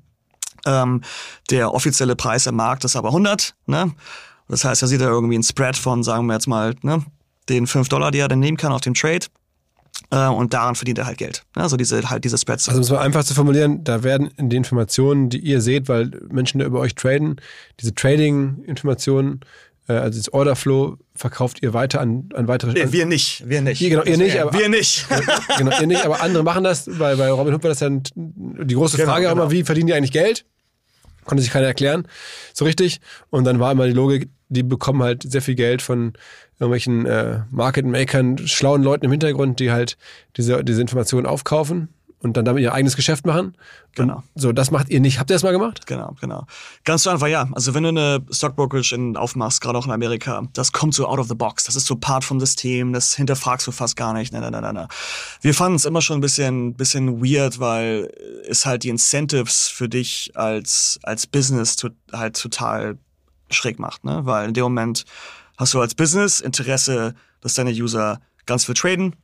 Ähm, 0.65 1.01
der 1.49 1.73
offizielle 1.73 2.15
Preis 2.15 2.47
im 2.47 2.55
Markt 2.55 2.83
ist 2.83 2.95
aber 2.95 3.09
100, 3.09 3.55
ne? 3.67 3.91
Das 4.47 4.65
heißt, 4.65 4.81
er 4.81 4.87
sieht 4.87 5.01
da 5.01 5.05
irgendwie 5.05 5.35
einen 5.35 5.43
Spread 5.43 5.77
von, 5.77 6.03
sagen 6.03 6.25
wir 6.25 6.33
jetzt 6.33 6.47
mal, 6.47 6.75
ne, 6.81 7.05
den 7.47 7.67
5 7.67 7.87
Dollar, 7.87 8.11
die 8.11 8.19
er 8.19 8.27
dann 8.27 8.39
nehmen 8.39 8.57
kann 8.57 8.73
auf 8.73 8.81
dem 8.81 8.93
Trade. 8.93 9.27
Äh, 10.09 10.27
und 10.27 10.53
daran 10.53 10.75
verdient 10.75 10.99
er 10.99 11.05
halt 11.05 11.17
Geld. 11.17 11.43
Also 11.55 11.77
diese 11.77 12.09
halt 12.09 12.25
diese 12.25 12.37
Spreads. 12.37 12.67
Also 12.67 12.79
um 12.79 12.83
es 12.83 12.89
mal 12.89 12.99
einfach 12.99 13.23
zu 13.23 13.33
formulieren, 13.33 13.83
da 13.83 14.03
werden 14.03 14.29
in 14.37 14.49
den 14.49 14.57
Informationen, 14.57 15.29
die 15.29 15.39
ihr 15.39 15.61
seht, 15.61 15.87
weil 15.87 16.11
Menschen 16.29 16.59
da 16.59 16.65
über 16.65 16.79
euch 16.79 16.95
traden, 16.95 17.39
diese 17.79 17.95
Trading-Informationen 17.95 19.39
also 19.97 20.19
das 20.19 20.33
Orderflow 20.33 20.97
verkauft 21.15 21.61
ihr 21.61 21.73
weiter 21.73 22.01
an, 22.01 22.29
an 22.33 22.47
weitere. 22.47 22.73
Nee, 22.73 22.91
wir 22.91 23.05
nicht, 23.05 23.47
wir 23.47 23.61
nicht. 23.61 23.81
Ihr, 23.81 23.89
genau, 23.89 24.03
ihr 24.03 24.17
nicht, 24.17 24.39
aber, 24.39 24.57
wir 24.57 24.69
nicht. 24.69 25.05
genau, 25.57 25.79
ihr 25.79 25.87
nicht, 25.87 26.05
aber 26.05 26.21
andere 26.21 26.43
machen 26.43 26.63
das. 26.63 26.85
Bei, 26.85 27.15
bei 27.15 27.29
Robin 27.31 27.53
Hood 27.53 27.63
war 27.63 27.69
das 27.69 27.79
dann 27.79 28.03
die 28.15 28.75
große 28.75 28.97
genau, 28.97 29.11
Frage 29.11 29.27
genau. 29.27 29.43
immer, 29.43 29.51
wie 29.51 29.63
verdienen 29.63 29.87
die 29.87 29.93
eigentlich 29.93 30.11
Geld? 30.11 30.45
Konnte 31.25 31.43
sich 31.43 31.51
keiner 31.51 31.67
erklären, 31.67 32.07
so 32.53 32.65
richtig. 32.65 32.99
Und 33.29 33.43
dann 33.43 33.59
war 33.59 33.71
immer 33.71 33.85
die 33.85 33.93
Logik, 33.93 34.29
die 34.49 34.63
bekommen 34.63 35.03
halt 35.03 35.23
sehr 35.23 35.41
viel 35.41 35.55
Geld 35.55 35.81
von 35.81 36.13
irgendwelchen 36.59 37.05
äh, 37.05 37.41
Market 37.51 37.85
Makern, 37.85 38.39
schlauen 38.47 38.83
Leuten 38.83 39.05
im 39.05 39.11
Hintergrund, 39.11 39.59
die 39.59 39.71
halt 39.71 39.97
diese, 40.37 40.63
diese 40.63 40.81
Informationen 40.81 41.25
aufkaufen 41.25 41.89
und 42.21 42.37
dann 42.37 42.45
damit 42.45 42.61
ihr 42.61 42.73
eigenes 42.73 42.95
Geschäft 42.95 43.25
machen. 43.25 43.57
Genau. 43.95 44.17
Und 44.17 44.41
so, 44.41 44.51
das 44.51 44.71
macht 44.71 44.89
ihr 44.89 44.99
nicht. 44.99 45.19
Habt 45.19 45.29
ihr 45.31 45.35
das 45.35 45.43
mal 45.43 45.51
gemacht? 45.51 45.87
Genau, 45.87 46.15
genau. 46.21 46.45
Ganz 46.83 47.03
so 47.03 47.09
einfach, 47.09 47.27
ja. 47.27 47.49
Also 47.53 47.73
wenn 47.73 47.83
du 47.83 47.89
eine 47.89 48.23
Stockbrokerage 48.29 48.95
in, 48.95 49.17
aufmachst, 49.17 49.61
gerade 49.61 49.77
auch 49.77 49.85
in 49.85 49.91
Amerika, 49.91 50.43
das 50.53 50.71
kommt 50.71 50.93
so 50.93 51.07
out 51.07 51.19
of 51.19 51.27
the 51.27 51.35
box. 51.35 51.63
Das 51.63 51.75
ist 51.75 51.87
so 51.87 51.95
Part 51.95 52.23
vom 52.23 52.39
System, 52.39 52.93
das 52.93 53.15
hinterfragst 53.15 53.65
du 53.65 53.71
fast 53.71 53.95
gar 53.95 54.13
nicht. 54.13 54.31
Nein, 54.33 54.43
nein, 54.43 54.51
nein, 54.51 54.61
nein. 54.61 54.75
nein. 54.75 54.87
Wir 55.41 55.53
fanden 55.53 55.75
es 55.75 55.85
immer 55.85 56.01
schon 56.01 56.19
ein 56.19 56.21
bisschen, 56.21 56.75
bisschen 56.75 57.21
weird, 57.21 57.59
weil 57.59 58.11
es 58.47 58.65
halt 58.65 58.83
die 58.83 58.89
Incentives 58.89 59.67
für 59.67 59.89
dich 59.89 60.31
als, 60.35 60.99
als 61.03 61.25
Business 61.25 61.75
to, 61.75 61.89
halt 62.13 62.39
total 62.39 62.97
schräg 63.49 63.79
macht. 63.79 64.03
Ne? 64.03 64.21
Weil 64.25 64.47
in 64.47 64.53
dem 64.53 64.63
Moment 64.63 65.05
hast 65.57 65.73
du 65.73 65.81
als 65.81 65.95
Business 65.95 66.39
Interesse, 66.39 67.15
dass 67.41 67.55
deine 67.55 67.71
User 67.71 68.21
ganz 68.45 68.65
viel 68.65 68.75
traden, 68.75 69.15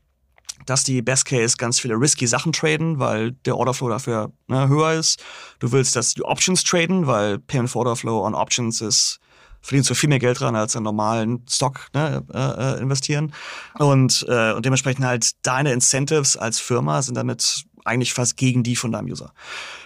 dass 0.67 0.83
die 0.83 1.01
Best 1.01 1.25
Case 1.25 1.57
ganz 1.57 1.79
viele 1.79 1.95
risky 1.95 2.27
Sachen 2.27 2.53
traden, 2.53 2.99
weil 2.99 3.31
der 3.45 3.57
Orderflow 3.57 3.89
dafür 3.89 4.31
ne, 4.47 4.67
höher 4.67 4.93
ist. 4.93 5.23
Du 5.59 5.71
willst, 5.71 5.95
dass 5.95 6.13
die 6.13 6.23
Options 6.23 6.63
traden, 6.63 7.07
weil 7.07 7.39
Payment 7.39 7.69
for 7.69 7.79
Orderflow 7.79 8.25
on 8.25 8.35
Options 8.35 8.81
ist 8.81 9.19
verdienst 9.61 9.89
du 9.89 9.95
viel 9.95 10.09
mehr 10.09 10.19
Geld 10.19 10.39
dran 10.39 10.55
als 10.55 10.75
in 10.75 10.83
normalen 10.83 11.43
Stock 11.49 11.87
ne, 11.93 12.23
äh, 12.33 12.37
äh, 12.77 12.81
investieren. 12.81 13.33
Und, 13.77 14.25
äh, 14.29 14.53
und 14.53 14.65
dementsprechend 14.65 15.05
halt 15.05 15.31
deine 15.45 15.73
Incentives 15.73 16.37
als 16.37 16.59
Firma 16.59 17.01
sind 17.01 17.15
damit 17.15 17.65
eigentlich 17.83 18.13
fast 18.13 18.37
gegen 18.37 18.63
die 18.63 18.75
von 18.75 18.91
deinem 18.91 19.07
User. 19.07 19.33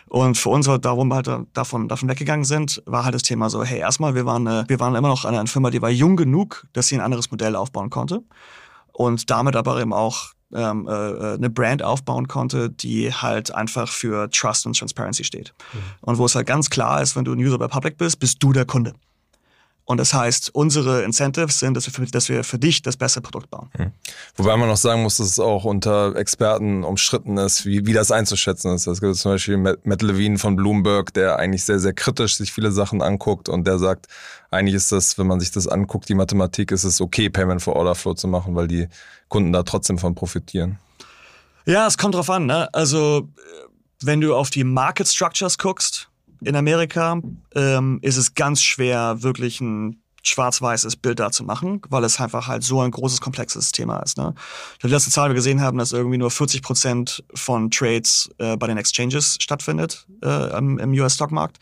Und 0.07 0.37
für 0.37 0.49
uns, 0.49 0.67
warum 0.67 1.07
wir 1.07 1.15
halt 1.15 1.29
davon, 1.53 1.87
davon 1.87 2.09
weggegangen 2.09 2.45
sind, 2.45 2.83
war 2.85 3.05
halt 3.05 3.15
das 3.15 3.23
Thema 3.23 3.49
so, 3.49 3.63
hey, 3.63 3.79
erstmal, 3.79 4.13
wir 4.13 4.25
waren, 4.25 4.45
wir 4.45 4.79
waren 4.79 4.95
immer 4.95 5.07
noch 5.07 5.23
eine 5.23 5.47
Firma, 5.47 5.69
die 5.69 5.81
war 5.81 5.89
jung 5.89 6.15
genug, 6.15 6.67
dass 6.73 6.87
sie 6.87 6.95
ein 6.95 7.01
anderes 7.01 7.31
Modell 7.31 7.55
aufbauen 7.55 7.89
konnte. 7.89 8.23
Und 8.91 9.29
damit 9.29 9.55
aber 9.55 9.79
eben 9.79 9.93
auch 9.93 10.33
ähm, 10.53 10.87
äh, 10.87 10.91
äh, 10.91 11.33
eine 11.35 11.49
Brand 11.49 11.83
aufbauen 11.83 12.27
konnte, 12.27 12.69
die 12.69 13.13
halt 13.13 13.53
einfach 13.53 13.89
für 13.89 14.29
Trust 14.29 14.65
und 14.65 14.77
Transparency 14.77 15.23
steht. 15.23 15.53
Mhm. 15.73 15.79
Und 16.01 16.17
wo 16.17 16.25
es 16.25 16.35
halt 16.35 16.47
ganz 16.47 16.69
klar 16.69 17.01
ist, 17.01 17.15
wenn 17.15 17.25
du 17.25 17.33
ein 17.33 17.39
User 17.39 17.57
bei 17.57 17.67
Public 17.67 17.97
bist, 17.97 18.19
bist 18.19 18.41
du 18.41 18.53
der 18.53 18.65
Kunde. 18.65 18.93
Und 19.85 19.97
das 19.97 20.13
heißt, 20.13 20.51
unsere 20.53 21.03
Incentives 21.03 21.59
sind, 21.59 21.75
dass 21.75 21.85
wir 21.85 21.93
für, 21.93 22.05
dass 22.05 22.29
wir 22.29 22.43
für 22.43 22.59
dich 22.59 22.81
das 22.81 22.97
bessere 22.97 23.21
Produkt 23.21 23.49
bauen. 23.49 23.69
Mhm. 23.77 23.91
Wobei 24.35 24.55
man 24.55 24.69
noch 24.69 24.77
sagen 24.77 25.01
muss, 25.03 25.17
dass 25.17 25.27
es 25.27 25.39
auch 25.39 25.65
unter 25.65 26.15
Experten 26.15 26.83
umstritten 26.83 27.37
ist, 27.37 27.65
wie, 27.65 27.85
wie 27.85 27.93
das 27.93 28.11
einzuschätzen 28.11 28.73
ist. 28.73 28.87
Es 28.87 29.01
gibt 29.01 29.15
zum 29.15 29.31
Beispiel 29.31 29.57
Matt 29.57 30.01
Levine 30.01 30.37
von 30.37 30.55
Bloomberg, 30.55 31.13
der 31.13 31.39
eigentlich 31.39 31.65
sehr, 31.65 31.79
sehr 31.79 31.93
kritisch 31.93 32.37
sich 32.37 32.51
viele 32.51 32.71
Sachen 32.71 33.01
anguckt 33.01 33.49
und 33.49 33.65
der 33.65 33.79
sagt, 33.79 34.07
eigentlich 34.51 34.75
ist 34.75 34.91
das, 34.91 35.17
wenn 35.17 35.27
man 35.27 35.39
sich 35.39 35.51
das 35.51 35.67
anguckt, 35.67 36.07
die 36.09 36.15
Mathematik, 36.15 36.71
ist 36.71 36.83
es 36.83 37.01
okay, 37.01 37.29
Payment 37.29 37.61
for 37.61 37.75
Order 37.75 37.95
Flow 37.95 38.13
zu 38.13 38.27
machen, 38.27 38.55
weil 38.55 38.67
die 38.67 38.87
Kunden 39.29 39.51
da 39.51 39.63
trotzdem 39.63 39.97
von 39.97 40.13
profitieren. 40.13 40.77
Ja, 41.65 41.87
es 41.87 41.97
kommt 41.97 42.15
drauf 42.15 42.29
an. 42.29 42.45
Ne? 42.45 42.71
Also 42.73 43.29
wenn 44.01 44.21
du 44.21 44.35
auf 44.35 44.49
die 44.49 44.63
Market 44.63 45.07
Structures 45.07 45.57
guckst, 45.57 46.10
in 46.43 46.55
Amerika 46.55 47.19
ähm, 47.55 47.99
ist 48.01 48.17
es 48.17 48.33
ganz 48.33 48.61
schwer, 48.61 49.21
wirklich 49.21 49.61
ein 49.61 50.01
schwarz-weißes 50.23 50.97
Bild 50.97 51.19
da 51.19 51.31
zu 51.31 51.43
machen, 51.43 51.81
weil 51.89 52.03
es 52.03 52.19
einfach 52.19 52.47
halt 52.47 52.63
so 52.63 52.81
ein 52.81 52.91
großes, 52.91 53.21
komplexes 53.21 53.71
Thema 53.71 53.99
ist. 53.99 54.17
Ne? 54.17 54.35
Die 54.83 54.87
letzte 54.87 55.09
Zahl, 55.09 55.29
die 55.29 55.31
wir 55.31 55.35
gesehen 55.35 55.61
haben, 55.61 55.77
dass 55.77 55.91
irgendwie 55.91 56.17
nur 56.17 56.29
40 56.29 56.61
Prozent 56.61 57.23
von 57.33 57.71
Trades 57.71 58.29
äh, 58.37 58.55
bei 58.55 58.67
den 58.67 58.77
Exchanges 58.77 59.37
stattfindet 59.39 60.05
äh, 60.23 60.57
im, 60.57 60.77
im 60.77 60.91
US-Stockmarkt, 60.91 61.57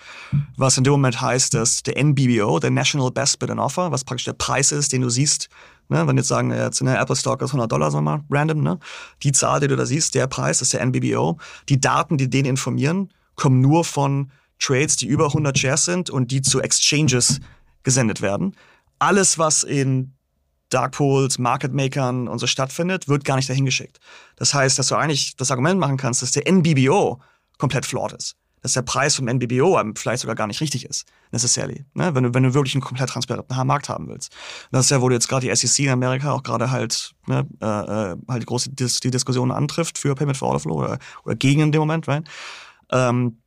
was 0.58 0.78
in 0.78 0.84
dem 0.84 0.92
Moment 0.92 1.22
heißt, 1.22 1.54
dass 1.54 1.84
der 1.84 2.04
NBBO, 2.04 2.60
der 2.60 2.72
National 2.72 3.12
Best 3.12 3.40
Bid 3.40 3.50
and 3.50 3.62
Offer, 3.62 3.92
was 3.92 4.04
praktisch 4.04 4.26
der 4.26 4.34
Preis 4.34 4.72
ist, 4.72 4.92
den 4.92 5.02
du 5.02 5.10
siehst, 5.10 5.48
ne? 5.88 6.06
wenn 6.06 6.18
jetzt 6.18 6.28
sagen, 6.28 6.52
jetzt 6.52 6.82
in 6.82 6.88
der 6.88 7.00
Apple 7.00 7.16
Stock 7.16 7.42
ist 7.42 7.52
100 7.52 7.72
Dollar, 7.72 7.92
sagen 7.92 8.04
wir 8.04 8.18
mal, 8.18 8.24
random, 8.30 8.62
ne? 8.62 8.80
die 9.24 9.32
Zahl, 9.32 9.62
die 9.62 9.70
du 9.70 9.78
da 9.78 9.86
siehst, 9.86 10.16
der 10.16 10.28
Preis 10.28 10.62
ist 10.62 10.74
der 10.74 10.86
NBBO, 10.86 11.38
die 11.70 11.80
Daten, 11.80 12.18
die 12.18 12.30
den 12.30 12.46
informieren, 12.46 13.14
kommen 13.36 13.62
nur 13.62 13.86
von 13.86 14.32
Trades, 14.60 14.96
die 14.98 15.08
über 15.08 15.28
100 15.28 15.58
Shares 15.58 15.86
sind 15.86 16.10
und 16.10 16.32
die 16.32 16.42
zu 16.42 16.62
Exchanges 16.62 17.40
gesendet 17.84 18.22
werden. 18.22 18.56
Alles, 19.00 19.38
was 19.38 19.64
in 19.64 20.14
Dark 20.70 20.94
Pools, 20.94 21.40
Market 21.40 21.74
Makern 21.74 22.28
und 22.28 22.40
so 22.40 22.48
stattfindet, 22.48 23.08
wird 23.08 23.26
gar 23.26 23.36
nicht 23.36 23.50
dahin 23.50 23.66
geschickt. 23.66 24.00
Das 24.36 24.54
heißt, 24.54 24.78
dass 24.78 24.88
du 24.88 24.96
eigentlich 24.96 25.36
das 25.36 25.52
Argument 25.52 25.80
machen 25.80 25.98
kannst, 25.98 26.22
dass 26.22 26.32
der 26.32 26.52
NBBO 26.52 27.20
komplett 27.58 27.86
flawed 27.86 28.14
ist. 28.14 28.36
Dass 28.62 28.74
der 28.74 28.82
Preis 28.82 29.16
vom 29.16 29.28
NBBO 29.30 29.82
vielleicht 29.96 30.22
sogar 30.22 30.36
gar 30.36 30.46
nicht 30.46 30.60
richtig 30.60 30.86
ist, 30.86 31.08
necessarily. 31.32 31.86
Ne? 31.94 32.14
Wenn, 32.14 32.24
du, 32.24 32.34
wenn 32.34 32.44
du 32.44 32.54
wirklich 32.54 32.76
einen 32.76 32.82
komplett 32.82 33.10
transparenten 33.10 33.66
Markt 33.66 33.88
haben 33.88 34.10
willst. 34.10 34.36
Das 34.72 34.86
ist 34.86 34.92
ja, 34.92 35.02
wo 35.02 35.08
du 35.08 35.16
jetzt 35.16 35.30
gerade 35.30 35.48
die 35.48 35.56
SEC 35.56 35.86
in 35.86 35.92
Amerika 35.92 36.34
auch 36.34 36.44
gerade 36.44 36.70
halt, 36.70 37.14
ne, 37.26 37.48
äh, 37.62 37.66
äh, 37.66 38.16
halt 38.28 38.42
die 38.42 38.46
große 38.46 38.72
Dis 38.72 39.00
die 39.00 39.12
Diskussion 39.12 39.52
antrifft 39.52 39.98
für 39.98 40.14
Payment 40.14 40.38
for 40.38 40.50
Order 40.50 40.60
Flow 40.60 40.76
oder, 40.76 41.00
oder 41.24 41.36
gegen 41.36 41.62
in 41.62 41.72
dem 41.72 41.80
Moment, 41.80 42.08
right? 42.10 42.28
Ähm, 42.92 43.38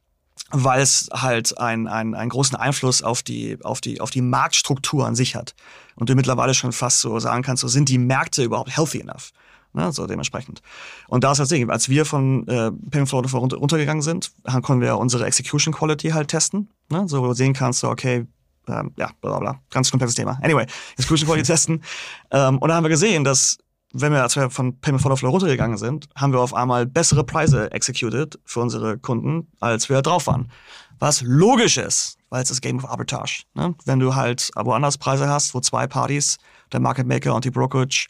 weil 0.51 0.81
es 0.83 1.09
halt 1.13 1.59
einen, 1.59 1.87
einen, 1.87 2.15
einen 2.15 2.31
großen 2.31 2.57
Einfluss 2.57 3.03
auf 3.03 3.23
die, 3.23 3.59
auf, 3.63 3.81
die, 3.81 4.01
auf 4.01 4.11
die 4.11 4.21
Marktstruktur 4.21 5.07
an 5.07 5.15
sich 5.15 5.35
hat. 5.35 5.55
Und 5.95 6.09
du 6.09 6.15
mittlerweile 6.15 6.55
schon 6.55 6.73
fast 6.73 7.01
so 7.01 7.19
sagen 7.19 7.43
kannst, 7.43 7.63
so 7.63 7.69
sind 7.69 7.89
die 7.89 7.99
Märkte 7.99 8.43
überhaupt 8.43 8.77
healthy 8.77 9.01
enough? 9.01 9.31
Ne, 9.75 9.91
so 9.91 10.07
dementsprechend. 10.07 10.61
Und 11.09 11.25
da 11.25 11.33
ist 11.33 11.39
das 11.39 11.49
Ding, 11.49 11.71
als 11.71 11.89
wir 11.89 12.05
von 12.05 12.47
äh, 12.47 12.71
Payment 12.91 13.09
Flow 13.09 13.21
runter, 13.21 13.57
runtergegangen 13.57 14.03
sind, 14.03 14.31
konnten 14.63 14.83
wir 14.83 14.99
unsere 14.99 15.25
Execution 15.25 15.73
Quality 15.73 16.11
halt 16.11 16.29
testen. 16.29 16.69
Ne, 16.91 17.09
so 17.09 17.23
wo 17.23 17.29
du 17.29 17.33
sehen 17.33 17.55
kannst, 17.55 17.81
so, 17.81 17.89
okay, 17.89 18.27
ähm, 18.69 18.93
ja, 18.97 19.11
bla 19.23 19.39
bla, 19.39 19.61
ganz 19.71 19.91
komplexes 19.91 20.15
Thema. 20.15 20.39
Anyway, 20.43 20.67
Execution 20.99 21.27
Quality 21.27 21.47
testen. 21.53 21.83
Ähm, 22.31 22.59
und 22.59 22.69
da 22.69 22.75
haben 22.75 22.85
wir 22.85 22.91
gesehen, 22.91 23.25
dass 23.25 23.57
wenn 23.93 24.13
wir, 24.13 24.23
als 24.23 24.37
wir 24.37 24.51
von 24.51 24.79
Payment 24.81 25.03
for 25.03 25.17
Flow 25.17 25.31
runtergegangen 25.31 25.77
sind, 25.77 26.09
haben 26.17 26.33
wir 26.33 26.41
auf 26.41 26.55
einmal 26.55 26.87
bessere 26.87 27.25
Preise 27.25 27.71
executed 27.73 28.39
für 28.45 28.61
unsere 28.61 28.99
Kunden, 28.99 29.49
als 29.61 29.89
wir 29.89 30.03
drauf 30.03 30.27
waren. 30.27 30.51
Was 30.99 31.23
logisch 31.23 31.77
ist, 31.77 32.17
weil 32.31 32.43
es 32.43 32.49
das 32.49 32.61
Game 32.61 32.79
of 32.79 32.89
Arbitrage. 32.89 33.43
Ne? 33.55 33.75
Wenn 33.85 33.99
du 33.99 34.15
halt 34.15 34.51
woanders 34.55 34.99
Preise 34.99 35.29
hast, 35.29 35.55
wo 35.55 35.61
zwei 35.61 35.87
Partys, 35.87 36.39
der 36.73 36.81
Market 36.81 37.07
Maker 37.07 37.35
und 37.35 37.45
die 37.45 37.51
Brokerage, 37.51 38.09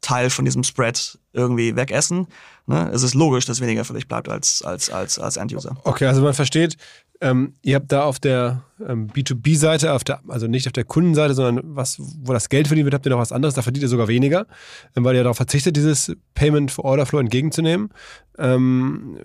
Teil 0.00 0.30
von 0.30 0.44
diesem 0.44 0.62
Spread 0.62 1.18
irgendwie 1.32 1.76
wegessen, 1.76 2.28
ne? 2.66 2.90
es 2.92 3.02
ist 3.02 3.14
logisch, 3.14 3.46
dass 3.46 3.60
weniger 3.60 3.84
für 3.84 3.94
dich 3.94 4.08
bleibt 4.08 4.28
als, 4.28 4.62
als, 4.62 4.90
als, 4.90 5.18
als 5.18 5.36
End-User. 5.36 5.76
Okay, 5.84 6.06
also 6.06 6.22
man 6.22 6.34
versteht, 6.34 6.76
ähm, 7.20 7.54
ihr 7.62 7.74
habt 7.74 7.90
da 7.90 8.04
auf 8.04 8.20
der 8.20 8.62
ähm, 8.86 9.08
B2B-Seite, 9.08 9.92
also 10.28 10.46
nicht 10.46 10.66
auf 10.68 10.72
der 10.72 10.84
Kundenseite, 10.84 11.34
sondern 11.34 11.76
was, 11.76 11.96
wo 11.98 12.32
das 12.32 12.48
Geld 12.48 12.68
verdient 12.68 12.84
wird, 12.86 12.94
habt 12.94 13.06
ihr 13.06 13.10
noch 13.10 13.18
was 13.18 13.32
anderes. 13.32 13.54
Da 13.54 13.62
verdient 13.62 13.82
ihr 13.82 13.88
sogar 13.88 14.06
weniger, 14.06 14.46
ähm, 14.94 15.04
weil 15.04 15.16
ihr 15.16 15.24
darauf 15.24 15.36
verzichtet, 15.36 15.76
dieses 15.76 16.14
Payment 16.34 16.70
for 16.70 16.84
Order 16.84 17.06
Flow 17.06 17.18
entgegenzunehmen. 17.18 17.90
Ähm, 18.38 19.18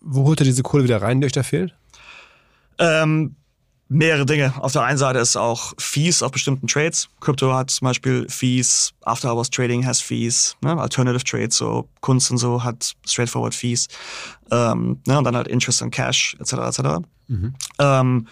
wo 0.00 0.24
holt 0.24 0.40
ihr 0.40 0.44
diese 0.44 0.64
Kohle 0.64 0.82
wieder 0.82 1.00
rein, 1.00 1.20
die 1.20 1.26
euch 1.26 1.32
da 1.32 1.44
fehlt? 1.44 1.74
Ähm, 2.78 3.36
mehrere 3.88 4.26
Dinge. 4.26 4.52
Auf 4.60 4.72
der 4.72 4.82
einen 4.82 4.98
Seite 4.98 5.18
ist 5.18 5.36
auch 5.36 5.72
Fees 5.78 6.22
auf 6.22 6.32
bestimmten 6.32 6.66
Trades. 6.66 7.08
Crypto 7.20 7.54
hat 7.54 7.70
zum 7.70 7.86
Beispiel 7.86 8.26
Fees, 8.28 8.92
After 9.04 9.32
Hours 9.32 9.50
Trading 9.50 9.86
has 9.86 10.00
Fees, 10.00 10.56
ne? 10.62 10.76
Alternative 10.78 11.22
Trades, 11.22 11.56
so 11.56 11.88
Kunst 12.00 12.30
und 12.30 12.38
so 12.38 12.64
hat 12.64 12.94
straightforward 13.06 13.54
Fees. 13.54 13.88
Ähm, 14.50 15.00
ne? 15.06 15.18
Und 15.18 15.24
dann 15.24 15.36
halt 15.36 15.48
Interest 15.48 15.82
und 15.82 15.90
Cash, 15.90 16.36
etc. 16.40 16.52
etc. 16.52 16.80
Mhm. 17.28 17.54
Ähm, 17.78 18.26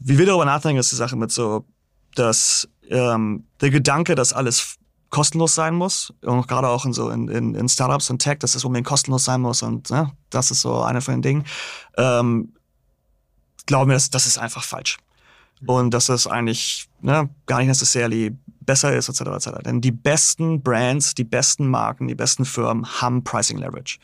wie 0.00 0.18
wir 0.18 0.26
darüber 0.26 0.44
nachdenken, 0.44 0.80
ist 0.80 0.90
die 0.90 0.96
Sache 0.96 1.16
mit 1.16 1.30
so, 1.30 1.64
dass 2.14 2.68
ähm, 2.88 3.44
der 3.60 3.70
Gedanke, 3.70 4.14
dass 4.14 4.32
alles 4.32 4.78
kostenlos 5.10 5.54
sein 5.54 5.74
muss 5.74 6.12
und 6.22 6.48
gerade 6.48 6.68
auch 6.68 6.86
in 6.86 6.94
so 6.94 7.10
in, 7.10 7.28
in, 7.28 7.54
in 7.54 7.68
Startups 7.68 8.08
und 8.10 8.18
Tech, 8.18 8.38
dass 8.38 8.54
es 8.54 8.64
unbedingt 8.64 8.86
kostenlos 8.86 9.24
sein 9.24 9.42
muss 9.42 9.62
und 9.62 9.90
ne, 9.90 10.10
das 10.30 10.50
ist 10.50 10.62
so 10.62 10.80
eine 10.80 11.02
von 11.02 11.14
den 11.14 11.22
Dingen. 11.22 11.44
Ähm, 11.98 12.54
glauben 13.66 13.90
wir, 13.90 13.94
dass 13.94 14.10
das 14.10 14.26
ist 14.26 14.38
einfach 14.38 14.64
falsch. 14.64 14.98
Und 15.66 15.94
dass 15.94 16.06
das 16.06 16.26
eigentlich 16.26 16.88
ne, 17.00 17.30
gar 17.46 17.58
nicht 17.58 17.68
necessarily 17.68 18.36
besser 18.60 18.94
ist, 18.94 19.08
etc. 19.08 19.20
etc. 19.20 19.50
Denn 19.64 19.80
die 19.80 19.92
besten 19.92 20.62
Brands, 20.62 21.14
die 21.14 21.24
besten 21.24 21.68
Marken, 21.68 22.08
die 22.08 22.14
besten 22.14 22.44
Firmen 22.44 22.86
haben 23.00 23.22
Pricing 23.22 23.58
Leverage. 23.58 23.98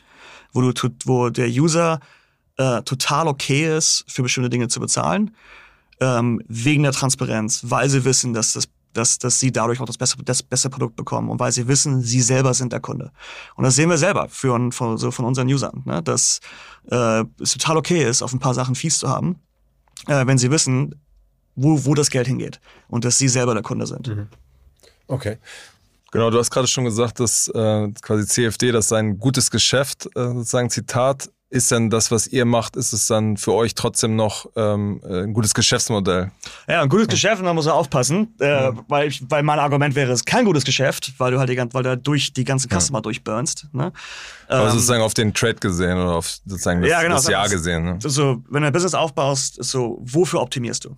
Wo, 0.53 0.61
du, 0.61 0.89
wo 1.05 1.29
der 1.29 1.47
User 1.47 1.99
äh, 2.57 2.81
total 2.83 3.27
okay 3.27 3.77
ist, 3.77 4.05
für 4.07 4.23
bestimmte 4.23 4.49
Dinge 4.49 4.67
zu 4.67 4.79
bezahlen, 4.79 5.35
ähm, 5.99 6.41
wegen 6.47 6.83
der 6.83 6.91
Transparenz, 6.91 7.61
weil 7.65 7.89
sie 7.89 8.05
wissen, 8.05 8.33
dass 8.33 8.53
das 8.53 8.69
dass, 8.93 9.19
dass 9.19 9.39
sie 9.39 9.51
dadurch 9.51 9.79
auch 9.79 9.85
das 9.85 9.99
bessere, 9.99 10.23
das 10.23 10.41
bessere 10.41 10.71
Produkt 10.71 10.95
bekommen 10.95 11.29
und 11.29 11.39
weil 11.39 11.51
sie 11.51 11.67
wissen, 11.67 12.01
sie 12.01 12.21
selber 12.21 12.55
sind 12.55 12.73
der 12.73 12.79
Kunde. 12.79 13.11
Und 13.55 13.63
das 13.63 13.75
sehen 13.75 13.89
wir 13.89 13.99
selber 13.99 14.27
für, 14.29 14.71
von, 14.71 14.97
so 14.97 15.11
von 15.11 15.25
unseren 15.25 15.47
Usern, 15.47 15.83
ne? 15.85 16.01
dass 16.01 16.39
äh, 16.89 17.23
es 17.39 17.53
total 17.53 17.77
okay 17.77 18.03
ist, 18.03 18.21
auf 18.21 18.33
ein 18.33 18.39
paar 18.39 18.55
Sachen 18.55 18.73
Fees 18.73 18.97
zu 18.97 19.07
haben, 19.07 19.35
äh, 20.07 20.25
wenn 20.25 20.37
sie 20.37 20.51
wissen, 20.51 20.95
wo, 21.55 21.85
wo 21.85 21.93
das 21.93 22.09
Geld 22.09 22.27
hingeht 22.27 22.59
und 22.87 23.05
dass 23.05 23.17
sie 23.17 23.27
selber 23.27 23.53
der 23.53 23.63
Kunde 23.63 23.85
sind. 23.85 24.07
Mhm. 24.07 24.27
Okay. 25.07 25.37
Genau, 26.11 26.31
du 26.31 26.39
hast 26.39 26.49
gerade 26.49 26.67
schon 26.67 26.85
gesagt, 26.85 27.19
dass 27.19 27.47
äh, 27.49 27.91
quasi 28.01 28.25
CFD, 28.25 28.71
das 28.71 28.87
sein 28.87 29.19
gutes 29.19 29.51
Geschäft, 29.51 30.07
äh, 30.15 30.25
sozusagen 30.33 30.69
Zitat, 30.69 31.29
ist 31.51 31.71
denn 31.71 31.89
das, 31.89 32.11
was 32.11 32.27
ihr 32.27 32.45
macht, 32.45 32.75
ist 32.75 32.93
es 32.93 33.07
dann 33.07 33.35
für 33.35 33.53
euch 33.53 33.73
trotzdem 33.73 34.15
noch 34.15 34.45
ähm, 34.55 35.01
äh, 35.03 35.23
ein 35.23 35.33
gutes 35.33 35.53
Geschäftsmodell? 35.55 36.31
Ja, 36.67 36.83
ein 36.83 36.89
gutes 36.89 37.07
Geschäft, 37.07 37.39
und 37.39 37.45
da 37.45 37.53
muss 37.53 37.65
er 37.65 37.73
aufpassen, 37.73 38.35
äh, 38.39 38.71
weil, 38.87 39.07
ich, 39.07 39.23
weil 39.29 39.41
mein 39.41 39.57
Argument 39.57 39.95
wäre, 39.95 40.11
es 40.11 40.19
ist 40.19 40.25
kein 40.25 40.45
gutes 40.45 40.63
Geschäft, 40.63 41.13
weil 41.17 41.31
du 41.31 41.39
halt 41.39 41.49
die, 41.49 41.57
weil 41.57 41.83
du 41.83 41.89
halt 41.89 42.05
durch 42.05 42.33
die 42.33 42.43
ganzen 42.43 42.69
Customer 42.69 43.01
durchburnst. 43.01 43.65
Ne? 43.73 43.91
Aber 44.47 44.65
Ähm, 44.65 44.71
sozusagen 44.73 45.01
auf 45.01 45.15
den 45.15 45.33
Trade 45.33 45.55
gesehen 45.55 45.97
oder 45.97 46.15
auf 46.17 46.29
sozusagen 46.45 46.81
das, 46.81 46.91
Ja, 46.91 47.01
genau, 47.01 47.15
das 47.15 47.27
Jahr 47.27 47.41
mal's. 47.41 47.51
gesehen. 47.51 47.83
Ne? 47.83 47.97
so, 47.99 48.43
wenn 48.49 48.61
du 48.61 48.67
ein 48.67 48.73
Business 48.73 48.93
aufbaust, 48.93 49.57
ist 49.57 49.71
so, 49.71 49.97
wofür 50.03 50.41
optimierst 50.41 50.85
du? 50.85 50.95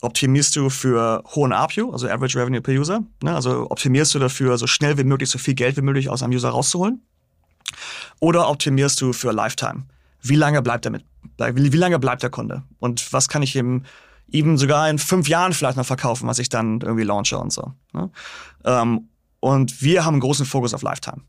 Optimierst 0.00 0.54
du 0.56 0.70
für 0.70 1.22
hohen 1.34 1.52
ARPU, 1.52 1.92
also 1.92 2.08
Average 2.08 2.38
Revenue 2.38 2.60
per 2.60 2.74
User? 2.74 3.00
Ne? 3.22 3.34
Also 3.34 3.70
optimierst 3.70 4.12
du 4.14 4.18
dafür, 4.18 4.58
so 4.58 4.66
schnell 4.66 4.98
wie 4.98 5.04
möglich, 5.04 5.30
so 5.30 5.38
viel 5.38 5.54
Geld 5.54 5.76
wie 5.76 5.82
möglich 5.82 6.08
aus 6.10 6.22
einem 6.22 6.32
User 6.34 6.50
rauszuholen? 6.50 7.00
Oder 8.20 8.48
optimierst 8.48 9.00
du 9.00 9.12
für 9.12 9.32
Lifetime? 9.32 9.84
Wie 10.22 10.36
lange 10.36 10.62
bleibt 10.62 10.84
er 10.86 10.90
mit? 10.90 11.04
Wie, 11.38 11.76
lange 11.76 11.98
bleibt 11.98 12.22
der 12.22 12.30
Kunde? 12.30 12.62
Und 12.78 13.12
was 13.12 13.28
kann 13.28 13.42
ich 13.42 13.56
ihm 13.56 13.84
eben 14.28 14.56
sogar 14.56 14.88
in 14.88 14.98
fünf 14.98 15.28
Jahren 15.28 15.52
vielleicht 15.52 15.76
noch 15.76 15.86
verkaufen, 15.86 16.26
was 16.26 16.38
ich 16.38 16.48
dann 16.48 16.80
irgendwie 16.80 17.04
launche 17.04 17.38
und 17.38 17.52
so. 17.52 17.72
Ne? 17.92 18.10
Ähm, 18.64 19.08
und 19.40 19.82
wir 19.82 20.04
haben 20.04 20.14
einen 20.14 20.20
großen 20.20 20.46
Fokus 20.46 20.72
auf 20.72 20.82
Lifetime. 20.82 21.22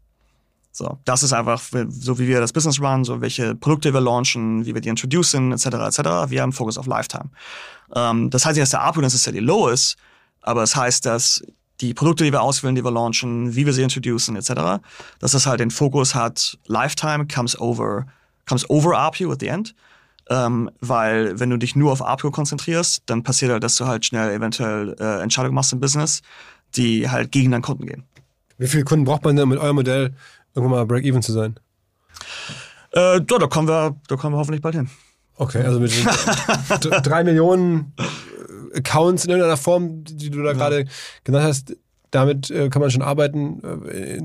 So, 0.72 0.98
das 1.06 1.24
ist 1.24 1.32
einfach 1.32 1.62
so, 1.88 2.20
wie 2.20 2.28
wir 2.28 2.42
das 2.42 2.52
Business 2.52 2.82
run, 2.82 3.06
so 3.06 3.22
welche 3.22 3.56
Produkte 3.56 3.94
wir 3.94 4.02
launchen, 4.02 4.66
wie 4.66 4.74
wir 4.74 4.82
die 4.82 4.90
introducen, 4.90 5.54
etc., 5.54 5.66
etc. 5.66 6.00
Wir 6.30 6.42
haben 6.42 6.52
Fokus 6.52 6.78
auf 6.78 6.86
Lifetime. 6.86 7.30
Ähm, 7.94 8.30
das 8.30 8.46
heißt 8.46 8.56
nicht, 8.56 8.64
dass 8.64 8.72
der 8.72 8.82
ARPU 8.82 9.02
necessarily 9.02 9.42
low 9.42 9.70
ist, 9.70 9.96
aber 10.42 10.64
es 10.64 10.76
heißt, 10.76 11.06
dass 11.06 11.42
die 11.82 11.94
Produkte, 11.94 12.24
die 12.24 12.32
wir 12.32 12.42
auswählen, 12.42 12.76
die 12.76 12.84
wir 12.84 12.92
launchen, 12.92 13.56
wie 13.56 13.66
wir 13.66 13.74
sie 13.74 13.84
introducen, 13.84 14.36
etc., 14.36 14.82
dass 15.20 15.32
das 15.32 15.46
halt 15.46 15.60
den 15.60 15.72
Fokus 15.72 16.16
hat, 16.16 16.58
Lifetime 16.68 17.28
comes 17.28 17.60
over, 17.60 18.06
comes 18.46 18.70
over 18.70 18.98
ARPU 18.98 19.32
at 19.32 19.40
the 19.40 19.48
end. 19.48 19.76
Ähm, 20.28 20.72
weil 20.80 21.40
wenn 21.40 21.52
du 21.52 21.58
dich 21.58 21.76
nur 21.76 21.92
auf 21.92 22.02
ARPU 22.02 22.32
konzentrierst, 22.32 23.04
dann 23.06 23.22
passiert 23.22 23.52
halt, 23.52 23.64
dass 23.64 23.76
du 23.76 23.86
halt 23.86 24.06
schnell 24.06 24.32
eventuell 24.32 24.96
äh, 25.00 25.22
Entscheidungen 25.22 25.54
machst 25.54 25.72
im 25.72 25.80
Business, 25.80 26.22
die 26.76 27.10
halt 27.10 27.32
gegen 27.32 27.52
deinen 27.52 27.62
Kunden 27.62 27.86
gehen. 27.86 28.06
Wie 28.58 28.68
viele 28.68 28.86
Kunden 28.86 29.06
braucht 29.06 29.24
man 29.24 29.36
denn 29.36 29.48
mit 29.50 29.60
eurem 29.60 29.76
Modell, 29.76 30.16
irgendwann 30.56 30.80
mal 30.80 30.86
Break-Even 30.86 31.22
zu 31.22 31.32
sein? 31.32 31.60
Äh, 32.92 33.22
da, 33.22 33.38
da, 33.38 33.48
kommen 33.48 33.68
wir, 33.68 33.96
da 34.08 34.16
kommen 34.16 34.34
wir 34.34 34.40
hoffentlich 34.40 34.62
bald 34.62 34.76
hin. 34.76 34.90
Okay, 35.38 35.62
also 35.64 35.80
mit 35.80 35.92
drei 37.04 37.24
Millionen 37.24 37.94
Accounts 38.76 39.26
in 39.26 39.32
irgendeiner 39.32 39.58
Form, 39.58 40.04
die 40.04 40.30
du 40.30 40.44
da 40.44 40.54
gerade 40.54 40.86
genannt 41.24 41.46
hast, 41.46 41.76
damit 42.12 42.50
äh, 42.52 42.70
kann 42.70 42.82
man 42.82 42.92
schon 42.92 43.02
arbeiten. 43.02 43.62
Äh, 43.88 44.22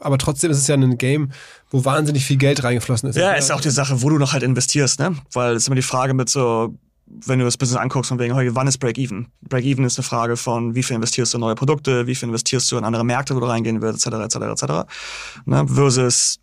aber 0.00 0.18
trotzdem 0.18 0.50
ist 0.50 0.58
es 0.58 0.66
ja 0.66 0.74
ein 0.74 0.98
Game, 0.98 1.30
wo 1.70 1.84
wahnsinnig 1.84 2.24
viel 2.24 2.36
Geld 2.36 2.64
reingeflossen 2.64 3.08
ist. 3.08 3.16
Ja, 3.16 3.32
ist 3.32 3.52
auch 3.52 3.60
die 3.60 3.70
Sache, 3.70 4.02
wo 4.02 4.10
du 4.10 4.18
noch 4.18 4.32
halt 4.32 4.42
investierst, 4.42 4.98
ne? 4.98 5.16
Weil 5.32 5.54
es 5.54 5.64
ist 5.64 5.66
immer 5.68 5.76
die 5.76 5.82
Frage 5.82 6.14
mit 6.14 6.28
so, 6.28 6.74
wenn 7.06 7.38
du 7.38 7.44
das 7.44 7.56
Business 7.56 7.80
anguckst, 7.80 8.08
von 8.08 8.18
wegen, 8.18 8.34
hey, 8.34 8.54
wann 8.54 8.66
ist 8.66 8.78
Break-Even? 8.78 9.28
Break-Even 9.48 9.84
ist 9.84 9.98
eine 9.98 10.04
Frage 10.04 10.36
von, 10.36 10.74
wie 10.74 10.82
viel 10.82 10.96
investierst 10.96 11.32
du 11.32 11.38
in 11.38 11.40
neue 11.40 11.54
Produkte, 11.54 12.06
wie 12.06 12.14
viel 12.14 12.28
investierst 12.28 12.70
du 12.72 12.78
in 12.78 12.84
andere 12.84 13.04
Märkte, 13.04 13.36
wo 13.36 13.40
du 13.40 13.46
reingehen 13.46 13.82
willst, 13.82 14.06
etc., 14.06 14.20
etc., 14.24 14.62
etc. 14.62 14.72
Ne? 15.44 15.66
Versus, 15.68 16.40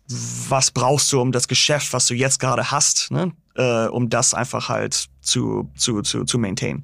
was 0.48 0.70
brauchst 0.70 1.12
du, 1.12 1.20
um 1.20 1.32
das 1.32 1.48
Geschäft, 1.48 1.92
was 1.92 2.06
du 2.06 2.14
jetzt 2.14 2.38
gerade 2.38 2.70
hast, 2.70 3.10
ne? 3.10 3.32
äh, 3.56 3.86
um 3.86 4.08
das 4.08 4.34
einfach 4.34 4.68
halt 4.68 5.08
zu, 5.20 5.70
zu, 5.76 6.02
zu, 6.02 6.24
zu 6.24 6.38
maintain. 6.38 6.82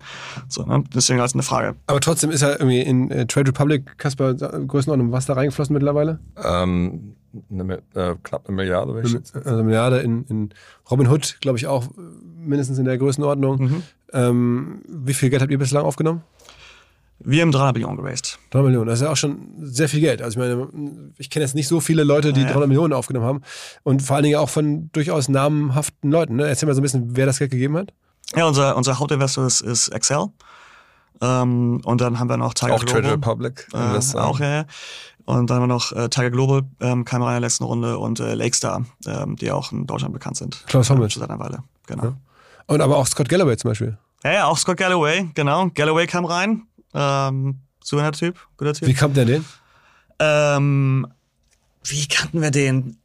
So, 0.49 0.65
ne? 0.65 0.85
Deswegen 0.95 1.21
halt 1.21 1.33
eine 1.35 1.43
Frage. 1.43 1.77
Aber 1.87 2.01
trotzdem 2.01 2.31
ist 2.31 2.43
ja 2.43 2.51
irgendwie 2.51 2.81
in 2.81 3.11
äh, 3.11 3.27
Trade 3.27 3.49
Republic, 3.49 3.99
Kasper, 3.99 4.35
Größenordnung, 4.35 5.13
was 5.13 5.27
da 5.27 5.35
reingeflossen 5.35 5.75
mittlerweile? 5.75 6.21
Ähm, 6.43 7.15
eine, 7.51 7.83
äh, 7.95 8.15
knapp 8.23 8.47
eine 8.49 8.57
Milliarde, 8.57 9.07
schätzen. 9.07 9.39
Also 9.39 9.51
eine 9.51 9.63
Milliarde 9.63 9.99
in, 10.01 10.25
in 10.25 10.51
Robin 10.91 11.09
Hood, 11.09 11.39
glaube 11.41 11.59
ich, 11.59 11.67
auch 11.67 11.85
äh, 11.85 12.01
mindestens 12.37 12.79
in 12.79 12.85
der 12.85 12.99
Größenordnung. 12.99 13.83
Ähm, 14.13 14.83
wie 14.89 15.15
viel 15.15 15.31
Geld 15.31 15.43
habt 15.43 15.53
ihr 15.53 15.59
bislang 15.59 15.85
aufgenommen? 15.85 16.23
Wir 17.21 17.43
haben 17.43 17.51
300 17.51 17.75
Millionen 17.75 17.97
geraced. 17.97 18.39
300 18.51 18.71
Millionen, 18.71 18.87
das 18.87 19.01
ist 19.01 19.05
ja 19.05 19.11
auch 19.11 19.17
schon 19.17 19.49
sehr 19.61 19.89
viel 19.89 20.01
Geld. 20.01 20.23
Also 20.23 20.41
ich 20.41 20.49
meine, 20.49 20.69
ich 21.19 21.31
kenne 21.31 21.45
jetzt 21.45 21.55
nicht 21.55 21.67
so 21.67 21.81
viele 21.81 22.05
Leute, 22.05 22.33
die 22.33 22.43
Ja. 22.43 22.47
300 22.49 22.69
Millionen 22.69 22.93
aufgenommen 22.93 23.27
haben 23.27 23.43
und 23.83 24.03
vor 24.03 24.17
allen 24.17 24.23
Dingen 24.23 24.37
auch 24.39 24.49
von 24.49 24.89
durchaus 24.93 25.29
namhaften 25.29 26.13
Leuten. 26.13 26.37
Ne? 26.37 26.47
Erzähl 26.47 26.69
mal 26.69 26.75
so 26.75 26.81
ein 26.81 26.83
bisschen, 26.83 27.17
wer 27.17 27.27
das 27.27 27.39
Geld 27.39 27.51
gegeben 27.51 27.77
hat. 27.77 27.93
Ja, 28.37 28.47
unser, 28.47 28.77
unser 28.77 28.99
Hauptinvestor 28.99 29.47
ist, 29.47 29.63
ist 29.63 29.89
Excel. 29.89 30.27
Ähm, 31.21 31.81
und 31.85 32.01
dann 32.01 32.21
haben 32.21 32.29
wir 32.29 32.37
noch 32.37 32.55
Tiger 32.55 32.75
Auch 32.75 32.85
Global. 32.85 33.03
Trade 33.03 33.15
Republic. 33.15 33.67
Äh, 33.73 34.17
auch, 34.19 34.39
ja, 34.39 34.49
ja. 34.59 34.65
Und 35.29 35.51
dann 35.51 35.57
haben 35.57 35.65
wir 35.65 35.75
noch 35.75 35.93
äh, 35.93 36.09
Tiger 36.09 36.31
Global, 36.31 36.63
ähm, 36.81 37.05
kam 37.05 37.21
rein 37.21 37.37
in 37.37 37.43
der 37.43 37.49
letzten 37.49 37.65
Runde 37.65 37.99
und 37.99 38.19
äh, 38.19 38.33
Lakestar, 38.33 38.87
ähm, 39.07 39.37
die 39.37 39.51
auch 39.51 39.73
in 39.73 39.87
Deutschland 39.87 40.15
bekannt 40.15 40.39
sind. 40.39 40.65
Klaus 40.67 40.89
Hommel. 40.89 41.11
Schon 41.11 41.21
seit 41.21 41.29
einer 41.29 41.39
Weile, 41.39 41.63
genau. 41.87 42.15
Und 42.67 42.81
aber 42.81 42.97
auch 42.97 43.07
Scott 43.07 43.29
Galloway 43.29 43.55
zum 43.59 43.73
Beispiel. 43.73 43.99
Ja, 44.25 44.33
ja, 44.33 44.45
auch 44.47 44.57
Scott 44.57 44.79
Galloway, 44.79 45.29
genau. 45.35 45.69
Galloway 45.75 46.07
kam 46.07 46.25
rein. 46.25 46.63
Ähm, 46.95 47.59
so 47.85 47.99
ein 47.99 48.13
Typ, 48.13 48.39
guter 48.57 48.73
Typ. 48.73 48.89
Wie 48.89 48.95
kam 48.95 49.13
der 49.13 49.27
denn? 49.27 49.45
Ähm, 50.19 51.07
wie 51.85 52.09
kannten 52.09 52.41
wir 52.41 52.51
den? 52.51 52.97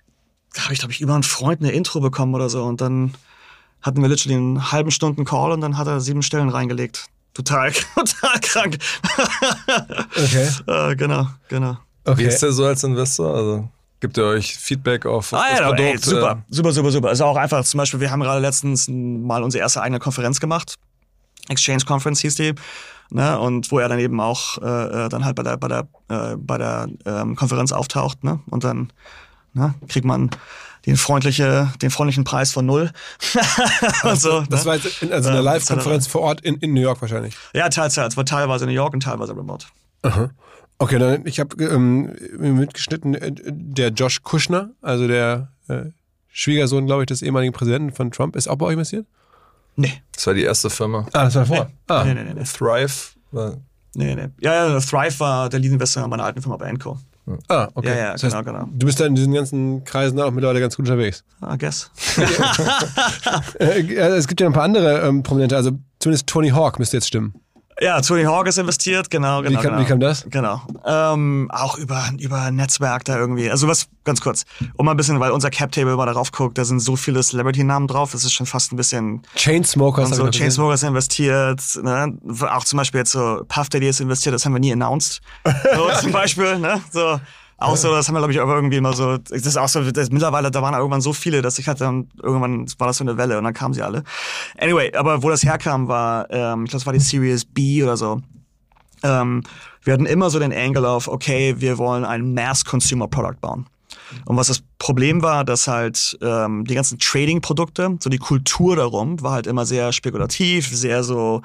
Da 0.53 0.63
habe 0.63 0.73
ich, 0.73 0.79
glaube 0.79 0.93
ich, 0.93 1.01
über 1.01 1.15
einen 1.15 1.23
Freund 1.23 1.59
eine 1.59 1.71
Intro 1.73 1.99
bekommen 1.99 2.33
oder 2.35 2.49
so. 2.49 2.63
Und 2.63 2.79
dann 2.79 3.15
hatten 3.81 4.01
wir 4.01 4.07
literally 4.07 4.35
einen 4.35 4.71
halben 4.71 4.91
Stunden 4.91 5.25
Call 5.25 5.51
und 5.51 5.59
dann 5.59 5.77
hat 5.77 5.87
er 5.87 5.99
sieben 5.99 6.21
Stellen 6.21 6.47
reingelegt. 6.47 7.07
Total, 7.33 7.73
total 7.95 8.39
krank. 8.39 8.77
Okay. 10.15 10.49
äh, 10.67 10.95
genau, 10.95 11.27
genau. 11.49 11.79
Wie 12.05 12.11
okay. 12.11 12.27
ist 12.27 12.41
der 12.41 12.51
so 12.51 12.65
als 12.65 12.83
Investor? 12.83 13.35
Also 13.35 13.69
gibt 13.99 14.17
er 14.17 14.25
euch 14.25 14.55
Feedback 14.57 15.05
auf, 15.05 15.31
auf 15.31 15.39
Ah, 15.39 15.49
das 15.51 15.59
ja, 15.59 15.65
Produkt? 15.67 15.81
ey, 15.81 15.97
super, 15.97 16.31
äh, 16.31 16.53
super, 16.53 16.71
super, 16.73 16.91
super. 16.91 17.07
Also 17.09 17.25
auch 17.25 17.37
einfach, 17.37 17.63
zum 17.63 17.77
Beispiel, 17.77 17.99
wir 18.01 18.11
haben 18.11 18.19
gerade 18.21 18.41
letztens 18.41 18.87
mal 18.89 19.41
unsere 19.43 19.61
erste 19.61 19.81
eigene 19.81 19.99
Konferenz 19.99 20.39
gemacht. 20.39 20.75
Exchange 21.49 21.83
Conference 21.85 22.19
hieß 22.21 22.35
die. 22.35 22.53
Ne? 23.09 23.39
Und 23.39 23.71
wo 23.71 23.79
er 23.79 23.87
dann 23.89 23.99
eben 23.99 24.19
auch 24.19 24.57
äh, 24.61 25.05
äh, 25.05 25.09
dann 25.09 25.23
halt 25.23 25.35
bei 25.35 25.43
der, 25.43 25.57
bei 25.57 25.67
der, 25.67 25.87
äh, 26.09 26.35
bei 26.35 26.57
der 26.57 26.87
ähm, 27.05 27.35
Konferenz 27.35 27.71
auftaucht. 27.71 28.23
Ne? 28.23 28.39
Und 28.49 28.63
dann 28.63 28.91
ne, 29.53 29.73
kriegt 29.87 30.05
man 30.05 30.31
den, 30.85 30.97
freundliche, 30.97 31.71
den 31.81 31.91
freundlichen 31.91 32.23
Preis 32.25 32.51
von 32.51 32.65
null. 32.65 32.91
und 34.03 34.19
so, 34.19 34.41
Das 34.49 34.61
ne? 34.61 34.65
war 34.65 34.75
jetzt 34.75 35.01
in, 35.01 35.13
also 35.13 35.29
eine 35.29 35.39
Ähm, 35.39 35.45
Live-Konferenz 35.45 36.07
vor 36.07 36.21
Ort 36.21 36.41
in, 36.41 36.55
in 36.55 36.73
New 36.73 36.81
York 36.81 37.01
wahrscheinlich. 37.01 37.35
Ja, 37.53 37.69
teils, 37.69 37.93
teils. 37.95 38.17
War 38.17 38.25
teilweise 38.25 38.65
in 38.65 38.69
New 38.69 38.75
York 38.75 38.93
und 38.93 39.03
teilweise 39.03 39.35
remote. 39.35 39.65
Okay, 40.83 40.99
dann 40.99 41.25
ich 41.25 41.39
habe 41.39 41.63
ähm, 41.63 42.13
mitgeschnitten, 42.37 43.13
äh, 43.15 43.31
der 43.35 43.89
Josh 43.89 44.21
Kushner, 44.23 44.71
also 44.81 45.07
der 45.07 45.49
äh, 45.69 45.83
Schwiegersohn, 46.27 46.85
glaube 46.85 47.03
ich, 47.03 47.07
des 47.07 47.21
ehemaligen 47.21 47.53
Präsidenten 47.53 47.91
von 47.93 48.11
Trump, 48.11 48.35
ist 48.35 48.47
auch 48.47 48.57
bei 48.57 48.65
euch 48.65 48.73
investiert? 48.73 49.05
Nee. 49.75 50.01
Das 50.13 50.27
war 50.27 50.33
die 50.33 50.43
erste 50.43 50.69
Firma. 50.69 51.07
Ah, 51.13 51.23
das 51.25 51.35
war 51.35 51.45
vor. 51.45 51.71
Ah, 51.87 52.03
Nee, 52.03 52.13
nee, 52.15 52.23
nee, 52.23 52.33
nee. 52.35 52.43
Thrive. 52.43 53.11
war- 53.31 53.57
nee, 53.95 54.13
nee. 54.15 54.27
Ja, 54.41 54.67
ja, 54.67 54.79
Thrive 54.79 55.19
war 55.19 55.49
der 55.49 55.59
Lead-Investor 55.59 56.07
meiner 56.07 56.25
alten 56.25 56.41
Firma 56.41 56.57
bei 56.57 56.67
Enco. 56.67 56.97
ah 57.47 57.69
okay. 57.73 57.87
Ja, 57.89 57.95
ja, 57.95 58.11
das 58.13 58.23
heißt, 58.23 58.35
genau, 58.35 58.59
genau. 58.59 58.69
Du 58.73 58.85
bist 58.85 58.99
da 58.99 59.05
in 59.05 59.15
diesen 59.15 59.33
ganzen 59.33 59.83
Kreisen 59.85 60.19
auch 60.19 60.31
mittlerweile 60.31 60.59
ganz 60.59 60.75
gut 60.75 60.85
unterwegs. 60.85 61.23
I 61.41 61.57
guess. 61.57 61.89
Äh, 63.59 63.79
äh, 63.81 64.17
es 64.17 64.27
gibt 64.27 64.41
ja 64.41 64.47
ein 64.47 64.53
paar 64.53 64.63
andere 64.63 65.01
ähm, 65.07 65.23
Prominente, 65.23 65.55
also 65.55 65.71
zumindest 65.99 66.27
Tony 66.27 66.49
Hawk 66.49 66.79
müsste 66.79 66.97
jetzt 66.97 67.07
stimmen. 67.07 67.33
Ja, 67.81 67.99
Tony 68.01 68.23
Hawk 68.23 68.47
ist 68.47 68.57
investiert, 68.57 69.09
genau, 69.09 69.41
genau. 69.41 69.61
kam- 69.61 69.71
genau. 69.71 69.81
wie 69.81 69.85
kam 69.87 69.99
das? 69.99 70.25
Genau. 70.29 70.61
Ähm, 70.85 71.49
auch 71.51 71.77
über, 71.77 72.03
über 72.19 72.51
Netzwerk 72.51 73.05
da 73.05 73.17
irgendwie. 73.17 73.49
Also 73.49 73.67
was, 73.67 73.87
ganz 74.03 74.21
kurz, 74.21 74.45
um 74.75 74.85
mal 74.85 74.91
ein 74.91 74.97
bisschen, 74.97 75.19
weil 75.19 75.31
unser 75.31 75.49
Cap-Table 75.49 75.95
mal 75.95 76.05
darauf 76.05 76.31
guckt, 76.31 76.57
da 76.57 76.65
sind 76.65 76.79
so 76.79 76.95
viele 76.95 77.21
Celebrity-Namen 77.21 77.87
drauf, 77.87 78.11
das 78.11 78.23
ist 78.23 78.33
schon 78.33 78.45
fast 78.45 78.71
ein 78.71 78.75
bisschen. 78.75 79.21
Chainsmokers. 79.35 80.09
Und 80.11 80.15
so. 80.15 80.29
Chainsmokers 80.29 80.83
investiert, 80.83 81.61
ne? 81.81 82.17
auch 82.51 82.63
zum 82.63 82.77
Beispiel 82.77 82.99
jetzt 82.99 83.11
so 83.11 83.43
Puff 83.47 83.69
Daddy 83.69 83.87
ist 83.87 83.99
investiert, 84.01 84.35
das 84.35 84.45
haben 84.45 84.53
wir 84.53 84.59
nie 84.59 84.71
announced. 84.73 85.21
So 85.75 85.89
zum 86.01 86.11
Beispiel, 86.11 86.59
ne? 86.59 86.81
So. 86.91 87.19
Auch 87.57 87.77
so, 87.77 87.91
das 87.91 88.07
haben 88.07 88.15
wir, 88.15 88.19
glaube 88.19 88.33
ich, 88.33 88.41
auch 88.41 88.49
irgendwie 88.49 88.81
mal 88.81 88.93
so, 88.93 89.17
das 89.17 89.45
ist 89.45 89.57
auch 89.57 89.69
so, 89.69 89.89
das, 89.89 90.09
mittlerweile, 90.11 90.51
da 90.51 90.61
waren 90.61 90.73
irgendwann 90.73 91.01
so 91.01 91.13
viele, 91.13 91.41
dass 91.41 91.59
ich 91.59 91.67
hatte 91.67 91.85
dann, 91.85 92.09
irgendwann 92.21 92.65
war 92.77 92.87
das 92.87 92.97
so 92.97 93.03
eine 93.03 93.17
Welle 93.17 93.37
und 93.37 93.43
dann 93.45 93.53
kamen 93.53 93.73
sie 93.73 93.81
alle. 93.81 94.03
Anyway, 94.57 94.93
aber 94.95 95.23
wo 95.23 95.29
das 95.29 95.43
herkam, 95.43 95.87
war, 95.87 96.29
ähm, 96.29 96.65
ich 96.65 96.71
glaube, 96.71 96.79
das 96.79 96.85
war 96.85 96.93
die 96.93 96.99
Series 96.99 97.45
B 97.45 97.83
oder 97.83 97.95
so. 97.95 98.21
Ähm, 99.03 99.43
wir 99.83 99.93
hatten 99.93 100.05
immer 100.05 100.29
so 100.29 100.39
den 100.39 100.53
Angle 100.53 100.87
auf, 100.87 101.07
okay, 101.07 101.55
wir 101.57 101.77
wollen 101.77 102.05
ein 102.05 102.33
Mass-Consumer-Product 102.33 103.39
bauen. 103.39 103.65
Und 104.25 104.37
was 104.37 104.47
das 104.47 104.61
Problem 104.79 105.21
war, 105.21 105.43
dass 105.43 105.67
halt 105.67 106.17
ähm, 106.21 106.65
die 106.65 106.75
ganzen 106.75 106.99
Trading-Produkte, 106.99 107.97
so 107.99 108.09
die 108.09 108.17
Kultur 108.17 108.75
darum, 108.75 109.21
war 109.21 109.31
halt 109.31 109.47
immer 109.47 109.65
sehr 109.65 109.91
spekulativ, 109.91 110.67
sehr 110.67 111.03
so 111.03 111.41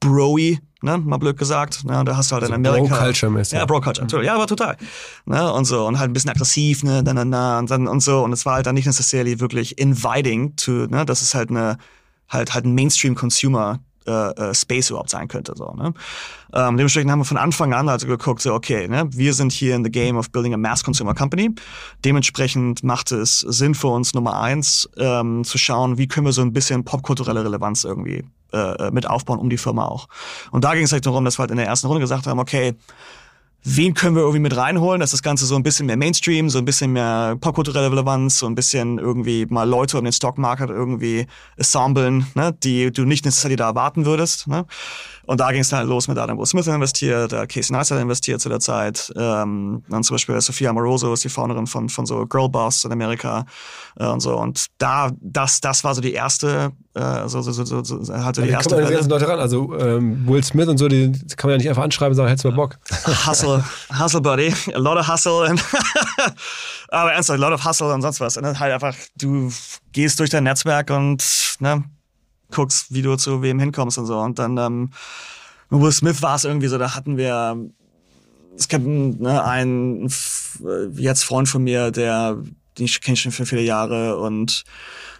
broy, 0.00 0.58
ne, 0.82 0.98
mal 0.98 1.18
blöd 1.18 1.36
gesagt. 1.36 1.84
Ne, 1.84 2.00
und 2.00 2.06
da 2.06 2.16
hast 2.16 2.30
du 2.30 2.36
halt 2.36 2.46
in 2.46 2.54
Amerika. 2.54 2.96
Bro-Culture-mäßig. 2.96 3.58
Ja, 3.58 3.66
Bro-Culture, 3.66 4.04
natürlich. 4.04 4.26
Ja, 4.26 4.34
aber 4.34 4.46
total. 4.46 4.76
Ne, 5.26 5.52
und 5.52 5.66
so, 5.66 5.86
und 5.86 5.98
halt 5.98 6.10
ein 6.10 6.12
bisschen 6.12 6.30
aggressiv, 6.30 6.82
ne, 6.82 7.02
na, 7.04 7.12
na, 7.12 7.24
na, 7.24 7.58
und 7.58 7.70
dann, 7.70 7.86
und 7.86 8.00
so. 8.00 8.22
Und 8.24 8.32
es 8.32 8.44
war 8.46 8.54
halt 8.54 8.66
dann 8.66 8.74
nicht 8.74 8.86
necessarily 8.86 9.40
wirklich 9.40 9.78
inviting 9.78 10.56
to, 10.56 10.86
ne, 10.86 11.04
das 11.04 11.22
ist 11.22 11.34
halt 11.34 11.50
eine, 11.50 11.78
halt, 12.28 12.54
halt 12.54 12.64
ein 12.64 12.74
Mainstream-Consumer 12.74 13.80
äh, 14.06 14.30
äh, 14.30 14.54
Space 14.54 14.88
überhaupt 14.90 15.10
sein 15.10 15.28
könnte. 15.28 15.52
So, 15.54 15.74
ne? 15.74 15.92
ähm, 16.54 16.76
dementsprechend 16.76 17.10
haben 17.10 17.18
wir 17.18 17.26
von 17.26 17.36
Anfang 17.36 17.74
an 17.74 17.88
also 17.88 18.06
geguckt, 18.06 18.40
so, 18.40 18.54
okay, 18.54 18.88
ne, 18.88 19.06
wir 19.12 19.34
sind 19.34 19.52
hier 19.52 19.76
in 19.76 19.84
the 19.84 19.90
game 19.90 20.16
of 20.16 20.30
building 20.30 20.54
a 20.54 20.56
mass 20.56 20.82
consumer 20.82 21.14
company. 21.14 21.50
Dementsprechend 22.04 22.82
macht 22.82 23.12
es 23.12 23.40
Sinn 23.40 23.74
für 23.74 23.88
uns, 23.88 24.14
Nummer 24.14 24.40
eins, 24.40 24.88
ähm, 24.96 25.44
zu 25.44 25.58
schauen, 25.58 25.98
wie 25.98 26.08
können 26.08 26.26
wir 26.26 26.32
so 26.32 26.40
ein 26.40 26.54
bisschen 26.54 26.84
popkulturelle 26.84 27.44
Relevanz 27.44 27.84
irgendwie 27.84 28.24
äh, 28.52 28.90
mit 28.90 29.08
aufbauen 29.08 29.38
um 29.38 29.50
die 29.50 29.58
Firma 29.58 29.86
auch. 29.86 30.08
Und 30.50 30.64
da 30.64 30.74
ging 30.74 30.84
es 30.84 30.92
halt 30.92 31.06
darum, 31.06 31.24
dass 31.24 31.38
wir 31.38 31.42
halt 31.42 31.50
in 31.50 31.56
der 31.56 31.66
ersten 31.66 31.86
Runde 31.86 32.00
gesagt 32.00 32.26
haben, 32.26 32.38
okay, 32.38 32.74
wen 33.62 33.94
können 33.94 34.14
wir 34.14 34.22
irgendwie 34.22 34.40
mit 34.40 34.56
reinholen, 34.56 35.00
dass 35.00 35.10
das 35.10 35.22
Ganze 35.22 35.44
so 35.46 35.54
ein 35.54 35.62
bisschen 35.62 35.86
mehr 35.86 35.96
Mainstream, 35.96 36.48
so 36.48 36.58
ein 36.58 36.64
bisschen 36.64 36.92
mehr 36.92 37.36
popkulturelle 37.40 37.90
Relevanz, 37.90 38.38
so 38.38 38.46
ein 38.46 38.54
bisschen 38.54 38.98
irgendwie 38.98 39.46
mal 39.46 39.68
Leute 39.68 39.98
um 39.98 40.04
den 40.04 40.12
Stockmarket 40.12 40.70
irgendwie 40.70 41.26
assemblen, 41.58 42.26
ne, 42.34 42.56
die 42.62 42.90
du 42.90 43.04
nicht 43.04 43.24
necessarily 43.24 43.56
da 43.56 43.68
erwarten 43.68 44.06
würdest. 44.06 44.48
Ne? 44.48 44.64
Und 45.30 45.38
da 45.38 45.52
ging 45.52 45.60
es 45.60 45.68
dann 45.68 45.78
halt 45.78 45.88
los 45.88 46.08
mit 46.08 46.18
Adam 46.18 46.36
Will 46.38 46.46
Smith 46.46 46.66
investiert, 46.66 47.30
der 47.30 47.46
Casey 47.46 47.72
Neistat 47.72 48.00
investiert 48.00 48.40
zu 48.40 48.48
der 48.48 48.58
Zeit. 48.58 49.12
Ähm, 49.16 49.84
dann 49.88 50.02
zum 50.02 50.14
Beispiel 50.14 50.40
Sophia 50.40 50.70
Amoroso 50.70 51.12
ist 51.12 51.22
die 51.22 51.28
Founderin 51.28 51.68
von, 51.68 51.88
von 51.88 52.04
so 52.04 52.26
Girlboss 52.26 52.84
in 52.84 52.90
Amerika 52.90 53.46
äh, 53.96 54.06
und 54.06 54.18
so. 54.18 54.36
Und 54.36 54.66
da, 54.78 55.12
das, 55.20 55.60
das 55.60 55.84
war 55.84 55.94
so 55.94 56.00
die 56.00 56.14
erste, 56.14 56.72
äh, 56.94 57.28
so, 57.28 57.42
so, 57.42 57.52
so, 57.52 57.64
so, 57.64 57.84
so 57.84 58.12
halt 58.12 58.34
so 58.34 58.42
die 58.42 58.48
erste. 58.48 58.74
Kommen 58.74 58.88
die 58.88 58.92
ganzen 58.92 59.08
Leute 59.08 59.28
ran. 59.28 59.38
Also 59.38 59.72
ähm, 59.78 60.26
Will 60.26 60.42
Smith 60.42 60.66
und 60.66 60.78
so, 60.78 60.88
die 60.88 61.12
kann 61.36 61.48
man 61.48 61.50
ja 61.50 61.56
nicht 61.58 61.68
einfach 61.68 61.84
anschreiben 61.84 62.10
und 62.10 62.16
sagen, 62.16 62.28
hättest 62.28 62.46
du 62.46 62.48
mal 62.48 62.56
Bock. 62.56 62.78
Hustle, 63.24 63.64
Hustle 63.96 64.22
Buddy, 64.22 64.52
a 64.74 64.78
lot 64.78 64.98
of 64.98 65.06
Hustle. 65.06 65.48
And 65.48 65.64
aber 66.88 67.12
ernsthaft, 67.12 67.38
a 67.38 67.40
lot 67.40 67.52
of 67.52 67.64
Hustle 67.64 67.94
und 67.94 68.02
sonst 68.02 68.18
was. 68.18 68.36
Und 68.36 68.42
dann 68.42 68.58
halt 68.58 68.72
einfach, 68.72 68.96
du 69.14 69.52
gehst 69.92 70.18
durch 70.18 70.30
dein 70.30 70.42
Netzwerk 70.42 70.90
und 70.90 71.22
ne, 71.60 71.84
guckst, 72.50 72.92
wie 72.92 73.02
du 73.02 73.16
zu 73.16 73.42
wem 73.42 73.58
hinkommst 73.58 73.98
und 73.98 74.06
so. 74.06 74.18
Und 74.18 74.38
dann 74.38 74.58
ähm, 74.58 74.90
Will 75.70 75.92
Smith 75.92 76.22
war 76.22 76.36
es 76.36 76.44
irgendwie 76.44 76.66
so, 76.68 76.78
da 76.78 76.94
hatten 76.94 77.16
wir 77.16 77.70
es 78.56 78.68
gibt 78.68 78.86
ne, 78.86 79.42
einen 79.42 80.10
jetzt 80.94 81.24
Freund 81.24 81.48
von 81.48 81.64
mir, 81.64 81.90
der 81.90 82.42
den 82.78 82.86
ich 82.86 83.20
schon 83.20 83.32
für 83.32 83.46
viele 83.46 83.62
Jahre 83.62 84.18
und 84.18 84.64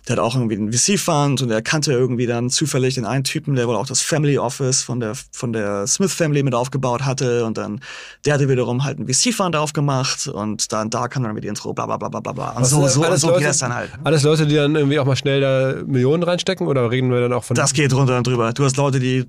der 0.08 0.16
hat 0.16 0.22
auch 0.22 0.34
irgendwie 0.34 0.56
einen 0.56 0.72
VC-Fund 0.72 1.42
und 1.42 1.50
er 1.50 1.62
kannte 1.62 1.92
irgendwie 1.92 2.26
dann 2.26 2.50
zufällig 2.50 2.94
den 2.94 3.04
einen 3.04 3.24
Typen, 3.24 3.54
der 3.54 3.68
wohl 3.68 3.76
auch 3.76 3.86
das 3.86 4.00
Family 4.00 4.38
Office 4.38 4.82
von 4.82 5.00
der, 5.00 5.14
von 5.32 5.52
der 5.52 5.86
Smith 5.86 6.12
Family 6.12 6.42
mit 6.42 6.54
aufgebaut 6.54 7.04
hatte 7.04 7.44
und 7.44 7.58
dann, 7.58 7.80
der 8.24 8.34
hatte 8.34 8.48
wiederum 8.48 8.84
halt 8.84 8.98
einen 8.98 9.08
VC-Fund 9.12 9.56
aufgemacht 9.56 10.26
und 10.26 10.72
dann, 10.72 10.90
da 10.90 11.08
kam 11.08 11.22
dann 11.22 11.36
wieder 11.36 11.48
Intro, 11.48 11.72
bla, 11.72 11.86
bla, 11.86 11.96
bla, 11.96 12.08
bla, 12.08 12.32
bla. 12.32 12.50
Und 12.50 12.64
so, 12.64 12.86
so, 12.86 13.02
so 13.16 13.28
Leute, 13.28 13.38
geht 13.38 13.48
das 13.48 13.58
dann 13.58 13.74
halt. 13.74 13.90
Alles 14.04 14.22
Leute, 14.22 14.46
die 14.46 14.56
dann 14.56 14.74
irgendwie 14.74 14.98
auch 14.98 15.06
mal 15.06 15.16
schnell 15.16 15.40
da 15.40 15.82
Millionen 15.86 16.22
reinstecken 16.22 16.66
oder 16.66 16.90
reden 16.90 17.10
wir 17.10 17.20
dann 17.20 17.32
auch 17.32 17.44
von? 17.44 17.54
Das 17.54 17.72
geht 17.72 17.92
runter 17.92 18.16
und 18.16 18.26
drüber. 18.26 18.52
Du 18.52 18.64
hast 18.64 18.76
Leute, 18.76 19.00
die 19.00 19.26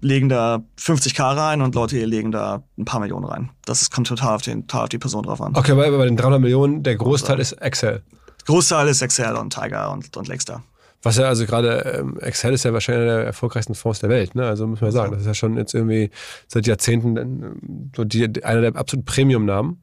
legen 0.00 0.28
da 0.28 0.62
50k 0.78 1.36
rein 1.36 1.62
und 1.62 1.74
Leute 1.74 1.96
die 1.96 2.04
legen 2.04 2.30
da 2.30 2.62
ein 2.78 2.84
paar 2.84 3.00
Millionen 3.00 3.24
rein. 3.24 3.50
Das 3.64 3.90
kommt 3.90 4.06
total 4.06 4.36
auf, 4.36 4.42
den, 4.42 4.66
total 4.66 4.84
auf 4.84 4.88
die 4.88 4.98
Person 4.98 5.24
drauf 5.24 5.40
an. 5.40 5.56
Okay, 5.56 5.72
aber 5.72 5.90
bei 5.90 6.04
den 6.04 6.16
300 6.16 6.40
Millionen, 6.40 6.82
der 6.82 6.96
Großteil 6.96 7.40
ist 7.40 7.52
Excel. 7.52 8.02
Großteil 8.48 8.88
ist 8.88 9.02
Excel 9.02 9.36
und 9.36 9.52
Tiger 9.52 9.92
und, 9.92 10.16
und 10.16 10.26
Lexter. 10.26 10.62
Was 11.02 11.18
ja 11.18 11.26
also 11.26 11.44
gerade, 11.44 11.98
ähm, 12.00 12.18
Excel 12.18 12.54
ist 12.54 12.64
ja 12.64 12.72
wahrscheinlich 12.72 13.02
einer 13.02 13.18
der 13.18 13.26
erfolgreichsten 13.26 13.74
Fonds 13.74 14.00
der 14.00 14.08
Welt, 14.08 14.34
ne? 14.34 14.46
Also 14.46 14.66
muss 14.66 14.80
man 14.80 14.90
sagen, 14.90 15.12
das 15.12 15.20
ist 15.20 15.26
ja 15.26 15.34
schon 15.34 15.58
jetzt 15.58 15.74
irgendwie 15.74 16.10
seit 16.46 16.66
Jahrzehnten 16.66 17.16
ähm, 17.18 17.90
so 17.94 18.04
die, 18.04 18.42
einer 18.42 18.62
der 18.62 18.74
absoluten 18.74 19.04
Premium-Namen. 19.04 19.82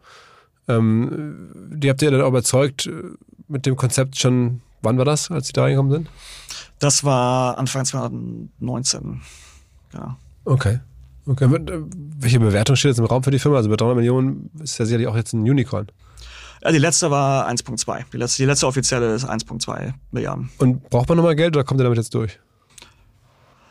Ähm, 0.68 1.52
die 1.76 1.92
habt 1.92 2.02
ihr 2.02 2.10
dann 2.10 2.22
auch 2.22 2.30
überzeugt 2.30 2.88
äh, 2.88 2.92
mit 3.48 3.68
dem 3.68 3.76
Konzept 3.76 4.18
schon, 4.18 4.62
wann 4.82 4.98
war 4.98 5.06
das, 5.06 5.30
als 5.30 5.46
sie 5.46 5.54
da 5.54 5.62
reingekommen 5.62 5.92
sind? 5.92 6.10
Das 6.80 7.04
war 7.04 7.60
Anfang 7.60 7.86
2019. 7.86 9.22
Ja. 9.94 10.18
Okay. 10.44 10.80
Okay. 11.28 11.46
Äh, 11.46 11.82
welche 12.18 12.40
Bewertung 12.40 12.76
steht 12.76 12.90
jetzt 12.90 12.98
im 12.98 13.06
Raum 13.06 13.22
für 13.22 13.30
die 13.30 13.40
Firma? 13.40 13.58
Also 13.58 13.70
bei 13.70 13.76
300 13.76 13.98
Millionen 13.98 14.50
ist 14.60 14.80
ja 14.80 14.86
sicherlich 14.86 15.08
auch 15.08 15.16
jetzt 15.16 15.34
ein 15.34 15.42
Unicorn. 15.42 15.86
Ja, 16.66 16.72
die 16.72 16.80
letzte 16.80 17.12
war 17.12 17.48
1,2. 17.48 18.06
Die 18.12 18.18
letzte, 18.18 18.42
die 18.42 18.48
letzte 18.48 18.66
offizielle 18.66 19.14
ist 19.14 19.24
1,2 19.24 19.94
Milliarden. 20.10 20.50
Und 20.58 20.90
braucht 20.90 21.08
man 21.08 21.18
nochmal 21.18 21.36
Geld 21.36 21.56
oder 21.56 21.64
kommt 21.64 21.80
ihr 21.80 21.84
damit 21.84 22.00
jetzt 22.00 22.16
durch? 22.16 22.40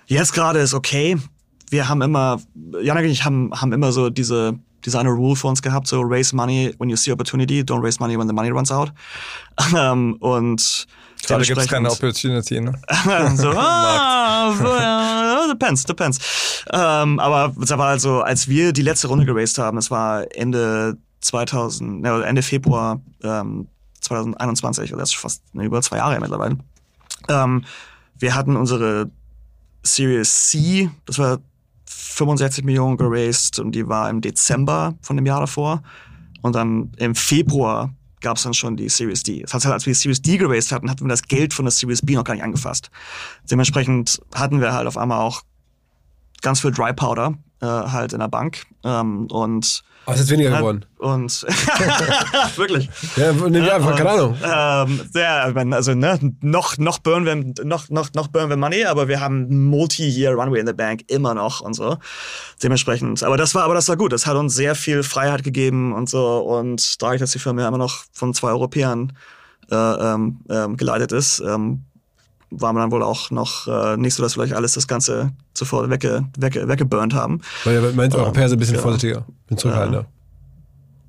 Jetzt 0.06 0.32
gerade 0.32 0.60
ist 0.60 0.74
okay. 0.74 1.18
Wir 1.70 1.88
haben 1.88 2.02
immer, 2.02 2.40
Janik 2.80 3.06
und 3.06 3.10
ich 3.10 3.24
haben, 3.24 3.50
haben 3.52 3.72
immer 3.72 3.90
so 3.90 4.10
diese, 4.10 4.60
diese 4.84 5.00
eine 5.00 5.08
Rule 5.08 5.34
für 5.34 5.48
uns 5.48 5.60
gehabt, 5.60 5.88
so 5.88 6.02
raise 6.02 6.36
money 6.36 6.72
when 6.78 6.88
you 6.88 6.94
see 6.94 7.10
opportunity, 7.10 7.62
don't 7.62 7.82
raise 7.82 7.98
money 7.98 8.16
when 8.16 8.28
the 8.28 8.34
money 8.34 8.50
runs 8.50 8.70
out. 8.70 8.92
Um, 9.72 10.14
und 10.20 10.86
Gerade 11.26 11.44
gibt 11.44 11.58
es 11.58 11.66
keine 11.66 11.90
Opportunity, 11.90 12.60
ne? 12.60 12.74
so, 13.34 13.50
ah, 13.56 14.54
so, 14.56 14.66
ja, 14.66 15.48
depends, 15.50 15.82
depends. 15.82 16.64
Um, 16.72 17.18
aber 17.18 17.52
es 17.60 17.70
war 17.70 17.88
also, 17.88 18.20
als 18.20 18.46
wir 18.46 18.72
die 18.72 18.82
letzte 18.82 19.08
Runde 19.08 19.24
geraced 19.24 19.58
haben, 19.58 19.78
es 19.78 19.90
war 19.90 20.26
Ende 20.36 20.96
2000, 21.24 22.04
ja, 22.04 22.20
Ende 22.20 22.42
Februar 22.42 23.00
ähm, 23.22 23.68
2021, 24.00 24.82
also 24.92 24.96
das 24.96 25.10
ist 25.10 25.16
fast 25.16 25.54
ne, 25.54 25.64
über 25.64 25.80
zwei 25.82 25.96
Jahre 25.96 26.20
mittlerweile. 26.20 26.58
Ähm, 27.28 27.64
wir 28.18 28.34
hatten 28.34 28.56
unsere 28.56 29.10
Series 29.82 30.48
C, 30.48 30.90
das 31.06 31.18
war 31.18 31.38
65 31.86 32.64
Millionen 32.64 32.96
geraced 32.96 33.58
und 33.58 33.72
die 33.72 33.88
war 33.88 34.08
im 34.10 34.20
Dezember 34.20 34.94
von 35.00 35.16
dem 35.16 35.26
Jahr 35.26 35.40
davor. 35.40 35.82
Und 36.42 36.54
dann 36.54 36.92
im 36.98 37.14
Februar 37.14 37.94
gab 38.20 38.36
es 38.36 38.42
dann 38.42 38.54
schon 38.54 38.76
die 38.76 38.88
Series 38.88 39.22
D. 39.22 39.42
Das 39.42 39.54
heißt, 39.54 39.66
als 39.66 39.86
wir 39.86 39.92
die 39.92 39.98
Series 39.98 40.22
D 40.22 40.36
geraced 40.36 40.72
hatten, 40.72 40.90
hatten 40.90 41.04
wir 41.04 41.08
das 41.08 41.22
Geld 41.22 41.54
von 41.54 41.64
der 41.64 41.72
Series 41.72 42.02
B 42.02 42.14
noch 42.14 42.24
gar 42.24 42.34
nicht 42.34 42.44
angefasst. 42.44 42.90
Dementsprechend 43.50 44.20
hatten 44.34 44.60
wir 44.60 44.72
halt 44.72 44.86
auf 44.86 44.96
einmal 44.96 45.20
auch 45.20 45.42
ganz 46.42 46.60
viel 46.60 46.70
Dry 46.70 46.92
Powder 46.92 47.34
äh, 47.64 47.90
halt 47.90 48.12
in 48.12 48.20
der 48.20 48.28
Bank. 48.28 48.64
Ähm, 48.84 49.26
und 49.30 49.84
aber 50.06 50.16
es 50.16 50.22
ist 50.22 50.30
weniger 50.30 50.50
geworden. 50.50 50.84
Und 50.98 51.42
wirklich. 52.56 52.90
Ja, 53.16 53.32
nee, 53.32 53.58
ja, 53.60 53.76
und, 53.76 53.96
keine 53.96 54.10
Ahnung. 54.10 54.36
Ähm, 54.42 55.00
ja, 55.14 55.44
also 55.72 55.94
ne, 55.94 56.18
noch 56.42 56.76
noch 56.76 56.98
burn 56.98 57.24
wir 57.24 57.64
noch 57.64 57.88
noch 57.88 58.12
noch 58.12 58.28
burn 58.28 58.50
wir 58.50 58.56
Money, 58.58 58.84
aber 58.84 59.08
wir 59.08 59.20
haben 59.20 59.66
Multi-Year 59.66 60.34
Runway 60.34 60.60
in 60.60 60.66
the 60.66 60.74
Bank 60.74 61.04
immer 61.08 61.32
noch 61.32 61.62
und 61.62 61.72
so. 61.72 61.96
Dementsprechend. 62.62 63.22
Aber 63.22 63.38
das 63.38 63.54
war 63.54 63.64
aber 63.64 63.74
das 63.74 63.88
war 63.88 63.96
gut. 63.96 64.12
Das 64.12 64.26
hat 64.26 64.36
uns 64.36 64.54
sehr 64.54 64.74
viel 64.74 65.02
Freiheit 65.02 65.42
gegeben 65.42 65.94
und 65.94 66.10
so 66.10 66.38
und 66.38 67.00
dadurch, 67.00 67.20
dass 67.20 67.32
die 67.32 67.38
Firma 67.38 67.62
ja 67.62 67.68
immer 67.68 67.78
noch 67.78 68.04
von 68.12 68.34
zwei 68.34 68.50
Europäern 68.50 69.14
äh, 69.70 69.74
ähm, 69.74 70.40
ähm 70.50 70.76
geleitet 70.76 71.12
ist. 71.12 71.40
Ähm, 71.40 71.84
war 72.60 72.72
man 72.72 72.82
dann 72.82 72.90
wohl 72.92 73.02
auch 73.02 73.30
noch 73.30 73.66
äh, 73.66 73.96
nicht 73.96 74.14
so, 74.14 74.22
dass 74.22 74.34
vielleicht 74.34 74.54
alles 74.54 74.74
das 74.74 74.88
Ganze 74.88 75.32
zuvor 75.54 75.88
wegge, 75.90 76.24
wegge, 76.38 76.68
weggeburnt 76.68 77.14
haben. 77.14 77.40
Weil 77.64 77.74
ihr 77.74 77.92
meint, 77.92 78.14
Europäer 78.14 78.48
sind 78.48 78.58
ein 78.58 78.60
bisschen 78.60 78.76
ja. 78.76 78.82
vorsichtiger, 78.82 79.24
bin 79.48 79.58
zurückhaltender. 79.58 80.06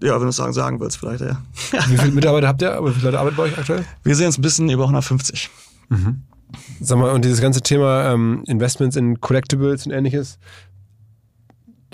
Ja, 0.04 0.16
wenn 0.16 0.24
du 0.24 0.28
es 0.28 0.36
sagen, 0.36 0.54
sagen 0.54 0.80
willst, 0.80 0.98
vielleicht, 0.98 1.22
ja. 1.22 1.42
Wie 1.88 1.98
viele 1.98 2.12
Mitarbeiter 2.12 2.48
habt 2.48 2.62
ihr? 2.62 2.80
Wie 2.84 2.92
viele 2.92 3.06
Leute 3.06 3.20
arbeiten 3.20 3.38
bei 3.38 3.44
euch 3.44 3.58
aktuell? 3.58 3.86
Wir 4.04 4.16
sehen 4.16 4.28
uns 4.28 4.38
ein 4.38 4.42
bisschen 4.42 4.70
über 4.70 4.84
150. 4.84 5.50
Mhm. 5.90 6.24
Sag 6.80 6.98
mal, 6.98 7.12
und 7.12 7.26
dieses 7.26 7.42
ganze 7.42 7.62
Thema 7.62 8.12
ähm, 8.12 8.44
Investments 8.46 8.96
in 8.96 9.20
Collectibles 9.20 9.86
und 9.86 9.92
ähnliches, 9.92 10.38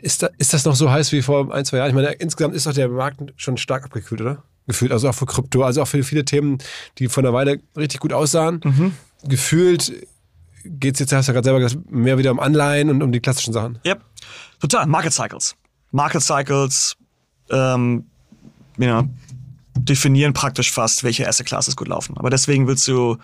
ist, 0.01 0.23
da, 0.23 0.29
ist 0.37 0.53
das 0.53 0.65
noch 0.65 0.75
so 0.75 0.91
heiß 0.91 1.11
wie 1.11 1.21
vor 1.21 1.53
ein, 1.53 1.63
zwei 1.63 1.77
Jahren? 1.77 1.89
Ich 1.89 1.95
meine, 1.95 2.11
insgesamt 2.13 2.55
ist 2.55 2.65
doch 2.65 2.73
der 2.73 2.89
Markt 2.89 3.21
schon 3.35 3.57
stark 3.57 3.85
abgekühlt, 3.85 4.21
oder? 4.21 4.43
Gefühlt, 4.67 4.91
also 4.91 5.09
auch 5.09 5.15
für 5.15 5.25
Krypto, 5.25 5.63
also 5.63 5.81
auch 5.81 5.87
für 5.87 6.03
viele 6.03 6.23
Themen, 6.23 6.59
die 6.97 7.07
vor 7.07 7.23
einer 7.23 7.33
Weile 7.33 7.59
richtig 7.75 7.99
gut 7.99 8.13
aussahen. 8.13 8.61
Mhm 8.63 8.93
gefühlt 9.23 10.07
geht 10.63 10.95
es 10.95 10.99
jetzt, 10.99 11.13
hast 11.13 11.27
du 11.27 11.31
ja 11.31 11.33
gerade 11.33 11.45
selber 11.45 11.59
gesagt, 11.59 11.91
mehr 11.91 12.17
wieder 12.17 12.31
um 12.31 12.39
Anleihen 12.39 12.89
und 12.89 13.01
um 13.01 13.11
die 13.11 13.19
klassischen 13.19 13.53
Sachen. 13.53 13.79
Yep. 13.85 14.03
Total. 14.59 14.85
Market 14.85 15.13
Cycles. 15.13 15.55
Market 15.91 16.21
Cycles 16.21 16.95
ähm, 17.49 18.05
know, 18.77 19.03
definieren 19.77 20.33
praktisch 20.33 20.71
fast, 20.71 21.03
welche 21.03 21.27
Asset 21.27 21.47
Classes 21.47 21.75
gut 21.75 21.87
laufen. 21.87 22.15
Aber 22.17 22.29
deswegen 22.29 22.67
willst 22.67 22.87
du, 22.87 23.17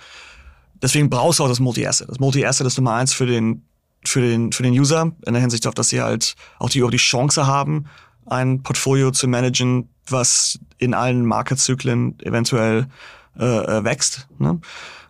deswegen 0.81 1.09
brauchst 1.09 1.39
du 1.39 1.43
auch 1.43 1.49
das 1.49 1.59
Multi-Asset. 1.59 2.09
Das 2.09 2.19
Multi-Asset 2.19 2.65
ist 2.65 2.77
Nummer 2.77 2.93
eins 2.93 3.13
für 3.13 3.27
den, 3.27 3.63
für 4.03 4.21
den, 4.21 4.51
für 4.51 4.63
den 4.63 4.73
User 4.73 5.11
in 5.25 5.33
der 5.33 5.41
Hinsicht 5.41 5.67
auf, 5.67 5.75
dass 5.75 5.89
sie 5.89 6.01
halt 6.01 6.35
auch 6.57 6.69
die, 6.69 6.81
auch 6.83 6.91
die 6.91 6.97
Chance 6.97 7.45
haben, 7.45 7.85
ein 8.25 8.63
Portfolio 8.63 9.11
zu 9.11 9.27
managen, 9.27 9.89
was 10.11 10.59
in 10.77 10.93
allen 10.93 11.25
Marketzyklen 11.25 12.19
eventuell 12.19 12.87
äh, 13.39 13.43
äh 13.43 13.83
wächst. 13.83 14.27
Ne? 14.39 14.59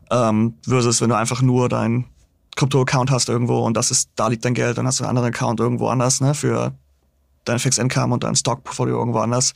Ähm, 0.09 0.55
versus 0.67 1.01
wenn 1.01 1.09
du 1.09 1.15
einfach 1.15 1.41
nur 1.41 1.69
dein 1.69 2.05
Krypto-Account 2.55 3.11
hast 3.11 3.29
irgendwo 3.29 3.59
und 3.65 3.75
das 3.75 3.91
ist, 3.91 4.09
da 4.15 4.27
liegt 4.27 4.43
dein 4.43 4.53
Geld, 4.53 4.77
dann 4.77 4.87
hast 4.87 4.99
du 4.99 5.03
einen 5.03 5.09
anderen 5.09 5.29
Account 5.29 5.59
irgendwo 5.59 5.87
anders, 5.89 6.21
ne, 6.21 6.33
für 6.33 6.73
dein 7.49 7.59
Fixed 7.59 7.79
Income 7.79 8.13
und 8.13 8.23
dein 8.23 8.35
Stock-Portfolio 8.35 8.97
irgendwo 8.97 9.19
anders, 9.19 9.53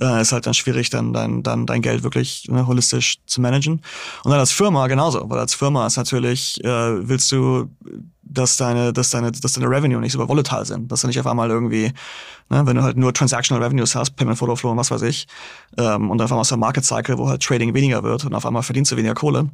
äh, 0.00 0.20
ist 0.20 0.32
halt 0.32 0.46
dann 0.46 0.54
schwierig, 0.54 0.90
dann 0.90 1.12
dein, 1.12 1.42
dann 1.42 1.66
dein 1.66 1.82
Geld 1.82 2.02
wirklich 2.02 2.46
ne, 2.48 2.66
holistisch 2.66 3.18
zu 3.26 3.40
managen. 3.40 3.82
Und 4.24 4.30
dann 4.30 4.40
als 4.40 4.52
Firma 4.52 4.86
genauso, 4.86 5.28
weil 5.28 5.38
als 5.38 5.54
Firma 5.54 5.86
ist 5.86 5.96
natürlich, 5.96 6.62
äh, 6.64 7.08
willst 7.08 7.30
du, 7.32 7.68
dass 8.22 8.56
deine, 8.56 8.92
dass 8.92 9.10
deine, 9.10 9.32
dass 9.32 9.52
deine 9.52 9.68
Revenue 9.68 10.00
nicht 10.00 10.12
so 10.12 10.28
volatile 10.28 10.64
sind, 10.64 10.92
dass 10.92 11.00
du 11.00 11.06
nicht 11.06 11.18
auf 11.18 11.26
einmal 11.26 11.50
irgendwie, 11.50 11.92
ne, 12.50 12.66
wenn 12.66 12.76
du 12.76 12.82
halt 12.82 12.96
nur 12.96 13.12
Transactional 13.12 13.62
Revenues 13.62 13.94
hast, 13.94 14.16
Payment 14.16 14.38
Photo 14.38 14.56
Flow 14.56 14.70
und 14.70 14.76
was 14.76 14.90
weiß 14.90 15.02
ich, 15.02 15.26
ähm, 15.78 16.10
und 16.10 16.20
auf 16.20 16.30
einmal 16.30 16.42
aus 16.42 16.48
der 16.48 16.58
Market 16.58 16.84
Cycle, 16.84 17.18
wo 17.18 17.28
halt 17.28 17.42
Trading 17.42 17.74
weniger 17.74 18.02
wird 18.02 18.24
und 18.24 18.34
auf 18.34 18.44
einmal 18.44 18.62
verdienst 18.62 18.92
du 18.92 18.96
weniger 18.96 19.14
Kohle, 19.14 19.48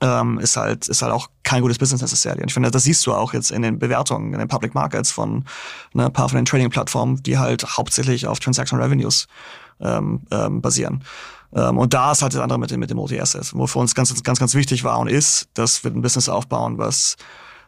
ähm, 0.00 0.38
ist 0.38 0.56
halt 0.56 0.88
ist 0.88 1.02
halt 1.02 1.12
auch 1.12 1.28
kein 1.42 1.62
gutes 1.62 1.78
Business 1.78 2.00
necessarily. 2.00 2.42
Und 2.42 2.48
ich 2.48 2.54
finde, 2.54 2.70
das 2.70 2.84
siehst 2.84 3.06
du 3.06 3.12
auch 3.12 3.32
jetzt 3.32 3.50
in 3.50 3.62
den 3.62 3.78
Bewertungen 3.78 4.32
in 4.32 4.38
den 4.38 4.48
Public 4.48 4.74
Markets 4.74 5.10
von 5.10 5.44
ne, 5.92 6.06
ein 6.06 6.12
paar 6.12 6.28
von 6.28 6.36
den 6.36 6.44
Trading-Plattformen, 6.44 7.22
die 7.22 7.38
halt 7.38 7.76
hauptsächlich 7.76 8.26
auf 8.26 8.40
Transaction 8.40 8.80
Revenues 8.80 9.26
ähm, 9.80 10.22
ähm, 10.30 10.60
basieren. 10.60 11.04
Ähm, 11.54 11.78
und 11.78 11.92
da 11.92 12.12
ist 12.12 12.22
halt 12.22 12.34
das 12.34 12.40
andere 12.40 12.58
mit 12.58 12.70
dem, 12.70 12.80
mit 12.80 12.90
dem 12.90 12.96
Multi-Asset, 12.96 13.52
wo 13.54 13.66
für 13.66 13.78
uns 13.78 13.94
ganz, 13.94 14.22
ganz, 14.22 14.38
ganz 14.38 14.54
wichtig 14.54 14.84
war 14.84 14.98
und 14.98 15.08
ist, 15.08 15.48
dass 15.54 15.84
wir 15.84 15.90
ein 15.90 16.00
Business 16.00 16.28
aufbauen, 16.28 16.78
was 16.78 17.16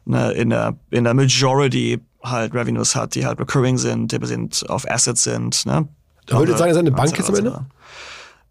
ne, 0.07 0.33
in, 0.33 0.51
der, 0.51 0.77
in 0.91 1.05
der 1.05 1.15
Majority 1.15 2.01
halt 2.23 2.55
Revenues 2.55 2.97
hat, 2.97 3.15
die 3.15 3.27
halt 3.27 3.39
recurring 3.39 3.77
sind, 3.77 4.13
die 4.13 4.27
sind 4.27 4.69
auf 4.71 4.91
Assets 4.91 5.25
sind. 5.25 5.67
Ne? 5.67 5.87
Würdet 6.29 6.55
ihr 6.55 6.59
sagen, 6.59 6.73
seid 6.73 6.81
eine 6.81 6.93
Bank 6.93 7.17
jetzt 7.19 7.29
am 7.29 7.37
Ende? 7.37 7.67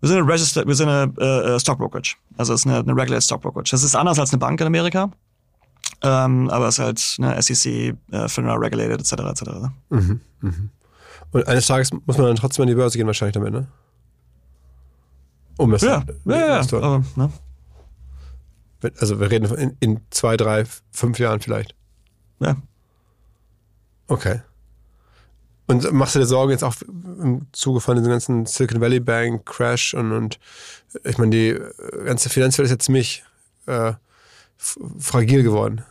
Wir 0.03 0.09
sind 0.09 0.17
eine 0.17 0.27
Registered, 0.27 0.67
wir 0.67 0.75
sind 0.75 0.89
eine 0.89 1.13
äh, 1.55 1.57
Stock 1.61 1.77
Brokerage. 1.77 2.17
Also 2.35 2.53
es 2.53 2.59
ist 2.61 2.67
eine, 2.67 2.79
eine 2.79 2.91
Regulated 2.91 3.23
Stock 3.23 3.41
Brokerage. 3.41 3.71
Das 3.71 3.83
ist 3.83 3.95
anders 3.95 4.19
als 4.19 4.31
eine 4.33 4.39
Bank 4.39 4.59
in 4.59 4.67
Amerika. 4.67 5.09
Ähm, 6.01 6.49
aber 6.49 6.67
es 6.67 6.77
ist 6.77 6.83
halt 6.83 7.15
eine 7.21 7.41
SEC, 7.41 7.95
äh, 8.11 8.27
FINRA 8.27 8.55
regulated, 8.55 8.99
etc. 8.99 9.13
etc. 9.13 9.41
Ne? 9.45 9.71
Mhm, 9.91 10.21
mhm. 10.41 10.69
Und 11.31 11.47
eines 11.47 11.67
Tages 11.67 11.91
muss 12.05 12.17
man 12.17 12.27
dann 12.27 12.35
trotzdem 12.35 12.63
an 12.63 12.67
die 12.67 12.75
Börse 12.75 12.97
gehen, 12.97 13.07
wahrscheinlich 13.07 13.35
damit, 13.35 13.53
ne? 13.53 13.67
Um 15.57 15.71
das 15.71 15.83
Ja, 15.83 16.03
ja, 16.25 16.35
ja. 16.37 16.63
dort- 16.65 16.83
Aber, 16.83 17.03
ne? 17.15 17.31
Also 18.99 19.21
wir 19.21 19.31
reden 19.31 19.49
in, 19.55 19.77
in 19.79 20.01
zwei, 20.09 20.35
drei, 20.35 20.65
fünf 20.91 21.17
Jahren 21.17 21.39
vielleicht. 21.39 21.75
ja. 22.41 22.57
Okay. 24.07 24.41
Und 25.65 25.91
machst 25.93 26.15
du 26.15 26.19
dir 26.19 26.25
Sorgen 26.25 26.51
jetzt 26.51 26.63
auch 26.63 26.75
im 26.81 27.47
Zuge 27.53 27.79
von 27.79 27.95
diesem 27.95 28.11
ganzen 28.11 28.45
Silicon 28.45 28.81
Valley 28.81 28.99
Bank 28.99 29.45
Crash 29.45 29.93
und, 29.93 30.11
und 30.11 30.39
ich 31.03 31.17
meine, 31.17 31.31
die 31.31 31.49
äh, 31.49 32.05
ganze 32.05 32.29
Finanzwelt 32.29 32.65
ist 32.65 32.71
ja 32.71 32.79
ziemlich 32.79 33.23
äh, 33.65 33.93
fragil 34.99 35.43
geworden. 35.43 35.83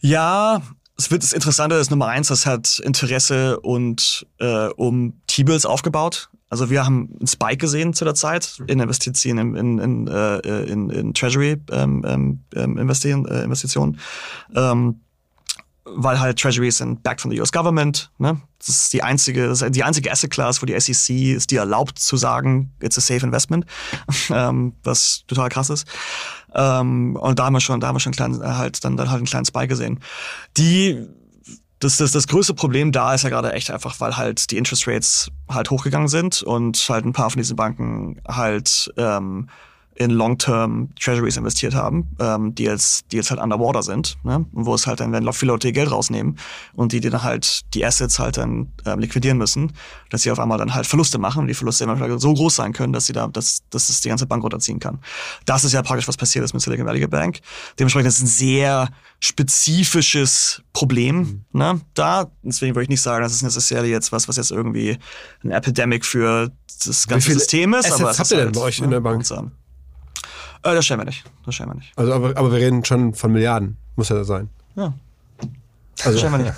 Ja, 0.00 0.62
es 0.96 1.10
wird 1.10 1.22
das 1.22 1.32
Interessante 1.32 1.76
ist 1.76 1.90
Nummer 1.90 2.08
eins, 2.08 2.28
das 2.28 2.44
hat 2.44 2.80
Interesse 2.80 3.60
und 3.60 4.26
äh, 4.38 4.66
um 4.68 5.14
T-Bills 5.28 5.64
aufgebaut. 5.64 6.28
Also 6.50 6.70
wir 6.70 6.84
haben 6.84 7.14
einen 7.18 7.26
Spike 7.26 7.58
gesehen 7.58 7.94
zu 7.94 8.04
der 8.04 8.14
Zeit 8.14 8.60
in 8.66 8.80
Investitionen, 8.80 9.54
in, 9.54 9.78
in, 9.78 10.06
in, 10.06 10.08
äh, 10.08 10.62
in, 10.64 10.90
in 10.90 11.14
Treasury 11.14 11.56
ähm, 11.70 12.04
ähm, 12.06 12.40
ähm, 12.54 12.78
investieren, 12.78 13.26
äh, 13.26 13.42
Investitionen. 13.42 14.00
Ähm, 14.54 15.00
weil 15.94 16.20
halt 16.20 16.38
Treasuries 16.38 16.78
sind 16.78 17.02
backed 17.02 17.20
from 17.20 17.30
the 17.30 17.40
US 17.40 17.52
Government. 17.52 18.10
Ne? 18.18 18.40
Das 18.58 18.68
ist 18.68 18.92
die 18.92 19.02
einzige, 19.02 19.44
ist 19.46 19.64
die 19.70 19.84
einzige 19.84 20.10
Asset 20.10 20.30
Class, 20.30 20.62
wo 20.62 20.66
die 20.66 20.78
SEC 20.78 21.36
es 21.36 21.46
dir 21.46 21.60
erlaubt 21.60 21.98
zu 21.98 22.16
sagen, 22.16 22.72
it's 22.80 22.98
a 22.98 23.00
safe 23.00 23.24
investment, 23.24 23.66
ähm, 24.30 24.74
was 24.82 25.24
total 25.26 25.48
krass 25.48 25.70
ist. 25.70 25.86
Ähm, 26.54 27.16
und 27.16 27.38
da 27.38 27.46
haben 27.46 27.54
wir 27.54 27.60
schon, 27.60 27.80
da 27.80 27.88
haben 27.88 27.96
wir 27.96 28.00
schon 28.00 28.14
einen 28.18 28.38
kleinen, 28.38 28.58
halt 28.58 28.84
dann, 28.84 28.96
dann 28.96 29.10
halt 29.10 29.18
einen 29.18 29.26
kleinen 29.26 29.46
Spike 29.46 29.68
gesehen. 29.68 30.00
Die 30.56 31.06
das, 31.80 31.96
das, 31.96 32.10
das 32.10 32.26
größte 32.26 32.54
Problem 32.54 32.90
da 32.90 33.14
ist 33.14 33.22
ja 33.22 33.30
gerade 33.30 33.52
echt 33.52 33.70
einfach, 33.70 34.00
weil 34.00 34.16
halt 34.16 34.50
die 34.50 34.56
Interest 34.56 34.88
Rates 34.88 35.30
halt 35.48 35.70
hochgegangen 35.70 36.08
sind 36.08 36.42
und 36.42 36.76
halt 36.88 37.04
ein 37.04 37.12
paar 37.12 37.30
von 37.30 37.38
diesen 37.38 37.56
Banken 37.56 38.20
halt 38.26 38.92
ähm, 38.96 39.48
in 39.98 40.10
Long-Term 40.10 40.90
Treasuries 40.94 41.36
investiert 41.36 41.74
haben, 41.74 42.08
ähm, 42.20 42.54
die 42.54 42.62
jetzt, 42.62 43.10
die 43.10 43.16
jetzt 43.16 43.30
halt 43.30 43.40
underwater 43.40 43.82
sind, 43.82 44.16
ne? 44.22 44.46
Und 44.52 44.64
wo 44.64 44.74
es 44.74 44.86
halt 44.86 45.00
dann, 45.00 45.10
wenn 45.12 45.30
viele 45.32 45.52
Leute 45.52 45.68
ihr 45.68 45.72
Geld 45.72 45.90
rausnehmen 45.90 46.38
und 46.74 46.92
die, 46.92 47.00
die 47.00 47.10
dann 47.10 47.24
halt 47.24 47.74
die 47.74 47.84
Assets 47.84 48.20
halt 48.20 48.36
dann 48.36 48.70
ähm, 48.86 49.00
liquidieren 49.00 49.38
müssen, 49.38 49.72
dass 50.10 50.22
sie 50.22 50.30
auf 50.30 50.38
einmal 50.38 50.56
dann 50.56 50.72
halt 50.72 50.86
Verluste 50.86 51.18
machen 51.18 51.40
und 51.40 51.48
die 51.48 51.54
Verluste 51.54 51.82
immer 51.82 52.18
so 52.20 52.32
groß 52.32 52.54
sein 52.54 52.72
können, 52.72 52.92
dass 52.92 53.06
sie 53.06 53.12
da, 53.12 53.26
dass, 53.26 53.64
dass 53.70 53.88
es 53.88 54.00
die 54.00 54.08
ganze 54.08 54.26
Bank 54.26 54.44
runterziehen 54.44 54.78
kann. 54.78 55.00
Das 55.46 55.64
ist 55.64 55.72
ja 55.72 55.82
praktisch, 55.82 56.06
was 56.06 56.16
passiert 56.16 56.44
ist 56.44 56.54
mit 56.54 56.62
Silicon 56.62 56.86
Valley 56.86 57.04
Bank. 57.08 57.40
Dementsprechend 57.76 58.08
ist 58.08 58.18
es 58.18 58.22
ein 58.22 58.26
sehr 58.28 58.88
spezifisches 59.18 60.62
Problem, 60.72 61.44
ne? 61.52 61.80
Da. 61.94 62.30
Deswegen 62.42 62.76
würde 62.76 62.84
ich 62.84 62.88
nicht 62.88 63.02
sagen, 63.02 63.24
das 63.24 63.32
ist 63.32 63.42
necessarily 63.42 63.90
jetzt 63.90 64.12
was, 64.12 64.28
was 64.28 64.36
jetzt 64.36 64.52
irgendwie 64.52 64.96
ein 65.42 65.50
Epidemic 65.50 66.04
für 66.04 66.52
das 66.86 67.08
ganze 67.08 67.32
System 67.32 67.74
ist. 67.74 67.86
Assets 67.86 68.00
aber 68.00 68.10
es 68.10 68.18
habt 68.18 68.26
ist 68.26 68.30
ihr 68.30 68.36
denn 68.36 68.46
halt, 68.46 68.54
bei 68.54 68.60
euch 68.60 68.78
in 68.78 68.84
ne, 68.84 68.90
der 68.92 69.00
Bank? 69.00 69.16
langsam. 69.16 69.50
Äh, 70.62 70.74
das 70.74 70.84
stellen 70.84 71.00
wir 71.00 71.04
nicht. 71.04 71.24
Das 71.44 71.54
stellen 71.54 71.70
wir 71.70 71.76
nicht. 71.76 71.92
Also, 71.96 72.12
aber, 72.12 72.36
aber 72.36 72.52
wir 72.52 72.58
reden 72.58 72.84
schon 72.84 73.14
von 73.14 73.32
Milliarden, 73.32 73.76
muss 73.96 74.08
ja 74.08 74.22
sein. 74.24 74.48
Ja. 74.76 74.92
Also, 76.04 76.10
Das 76.10 76.18
stellen 76.18 76.32
wir 76.32 76.38
nicht. 76.38 76.54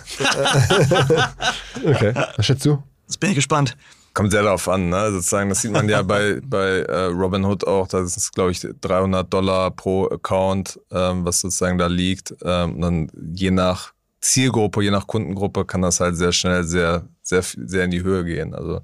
okay. 1.96 2.14
Was 2.36 2.46
schätzt 2.46 2.64
du? 2.64 2.82
Jetzt 3.07 3.18
bin 3.18 3.30
ich 3.30 3.36
gespannt. 3.36 3.76
Kommt 4.12 4.32
sehr 4.32 4.42
darauf 4.42 4.68
an, 4.68 4.88
ne? 4.88 5.12
Sozusagen, 5.12 5.48
das 5.48 5.62
sieht 5.62 5.70
man 5.70 5.88
ja 5.88 6.03
bei, 6.03 6.40
bei 6.44 6.80
äh, 6.80 7.05
Robinhood 7.05 7.66
auch, 7.66 7.86
da 7.86 8.01
ist 8.01 8.16
es, 8.16 8.32
glaube 8.32 8.51
ich, 8.51 8.66
300 8.80 9.32
Dollar 9.32 9.70
pro 9.70 10.09
Account, 10.09 10.80
ähm, 10.90 11.24
was 11.24 11.40
sozusagen 11.40 11.78
da 11.78 11.86
liegt. 11.86 12.34
Ähm, 12.42 12.74
und 12.74 12.80
dann 12.80 13.12
je 13.34 13.51
nach 13.53 13.92
Zielgruppe, 14.20 14.82
je 14.82 14.90
nach 14.90 15.07
Kundengruppe 15.07 15.64
kann 15.64 15.82
das 15.82 16.01
halt 16.01 16.16
sehr 16.16 16.32
schnell 16.32 16.64
sehr, 16.64 17.07
sehr, 17.22 17.42
sehr 17.42 17.84
in 17.84 17.90
die 17.90 18.03
Höhe 18.03 18.24
gehen. 18.24 18.55
Also 18.55 18.82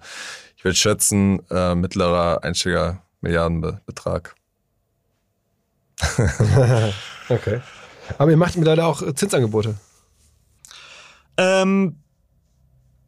ich 0.57 0.65
würde 0.65 0.77
schätzen, 0.77 1.41
äh, 1.51 1.75
mittlerer 1.75 2.43
Einsteiger 2.43 3.03
Milliardenbetrag. 3.21 4.35
Okay. 7.29 7.61
Aber 8.19 8.31
ihr 8.31 8.37
macht 8.37 8.57
mittlerweile 8.57 8.87
auch 8.87 9.03
Zinsangebote. 9.15 9.75
Ähm, 11.37 11.97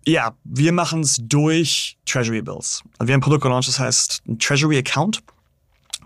ja, 0.05 0.34
wir 0.45 0.72
machen 0.72 1.01
es 1.01 1.18
durch 1.20 1.99
Treasury 2.07 2.43
Bills. 2.43 2.82
Also 2.99 3.09
wir 3.09 3.14
haben 3.14 3.18
ein 3.18 3.22
Produkt 3.22 3.43
gelauncht, 3.43 3.68
das 3.68 3.78
heißt 3.78 4.22
ein 4.26 4.39
Treasury 4.39 4.78
Account. 4.78 5.22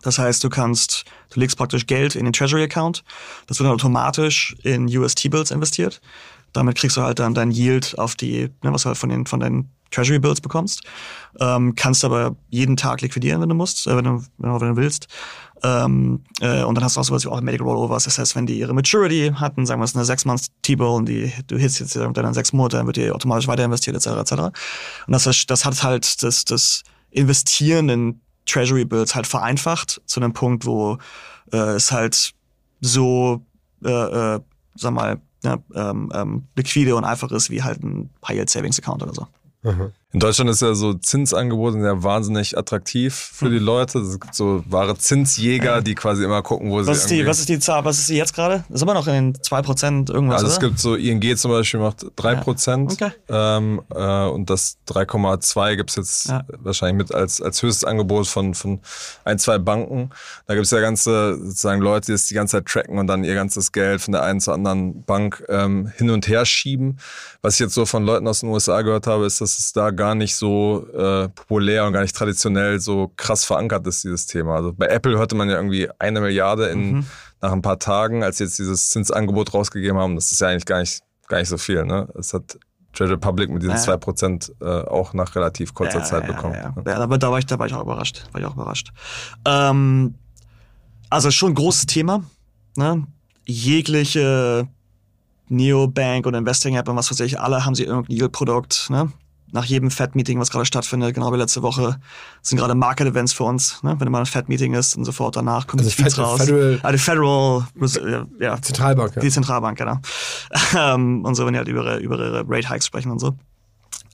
Das 0.03 0.19
heißt, 0.19 0.43
du 0.43 0.51
kannst, 0.51 1.05
du 1.31 1.41
legst 1.41 1.57
praktisch 1.57 1.87
Geld 1.87 2.17
in 2.17 2.25
den 2.25 2.33
Treasury 2.33 2.65
Account. 2.65 3.05
Das 3.47 3.59
wird 3.59 3.67
dann 3.67 3.75
automatisch 3.75 4.57
in 4.63 4.87
US 4.97 5.15
T-Bills 5.15 5.53
investiert. 5.53 6.01
Damit 6.53 6.77
kriegst 6.77 6.97
du 6.97 7.03
halt 7.03 7.19
dann 7.19 7.35
dein 7.35 7.51
Yield 7.51 7.97
auf 7.99 8.15
die, 8.17 8.51
ne, 8.63 8.73
was 8.73 8.83
du 8.83 8.89
halt 8.89 8.99
von 8.99 9.09
den, 9.09 9.27
von 9.27 9.41
deinen 9.41 9.71
Treasury 9.91 10.19
Bills 10.19 10.41
bekommst. 10.41 10.83
Ähm, 11.39 11.75
kannst 11.77 12.05
aber 12.05 12.35
jeden 12.51 12.77
Tag 12.77 13.01
liquidieren, 13.01 13.41
wenn 13.41 13.49
du 13.49 13.55
musst, 13.55 13.87
äh, 13.87 13.97
wenn, 13.97 14.05
du, 14.05 14.25
wenn 14.39 14.59
du 14.59 14.77
willst. 14.77 15.07
Ähm, 15.65 16.25
äh, 16.41 16.65
und 16.65 16.75
dann 16.75 16.85
hast 16.85 16.97
du 16.97 17.01
auch 17.01 17.05
sowas 17.05 17.25
wie 17.25 17.29
Automatic 17.29 17.61
Rollovers. 17.61 18.05
Das 18.05 18.19
heißt, 18.19 18.35
wenn 18.35 18.47
die 18.47 18.59
ihre 18.59 18.75
Maturity 18.75 19.33
hatten, 19.35 19.65
sagen 19.65 19.81
wir 19.81 19.85
es 19.85 19.95
eine 19.95 20.05
sechs 20.05 20.25
months 20.25 20.49
T-Bill 20.63 20.87
und 20.87 21.09
die, 21.09 21.33
du 21.47 21.57
hitst 21.57 21.79
jetzt 21.79 21.95
dann 21.97 22.35
sechs 22.35 22.53
Monate, 22.53 22.79
dann 22.79 22.87
wird 22.87 22.97
die 22.97 23.11
automatisch 23.11 23.47
weiter 23.47 23.65
investiert, 23.65 23.97
etc. 23.97 24.09
etc. 24.09 24.33
Und 24.33 24.53
das, 25.09 25.47
das 25.47 25.65
hat 25.65 25.83
halt 25.83 26.23
das, 26.23 26.45
das 26.45 26.83
Investieren 27.11 27.89
in 27.89 28.21
Treasury 28.47 28.85
Bills 28.85 29.15
halt 29.15 29.27
vereinfacht 29.27 30.01
zu 30.07 30.21
einem 30.21 30.33
Punkt, 30.33 30.67
wo 30.67 30.99
äh, 31.53 31.57
es 31.57 31.93
halt 31.93 32.33
so, 32.81 33.45
äh, 33.85 33.91
äh, 33.91 34.41
sag 34.75 34.93
mal, 34.93 35.21
ja, 35.45 35.59
ähm, 35.75 36.11
ähm, 36.15 36.47
liquide 36.57 36.97
und 36.97 37.05
einfach 37.05 37.31
ist 37.33 37.51
wie 37.51 37.63
halt 37.63 37.83
ein 37.83 38.11
High 38.27 38.37
Yield 38.37 38.51
Savings 38.51 38.79
Account 38.79 39.03
oder 39.03 39.15
so. 39.15 39.27
In 40.15 40.21
Deutschland 40.21 40.51
ist 40.51 40.61
ja 40.61 40.75
so 40.75 40.93
Zinsangebote 40.93 41.79
ja 41.79 42.03
wahnsinnig 42.03 42.59
attraktiv 42.59 43.15
für 43.15 43.47
Hm. 43.47 43.53
die 43.53 43.59
Leute. 43.59 43.99
Es 44.01 44.21
gibt 44.21 44.35
so 44.35 44.63
wahre 44.67 44.97
Zinsjäger, 44.99 45.81
die 45.81 45.95
quasi 45.95 46.23
immer 46.23 46.43
gucken, 46.43 46.71
wo 46.71 46.83
sie 46.83 46.89
Was 46.91 46.99
ist 46.99 47.11
die, 47.11 47.27
was 47.27 47.39
ist 47.41 47.49
die 47.49 47.59
Zahl, 47.59 47.83
was 47.87 47.99
ist 47.99 48.11
die 48.11 48.17
jetzt 48.17 48.35
gerade? 48.35 48.65
Ist 48.69 48.83
immer 48.83 48.93
noch 48.93 49.07
in 49.07 49.15
den 49.33 49.35
2% 49.37 50.13
irgendwas, 50.13 50.43
Also 50.43 50.47
es 50.49 50.59
oder? 50.59 50.69
gibt 50.69 50.79
so, 50.81 50.97
ING 50.97 51.37
zum 51.39 51.51
Beispiel 51.51 51.81
macht 51.81 52.03
3%. 52.19 53.01
Ja, 53.01 53.07
okay. 53.07 53.15
ähm, 53.31 53.81
äh, 53.95 54.27
und 54.29 54.51
das 54.51 54.77
3,2 54.89 55.77
gibt's 55.77 55.97
jetzt 55.97 56.27
Ja. 56.29 56.45
wahrscheinlich 56.59 57.07
mit 57.07 57.15
als, 57.15 57.41
als 57.41 57.63
höchstes 57.63 57.85
Angebot 57.85 58.27
von, 58.27 58.53
von 58.53 58.81
ein, 59.25 59.39
zwei 59.39 59.57
Banken. 59.57 60.11
Da 60.47 60.55
gibt's 60.55 60.71
ja 60.73 60.81
ganze 60.81 61.39
sozusagen 61.43 61.81
Leute, 61.81 62.07
die 62.07 62.13
das 62.13 62.27
die 62.27 62.35
ganze 62.35 62.59
Zeit 62.59 62.67
tracken 62.67 62.99
und 62.99 63.07
dann 63.07 63.25
ihr 63.25 63.35
ganzes 63.35 63.73
Geld 63.73 64.03
von 64.03 64.13
der 64.13 64.23
einen 64.25 64.41
zur 64.41 64.53
anderen 64.53 65.05
Bank 65.05 65.43
ähm, 65.49 65.91
hin 65.97 66.11
und 66.11 66.29
her 66.29 66.45
schieben. 66.45 66.99
Was 67.45 67.55
ich 67.55 67.61
jetzt 67.61 67.75
so 67.75 67.85
von 67.87 68.05
Leuten 68.05 68.29
aus 68.29 68.41
den 68.41 68.51
USA 68.51 68.83
gehört 68.83 69.09
habe, 69.09 69.27
ist, 69.27 69.41
dass 69.41 69.59
es 69.59 69.73
da 69.73 69.91
gar 69.91 70.15
nicht 70.15 70.37
so 70.37 70.87
äh, 70.95 71.29
populär 71.29 71.85
und 71.85 71.93
gar 71.93 72.03
nicht 72.03 72.15
traditionell 72.15 72.79
so 72.79 73.11
krass 73.17 73.45
verankert 73.45 73.85
ist, 73.89 74.05
dieses 74.05 74.27
Thema. 74.27 74.55
Also 74.55 74.73
bei 74.73 74.87
Apple 74.87 75.19
hörte 75.19 75.35
man 75.35 75.49
ja 75.51 75.57
irgendwie 75.57 75.89
eine 75.99 76.21
Milliarde 76.21 76.67
in, 76.67 76.93
Mhm. 76.93 77.07
nach 77.41 77.51
ein 77.53 77.61
paar 77.63 77.81
Tagen, 77.81 78.23
als 78.23 78.39
sie 78.39 78.45
jetzt 78.45 78.61
dieses 78.61 78.91
Zinsangebot 78.91 79.53
rausgegeben 79.55 79.99
haben. 79.99 80.15
Das 80.15 80.31
ist 80.31 80.41
ja 80.41 80.49
eigentlich 80.49 80.67
gar 80.67 80.79
nicht, 80.79 81.03
gar 81.27 81.39
nicht 81.39 81.49
so 81.49 81.59
viel. 81.59 81.85
Ne? 81.85 82.09
Das 82.15 82.33
hat 82.33 82.59
Trade 82.93 83.11
Republic 83.13 83.51
mit 83.51 83.63
diesen 83.63 83.75
Ja. 83.75 83.81
2% 83.83 84.53
äh, 84.61 84.65
auch 84.89 85.13
nach 85.13 85.35
relativ 85.35 85.75
kurzer 85.75 86.05
Zeit 86.05 86.27
bekommen. 86.29 86.55
Ja, 86.55 86.69
ne? 86.69 86.83
ja. 86.87 86.93
ja 86.93 86.99
aber 86.99 87.19
da 87.19 87.33
war 87.33 87.39
ich, 87.41 87.47
da 87.47 87.59
war 87.59 87.67
ich 87.67 87.75
auch 87.75 87.83
überrascht. 87.83 88.25
War 88.31 88.41
ich 88.41 88.47
auch 88.47 88.55
überrascht. 88.55 88.93
Ähm, 89.47 90.15
also 91.11 91.33
schon 91.33 91.53
ein 91.53 91.55
großes 91.57 91.87
Thema. 91.87 92.23
Ne? 92.77 93.05
Jegliche 93.47 94.69
Neobank 95.53 96.27
und 96.27 96.35
Investing 96.35 96.75
App 96.77 96.89
und 96.89 96.97
was 96.97 97.11
weiß 97.11 97.21
ich, 97.21 97.39
alle 97.41 97.65
haben 97.65 97.75
sie 97.75 97.85
irgendein 97.85 98.17
Yield-Produkt. 98.17 98.89
Ne? 98.91 99.13
Nach 99.55 99.65
jedem 99.67 99.91
Fed-Meeting, 99.91 100.41
was 100.41 100.51
gerade 100.51 100.65
stattfindet, 100.65 101.15
genau 101.15 101.31
wie 101.33 101.37
letzte 101.37 101.63
Woche, 101.63 102.01
sind 102.41 102.57
gerade 102.59 102.75
Market-Events 102.75 103.35
für 103.35 103.45
uns. 103.45 103.83
Ne? 103.83 103.95
Wenn 103.99 104.07
immer 104.07 104.19
ein 104.21 104.27
Fed-Meeting 104.27 104.73
ist 104.75 104.97
und 104.97 105.05
sofort 105.05 105.37
danach 105.37 105.67
kommen 105.67 105.81
Also 105.85 105.95
die 105.95 106.03
Fed- 106.03 106.19
raus. 106.19 106.41
Federal- 106.43 106.93
die 106.93 106.99
Federal, 106.99 107.67
Res- 107.81 108.01
ja, 108.41 108.61
Zentralbank, 108.63 109.15
ja. 109.17 109.21
die 109.23 109.31
Zentralbank, 109.31 109.77
genau. 109.77 109.99
ähm, 110.79 111.25
und 111.25 111.35
so, 111.35 111.45
wenn 111.45 111.53
die 111.53 111.59
halt 111.59 111.69
über 111.69 111.83
ihre, 111.85 111.99
über 112.01 112.19
ihre 112.19 112.45
Rate 112.49 112.69
Hikes 112.71 112.87
sprechen 112.87 113.11
und 113.13 113.19
so. 113.19 113.37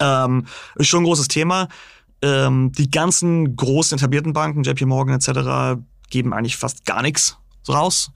Ähm, 0.01 0.47
ist 0.76 0.89
schon 0.89 1.03
ein 1.03 1.07
großes 1.07 1.28
Thema. 1.28 1.68
Ähm, 2.20 2.72
die 2.72 2.91
ganzen 2.91 3.55
großen 3.55 3.97
etablierten 3.97 4.32
Banken, 4.32 4.64
JP 4.64 4.86
Morgan 4.86 5.14
etc., 5.14 5.80
geben 6.11 6.32
eigentlich 6.32 6.57
fast 6.57 6.84
gar 6.84 7.03
nichts 7.03 7.36
raus. 7.68 8.11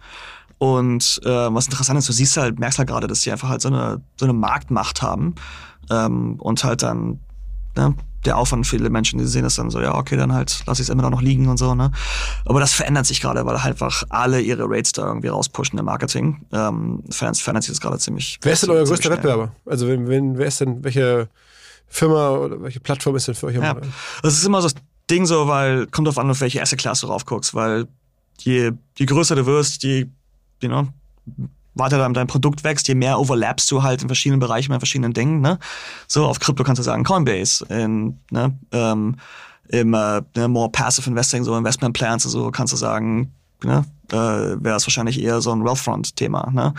Und 0.63 1.21
äh, 1.25 1.29
was 1.29 1.67
interessant 1.67 1.99
ist, 1.99 2.09
du 2.09 2.13
siehst 2.13 2.37
halt, 2.37 2.61
merkst 2.61 2.79
halt 2.79 2.89
gerade, 2.89 3.09
dass 3.09 3.23
die 3.23 3.33
einfach 3.33 3.49
halt 3.49 3.61
so 3.61 3.67
eine, 3.67 4.01
so 4.17 4.27
eine 4.27 4.33
Marktmacht 4.33 5.03
haben. 5.03 5.35
Ähm, 5.91 6.37
und 6.39 6.63
halt 6.63 6.85
dann, 6.85 7.19
ne, 7.77 7.97
der 8.25 8.39
Aufwand 8.39 8.65
für 8.65 8.77
viele 8.77 8.89
Menschen, 8.89 9.19
die 9.19 9.25
sehen 9.25 9.43
das 9.43 9.57
dann 9.57 9.71
so, 9.71 9.81
ja, 9.81 9.97
okay, 9.97 10.17
dann 10.17 10.33
halt 10.33 10.63
lass 10.67 10.79
ich 10.79 10.85
es 10.85 10.89
immer 10.89 11.11
noch 11.11 11.21
liegen 11.21 11.49
und 11.49 11.57
so, 11.57 11.75
ne? 11.75 11.91
Aber 12.45 12.61
das 12.61 12.73
verändert 12.75 13.07
sich 13.07 13.21
gerade, 13.21 13.45
weil 13.45 13.61
halt 13.61 13.73
einfach 13.73 14.05
alle 14.09 14.41
ihre 14.41 14.67
Rates 14.69 14.93
da 14.93 15.05
irgendwie 15.05 15.27
rauspushen 15.27 15.81
im 15.81 15.85
Marketing. 15.85 16.47
Ähm, 16.53 17.03
verändert, 17.11 17.43
verändert 17.43 17.65
sich 17.65 17.73
das 17.73 17.81
gerade 17.81 17.99
ziemlich. 17.99 18.39
Wer 18.43 18.53
ist 18.53 18.63
denn 18.63 18.71
euer 18.71 18.85
größter. 18.85 19.11
Wettbewerber? 19.11 19.51
Also 19.67 19.89
wen, 19.89 20.07
wen, 20.07 20.39
wer 20.39 20.47
ist 20.47 20.61
denn, 20.61 20.85
welche 20.85 21.29
Firma 21.89 22.31
oder 22.37 22.63
welche 22.63 22.79
Plattform 22.79 23.17
ist 23.17 23.27
denn 23.27 23.35
für 23.35 23.47
euch 23.47 23.57
Ja. 23.57 23.79
Das 24.23 24.35
ist 24.35 24.47
immer 24.47 24.63
so 24.63 24.69
das 24.69 24.81
Ding 25.11 25.27
so, 25.27 25.49
weil 25.49 25.89
kommt 25.89 26.07
drauf 26.07 26.19
an, 26.19 26.31
auf 26.31 26.41
welche 26.41 26.63
Asset 26.63 26.79
Class 26.79 27.01
du 27.01 27.09
rauf 27.09 27.25
guckst, 27.25 27.53
weil 27.53 27.89
je, 28.39 28.71
je 28.97 29.07
größer 29.07 29.35
du 29.35 29.45
wirst, 29.47 29.83
je, 29.83 30.07
you 30.63 30.69
know, 30.69 30.89
weiter 31.75 31.99
dein, 31.99 32.15
dein 32.15 32.27
Produkt 32.27 32.65
wächst, 32.65 32.89
je 32.89 32.95
mehr 32.95 33.19
overlappst 33.19 33.71
du 33.71 33.83
halt 33.83 34.03
in 34.03 34.09
verschiedenen 34.09 34.41
Bereichen, 34.41 34.71
bei 34.71 34.79
verschiedenen 34.79 35.13
Dingen, 35.13 35.41
ne? 35.41 35.59
So, 36.07 36.27
auf 36.27 36.39
Krypto 36.39 36.65
kannst 36.65 36.79
du 36.81 36.83
sagen 36.83 37.05
Coinbase, 37.05 37.65
in, 37.67 38.19
ne, 38.31 38.59
ähm, 38.73 39.17
im 39.69 39.95
äh, 39.95 40.23
ne, 40.37 40.49
more 40.49 40.71
passive 40.71 41.09
investing, 41.09 41.45
so 41.45 41.57
Investment 41.57 41.95
Plans, 41.95 42.25
so 42.25 42.51
kannst 42.51 42.73
du 42.73 42.77
sagen, 42.77 43.33
ne, 43.65 43.85
äh, 44.11 44.17
wäre 44.17 44.77
es 44.77 44.87
wahrscheinlich 44.87 45.23
eher 45.23 45.41
so 45.41 45.53
ein 45.53 45.65
Wealthfront-Thema, 45.65 46.51
ne? 46.53 46.75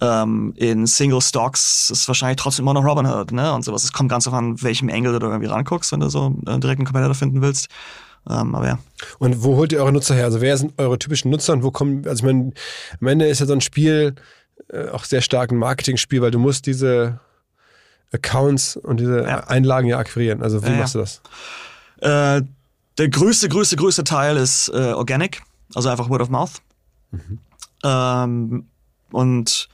Ähm, 0.00 0.52
in 0.56 0.88
Single 0.88 1.20
Stocks 1.20 1.88
ist 1.90 2.08
wahrscheinlich 2.08 2.36
trotzdem 2.36 2.64
immer 2.64 2.74
noch 2.74 2.84
Robinhood, 2.84 3.30
ne? 3.30 3.52
Und 3.54 3.64
sowas. 3.64 3.84
Es 3.84 3.92
kommt 3.92 4.10
ganz 4.10 4.24
darauf 4.24 4.38
an, 4.38 4.60
welchem 4.60 4.88
Angle 4.88 5.12
du 5.12 5.18
da 5.20 5.28
irgendwie 5.28 5.46
ranguckst, 5.46 5.92
wenn 5.92 6.00
du 6.00 6.08
so 6.08 6.36
äh, 6.46 6.50
einen 6.50 6.84
Competitor 6.84 7.14
finden 7.14 7.40
willst. 7.42 7.68
Ähm, 8.28 8.54
aber 8.54 8.66
ja. 8.66 8.78
Und 9.18 9.42
wo 9.42 9.56
holt 9.56 9.72
ihr 9.72 9.80
eure 9.80 9.92
Nutzer 9.92 10.14
her? 10.14 10.24
Also 10.24 10.40
wer 10.40 10.56
sind 10.56 10.72
eure 10.78 10.98
typischen 10.98 11.30
Nutzer 11.30 11.52
und 11.52 11.62
wo 11.62 11.70
kommen, 11.70 12.06
also 12.06 12.20
ich 12.20 12.22
meine, 12.32 12.52
am 13.00 13.06
Ende 13.06 13.26
ist 13.26 13.40
ja 13.40 13.46
so 13.46 13.52
ein 13.52 13.60
Spiel 13.60 14.14
äh, 14.72 14.88
auch 14.88 15.04
sehr 15.04 15.20
stark 15.20 15.50
ein 15.52 15.58
Marketing-Spiel, 15.58 16.22
weil 16.22 16.30
du 16.30 16.38
musst 16.38 16.66
diese 16.66 17.20
Accounts 18.12 18.76
und 18.76 18.98
diese 19.00 19.22
Ja. 19.24 19.38
Einlagen 19.48 19.88
ja 19.88 19.98
akquirieren. 19.98 20.42
Also 20.42 20.62
wie 20.62 20.70
Ja, 20.70 20.76
machst 20.76 20.94
du 20.94 21.00
das? 21.00 21.20
Äh, 21.98 22.42
der 22.98 23.08
größte, 23.08 23.48
größte, 23.48 23.76
größte 23.76 24.04
Teil 24.04 24.36
ist 24.36 24.68
äh, 24.68 24.92
Organic, 24.92 25.42
also 25.74 25.88
einfach 25.88 26.08
Word 26.08 26.22
of 26.22 26.28
Mouth. 26.30 26.62
Ähm, 27.82 28.66
und 29.10 29.68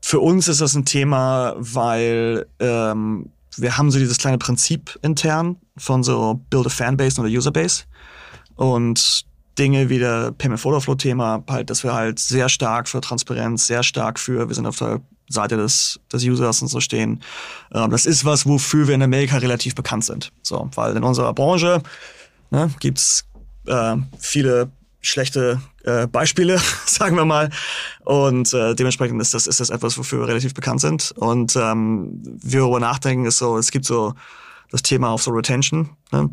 für 0.00 0.20
uns 0.20 0.48
ist 0.48 0.60
das 0.60 0.74
ein 0.74 0.84
Thema, 0.84 1.54
weil 1.56 2.46
ähm, 2.60 3.30
wir 3.60 3.78
haben 3.78 3.90
so 3.90 3.98
dieses 3.98 4.18
kleine 4.18 4.38
Prinzip 4.38 4.98
intern 5.02 5.56
von 5.76 6.02
so 6.02 6.40
Build 6.50 6.66
a 6.66 6.70
Fanbase 6.70 7.20
oder 7.20 7.30
Userbase. 7.30 7.84
Und 8.56 9.24
Dinge 9.58 9.88
wie 9.88 9.98
der 9.98 10.32
Payment 10.32 10.60
Photo 10.60 10.80
Flow 10.80 10.94
Thema, 10.94 11.42
halt, 11.48 11.70
dass 11.70 11.82
wir 11.82 11.92
halt 11.92 12.18
sehr 12.18 12.48
stark 12.48 12.88
für 12.88 13.00
Transparenz, 13.00 13.66
sehr 13.66 13.82
stark 13.82 14.18
für, 14.18 14.48
wir 14.48 14.54
sind 14.54 14.66
auf 14.66 14.78
der 14.78 15.00
Seite 15.28 15.56
des, 15.56 16.00
des 16.12 16.24
Users 16.24 16.62
und 16.62 16.68
so 16.68 16.80
stehen. 16.80 17.22
Ähm, 17.72 17.90
das 17.90 18.06
ist 18.06 18.24
was, 18.24 18.46
wofür 18.46 18.88
wir 18.88 18.94
in 18.94 19.02
Amerika 19.02 19.36
relativ 19.38 19.74
bekannt 19.74 20.04
sind. 20.04 20.32
So, 20.42 20.70
weil 20.74 20.96
in 20.96 21.02
unserer 21.02 21.34
Branche 21.34 21.82
ne, 22.50 22.70
gibt's 22.80 23.24
äh, 23.66 23.96
viele 24.18 24.70
schlechte 25.00 25.60
äh, 25.84 26.06
Beispiele, 26.06 26.60
sagen 26.86 27.16
wir 27.16 27.24
mal. 27.24 27.50
Und 28.04 28.52
äh, 28.52 28.74
dementsprechend 28.74 29.20
ist 29.20 29.34
das, 29.34 29.46
ist 29.46 29.60
das 29.60 29.70
etwas, 29.70 29.98
wofür 29.98 30.20
wir 30.20 30.28
relativ 30.28 30.54
bekannt 30.54 30.80
sind. 30.80 31.12
Und 31.16 31.56
ähm, 31.56 32.20
wir 32.22 32.60
darüber 32.60 32.80
nachdenken, 32.80 33.24
ist 33.26 33.38
so, 33.38 33.58
es 33.58 33.70
gibt 33.70 33.84
so 33.84 34.14
das 34.70 34.82
Thema 34.82 35.10
auf 35.10 35.22
so 35.22 35.30
Retention, 35.30 35.90
ne? 36.12 36.30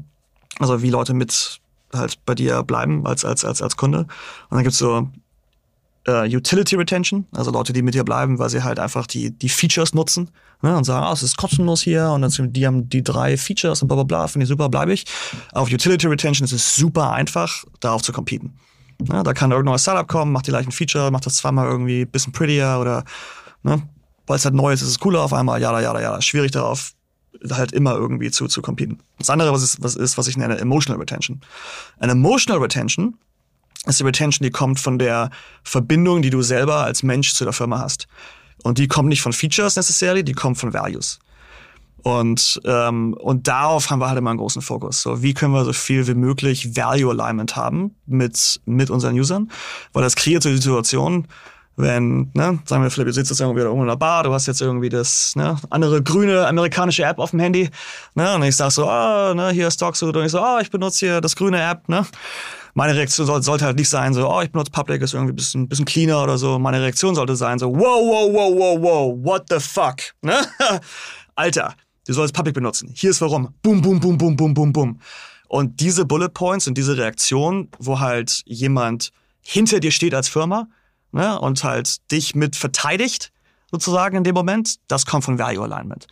also 0.59 0.81
wie 0.81 0.89
Leute 0.89 1.13
mit 1.13 1.61
halt 1.93 2.25
bei 2.25 2.35
dir 2.35 2.63
bleiben 2.63 3.05
als, 3.05 3.23
als, 3.23 3.45
als, 3.45 3.61
als 3.61 3.77
Kunde. 3.77 3.99
Und 3.99 4.07
dann 4.51 4.63
gibt's 4.63 4.77
so 4.77 5.09
äh, 6.07 6.35
Utility 6.35 6.75
Retention, 6.75 7.25
also 7.31 7.51
Leute, 7.51 7.73
die 7.73 7.81
mit 7.81 7.93
dir 7.93 8.03
bleiben, 8.03 8.39
weil 8.39 8.49
sie 8.49 8.63
halt 8.63 8.79
einfach 8.79 9.07
die, 9.07 9.31
die 9.31 9.49
Features 9.49 9.93
nutzen 9.93 10.29
ne, 10.61 10.75
und 10.75 10.83
sagen, 10.83 11.05
ah, 11.05 11.13
es 11.13 11.23
ist 11.23 11.37
kostenlos 11.37 11.81
hier 11.81 12.09
und 12.09 12.21
dann 12.21 12.53
die 12.53 12.65
haben 12.65 12.89
die 12.89 13.03
drei 13.03 13.37
Features 13.37 13.81
und 13.81 13.87
bla 13.87 13.95
bla 13.95 14.03
bla, 14.03 14.27
finde 14.27 14.43
ich 14.43 14.49
super, 14.49 14.69
bleibe 14.69 14.93
ich. 14.93 15.05
Auf 15.51 15.71
Utility 15.71 16.07
Retention 16.07 16.45
ist 16.45 16.51
es 16.51 16.75
super 16.75 17.11
einfach, 17.11 17.63
darauf 17.79 18.01
zu 18.01 18.13
competen. 18.13 18.53
Ne, 18.99 19.23
da 19.23 19.33
kann 19.33 19.51
irgendein 19.51 19.71
neues 19.71 19.81
Startup 19.81 20.07
kommen, 20.07 20.31
macht 20.31 20.47
die 20.47 20.51
gleichen 20.51 20.71
Feature, 20.71 21.11
macht 21.11 21.25
das 21.25 21.35
zweimal 21.35 21.67
irgendwie 21.67 22.01
ein 22.01 22.09
bisschen 22.09 22.33
prettier 22.33 22.77
oder 22.79 23.03
ne, 23.63 23.81
weil 24.27 24.37
es 24.37 24.45
halt 24.45 24.55
neu 24.55 24.73
ist, 24.73 24.81
ist 24.81 24.89
es 24.89 24.99
cooler 24.99 25.21
auf 25.21 25.33
einmal, 25.33 25.61
ja, 25.61 25.77
ja, 25.79 25.99
ja, 25.99 26.21
schwierig 26.21 26.51
darauf 26.51 26.93
halt 27.51 27.73
immer 27.73 27.93
irgendwie 27.93 28.31
zu, 28.31 28.47
zu 28.47 28.61
competen. 28.61 28.99
Das 29.17 29.29
andere, 29.29 29.51
was 29.51 29.61
ist, 29.61 29.83
was 29.83 29.95
ist, 29.95 30.17
was 30.17 30.27
ich 30.27 30.37
nenne, 30.37 30.57
Emotional 30.57 30.99
Retention. 30.99 31.41
Eine 31.99 32.13
Emotional 32.13 32.61
Retention 32.61 33.17
ist 33.85 33.99
die 33.99 34.03
Retention, 34.03 34.45
die 34.45 34.51
kommt 34.51 34.79
von 34.79 34.99
der 34.99 35.29
Verbindung, 35.63 36.21
die 36.21 36.29
du 36.29 36.41
selber 36.41 36.77
als 36.77 37.03
Mensch 37.03 37.33
zu 37.33 37.43
der 37.43 37.53
Firma 37.53 37.79
hast. 37.79 38.07
Und 38.63 38.77
die 38.77 38.87
kommt 38.87 39.09
nicht 39.09 39.21
von 39.21 39.33
Features 39.33 39.75
necessarily, 39.75 40.23
die 40.23 40.33
kommt 40.33 40.57
von 40.57 40.73
Values. 40.73 41.19
Und, 42.01 42.61
ähm, 42.65 43.15
und 43.15 43.47
darauf 43.47 43.89
haben 43.89 43.99
wir 43.99 44.07
halt 44.07 44.19
immer 44.19 44.29
einen 44.29 44.37
großen 44.37 44.61
Fokus. 44.61 45.01
So, 45.01 45.23
wie 45.23 45.33
können 45.33 45.53
wir 45.53 45.65
so 45.65 45.73
viel 45.73 46.05
wie 46.07 46.13
möglich 46.13 46.75
Value 46.75 47.11
Alignment 47.11 47.55
haben 47.55 47.95
mit, 48.05 48.61
mit 48.65 48.91
unseren 48.91 49.15
Usern? 49.15 49.49
Weil 49.91 50.03
das 50.03 50.15
kreiert 50.15 50.43
so 50.43 50.49
die 50.49 50.57
Situation, 50.57 51.27
wenn, 51.77 52.31
ne, 52.33 52.59
sagen 52.65 52.83
wir, 52.83 52.91
Philipp, 52.91 53.07
du 53.07 53.13
sitzt 53.13 53.31
jetzt 53.31 53.41
irgendwie 53.41 53.59
da 53.59 53.65
irgendwo 53.65 53.83
in 53.83 53.89
der 53.89 53.97
Bar, 53.97 54.23
du 54.23 54.31
hast 54.31 54.45
jetzt 54.45 54.61
irgendwie 54.61 54.89
das, 54.89 55.35
ne, 55.35 55.57
andere 55.69 56.01
grüne 56.01 56.47
amerikanische 56.47 57.03
App 57.03 57.19
auf 57.19 57.31
dem 57.31 57.39
Handy, 57.39 57.69
ne, 58.13 58.35
und 58.35 58.43
ich 58.43 58.55
sag 58.55 58.71
so, 58.71 58.87
ah, 58.87 59.33
ne, 59.33 59.49
hier 59.49 59.67
ist 59.67 59.73
Stocksuit, 59.73 60.15
und 60.15 60.25
ich 60.25 60.31
so, 60.31 60.39
ah, 60.39 60.59
ich 60.61 60.71
benutze 60.71 61.05
hier 61.05 61.21
das 61.21 61.35
grüne 61.35 61.61
App, 61.61 61.89
ne. 61.89 62.05
Meine 62.77 62.93
Reaktion 62.93 63.25
soll, 63.25 63.41
sollte 63.41 63.65
halt 63.65 63.77
nicht 63.77 63.87
sein, 63.87 64.13
so, 64.13 64.29
oh, 64.29 64.41
ich 64.41 64.51
benutze 64.51 64.69
Public, 64.69 65.01
ist 65.01 65.13
irgendwie 65.13 65.31
ein 65.31 65.35
bisschen, 65.37 65.67
bisschen 65.69 65.85
cleaner 65.85 66.21
oder 66.21 66.37
so. 66.37 66.59
Meine 66.59 66.81
Reaktion 66.81 67.15
sollte 67.15 67.35
sein, 67.37 67.57
so, 67.57 67.73
wow, 67.73 67.79
wow, 67.79 68.33
wow, 68.33 68.53
wow, 68.53 68.81
wow, 68.81 69.25
what 69.25 69.45
the 69.49 69.59
fuck, 69.61 70.01
ne? 70.21 70.45
Alter, 71.35 71.73
du 72.05 72.13
sollst 72.13 72.33
Public 72.33 72.53
benutzen. 72.53 72.91
Hier 72.93 73.11
ist 73.11 73.21
warum. 73.21 73.53
Boom, 73.63 73.81
boom, 73.81 73.99
boom, 73.99 74.17
boom, 74.17 74.35
boom, 74.35 74.53
boom, 74.53 74.73
boom. 74.73 74.99
Und 75.47 75.79
diese 75.79 76.05
Bullet 76.05 76.29
Points 76.29 76.67
und 76.67 76.77
diese 76.77 76.97
Reaktion, 76.97 77.69
wo 77.79 77.99
halt 78.01 78.41
jemand 78.45 79.11
hinter 79.41 79.79
dir 79.79 79.91
steht 79.91 80.13
als 80.13 80.27
Firma 80.27 80.67
ne, 81.13 81.39
und 81.39 81.63
halt 81.63 82.11
dich 82.11 82.35
mit 82.35 82.57
verteidigt, 82.57 83.31
sozusagen 83.71 84.17
in 84.17 84.23
dem 84.23 84.35
Moment, 84.35 84.75
das 84.89 85.05
kommt 85.05 85.23
von 85.23 85.39
Value 85.39 85.63
Alignment. 85.63 86.07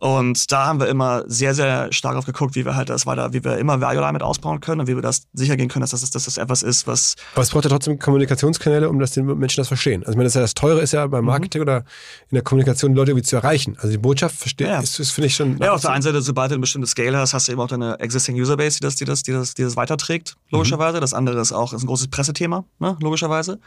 Und 0.00 0.50
da 0.50 0.64
haben 0.64 0.80
wir 0.80 0.88
immer 0.88 1.24
sehr, 1.26 1.54
sehr 1.54 1.92
stark 1.92 2.14
drauf 2.14 2.24
geguckt, 2.24 2.54
wie 2.54 2.64
wir 2.64 2.74
halt 2.74 2.88
das 2.88 3.04
weiter, 3.04 3.34
wie 3.34 3.44
wir 3.44 3.58
immer 3.58 3.82
Value 3.82 3.98
Alignment 4.00 4.22
ausbauen 4.22 4.60
können 4.60 4.80
und 4.80 4.86
wie 4.86 4.94
wir 4.94 5.02
das 5.02 5.26
sicher 5.34 5.58
gehen 5.58 5.68
können, 5.68 5.82
dass 5.82 5.90
das, 5.90 6.08
dass 6.10 6.24
das 6.24 6.38
etwas 6.38 6.62
ist, 6.62 6.86
was 6.86 7.16
Aber 7.34 7.42
es 7.42 7.50
braucht 7.50 7.64
ja 7.64 7.70
trotzdem 7.70 7.98
Kommunikationskanäle, 7.98 8.88
um 8.88 8.98
dass 8.98 9.10
die 9.10 9.20
Menschen 9.22 9.60
das 9.60 9.68
verstehen. 9.68 10.00
Also 10.00 10.12
ich 10.12 10.16
meine, 10.16 10.24
das, 10.24 10.32
ist 10.32 10.36
ja 10.36 10.40
das 10.40 10.54
Teure 10.54 10.80
ist 10.80 10.92
ja 10.92 11.06
beim 11.06 11.26
Marketing 11.26 11.60
oder 11.60 11.84
in 12.30 12.34
der 12.36 12.42
Kommunikation, 12.42 12.92
die 12.92 12.96
Leute 12.98 13.10
irgendwie 13.10 13.26
zu 13.26 13.36
erreichen. 13.36 13.76
Also 13.76 13.90
die 13.90 13.98
Botschaft 13.98 14.36
verstehen, 14.36 14.68
Ja. 14.68 14.80
ist, 14.80 14.98
ist 14.98 15.10
finde 15.10 15.26
ich 15.26 15.36
schon. 15.36 15.58
Ja, 15.58 15.74
auf 15.74 15.82
der 15.82 15.90
einen 15.90 16.02
Seite, 16.02 16.22
sobald 16.22 16.50
du 16.50 16.54
eine 16.54 16.62
bestimmte 16.62 16.88
Scale 16.88 17.18
hast, 17.18 17.34
hast 17.34 17.48
du 17.48 17.52
eben 17.52 17.60
auch 17.60 17.68
deine 17.68 18.00
existing 18.00 18.40
Userbase, 18.40 18.78
die 18.78 18.82
das, 18.82 18.96
die 18.96 19.04
das, 19.04 19.22
die 19.22 19.32
das, 19.32 19.52
die 19.52 19.64
das 19.64 19.76
weiterträgt, 19.76 20.34
logischerweise. 20.50 21.00
Das 21.00 21.12
andere 21.12 21.38
ist 21.42 21.52
auch 21.52 21.74
ist 21.74 21.82
ein 21.82 21.86
großes 21.86 22.08
Pressethema, 22.08 22.64
ne, 22.78 22.96
logischerweise. 23.02 23.60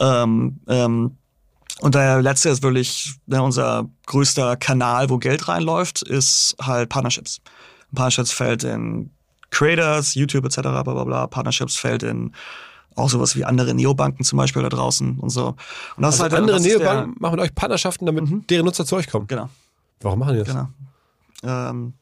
Ähm, 0.00 0.60
ähm, 0.66 1.16
und 1.80 1.94
der 1.94 2.20
letzte 2.22 2.48
ist 2.48 2.62
wirklich 2.62 3.14
ne, 3.26 3.42
unser 3.42 3.88
größter 4.06 4.56
Kanal, 4.56 5.10
wo 5.10 5.18
Geld 5.18 5.48
reinläuft, 5.48 6.02
ist 6.02 6.56
halt 6.60 6.88
Partnerships. 6.88 7.40
Partnerships 7.94 8.32
fällt 8.32 8.64
in 8.64 9.10
Creators, 9.50 10.14
YouTube 10.14 10.44
etc. 10.44 10.60
Bla 10.60 10.82
bla 10.82 11.04
bla. 11.04 11.26
Partnerships 11.26 11.76
fällt 11.76 12.02
in 12.02 12.32
auch 12.96 13.08
sowas 13.08 13.36
wie 13.36 13.44
andere 13.44 13.74
Neobanken 13.74 14.24
zum 14.24 14.36
Beispiel 14.38 14.62
da 14.62 14.68
draußen 14.68 15.18
und 15.20 15.30
so. 15.30 15.48
Und 15.96 16.02
das 16.02 16.14
Also 16.20 16.26
ist 16.26 16.32
halt 16.32 16.34
andere 16.34 16.60
Neobanken 16.60 17.14
machen 17.20 17.36
mit 17.36 17.40
euch 17.44 17.54
Partnerschaften, 17.54 18.06
damit 18.06 18.50
deren 18.50 18.64
Nutzer 18.66 18.84
zu 18.84 18.96
euch 18.96 19.08
kommen. 19.08 19.26
Genau. 19.28 19.48
Warum 20.00 20.18
machen 20.18 20.32
die 20.34 20.40
das? 20.40 20.48
Genau. 20.48 20.68
Ähm, 21.44 21.94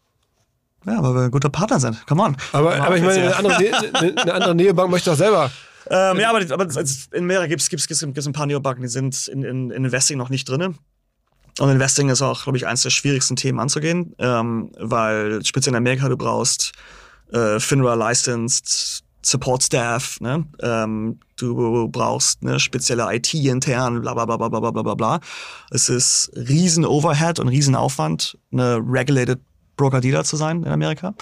ja, 0.86 1.02
weil 1.02 1.14
wir 1.14 1.22
ein 1.22 1.30
guter 1.30 1.50
Partner 1.50 1.80
sind. 1.80 2.06
Come 2.06 2.22
on. 2.22 2.36
Aber, 2.52 2.70
Come 2.70 2.80
on, 2.80 2.86
aber 2.86 2.96
ich 2.96 3.02
meine, 3.02 3.22
eine 3.22 3.36
andere, 3.36 3.62
Ne- 3.62 4.14
eine 4.22 4.34
andere 4.34 4.54
Neobank 4.54 4.90
möchte 4.90 5.10
doch 5.10 5.16
selber. 5.16 5.50
Ähm, 5.90 6.18
ja, 6.18 6.30
aber, 6.30 6.40
aber 6.52 6.66
in 7.12 7.26
Mera 7.26 7.46
gibt 7.46 7.62
es 7.62 8.02
ein 8.02 8.32
paar 8.32 8.46
Neobanken, 8.46 8.82
die 8.82 8.88
sind 8.88 9.28
in, 9.28 9.42
in, 9.42 9.70
in 9.70 9.84
Investing 9.84 10.18
noch 10.18 10.30
nicht 10.30 10.48
drin. 10.48 10.76
Und 11.58 11.70
Investing 11.70 12.10
ist 12.10 12.22
auch, 12.22 12.42
glaube 12.42 12.58
ich, 12.58 12.66
eines 12.66 12.82
der 12.82 12.90
schwierigsten 12.90 13.36
Themen 13.36 13.60
anzugehen, 13.60 14.14
ähm, 14.18 14.70
weil 14.78 15.44
speziell 15.44 15.72
in 15.72 15.78
Amerika 15.78 16.08
du 16.08 16.16
brauchst 16.16 16.72
äh, 17.32 17.58
FINRA 17.58 17.94
licensed 17.94 19.02
Support 19.22 19.64
Staff, 19.64 20.20
ne? 20.20 20.46
ähm, 20.60 21.18
du 21.36 21.88
brauchst 21.88 22.42
eine 22.42 22.60
spezielle 22.60 23.12
IT 23.12 23.34
intern, 23.34 24.00
bla 24.00 24.14
bla 24.14 24.24
bla 24.24 24.36
bla 24.36 24.48
bla 24.48 24.70
bla 24.70 24.82
bla 24.82 24.94
bla. 24.94 25.20
Es 25.70 25.88
ist 25.88 26.30
riesen 26.36 26.84
Overhead 26.84 27.40
und 27.40 27.48
riesen 27.48 27.74
Aufwand, 27.74 28.38
eine 28.52 28.76
regulated 28.76 29.40
Broker-Dealer 29.76 30.24
zu 30.24 30.36
sein 30.36 30.62
in 30.62 30.72
Amerika. 30.72 31.14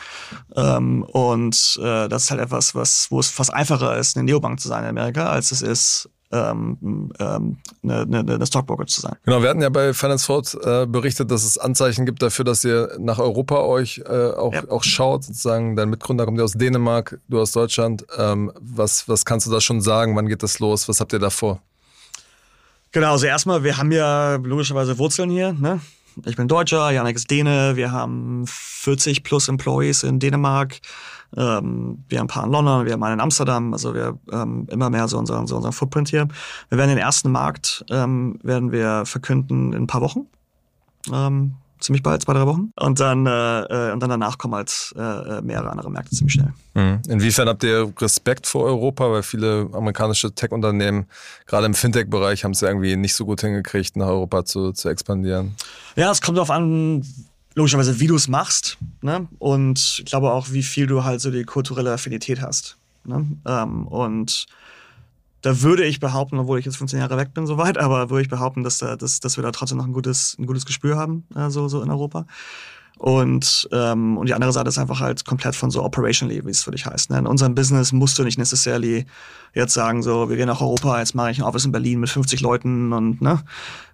Ähm, 0.57 1.03
und 1.05 1.79
äh, 1.83 2.09
das 2.09 2.25
ist 2.25 2.31
halt 2.31 2.41
etwas, 2.41 2.75
was, 2.75 3.09
wo 3.11 3.21
es 3.21 3.29
fast 3.29 3.53
einfacher 3.53 3.97
ist, 3.97 4.17
eine 4.17 4.25
Neobank 4.25 4.61
zu 4.61 4.69
sein 4.69 4.85
in 4.85 4.91
Amerika, 4.91 5.27
als 5.31 5.53
es 5.53 5.63
ist, 5.63 6.09
ähm, 6.33 7.13
ähm, 7.21 7.59
eine, 7.85 8.01
eine, 8.03 8.35
eine 8.35 8.47
Stockbroker 8.47 8.87
zu 8.87 9.01
sein. 9.01 9.15
Genau, 9.25 9.41
wir 9.43 9.49
hatten 9.51 9.63
ja 9.63 9.69
bei 9.69 9.95
Finance 9.95 10.25
Forward 10.27 10.57
äh, 10.65 10.87
berichtet, 10.87 11.31
dass 11.31 11.45
es 11.45 11.59
Anzeichen 11.59 12.07
gibt 12.07 12.23
dafür, 12.23 12.45
dass 12.45 12.65
ihr 12.65 12.91
nach 12.99 13.21
Europa 13.21 13.61
euch 13.61 14.03
äh, 14.05 14.31
auch, 14.33 14.53
Ja. 14.53 14.69
auch 14.69 14.83
schaut. 14.83 15.23
Sozusagen, 15.25 15.77
dein 15.77 15.91
Mitgründer 15.91 16.25
kommt 16.25 16.39
ja 16.39 16.45
aus 16.45 16.53
Dänemark, 16.53 17.21
du 17.29 17.41
aus 17.41 17.53
Deutschland. 17.53 18.05
Ähm, 18.19 18.51
was, 18.61 19.09
was 19.09 19.25
kannst 19.25 19.47
du 19.47 19.51
da 19.53 19.61
schon 19.61 19.81
sagen? 19.81 20.17
Wann 20.17 20.27
geht 20.27 20.43
das 20.43 20.59
los? 20.59 20.89
Was 20.89 20.99
habt 21.01 21.13
ihr 21.13 21.21
da 21.21 21.31
vor? 21.31 21.61
Genau, 22.91 23.13
also 23.13 23.27
erstmal, 23.27 23.63
wir 23.63 23.77
haben 23.77 23.93
ja 23.93 24.37
logischerweise 24.37 24.99
Wurzeln 24.99 25.31
hier. 25.31 25.53
Ne? 25.53 25.81
Ich 26.25 26.37
bin 26.37 26.49
Deutscher, 26.49 26.91
Janik 26.91 27.17
ist 27.17 27.31
Däne, 27.31 27.77
wir 27.77 27.91
haben 27.91 28.45
40 28.47 29.25
plus 29.25 29.49
Employees 29.49 30.05
in 30.05 30.21
Dänemark, 30.21 30.81
ähm, 31.37 32.05
wir 32.09 32.19
haben 32.19 32.27
ein 32.27 32.29
paar 32.29 32.45
in 32.45 32.53
London, 32.53 32.87
wir 32.87 32.93
haben 32.93 33.03
einen 33.03 33.15
in 33.15 33.21
Amsterdam, 33.21 33.73
also 33.73 33.95
wir 33.95 34.19
ähm, 34.33 34.67
immer 34.71 34.91
mehr 34.91 35.09
so 35.09 35.19
unseren, 35.19 35.47
so 35.47 35.57
unseren 35.57 35.73
Footprint 35.73 36.09
hier. 36.09 36.29
Wir 36.69 36.79
werden 36.79 36.91
den 36.91 36.99
ersten 36.99 37.33
Markt, 37.33 37.85
ähm, 37.91 38.39
werden 38.43 38.71
wir 38.71 39.05
verkünden 39.07 39.73
in 39.73 39.83
ein 39.83 39.87
paar 39.87 40.03
Wochen. 40.03 40.27
Ähm, 41.12 41.57
ziemlich 41.81 42.03
bald, 42.03 42.22
zwei, 42.22 42.33
drei 42.33 42.47
Wochen. 42.47 42.70
Und 42.77 43.01
dann, 43.01 43.27
äh, 43.27 43.61
äh, 43.62 43.93
und 43.93 44.01
dann 44.01 44.11
danach 44.11 44.39
kommen 44.39 44.55
halt 44.55 44.95
äh, 44.97 45.01
äh, 45.01 45.43
mehrere 45.43 45.70
andere 45.70 45.91
Märkte 45.91 46.14
ziemlich 46.14 46.35
schnell. 46.35 46.53
Mhm. 46.75 47.01
Inwiefern 47.09 47.49
habt 47.49 47.62
ihr 47.64 47.93
Respekt 48.01 48.47
vor 48.47 48.64
Europa? 48.64 49.11
Weil 49.11 49.22
viele 49.22 49.68
amerikanische 49.72 50.35
Tech-Unternehmen, 50.35 51.07
gerade 51.47 51.66
im 51.66 51.75
Fintech-Bereich, 51.75 52.45
haben 52.45 52.53
es 52.53 52.61
ja 52.61 52.68
irgendwie 52.68 52.97
nicht 52.97 53.14
so 53.14 53.25
gut 53.25 53.41
hingekriegt, 53.41 53.97
nach 53.97 54.07
Europa 54.07 54.45
zu, 54.45 54.72
zu 54.72 54.89
expandieren. 54.89 55.55
Ja, 55.97 56.11
es 56.11 56.20
kommt 56.20 56.39
darauf 56.39 56.51
an, 56.51 57.05
logischerweise, 57.55 58.01
wie 58.01 58.07
du 58.07 58.16
es 58.16 58.29
machst. 58.29 58.79
Ne? 59.03 59.29
Und 59.39 59.99
ich 59.99 60.05
glaube 60.07 60.33
auch, 60.33 60.51
wie 60.51 60.62
viel 60.62 60.87
du 60.87 61.05
halt 61.05 61.20
so 61.20 61.31
die 61.31 61.45
kulturelle 61.45 61.93
Affinität 61.93 62.41
hast. 62.41 62.77
Ne? 63.05 63.27
Ähm, 63.47 63.87
und 63.87 64.47
da 65.45 65.61
würde 65.61 65.84
ich 65.84 66.01
behaupten, 66.01 66.38
obwohl 66.38 66.59
ich 66.59 66.64
jetzt 66.64 66.78
15 66.78 66.99
Jahre 66.99 67.18
weg 67.18 67.34
bin, 67.34 67.47
soweit, 67.47 67.76
aber 67.76 68.09
würde 68.09 68.22
ich 68.22 68.30
behaupten, 68.30 68.64
dass, 68.64 68.78
da, 68.78 68.97
dass, 68.97 69.20
dass 69.20 69.36
wir 69.36 69.42
da 69.42 69.53
trotzdem 69.53 69.76
noch 69.76 69.84
ein 69.84 69.92
gutes, 69.92 70.38
ein 70.38 70.47
gutes 70.47 70.64
Gespür 70.64 70.97
haben, 70.97 71.24
äh, 71.36 71.51
so, 71.51 71.68
so 71.68 71.82
in 71.82 71.90
Europa. 71.90 72.24
Und, 72.97 73.68
ähm, 73.70 74.16
und 74.16 74.26
die 74.26 74.32
andere 74.32 74.53
Seite 74.55 74.70
ist 74.70 74.78
einfach 74.78 75.01
halt 75.01 75.26
komplett 75.26 75.55
von 75.55 75.70
so 75.70 75.84
operationally, 75.84 76.47
wie 76.47 76.51
es 76.51 76.62
für 76.62 76.70
dich 76.70 76.86
heißt. 76.86 77.11
Ne? 77.11 77.18
In 77.18 77.26
unserem 77.26 77.55
Business 77.55 77.92
musst 77.92 78.18
du 78.18 78.24
nicht 78.24 78.38
necessarily 78.38 79.05
jetzt 79.53 79.74
sagen, 79.74 80.03
so, 80.03 80.30
wir 80.30 80.36
gehen 80.38 80.47
nach 80.47 80.62
Europa, 80.62 80.99
jetzt 80.99 81.14
mache 81.14 81.30
ich 81.30 81.38
ein 81.38 81.45
Office 81.45 81.66
in 81.66 81.72
Berlin 81.72 82.01
mit 82.01 82.09
50 82.09 82.40
Leuten 82.40 82.95
und 82.95 83.20
ne, 83.20 83.42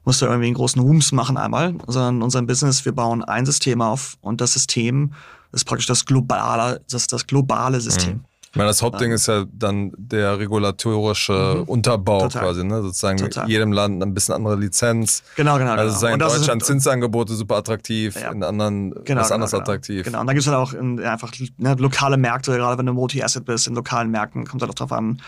musst 0.04 0.22
du 0.22 0.26
irgendwie 0.26 0.46
einen 0.46 0.54
großen 0.54 0.80
Rooms 0.80 1.10
machen 1.10 1.36
einmal, 1.36 1.74
sondern 1.88 2.16
in 2.18 2.22
unserem 2.22 2.46
Business, 2.46 2.84
wir 2.84 2.92
bauen 2.92 3.24
ein 3.24 3.44
System 3.44 3.82
auf 3.82 4.18
und 4.20 4.40
das 4.40 4.52
System 4.52 5.14
ist 5.50 5.64
praktisch 5.64 5.86
das 5.86 6.04
globale, 6.04 6.80
das, 6.88 7.08
das 7.08 7.26
globale 7.26 7.80
System. 7.80 8.20
Ich 8.52 8.56
meine, 8.56 8.66
das 8.68 8.82
Hauptding 8.82 9.12
ist 9.12 9.28
ja 9.28 9.44
dann 9.52 9.92
der 9.96 10.38
regulatorische 10.40 11.62
Unterbau 11.66 12.16
Mhm. 12.24 12.28
Total. 12.30 12.42
quasi, 12.42 12.64
ne? 12.64 12.82
Sozusagen 12.82 13.18
Total. 13.18 13.48
jedem 13.48 13.70
Land 13.72 14.02
ein 14.02 14.12
bisschen 14.12 14.34
andere 14.34 14.56
Lizenz. 14.56 15.22
Genau, 15.36 15.56
genau, 15.58 15.72
Also 15.72 16.00
genau. 16.06 16.14
in 16.14 16.20
ist- 16.32 16.38
Deutschland 16.38 16.64
Zinsangebote 16.64 17.34
super 17.34 17.56
attraktiv, 17.56 18.16
Ja. 18.20 18.32
in 18.32 18.42
anderen 18.42 18.90
Genau, 19.04 19.20
was 19.20 19.28
genau, 19.28 19.34
anderes 19.34 19.50
genau. 19.52 19.62
attraktiv. 19.62 20.04
Genau, 20.04 20.20
und 20.20 20.26
dann 20.26 20.34
gibt 20.34 20.46
es 20.46 20.52
halt 20.52 20.58
auch 20.58 20.72
in, 20.72 20.98
einfach 21.00 21.30
ne, 21.58 21.74
lokale 21.74 22.16
Märkte, 22.16 22.56
gerade 22.56 22.76
wenn 22.78 22.86
du 22.86 22.92
Multi-Asset 22.92 23.44
bist, 23.44 23.68
in 23.68 23.74
lokalen 23.74 24.10
Märkten 24.10 24.44
kommt 24.46 24.62
halt 24.62 24.70
auch 24.72 24.74
drauf 24.74 24.92
an, 24.92 25.22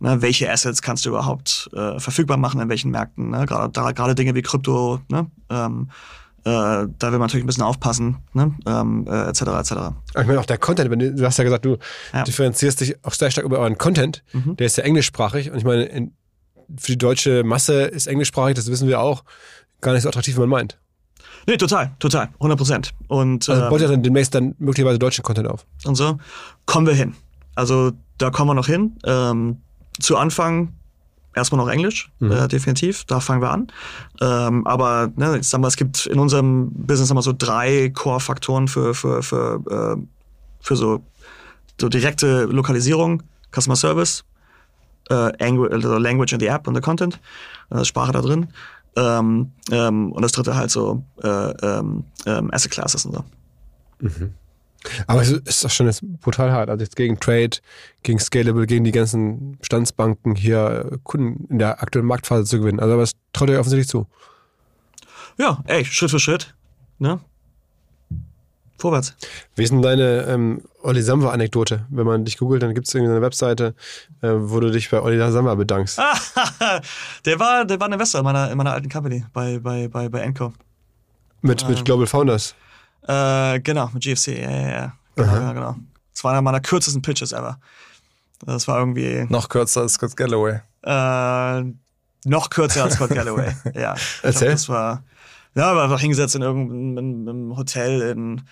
ne, 0.00 0.20
welche 0.20 0.50
Assets 0.50 0.82
kannst 0.82 1.04
du 1.06 1.10
überhaupt 1.10 1.70
äh, 1.74 2.00
verfügbar 2.00 2.38
machen, 2.38 2.60
in 2.60 2.68
welchen 2.68 2.90
Märkten. 2.90 3.30
Ne? 3.30 3.46
Gerade, 3.46 3.70
da- 3.72 3.92
gerade 3.92 4.16
Dinge 4.16 4.34
wie 4.34 4.42
Krypto, 4.42 5.00
ne? 5.08 5.26
ähm, 5.48 5.88
äh, 5.90 5.92
da 6.44 6.86
will 7.00 7.10
man 7.12 7.20
natürlich 7.20 7.44
ein 7.44 7.46
bisschen 7.46 7.62
aufpassen, 7.62 8.18
ne? 8.34 8.54
ähm, 8.66 9.06
äh, 9.08 9.28
etc. 9.28 9.40
etc. 9.42 9.72
Aber 9.72 9.94
Ich 10.20 10.26
meine 10.26 10.38
auch 10.40 10.44
der 10.46 10.58
Content, 10.58 10.90
wenn 10.90 10.98
du, 10.98 11.14
du 11.14 11.24
hast 11.24 11.38
ja 11.38 11.44
gesagt, 11.44 11.64
du 11.64 11.78
Ja. 12.12 12.20
Mhm. 12.20 12.24
differenzierst 12.24 12.80
dich 12.80 13.02
auch 13.04 13.12
sehr 13.14 13.30
stark 13.30 13.46
über 13.46 13.58
euren 13.58 13.78
Content. 13.78 14.22
Der 14.34 14.66
ist 14.66 14.76
ja 14.76 14.84
englischsprachig 14.84 15.50
und 15.50 15.56
ich 15.58 15.64
meine, 15.64 15.84
in, 15.84 16.12
für 16.78 16.92
die 16.92 16.98
deutsche 16.98 17.44
Masse 17.44 17.82
ist 17.84 18.06
englischsprachig, 18.06 18.54
das 18.54 18.70
wissen 18.70 18.88
wir 18.88 19.00
auch, 19.00 19.24
gar 19.80 19.92
nicht 19.94 20.02
so 20.02 20.08
attraktiv, 20.08 20.36
wie 20.36 20.40
man 20.40 20.48
meint. 20.50 20.78
Nee, 21.46 21.56
total, 21.58 21.92
total, 21.98 22.28
100 22.34 22.56
Prozent. 22.58 22.90
Und, 23.08 23.48
Also 23.48 23.62
ähm, 23.64 23.68
baut 23.70 23.80
ihr 23.80 23.88
dann 23.88 24.02
demnächst 24.02 24.34
dann 24.34 24.54
möglicherweise 24.58 24.98
deutschen 24.98 25.22
Content 25.22 25.48
auf. 25.48 25.66
und 25.84 25.94
so, 25.94 26.18
kommen 26.66 26.86
wir 26.86 26.94
hin. 26.94 27.14
Also 27.54 27.92
da 28.18 28.30
kommen 28.30 28.50
wir 28.50 28.54
noch 28.54 28.66
hin. 28.66 28.96
Ähm, 29.04 29.58
zu 30.00 30.16
Anfang 30.16 30.72
erstmal 31.34 31.64
noch 31.64 31.70
Englisch, 31.70 32.10
äh, 32.20 32.48
definitiv. 32.48 33.04
Da 33.04 33.20
fangen 33.20 33.42
wir 33.42 33.50
an. 33.50 33.68
Ähm, 34.20 34.66
aber 34.66 35.10
ne, 35.16 35.38
ich 35.38 35.48
sag 35.48 35.60
mal, 35.60 35.68
es 35.68 35.76
gibt 35.76 36.06
in 36.06 36.18
unserem 36.18 36.70
Business 36.72 37.12
wir 37.12 37.22
so 37.22 37.34
drei 37.36 37.90
Core-Faktoren 37.90 38.68
für, 38.68 38.94
für, 38.94 39.22
für, 39.22 39.96
äh, 39.98 40.02
für 40.60 40.76
so, 40.76 41.04
so 41.80 41.88
direkte 41.88 42.44
Lokalisierung, 42.44 43.22
Customer 43.52 43.76
Service, 43.76 44.24
äh, 45.10 45.14
also 45.14 45.98
Language 45.98 46.32
in 46.32 46.40
the 46.40 46.46
App 46.46 46.66
und 46.66 46.74
the 46.74 46.80
Content, 46.80 47.20
äh, 47.70 47.84
Sprache 47.84 48.12
da 48.12 48.20
drin. 48.20 48.48
Ähm, 48.96 49.50
ähm, 49.70 50.12
und 50.12 50.22
das 50.22 50.32
dritte 50.32 50.56
halt 50.56 50.70
so 50.70 51.02
äh, 51.22 51.28
ähm, 51.28 52.04
ähm, 52.26 52.50
Asset 52.52 52.70
Classes 52.70 53.06
und 53.06 53.14
so. 53.14 53.24
Aber 55.06 55.22
es 55.22 55.30
ist 55.30 55.64
doch 55.64 55.70
schon 55.70 55.86
jetzt 55.86 56.02
brutal 56.20 56.52
hart. 56.52 56.70
Also 56.70 56.82
jetzt 56.82 56.96
gegen 56.96 57.18
Trade, 57.18 57.58
gegen 58.02 58.18
Scalable, 58.18 58.66
gegen 58.66 58.84
die 58.84 58.92
ganzen 58.92 59.56
Bestandsbanken 59.58 60.34
hier 60.34 60.98
Kunden 61.04 61.46
in 61.50 61.58
der 61.58 61.82
aktuellen 61.82 62.06
Marktphase 62.06 62.44
zu 62.44 62.60
gewinnen. 62.60 62.80
Also 62.80 62.94
aber 62.94 63.02
es 63.02 63.12
traut 63.32 63.50
euch 63.50 63.58
offensichtlich 63.58 63.88
zu. 63.88 64.06
Ja, 65.38 65.62
ey, 65.66 65.84
Schritt 65.84 66.10
für 66.10 66.20
Schritt. 66.20 66.54
Ne? 66.98 67.20
Vorwärts. 68.78 69.16
Wie 69.54 69.62
ist 69.62 69.70
denn 69.70 69.82
deine 69.82 70.26
ähm, 70.28 70.62
Olli 70.82 71.00
Samba-Anekdote? 71.00 71.86
Wenn 71.90 72.06
man 72.06 72.24
dich 72.24 72.36
googelt, 72.36 72.62
dann 72.62 72.74
gibt 72.74 72.86
es 72.86 72.94
irgendwie 72.94 73.12
eine 73.12 73.22
Webseite, 73.22 73.74
äh, 74.20 74.28
wo 74.32 74.60
du 74.60 74.70
dich 74.70 74.90
bei 74.90 75.00
Olli 75.00 75.18
Samba 75.30 75.54
bedankst. 75.54 75.98
der 77.24 77.38
war, 77.38 77.64
der 77.64 77.80
war 77.80 77.88
ein 77.88 77.92
Investor 77.92 78.20
in 78.20 78.24
meiner, 78.24 78.50
in 78.50 78.58
meiner 78.58 78.72
alten 78.72 78.88
Company 78.88 79.24
bei, 79.32 79.58
bei, 79.58 79.88
bei, 79.88 80.08
bei 80.08 80.20
Enco. 80.20 80.52
Mit, 81.40 81.66
mit 81.68 81.84
Global 81.84 82.06
Founders. 82.06 82.54
Äh, 83.06 83.60
genau, 83.60 83.90
mit 83.92 84.02
GFC, 84.02 84.28
ja, 84.28 84.50
ja, 84.50 84.68
ja. 84.68 84.92
Genau, 85.16 85.32
genau, 85.34 85.54
genau. 85.54 85.76
Das 86.12 86.24
war 86.24 86.32
einer 86.32 86.42
meiner 86.42 86.60
kürzesten 86.60 87.02
Pitches 87.02 87.32
ever. 87.32 87.58
Das 88.44 88.66
war 88.68 88.78
irgendwie 88.78 89.26
Noch 89.28 89.48
kürzer 89.48 89.82
als 89.82 89.94
Scott 89.94 90.16
Galloway. 90.16 90.60
äh, 90.82 91.62
noch 92.26 92.50
kürzer 92.50 92.84
als 92.84 92.94
Scott 92.94 93.10
Galloway. 93.10 93.54
ja. 93.74 93.94
Ich 93.94 94.20
glaub, 94.20 94.24
Erzähl. 94.24 94.50
Das 94.52 94.68
war, 94.68 95.02
ja, 95.54 95.74
war 95.74 95.84
einfach 95.84 96.00
hingesetzt 96.00 96.34
in 96.34 96.42
irgendeinem 96.42 97.56
Hotel 97.56 98.00
in, 98.02 98.42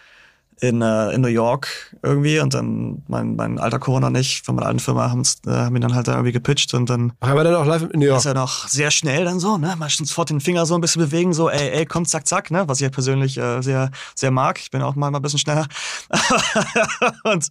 in, 0.62 0.80
äh, 0.80 1.10
in 1.10 1.20
New 1.20 1.28
York 1.28 1.96
irgendwie 2.02 2.38
und 2.38 2.54
dann 2.54 3.02
mein, 3.08 3.34
mein 3.34 3.58
alter 3.58 3.80
Corona 3.80 4.10
nicht 4.10 4.46
von 4.46 4.54
meiner 4.54 4.68
alten 4.68 4.78
Firma 4.78 5.10
haben's, 5.10 5.38
äh, 5.44 5.50
haben 5.50 5.74
ihn 5.74 5.82
dann 5.82 5.94
halt 5.94 6.06
da 6.06 6.12
irgendwie 6.12 6.30
gepitcht 6.30 6.72
und 6.72 6.88
dann 6.88 7.12
er 7.20 7.34
war 7.34 7.42
dann 7.42 7.56
auch 7.56 7.66
live 7.66 7.82
in 7.90 7.98
New 7.98 8.06
York. 8.06 8.20
ist 8.20 8.26
er 8.26 8.34
noch 8.34 8.68
sehr 8.68 8.92
schnell 8.92 9.24
dann 9.24 9.40
so, 9.40 9.58
ne? 9.58 9.74
Mal 9.76 9.90
schon 9.90 10.06
sofort 10.06 10.30
den 10.30 10.40
Finger 10.40 10.64
so 10.64 10.76
ein 10.76 10.80
bisschen 10.80 11.02
bewegen, 11.02 11.32
so, 11.32 11.50
ey, 11.50 11.70
ey, 11.70 11.84
komm, 11.84 12.06
zack, 12.06 12.28
zack, 12.28 12.52
ne? 12.52 12.68
Was 12.68 12.78
ich 12.78 12.84
ja 12.84 12.90
persönlich 12.90 13.38
äh, 13.38 13.60
sehr, 13.60 13.90
sehr 14.14 14.30
mag. 14.30 14.60
Ich 14.60 14.70
bin 14.70 14.82
auch 14.82 14.94
mal, 14.94 15.10
mal 15.10 15.18
ein 15.18 15.22
bisschen 15.22 15.40
schneller. 15.40 15.66
und 17.24 17.48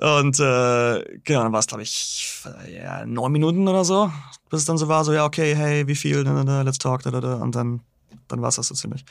und 0.00 0.40
äh, 0.40 1.20
genau, 1.22 1.44
dann 1.44 1.52
war 1.52 1.60
es, 1.60 1.68
glaube 1.68 1.84
ich, 1.84 2.42
ja, 2.74 3.06
neun 3.06 3.30
Minuten 3.30 3.68
oder 3.68 3.84
so, 3.84 4.10
bis 4.48 4.60
es 4.60 4.66
dann 4.66 4.76
so 4.76 4.88
war, 4.88 5.04
so, 5.04 5.12
ja, 5.12 5.24
okay, 5.24 5.54
hey, 5.54 5.86
wie 5.86 5.94
viel, 5.94 6.24
da, 6.24 6.34
da, 6.34 6.42
da, 6.42 6.62
let's 6.62 6.78
talk, 6.78 7.04
da, 7.04 7.12
da, 7.12 7.20
da. 7.20 7.34
Und 7.34 7.54
dann, 7.54 7.80
dann 8.26 8.42
war 8.42 8.48
es 8.48 8.56
das 8.56 8.66
so 8.66 8.74
ziemlich. 8.74 9.04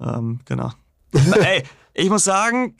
Ähm, 0.00 0.40
genau. 0.44 0.72
ey, 1.12 1.62
ich 1.94 2.10
muss 2.10 2.24
sagen, 2.24 2.76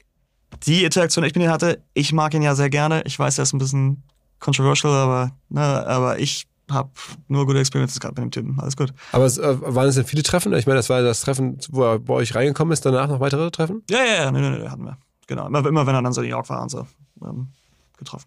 die 0.66 0.84
Interaktion, 0.84 1.22
die 1.22 1.28
ich 1.28 1.34
mit 1.34 1.44
ihm 1.44 1.50
hatte, 1.50 1.82
ich 1.94 2.12
mag 2.12 2.34
ihn 2.34 2.42
ja 2.42 2.54
sehr 2.54 2.70
gerne. 2.70 3.02
Ich 3.06 3.18
weiß, 3.18 3.38
er 3.38 3.42
ist 3.42 3.52
ein 3.52 3.58
bisschen 3.58 4.02
controversial, 4.40 4.92
aber, 4.92 5.32
ne, 5.48 5.62
aber 5.62 6.18
ich 6.18 6.46
habe 6.70 6.90
nur 7.28 7.46
gute 7.46 7.58
Experiences 7.58 8.00
gehabt 8.00 8.16
mit 8.18 8.24
dem 8.24 8.30
Typen. 8.30 8.58
Alles 8.60 8.76
gut. 8.76 8.92
Aber 9.12 9.24
es, 9.24 9.38
äh, 9.38 9.56
waren 9.60 9.88
es 9.88 9.96
denn 9.96 10.04
viele 10.04 10.22
Treffen? 10.22 10.52
Ich 10.54 10.66
meine, 10.66 10.78
das 10.78 10.88
war 10.88 11.02
das 11.02 11.20
Treffen, 11.20 11.58
wo 11.70 11.82
er 11.82 11.98
bei 11.98 12.14
euch 12.14 12.34
reingekommen 12.34 12.72
ist, 12.72 12.84
danach 12.84 13.08
noch 13.08 13.20
weitere 13.20 13.50
Treffen? 13.50 13.82
Ja, 13.90 13.98
ja, 13.98 14.14
ja, 14.14 14.30
nee, 14.30 14.40
nee, 14.40 14.58
nee, 14.58 14.68
hatten 14.68 14.84
wir. 14.84 14.98
Genau. 15.26 15.46
Immer, 15.46 15.66
immer 15.66 15.86
wenn 15.86 15.94
er 15.94 16.02
dann 16.02 16.12
so 16.12 16.20
in 16.20 16.28
New 16.28 16.34
York 16.34 16.48
war 16.48 16.62
und 16.62 16.70
so 16.70 16.86
ähm, 17.22 17.48
getroffen. 17.98 18.26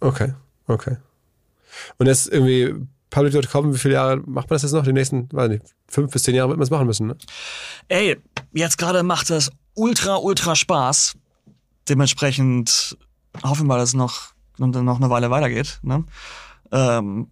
Okay, 0.00 0.34
okay. 0.66 0.96
Und 1.98 2.06
jetzt 2.06 2.28
irgendwie 2.28 2.74
public.com, 3.10 3.74
wie 3.74 3.78
viele 3.78 3.94
Jahre 3.94 4.16
macht 4.18 4.50
man 4.50 4.56
das 4.56 4.62
jetzt 4.62 4.72
noch? 4.72 4.84
Die 4.84 4.92
nächsten, 4.92 5.28
weiß 5.32 5.48
nicht, 5.48 5.64
fünf 5.88 6.12
bis 6.12 6.22
zehn 6.24 6.34
Jahre 6.34 6.50
wird 6.50 6.58
man 6.58 6.64
es 6.64 6.70
machen 6.70 6.86
müssen, 6.86 7.08
ne? 7.08 7.16
Ey, 7.88 8.20
jetzt 8.52 8.78
gerade 8.78 9.02
macht 9.02 9.30
das 9.30 9.50
ultra, 9.74 10.16
ultra 10.16 10.56
Spaß. 10.56 11.14
Dementsprechend 11.88 12.96
hoffen 13.42 13.66
wir 13.66 13.76
dass 13.76 13.90
es 13.90 13.94
noch, 13.94 14.32
noch 14.58 14.96
eine 14.96 15.10
Weile 15.10 15.30
weitergeht. 15.30 15.80
Ne? 15.82 16.04
Ähm, 16.72 17.28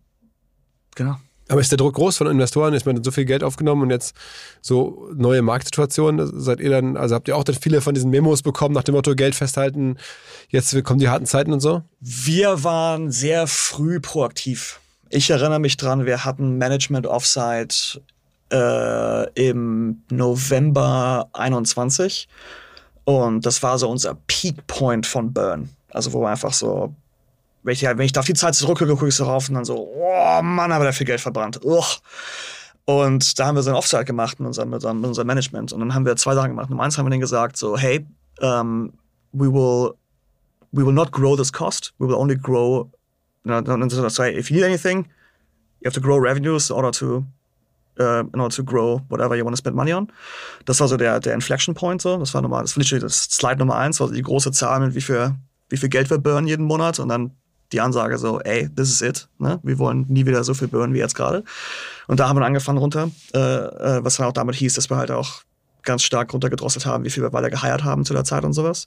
genau. 0.95 1.17
Aber 1.49 1.61
ist 1.61 1.71
der 1.71 1.77
Druck 1.77 1.95
groß 1.95 2.17
von 2.17 2.29
Investoren? 2.29 2.73
Ist 2.73 2.87
man 2.87 3.03
so 3.03 3.11
viel 3.11 3.25
Geld 3.25 3.45
aufgenommen 3.45 3.83
und 3.83 3.91
jetzt 3.91 4.17
so 4.63 5.11
neue 5.15 5.43
Marktsituationen? 5.43 6.41
Seid 6.41 6.61
ihr 6.61 6.71
dann, 6.71 6.97
also 6.97 7.15
habt 7.15 7.29
ihr 7.29 7.37
auch 7.37 7.45
dann 7.45 7.57
viele 7.57 7.81
von 7.81 7.95
diesen 7.95 8.11
Memos 8.11 8.43
bekommen 8.43 8.75
nach 8.75 8.85
dem 8.85 8.95
Motto 8.95 9.15
Geld 9.15 9.35
festhalten, 9.35 9.99
jetzt 10.49 10.83
kommen 10.85 10.99
die 10.99 11.09
harten 11.09 11.27
Zeiten 11.27 11.53
und 11.53 11.61
so? 11.61 11.83
Wir 12.01 12.65
waren 12.65 13.11
sehr 13.11 13.47
früh 13.47 14.01
proaktiv. 14.01 14.81
Ich 15.11 15.29
erinnere 15.29 15.61
mich 15.61 15.77
dran, 15.77 16.07
wir 16.07 16.25
hatten 16.25 16.57
Management 16.57 17.07
Offsite 17.07 18.01
äh, 18.53 19.49
im 19.49 20.03
November 20.11 21.29
21 21.33 22.29
und 23.05 23.45
das 23.47 23.63
war 23.63 23.79
so 23.79 23.89
unser 23.89 24.17
Peak 24.27 24.67
Point 24.67 25.07
von 25.07 25.33
Burn. 25.33 25.71
Also 25.91 26.13
wo 26.13 26.21
wir 26.21 26.29
einfach 26.29 26.53
so 26.53 26.95
wenn 27.63 27.75
ich, 27.75 27.83
wenn 27.83 28.01
ich 28.01 28.13
da 28.13 28.23
die 28.23 28.35
Zeit 28.35 28.55
zurückgucke, 28.55 28.93
gucke 28.93 29.09
ich 29.09 29.15
so 29.15 29.25
rauf 29.25 29.49
und 29.49 29.55
dann 29.55 29.65
so, 29.65 29.77
oh 29.77 30.43
Mann, 30.43 30.73
aber 30.73 30.85
da 30.85 30.93
viel 30.93 31.07
Geld 31.07 31.21
verbrannt. 31.21 31.65
Ugh. 31.65 31.85
Und 32.85 33.39
da 33.39 33.47
haben 33.47 33.55
wir 33.55 33.63
so 33.63 33.71
ein 33.71 33.77
Offside 33.77 34.05
gemacht 34.05 34.41
mit 34.41 34.49
unserem, 34.49 34.71
mit, 34.71 34.85
unserem, 34.85 35.27
Management. 35.27 35.73
Und 35.73 35.79
dann 35.79 35.95
haben 35.95 36.05
wir 36.05 36.17
zwei 36.17 36.35
Sachen 36.35 36.51
gemacht. 36.51 36.69
Nummer 36.71 36.83
eins 36.83 36.99
haben 36.99 37.07
wir 37.07 37.11
denen 37.11 37.21
gesagt, 37.21 37.57
so, 37.57 37.79
hey, 37.79 38.05
um, 38.41 38.93
we 39.33 39.47
will 39.53 39.95
we 40.73 40.85
will 40.85 40.93
not 40.93 41.13
grow 41.13 41.37
this 41.37 41.53
cost. 41.53 41.93
We 41.99 42.09
will 42.09 42.17
only 42.17 42.37
grow. 42.37 42.91
No, 43.45 43.61
no, 43.61 43.77
no, 43.77 44.09
sorry, 44.09 44.37
if 44.37 44.51
you 44.51 44.57
need 44.57 44.65
anything, 44.65 45.07
you 45.81 45.87
have 45.87 45.95
to 45.95 46.01
grow 46.01 46.17
revenues 46.17 46.71
in 46.71 46.77
order 46.77 46.91
to 46.93 47.25
uh, 47.99 48.25
in 48.33 48.41
order 48.41 48.55
to 48.55 48.65
grow 48.65 49.01
whatever 49.09 49.37
you 49.37 49.45
want 49.45 49.57
to 49.57 49.59
spend 49.59 49.77
money 49.77 49.93
on. 49.93 50.09
Das 50.65 50.81
war 50.81 50.89
so 50.89 50.97
der, 50.97 51.21
der 51.21 51.35
Inflection 51.35 51.75
Point. 51.75 52.03
So. 52.03 52.17
Das 52.19 52.35
war 52.35 52.43
nochmal, 52.43 52.63
das 52.63 52.75
das 52.75 53.25
Slide 53.25 53.59
Nummer 53.59 53.77
eins, 53.77 54.01
also 54.01 54.13
die 54.13 54.23
große 54.23 54.53
Zahl 54.53 54.81
mit 54.81 54.95
wie 54.95 55.01
viel, 55.01 55.35
wie 55.69 55.77
viel 55.77 55.89
Geld 55.89 56.11
wir 56.11 56.19
burnen 56.19 56.47
jeden 56.47 56.67
Monat 56.67 56.99
und 56.99 57.09
dann 57.09 57.33
die 57.73 57.81
Ansage 57.81 58.19
so, 58.19 58.41
ey, 58.41 58.69
this 58.75 58.91
is 58.91 59.01
it. 59.01 59.29
Ne? 59.39 59.59
Wir 59.63 59.79
wollen 59.79 60.07
nie 60.09 60.27
wieder 60.27 60.45
so 60.45 60.55
viel 60.55 60.69
burnen 60.69 60.95
wie 60.95 60.99
jetzt 60.99 61.15
gerade. 61.15 61.45
Und 62.07 62.21
da 62.21 62.29
haben 62.29 62.39
wir 62.39 62.45
angefangen 62.45 62.79
runter, 62.79 63.11
äh, 63.35 63.39
äh, 63.39 64.05
was 64.05 64.17
dann 64.17 64.27
auch 64.27 64.33
damit 64.33 64.57
hieß, 64.57 64.75
dass 64.75 64.91
wir 64.91 64.97
halt 64.97 65.11
auch 65.11 65.43
ganz 65.83 66.03
stark 66.03 66.33
runtergedrosselt 66.33 66.87
haben, 66.87 67.05
wie 67.05 67.11
viel 67.11 67.23
wir 67.23 67.33
weiter 67.33 67.51
geheiert 67.51 67.85
haben 67.85 68.05
zu 68.05 68.13
der 68.13 68.25
Zeit 68.25 68.45
und 68.45 68.53
sowas. 68.53 68.87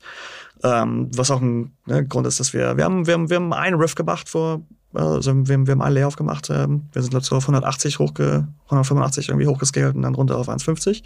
Ähm, 0.63 1.09
was 1.15 1.31
auch 1.31 1.41
ein 1.41 1.73
ne, 1.85 2.05
Grund 2.05 2.27
ist, 2.27 2.39
dass 2.39 2.53
wir, 2.53 2.77
wir 2.77 2.83
haben, 2.83 3.07
wir 3.07 3.13
haben, 3.13 3.29
wir 3.29 3.37
haben 3.37 3.53
einen 3.53 3.79
Riff 3.79 3.95
gemacht 3.95 4.29
vor, 4.29 4.61
also 4.93 5.35
wir, 5.47 5.53
haben, 5.53 5.67
wir 5.67 5.71
haben 5.73 5.81
einen 5.81 5.95
Layoff 5.95 6.15
gemacht. 6.15 6.49
Ähm, 6.49 6.87
wir 6.93 7.01
sind 7.01 7.11
glaube 7.11 7.25
ich 7.25 7.31
auf 7.31 7.43
180 7.43 7.99
hochge, 7.99 8.47
185 8.65 9.29
irgendwie 9.29 9.47
hochgescaled 9.47 9.95
und 9.95 10.03
dann 10.03 10.15
runter 10.15 10.37
auf 10.37 10.49
1,50. 10.49 11.03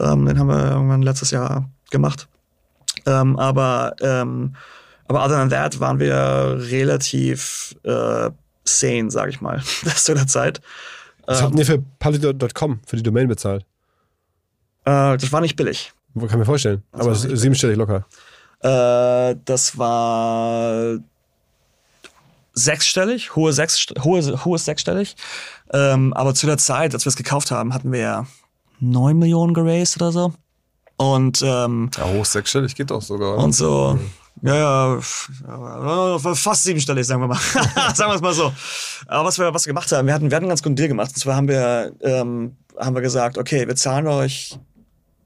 Ähm, 0.00 0.26
den 0.26 0.38
haben 0.38 0.48
wir 0.48 0.70
irgendwann 0.70 1.02
letztes 1.02 1.30
Jahr 1.30 1.68
gemacht. 1.90 2.28
Ähm, 3.06 3.38
aber, 3.38 3.94
ähm, 4.00 4.54
aber 5.06 5.24
other 5.24 5.36
than 5.36 5.50
that 5.50 5.80
waren 5.80 5.98
wir 5.98 6.58
relativ 6.70 7.74
äh, 7.82 8.30
sane, 8.64 9.10
sag 9.10 9.30
ich 9.30 9.40
mal, 9.40 9.62
zu 9.96 10.14
der 10.14 10.26
Zeit. 10.26 10.60
Was 11.26 11.42
habt 11.42 11.58
ihr 11.58 11.66
für 11.66 11.78
Public.com 11.98 12.80
für 12.86 12.96
die 12.96 13.02
Domain 13.02 13.28
bezahlt? 13.28 13.64
Äh, 14.84 15.16
das 15.16 15.32
war 15.32 15.40
nicht 15.40 15.56
billig. 15.56 15.92
Kann 16.14 16.26
ich 16.26 16.36
mir 16.36 16.44
vorstellen. 16.44 16.82
Das 16.92 17.00
Aber 17.00 17.14
siebenstellig 17.14 17.76
locker. 17.76 18.06
Äh, 18.60 19.36
das 19.44 19.78
war 19.78 20.98
sechsstellig, 22.54 23.36
hohe 23.36 23.52
sechs, 23.52 23.86
hohe, 24.02 24.44
hohes 24.44 24.64
sechsstellig. 24.64 25.16
Ähm, 25.72 26.12
aber 26.14 26.34
zu 26.34 26.46
der 26.46 26.58
Zeit, 26.58 26.94
als 26.94 27.04
wir 27.04 27.10
es 27.10 27.16
gekauft 27.16 27.50
haben, 27.50 27.72
hatten 27.72 27.92
wir 27.92 28.00
ja 28.00 28.26
neun 28.80 29.18
Millionen 29.18 29.54
geraced 29.54 29.96
oder 29.96 30.12
so. 30.12 30.32
Und 30.96 31.42
ähm, 31.42 31.90
ja, 31.96 32.04
hoch 32.04 32.24
sechsstellig 32.24 32.74
geht 32.74 32.90
doch 32.90 33.02
sogar. 33.02 33.36
Und 33.38 33.52
so, 33.52 33.98
ja, 34.42 34.96
ja, 34.96 35.00
fast 36.34 36.64
siebenstellig, 36.64 37.06
sagen 37.06 37.20
wir 37.22 37.28
mal. 37.28 37.38
sagen 37.94 38.10
wir 38.10 38.14
es 38.16 38.20
mal 38.20 38.34
so. 38.34 38.52
Aber 39.06 39.28
was 39.28 39.38
wir, 39.38 39.52
was 39.54 39.66
wir 39.66 39.70
gemacht 39.72 39.90
haben, 39.92 40.06
wir 40.06 40.14
hatten, 40.14 40.30
wir 40.30 40.36
hatten 40.36 40.44
einen 40.44 40.50
ganz 40.50 40.62
guten 40.62 40.76
Deal 40.76 40.88
gemacht. 40.88 41.10
Und 41.10 41.18
zwar 41.18 41.36
haben 41.36 41.48
wir, 41.48 41.92
ähm, 42.00 42.56
haben 42.78 42.94
wir 42.94 43.02
gesagt, 43.02 43.38
okay, 43.38 43.66
wir 43.66 43.76
zahlen 43.76 44.06
euch 44.08 44.58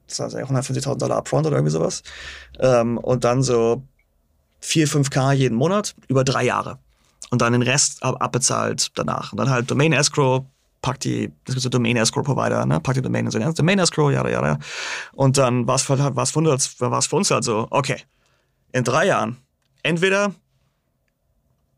150.000 0.09 0.97
Dollar 0.97 1.17
upfront 1.17 1.47
oder 1.47 1.57
irgendwie 1.57 1.71
sowas. 1.71 2.03
Ähm, 2.59 2.97
und 2.97 3.23
dann 3.23 3.43
so 3.43 3.83
4, 4.59 4.87
5K 4.87 5.33
jeden 5.33 5.55
Monat 5.55 5.95
über 6.07 6.23
drei 6.23 6.45
Jahre. 6.45 6.79
Und 7.29 7.41
dann 7.41 7.53
den 7.53 7.61
Rest 7.61 8.03
ab, 8.03 8.15
abbezahlt 8.19 8.91
danach. 8.95 9.31
Und 9.31 9.39
dann 9.39 9.49
halt 9.49 9.69
Domain 9.69 9.93
Escrow, 9.93 10.45
packt 10.81 11.03
die, 11.03 11.31
das 11.45 11.55
gibt 11.55 11.63
so 11.63 11.69
Domain 11.69 11.97
Escrow 11.97 12.23
Provider, 12.23 12.65
ne, 12.65 12.79
packt 12.79 12.97
die 12.97 13.01
Domain 13.01 13.25
in 13.25 13.31
so 13.31 13.39
Domain 13.39 13.79
Escrow, 13.79 14.11
ja, 14.11 14.27
ja, 14.27 14.45
ja. 14.45 14.59
Und 15.13 15.37
dann 15.37 15.65
war 15.65 15.75
es 15.75 15.81
für, 15.81 15.97
für, 15.97 17.15
uns, 17.15 17.31
halt 17.31 17.43
so, 17.43 17.67
okay, 17.71 18.01
in 18.71 18.83
drei 18.83 19.07
Jahren, 19.07 19.37
entweder 19.81 20.33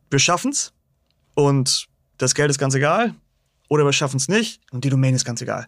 wir 0.09 0.19
schaffen's 0.19 0.73
und 1.35 1.87
das 2.17 2.35
Geld 2.35 2.49
ist 2.49 2.57
ganz 2.57 2.73
egal, 2.75 3.13
oder 3.69 3.85
wir 3.85 3.93
schaffen 3.93 4.17
es 4.17 4.27
nicht 4.27 4.61
und 4.71 4.83
die 4.83 4.89
Domain 4.89 5.15
ist 5.15 5.25
ganz 5.25 5.41
egal. 5.41 5.67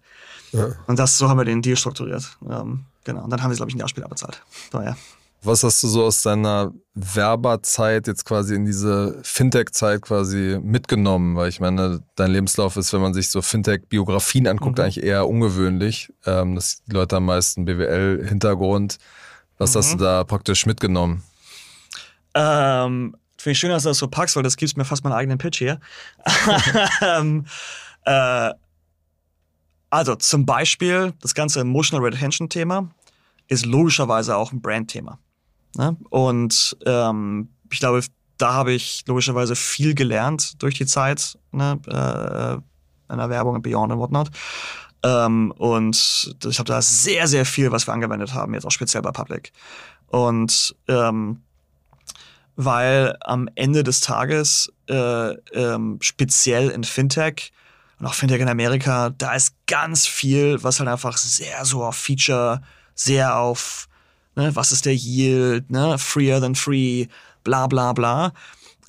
Ja. 0.52 0.70
Und 0.88 1.00
das, 1.00 1.18
so 1.18 1.30
haben 1.30 1.38
wir 1.38 1.46
den 1.46 1.62
Deal 1.62 1.76
strukturiert. 1.76 2.38
Ähm, 2.50 2.86
genau. 3.04 3.24
Und 3.24 3.30
dann 3.30 3.42
haben 3.42 3.50
wir 3.50 3.54
es, 3.54 3.58
glaube 3.58 3.70
ich, 3.70 3.76
ein 3.76 3.80
Jahr 3.80 3.90
später 3.90 4.08
bezahlt. 4.08 4.42
So, 4.72 4.82
ja. 4.82 4.96
Was 5.44 5.64
hast 5.64 5.84
du 5.84 5.88
so 5.88 6.06
aus 6.06 6.24
deiner 6.24 6.74
Werberzeit 6.96 8.08
jetzt 8.08 8.26
quasi 8.26 8.56
in 8.56 8.66
diese 8.66 9.20
Fintech-Zeit 9.22 10.02
quasi 10.02 10.60
mitgenommen? 10.62 11.36
Weil 11.36 11.50
ich 11.50 11.60
meine, 11.60 12.02
dein 12.16 12.32
Lebenslauf 12.32 12.76
ist, 12.76 12.92
wenn 12.92 13.02
man 13.02 13.14
sich 13.14 13.30
so 13.30 13.42
Fintech-Biografien 13.42 14.48
anguckt, 14.48 14.80
mhm. 14.80 14.86
eigentlich 14.86 15.04
eher 15.04 15.28
ungewöhnlich. 15.28 16.12
Ähm, 16.26 16.56
dass 16.56 16.84
die 16.86 16.92
Leute 16.92 17.18
am 17.18 17.26
meisten 17.26 17.66
BWL-Hintergrund. 17.66 18.98
Was 19.58 19.74
mhm. 19.74 19.78
hast 19.78 19.94
du 19.94 19.98
da 19.98 20.24
praktisch 20.24 20.66
mitgenommen? 20.66 21.24
Ähm, 22.34 23.16
Finde 23.38 23.52
ich 23.52 23.60
schön, 23.60 23.70
dass 23.70 23.84
du 23.84 23.90
das 23.90 24.00
so 24.00 24.08
packst, 24.08 24.36
weil 24.36 24.44
das 24.44 24.58
gibt 24.58 24.76
mir 24.76 24.86
fast 24.86 25.04
meinen 25.04 25.14
eigenen 25.14 25.38
Pitch 25.38 25.60
hier. 25.60 25.80
ähm, 27.02 27.46
äh, 28.06 28.52
also 29.90 30.16
zum 30.16 30.46
Beispiel 30.46 31.14
das 31.22 31.34
ganze 31.34 31.62
Emotional 31.62 32.06
Retention 32.06 32.50
Thema 32.50 32.90
ist 33.48 33.66
logischerweise 33.66 34.36
auch 34.36 34.52
ein 34.52 34.62
Brand-Thema. 34.62 35.20
Ne? 35.76 35.96
Und 36.10 36.78
ähm, 36.86 37.50
ich 37.72 37.80
glaube, 37.80 38.02
da 38.38 38.54
habe 38.54 38.74
ich 38.74 39.04
logischerweise 39.08 39.56
viel 39.56 39.96
gelernt 39.96 40.62
durch 40.62 40.76
die 40.76 40.86
Zeit 40.86 41.38
ne? 41.52 41.80
äh, 41.88 43.14
in 43.14 43.18
der 43.18 43.30
Werbung 43.30 43.56
und 43.56 43.62
Beyond 43.62 43.94
und 43.94 44.00
whatnot. 44.00 44.30
Ähm, 45.04 45.52
und 45.58 46.36
ich 46.46 46.60
habe 46.60 46.68
da 46.68 46.82
sehr, 46.82 47.28
sehr 47.28 47.46
viel, 47.46 47.72
was 47.72 47.88
wir 47.88 47.94
angewendet 47.94 48.34
haben, 48.34 48.54
jetzt 48.54 48.66
auch 48.66 48.72
speziell 48.72 49.02
bei 49.02 49.12
Public. 49.12 49.54
Und 50.08 50.76
ähm, 50.88 51.42
weil 52.56 53.16
am 53.22 53.48
Ende 53.56 53.84
des 53.84 54.02
Tages 54.02 54.74
äh, 54.90 55.30
ähm, 55.54 56.00
speziell 56.02 56.70
in 56.70 56.84
Fintech 56.84 57.52
und 58.00 58.06
auch 58.06 58.14
Fintech 58.14 58.42
in 58.42 58.50
Amerika, 58.50 59.10
da 59.10 59.34
ist 59.34 59.54
ganz 59.66 60.06
viel, 60.06 60.62
was 60.64 60.80
halt 60.80 60.90
einfach 60.90 61.18
sehr 61.18 61.66
so 61.66 61.84
auf 61.84 61.96
Feature, 61.96 62.62
sehr 62.94 63.38
auf, 63.38 63.88
ne, 64.36 64.56
was 64.56 64.72
ist 64.72 64.86
der 64.86 64.96
Yield, 64.96 65.70
ne, 65.72 65.98
freer 65.98 66.40
than 66.40 66.56
free, 66.56 67.08
bla 67.44 67.68
bla 67.68 67.94
bla. 67.94 68.34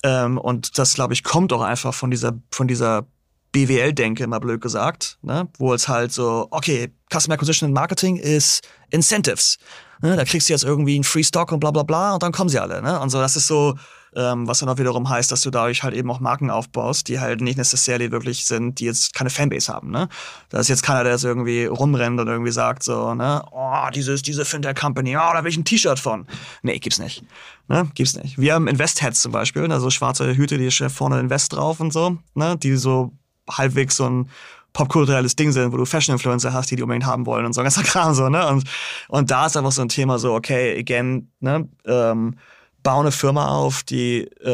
Ähm, 0.03 0.37
und 0.37 0.77
das, 0.77 0.93
glaube 0.93 1.13
ich, 1.13 1.23
kommt 1.23 1.51
auch 1.53 1.61
einfach 1.61 1.93
von 1.93 2.11
dieser, 2.11 2.33
von 2.51 2.67
dieser 2.67 3.05
BWL-Denke, 3.51 4.27
mal 4.27 4.39
blöd 4.39 4.61
gesagt, 4.61 5.17
ne? 5.21 5.47
wo 5.57 5.73
es 5.73 5.87
halt 5.87 6.11
so, 6.11 6.47
okay, 6.51 6.93
Customer 7.11 7.33
Acquisition 7.33 7.67
and 7.67 7.73
Marketing 7.73 8.15
ist 8.15 8.67
Incentives. 8.91 9.57
Ne? 10.01 10.15
Da 10.15 10.23
kriegst 10.23 10.47
du 10.47 10.53
jetzt 10.53 10.63
irgendwie 10.63 10.95
einen 10.95 11.03
Free 11.03 11.23
Stock 11.23 11.51
und 11.51 11.59
bla 11.59 11.71
bla 11.71 11.83
bla 11.83 12.13
und 12.13 12.23
dann 12.23 12.31
kommen 12.31 12.49
sie 12.49 12.59
alle. 12.59 12.81
Ne? 12.81 12.99
Und 12.99 13.09
so, 13.09 13.19
das 13.19 13.35
ist 13.35 13.47
so, 13.47 13.75
ähm, 14.15 14.47
was 14.47 14.59
dann 14.59 14.69
auch 14.69 14.77
wiederum 14.77 15.09
heißt, 15.09 15.31
dass 15.31 15.41
du 15.41 15.49
dadurch 15.49 15.83
halt 15.83 15.93
eben 15.93 16.09
auch 16.11 16.19
Marken 16.19 16.49
aufbaust, 16.49 17.07
die 17.07 17.19
halt 17.19 17.41
nicht 17.41 17.57
necessarily 17.57 18.11
wirklich 18.11 18.45
sind, 18.45 18.79
die 18.79 18.85
jetzt 18.85 19.13
keine 19.13 19.29
Fanbase 19.29 19.73
haben. 19.73 19.91
Ne? 19.91 20.09
Da 20.49 20.59
ist 20.59 20.67
jetzt 20.67 20.83
keiner, 20.83 21.03
der 21.03 21.13
jetzt 21.13 21.23
irgendwie 21.23 21.65
rumrennt 21.65 22.19
und 22.19 22.27
irgendwie 22.27 22.51
sagt 22.51 22.83
so, 22.83 23.13
ne, 23.13 23.43
oh, 23.51 23.89
dieses, 23.93 24.21
diese 24.21 24.45
Fintech-Company, 24.45 25.17
oh, 25.17 25.33
da 25.33 25.43
will 25.43 25.51
ich 25.51 25.57
ein 25.57 25.65
T-Shirt 25.65 25.99
von. 25.99 26.27
Nee, 26.61 26.79
gibt's 26.79 26.99
nicht. 26.99 27.23
Ne? 27.67 27.89
Gibt's 27.93 28.15
nicht. 28.15 28.37
Wir 28.37 28.53
haben 28.53 28.67
Invest-Heads 28.67 29.21
zum 29.21 29.31
Beispiel, 29.31 29.71
also 29.71 29.89
schwarze 29.89 30.35
Hüte, 30.35 30.57
die 30.57 30.71
steht 30.71 30.91
vorne 30.91 31.19
Invest 31.19 31.53
drauf 31.53 31.79
und 31.79 31.93
so, 31.93 32.17
ne? 32.33 32.57
die 32.57 32.75
so 32.75 33.13
halbwegs 33.49 33.95
so 33.95 34.09
ein 34.09 34.29
popkulturelles 34.73 35.35
Ding 35.35 35.51
sind, 35.51 35.71
wo 35.71 35.77
du 35.77 35.85
Fashion-Influencer 35.85 36.53
hast, 36.53 36.71
die 36.71 36.75
die 36.75 36.83
unbedingt 36.83 37.05
haben 37.05 37.25
wollen 37.25 37.45
und 37.45 37.53
so 37.53 37.61
ein 37.61 37.65
ganzer 37.65 37.83
Kram 37.83 38.13
so, 38.13 38.29
ne? 38.29 38.47
Und, 38.47 38.63
und 39.07 39.31
da 39.31 39.45
ist 39.47 39.57
einfach 39.57 39.71
so 39.71 39.81
ein 39.81 39.89
Thema 39.89 40.19
so, 40.19 40.33
okay, 40.33 40.77
again, 40.77 41.31
ne, 41.39 41.67
ähm, 41.85 42.35
bau 42.83 42.99
eine 42.99 43.11
Firma 43.11 43.47
auf, 43.47 43.83
die, 43.83 44.29
äh, 44.43 44.49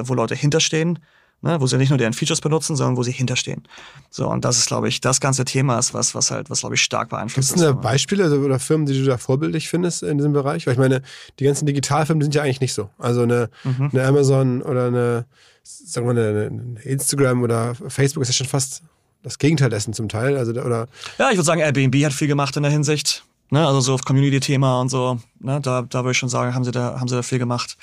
äh, 0.00 0.08
wo 0.08 0.14
Leute 0.14 0.34
hinterstehen, 0.34 0.98
ne, 1.42 1.60
wo 1.60 1.66
sie 1.66 1.76
nicht 1.76 1.90
nur 1.90 1.98
deren 1.98 2.12
Features 2.12 2.40
benutzen, 2.40 2.76
sondern 2.76 2.96
wo 2.96 3.02
sie 3.02 3.12
hinterstehen. 3.12 3.62
So, 4.10 4.28
und 4.28 4.44
das 4.44 4.58
ist, 4.58 4.66
glaube 4.66 4.88
ich, 4.88 5.00
das 5.00 5.20
ganze 5.20 5.44
Thema 5.44 5.78
ist 5.78 5.94
was, 5.94 6.14
was 6.14 6.30
halt, 6.30 6.50
was, 6.50 6.60
glaube 6.60 6.74
ich, 6.74 6.82
stark 6.82 7.08
beeinflusst 7.10 7.54
Gibt 7.54 7.60
es 7.60 7.66
da 7.66 7.72
Beispiele 7.72 8.38
oder 8.40 8.58
Firmen, 8.58 8.86
die 8.86 8.98
du 8.98 9.04
da 9.04 9.18
vorbildlich 9.18 9.68
findest 9.68 10.02
in 10.02 10.18
diesem 10.18 10.32
Bereich? 10.32 10.66
Weil 10.66 10.74
ich 10.74 10.78
meine, 10.78 11.02
die 11.38 11.44
ganzen 11.44 11.66
Digitalfirmen 11.66 12.22
sind 12.22 12.34
ja 12.34 12.42
eigentlich 12.42 12.60
nicht 12.60 12.74
so. 12.74 12.90
Also 12.98 13.22
eine, 13.22 13.50
mhm. 13.64 13.90
eine 13.92 14.04
Amazon 14.04 14.62
oder 14.62 14.86
eine, 14.86 15.26
sagen 15.62 16.06
wir 16.06 16.14
mal, 16.14 16.50
eine 16.52 16.80
Instagram 16.82 17.42
oder 17.42 17.74
Facebook 17.88 18.22
ist 18.22 18.28
ja 18.28 18.34
schon 18.34 18.46
fast 18.46 18.82
das 19.22 19.38
Gegenteil 19.38 19.70
dessen 19.70 19.92
zum 19.92 20.08
Teil. 20.08 20.36
Also, 20.36 20.52
oder 20.52 20.86
ja, 21.18 21.30
ich 21.30 21.36
würde 21.36 21.44
sagen, 21.44 21.60
Airbnb 21.60 21.96
hat 22.04 22.12
viel 22.12 22.28
gemacht 22.28 22.56
in 22.56 22.62
der 22.62 22.72
Hinsicht. 22.72 23.24
Ne? 23.50 23.66
Also 23.66 23.80
so 23.80 23.94
auf 23.94 24.02
Community-Thema 24.04 24.80
und 24.80 24.88
so. 24.88 25.18
Ne? 25.38 25.60
Da, 25.60 25.82
da 25.82 26.00
würde 26.00 26.12
ich 26.12 26.18
schon 26.18 26.28
sagen, 26.28 26.54
haben 26.54 26.64
sie 26.64 26.70
da, 26.70 26.98
haben 26.98 27.08
sie 27.08 27.14
da 27.14 27.22
viel 27.22 27.38
gemacht. 27.38 27.76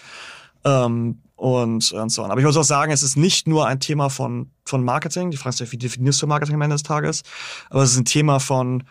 Ähm, 0.64 1.22
und, 1.36 1.91
und 1.91 2.09
so. 2.09 2.24
Aber 2.24 2.39
ich 2.39 2.45
muss 2.45 2.57
auch 2.57 2.64
sagen, 2.64 2.91
es 2.91 3.03
ist 3.03 3.18
nicht 3.18 3.47
nur 3.47 3.68
ein 3.68 3.80
Thema 3.80 4.09
von, 4.09 4.51
von 4.66 4.84
Marketing. 4.84 5.32
Die 5.32 5.38
Frage 5.38 5.64
ist, 5.64 5.72
wie 5.72 5.78
definierst 5.78 6.22
du 6.22 6.28
Marketing 6.28 6.55
am 6.55 6.61
Ende 6.61 6.76
des 6.76 6.84
Tages? 6.84 7.24
Aber 7.70 7.84
es 7.84 7.91
ist 7.91 7.97
ein 7.97 8.05
Thema 8.05 8.39
von, 8.39 8.84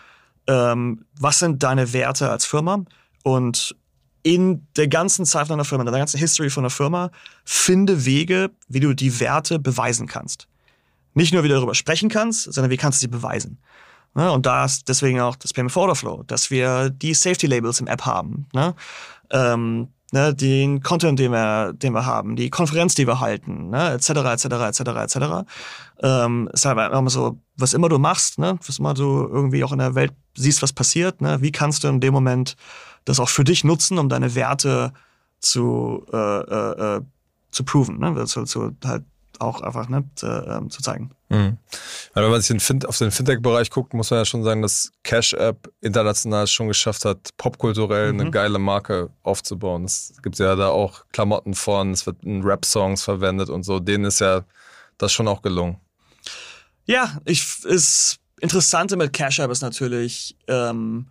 ähm, 0.47 1.05
was 1.19 1.39
sind 1.39 1.63
deine 1.63 1.93
Werte 1.93 2.31
als 2.31 2.45
Firma? 2.45 2.85
Und 3.23 3.77
in 4.23 4.67
der 4.77 4.89
ganzen 4.89 5.25
Zeit 5.25 5.47
von 5.47 5.55
einer 5.55 5.65
Firma, 5.65 5.83
in 5.83 5.91
der 5.91 5.99
ganzen 5.99 6.19
History 6.19 6.51
von 6.51 6.65
einer 6.65 6.71
Firma, 6.71 7.11
finde 7.45 8.05
Wege, 8.05 8.51
wie 8.69 8.81
du 8.81 8.95
die 8.95 9.19
Werte 9.19 9.59
beweisen 9.59 10.07
kannst 10.07 10.49
nicht 11.15 11.33
nur 11.33 11.45
wieder 11.45 11.57
darüber 11.57 11.75
sprechen 11.75 12.09
kannst, 12.09 12.53
sondern 12.53 12.71
wie 12.71 12.77
kannst 12.77 12.99
du 12.99 13.01
sie 13.01 13.09
beweisen. 13.09 13.59
Ne? 14.15 14.31
Und 14.31 14.47
da 14.47 14.65
ist 14.65 14.89
deswegen 14.89 15.21
auch 15.21 15.37
das 15.37 15.53
Payment 15.53 15.73
for 15.73 15.83
Order 15.83 15.95
Flow, 15.95 16.23
dass 16.27 16.51
wir 16.51 16.91
die 16.91 17.15
Safety 17.15 17.47
Labels 17.47 17.81
im 17.81 17.87
App 17.87 18.05
haben. 18.05 18.47
Ne? 18.53 18.75
Ähm, 19.31 19.89
ne, 20.13 20.35
den 20.35 20.83
Content, 20.83 21.19
den 21.19 21.33
wir, 21.33 21.73
den 21.73 21.93
wir 21.93 22.07
haben, 22.07 22.37
die 22.37 22.51
Konferenz, 22.51 22.95
die 22.95 23.07
wir 23.07 23.21
halten, 23.21 23.73
etc., 23.73 24.11
etc., 24.11 24.45
etc., 24.45 24.81
etc. 24.81 25.17
Ähm, 26.03 26.49
ist 26.53 26.65
halt 26.65 26.93
immer 26.93 27.11
so, 27.11 27.39
was 27.57 27.75
immer 27.75 27.89
du 27.89 27.99
machst, 27.99 28.39
ne, 28.39 28.59
was 28.67 28.79
immer 28.79 28.95
du 28.95 29.27
irgendwie 29.27 29.65
auch 29.65 29.73
in 29.73 29.79
der 29.79 29.95
Welt 29.95 30.13
siehst, 30.37 30.63
was 30.63 30.73
passiert, 30.73 31.21
ne, 31.21 31.41
wie 31.41 31.53
kannst 31.53 31.83
du 31.83 31.89
in 31.89 32.01
dem 32.01 32.13
Moment 32.13 32.57
das 33.05 33.19
auch 33.19 33.29
für 33.29 33.45
dich 33.45 33.65
nutzen, 33.65 33.99
um 33.99 34.09
deine 34.09 34.35
Werte 34.35 34.93
zu, 35.41 36.07
äh, 36.13 36.17
äh, 36.17 36.97
äh 36.97 37.01
zu 37.51 37.65
proven, 37.65 37.99
ne, 37.99 38.25
zu, 38.27 38.45
zu 38.45 38.77
halt 38.85 39.05
auch 39.41 39.61
einfach 39.61 39.89
ne, 39.89 40.05
zu, 40.15 40.27
ähm, 40.27 40.71
zu 40.71 40.83
zeigen. 40.83 41.11
Mhm. 41.29 41.57
Wenn 42.15 42.31
man 42.31 42.41
sich 42.41 42.63
fin 42.63 42.85
auf 42.85 42.99
den 42.99 43.11
Fintech-Bereich 43.11 43.71
guckt, 43.71 43.95
muss 43.95 44.11
man 44.11 44.21
ja 44.21 44.25
schon 44.25 44.45
sagen, 44.45 44.63
dass 44.63 44.93
Cash 45.03 45.33
App 45.33 45.73
international 45.81 46.47
schon 46.47 46.69
geschafft 46.69 47.05
hat, 47.05 47.31
popkulturell 47.37 48.13
mhm. 48.13 48.21
eine 48.21 48.31
geile 48.31 48.59
Marke 48.59 49.11
aufzubauen. 49.23 49.85
Es 49.85 50.15
gibt 50.23 50.39
ja 50.39 50.55
da 50.57 50.69
auch 50.69 51.05
Klamotten 51.13 51.55
von, 51.55 51.93
es 51.93 52.07
wird 52.07 52.23
in 52.25 52.43
Rap-Songs 52.43 53.03
verwendet 53.03 53.49
und 53.49 53.63
so. 53.63 53.81
Denen 53.81 54.05
ist 54.05 54.21
ja 54.21 54.45
das 54.99 55.13
schon 55.13 55.29
auch 55.29 55.43
gelungen. 55.43 55.79
Ja, 56.85 57.19
ich 57.25 57.61
das 57.63 58.19
Interessante 58.41 58.97
mit 58.97 59.13
Cash 59.13 59.39
App 59.39 59.51
ist 59.53 59.63
natürlich, 59.63 60.37
ähm, 60.49 61.07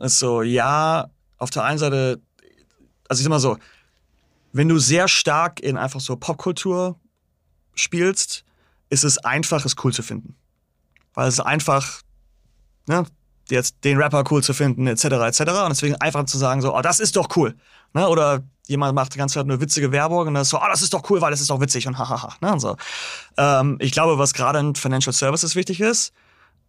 ist 0.00 0.18
so, 0.18 0.42
ja, 0.42 1.08
auf 1.38 1.50
der 1.50 1.62
einen 1.62 1.78
Seite, 1.78 2.20
also 3.08 3.20
ich 3.20 3.24
sag 3.24 3.30
mal 3.30 3.38
so, 3.38 3.56
wenn 4.52 4.68
du 4.68 4.78
sehr 4.78 5.08
stark 5.08 5.60
in 5.60 5.76
einfach 5.76 6.00
so 6.00 6.16
Popkultur 6.16 6.98
spielst, 7.74 8.44
ist 8.90 9.04
es 9.04 9.18
einfach, 9.18 9.64
es 9.64 9.74
cool 9.84 9.92
zu 9.92 10.02
finden. 10.02 10.36
Weil 11.14 11.28
es 11.28 11.34
ist 11.34 11.40
einfach, 11.40 12.02
ne, 12.86 13.04
jetzt 13.50 13.84
den 13.84 13.98
Rapper 13.98 14.24
cool 14.30 14.42
zu 14.42 14.54
finden, 14.54 14.86
etc., 14.86 15.04
etc. 15.04 15.40
Und 15.40 15.70
deswegen 15.70 15.96
einfach 15.96 16.24
zu 16.24 16.38
sagen, 16.38 16.62
so, 16.62 16.74
oh, 16.74 16.80
das 16.80 17.00
ist 17.00 17.16
doch 17.16 17.36
cool. 17.36 17.54
Ne? 17.92 18.08
Oder 18.08 18.42
jemand 18.66 18.94
macht 18.94 19.14
die 19.14 19.18
ganze 19.18 19.34
Zeit 19.34 19.44
eine 19.44 19.60
witzige 19.60 19.92
Werbung 19.92 20.26
und 20.26 20.34
dann 20.34 20.42
ist 20.42 20.50
so, 20.50 20.58
oh, 20.58 20.66
das 20.68 20.82
ist 20.82 20.94
doch 20.94 21.08
cool, 21.10 21.20
weil 21.20 21.30
das 21.30 21.40
ist 21.40 21.50
doch 21.50 21.60
witzig 21.60 21.86
und 21.86 21.98
hahaha. 21.98 22.34
Ne? 22.40 22.52
Und 22.52 22.60
so. 22.60 22.76
Ähm, 23.36 23.76
ich 23.80 23.92
glaube, 23.92 24.18
was 24.18 24.32
gerade 24.32 24.58
in 24.58 24.74
Financial 24.74 25.12
Services 25.12 25.54
wichtig 25.54 25.80
ist, 25.80 26.12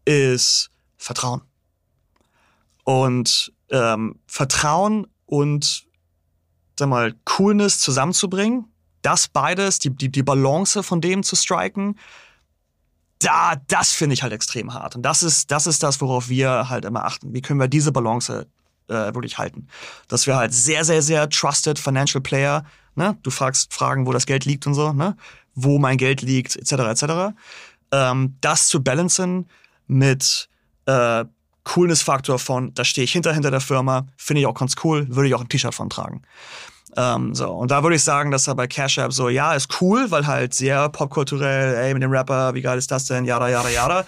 ist 0.04 0.70
Vertrauen. 0.98 1.42
Und 2.84 3.52
ähm, 3.70 4.20
Vertrauen 4.28 5.08
und 5.26 5.86
sag 6.78 6.90
mal, 6.90 7.14
Coolness 7.24 7.80
zusammenzubringen 7.80 8.66
das 9.06 9.28
beides, 9.28 9.80
die, 9.80 9.90
die, 9.90 10.10
die 10.10 10.24
Balance 10.24 10.84
von 10.84 11.02
dem 11.02 11.24
zu 11.24 11.36
striken, 11.36 11.98
da, 13.20 13.56
das 13.68 13.92
finde 13.92 14.14
ich 14.14 14.24
halt 14.24 14.34
extrem 14.34 14.74
hart. 14.74 14.96
Und 14.96 15.04
das 15.04 15.24
ist, 15.24 15.52
das 15.52 15.68
ist 15.68 15.84
das, 15.84 16.02
worauf 16.02 16.30
wir 16.30 16.70
halt 16.70 16.86
immer 16.86 17.06
achten. 17.06 17.34
Wie 17.34 17.42
können 17.42 17.60
wir 17.60 17.68
diese 17.68 17.92
Balance 17.92 18.48
äh, 18.88 18.94
wirklich 18.94 19.38
halten? 19.38 19.68
Dass 20.08 20.28
wir 20.28 20.36
halt 20.36 20.54
sehr, 20.54 20.84
sehr, 20.84 21.02
sehr 21.02 21.30
trusted 21.30 21.80
Financial 21.80 22.22
Player, 22.22 22.66
ne? 22.96 23.18
Du 23.24 23.32
fragst 23.32 23.74
Fragen, 23.74 24.06
wo 24.06 24.12
das 24.12 24.26
Geld 24.26 24.46
liegt 24.46 24.68
und 24.68 24.74
so, 24.74 24.92
ne? 24.92 25.16
Wo 25.54 25.80
mein 25.80 25.98
Geld 25.98 26.22
liegt, 26.22 26.56
etc., 26.56 26.72
etc. 26.72 27.04
Ähm, 27.92 28.36
das 28.42 28.68
zu 28.68 28.84
balancen 28.84 29.48
mit 29.88 30.50
äh, 30.86 31.26
Coolness-Faktor 31.64 32.38
von, 32.38 32.74
da 32.74 32.84
stehe 32.84 33.06
ich 33.06 33.12
hinter, 33.12 33.34
hinter 33.34 33.52
der 33.52 33.62
Firma, 33.62 34.06
finde 34.18 34.42
ich 34.42 34.48
auch 34.48 34.54
ganz 34.54 34.76
cool, 34.84 35.08
würde 35.10 35.28
ich 35.28 35.36
auch 35.36 35.42
ein 35.42 35.50
T-Shirt 35.50 35.74
von 35.74 35.90
tragen. 35.90 36.22
Ähm, 36.98 37.36
so, 37.36 37.52
und 37.52 37.72
da 37.72 37.84
würde 37.84 37.96
ich 37.96 38.04
sagen, 38.04 38.32
dass 38.32 38.48
er 38.48 38.56
bei 38.56 38.68
Cash 38.68 38.98
App 38.98 39.12
so, 39.12 39.30
ja, 39.30 39.54
ist 39.54 39.82
cool, 39.82 40.10
weil 40.12 40.26
halt 40.28 40.54
sehr 40.54 40.88
popkulturell, 40.90 41.76
ey, 41.76 41.94
mit 41.94 42.04
dem 42.04 42.12
Rapper, 42.12 42.54
wie 42.54 42.62
geil 42.62 42.78
ist 42.78 42.92
das 42.92 43.06
denn, 43.06 43.26
jada, 43.26 43.50
jada, 43.50 43.70
jada. 43.70 44.06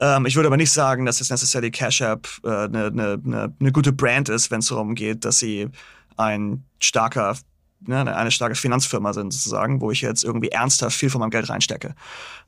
Ähm, 0.00 0.26
ich 0.26 0.36
würde 0.36 0.48
aber 0.48 0.58
nicht 0.58 0.72
sagen, 0.72 1.06
dass 1.06 1.20
es 1.20 1.30
necessarily 1.30 1.70
Cash 1.70 2.02
App 2.02 2.28
eine 2.44 2.64
äh, 2.64 2.68
ne, 2.68 2.90
ne, 2.90 3.18
ne, 3.22 3.54
ne 3.58 3.72
gute 3.72 3.92
Brand 3.92 4.28
ist, 4.28 4.50
wenn 4.50 4.60
es 4.60 4.68
darum 4.68 4.94
geht, 4.94 5.24
dass 5.24 5.38
sie 5.38 5.68
ein 6.16 6.64
starker 6.78 7.36
ne, 7.80 8.14
eine 8.14 8.30
starke 8.30 8.54
Finanzfirma 8.54 9.12
sind 9.12 9.32
sozusagen, 9.32 9.80
wo 9.80 9.90
ich 9.90 10.00
jetzt 10.00 10.24
irgendwie 10.24 10.48
ernsthaft 10.48 10.96
viel 10.96 11.10
von 11.10 11.20
meinem 11.20 11.30
Geld 11.30 11.48
reinstecke. 11.48 11.94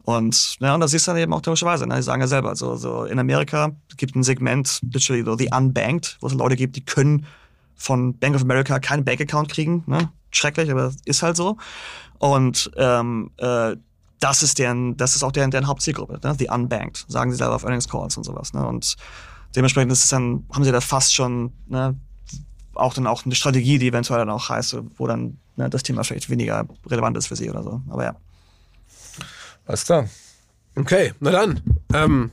Und, 0.05 0.57
ne, 0.61 0.74
und 0.74 0.80
das 0.80 0.93
du 0.93 0.99
dann 0.99 1.16
eben 1.16 1.32
auch 1.32 1.43
typischerweise. 1.43 1.86
Ne? 1.86 1.97
Die 1.97 2.03
sagen 2.03 2.20
ja 2.20 2.26
selber, 2.26 2.57
so, 2.57 2.76
so 2.76 3.05
in 3.05 3.18
Amerika 3.18 3.72
gibt 3.97 4.16
ein 4.16 4.22
Segment, 4.22 4.80
literally 4.93 5.24
so 5.24 5.36
the 5.36 5.51
unbanked, 5.55 6.16
wo 6.20 6.26
es 6.26 6.34
Leute 6.34 6.57
gibt, 6.57 6.76
die 6.76 6.84
können 6.84 7.26
von 7.79 8.18
Bank 8.18 8.35
of 8.35 8.43
America 8.43 8.79
keinen 8.81 9.05
Bankaccount 9.05 9.49
kriegen. 9.49 9.85
Ne? 9.87 10.11
Schrecklich, 10.31 10.70
aber 10.70 10.93
ist 11.07 11.22
halt 11.22 11.37
so. 11.37 11.57
Und 12.18 12.70
ähm, 12.76 13.31
äh, 13.39 13.76
das 14.20 14.43
ist 14.43 14.59
deren, 14.59 14.97
das 14.97 15.14
ist 15.14 15.22
auch 15.22 15.33
deren, 15.33 15.51
deren 15.51 15.68
Hauptzielgruppe, 15.68 16.20
ne? 16.22 16.37
die 16.37 16.49
unbanked, 16.49 17.07
sagen 17.09 17.31
sie 17.31 17.39
selber 17.39 17.55
auf 17.55 17.62
Earnings 17.62 17.89
Calls 17.89 18.16
und 18.16 18.24
sowas. 18.24 18.53
Ne? 18.53 18.66
Und 18.66 18.97
dementsprechend 19.55 19.93
ist 19.93 20.05
es 20.05 20.11
dann, 20.11 20.45
haben 20.53 20.64
sie 20.64 20.72
da 20.72 20.81
fast 20.81 21.14
schon 21.14 21.53
ne, 21.68 21.95
auch 22.74 22.95
dann 22.95 23.07
auch 23.07 23.24
eine 23.24 23.35
Strategie, 23.35 23.79
die 23.79 23.89
eventuell 23.89 24.18
dann 24.18 24.31
auch 24.31 24.49
heißt, 24.49 24.76
wo 24.97 25.07
dann 25.07 25.39
ne, 25.57 25.70
das 25.70 25.85
Thema 25.85 26.03
vielleicht 26.03 26.29
weniger 26.29 26.66
relevant 26.87 27.16
ist 27.16 27.29
für 27.29 27.37
sie 27.37 27.49
oder 27.49 27.62
so. 27.62 27.81
Aber 27.89 28.05
ja. 28.05 28.16
Alles 29.66 29.85
klar. 29.85 30.09
Okay, 30.76 31.12
na 31.20 31.31
dann. 31.31 31.61
Ähm, 31.95 32.33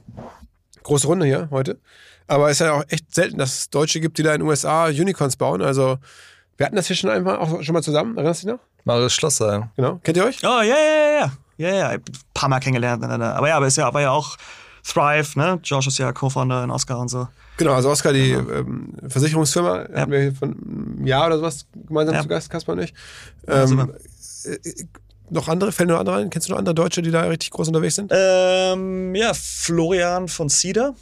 große 0.84 1.08
Runde 1.08 1.26
hier 1.26 1.50
heute. 1.52 1.80
Aber 2.28 2.50
es 2.50 2.60
ist 2.60 2.66
ja 2.66 2.74
auch 2.74 2.84
echt 2.90 3.14
selten, 3.14 3.38
dass 3.38 3.58
es 3.58 3.70
Deutsche 3.70 4.00
gibt, 4.00 4.18
die 4.18 4.24
da 4.24 4.34
in 4.34 4.42
den 4.42 4.48
USA 4.48 4.88
Unicorns 4.88 5.36
bauen. 5.36 5.62
Also, 5.62 5.98
wir 6.58 6.66
hatten 6.66 6.76
das 6.76 6.88
hier 6.88 6.96
schon 6.96 7.10
einmal 7.10 7.38
auch 7.38 7.62
schon 7.62 7.74
mal 7.74 7.84
zusammen. 7.84 8.16
Erinnerst 8.18 8.44
du 8.44 8.48
dich 8.48 8.56
noch? 8.56 8.62
Marius 8.86 9.14
Schlosser. 9.14 9.72
Genau. 9.76 10.00
Kennt 10.04 10.18
ihr 10.18 10.26
euch? 10.26 10.40
Oh, 10.44 10.62
ja, 10.62 10.64
ja, 10.64 10.76
ja, 10.76 11.20
ja. 11.20 11.32
Ja, 11.58 11.74
ja, 11.74 11.88
ein 11.90 12.02
paar 12.34 12.50
Mal 12.50 12.60
kennengelernt. 12.60 13.04
Aber 13.04 13.48
ja, 13.48 13.56
aber 13.56 13.68
ist 13.68 13.78
ja, 13.78 13.94
war 13.94 14.02
ja 14.02 14.12
auch 14.12 14.38
Thrive, 14.84 15.38
ne? 15.38 15.60
Josh 15.64 15.88
ist 15.88 15.98
ja 15.98 16.12
Co-Founder 16.12 16.64
in 16.64 16.72
Oscar 16.72 17.00
und 17.00 17.08
so. 17.08 17.28
Genau, 17.58 17.74
also 17.74 17.90
Oscar, 17.90 18.12
die 18.12 18.32
genau. 18.32 18.52
ähm, 18.52 18.94
Versicherungsfirma, 19.08 19.90
ja. 19.90 20.02
hatten 20.02 20.12
wir 20.12 20.34
von 20.34 20.52
einem 20.52 21.08
Jahr 21.08 21.28
oder 21.28 21.38
sowas 21.38 21.66
gemeinsam 21.88 22.16
ja. 22.16 22.22
zu 22.22 22.28
Gast, 22.28 22.50
Kaspar 22.50 22.76
und 22.76 22.82
ich. 22.82 22.94
Ähm, 23.48 23.94
äh, 24.44 24.58
noch 25.30 25.48
andere, 25.48 25.72
fällen 25.72 25.90
noch 25.90 26.00
andere 26.00 26.18
ein? 26.18 26.30
Kennst 26.30 26.50
du 26.50 26.52
noch 26.52 26.60
andere 26.60 26.76
Deutsche, 26.76 27.02
die 27.02 27.12
da 27.12 27.22
richtig 27.22 27.52
groß 27.52 27.70
unterwegs 27.70 27.96
sind? 27.96 28.12
Ähm, 28.14 29.16
ja, 29.16 29.34
Florian 29.34 30.28
von 30.28 30.50
Cedar 30.50 30.94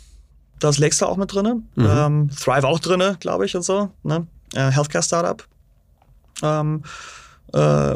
da 0.63 0.69
ist 0.69 0.79
Lexter 0.79 1.09
auch 1.09 1.17
mit 1.17 1.33
drin. 1.33 1.67
Mhm. 1.75 1.87
Ähm, 1.89 2.29
Thrive 2.29 2.63
auch 2.63 2.79
drin, 2.79 3.17
glaube 3.19 3.45
ich, 3.45 3.55
und 3.55 3.63
so. 3.63 3.89
Ne? 4.03 4.25
Äh, 4.53 4.71
Healthcare 4.71 5.03
Startup. 5.03 5.43
Ähm, 6.41 6.83
äh, 7.53 7.95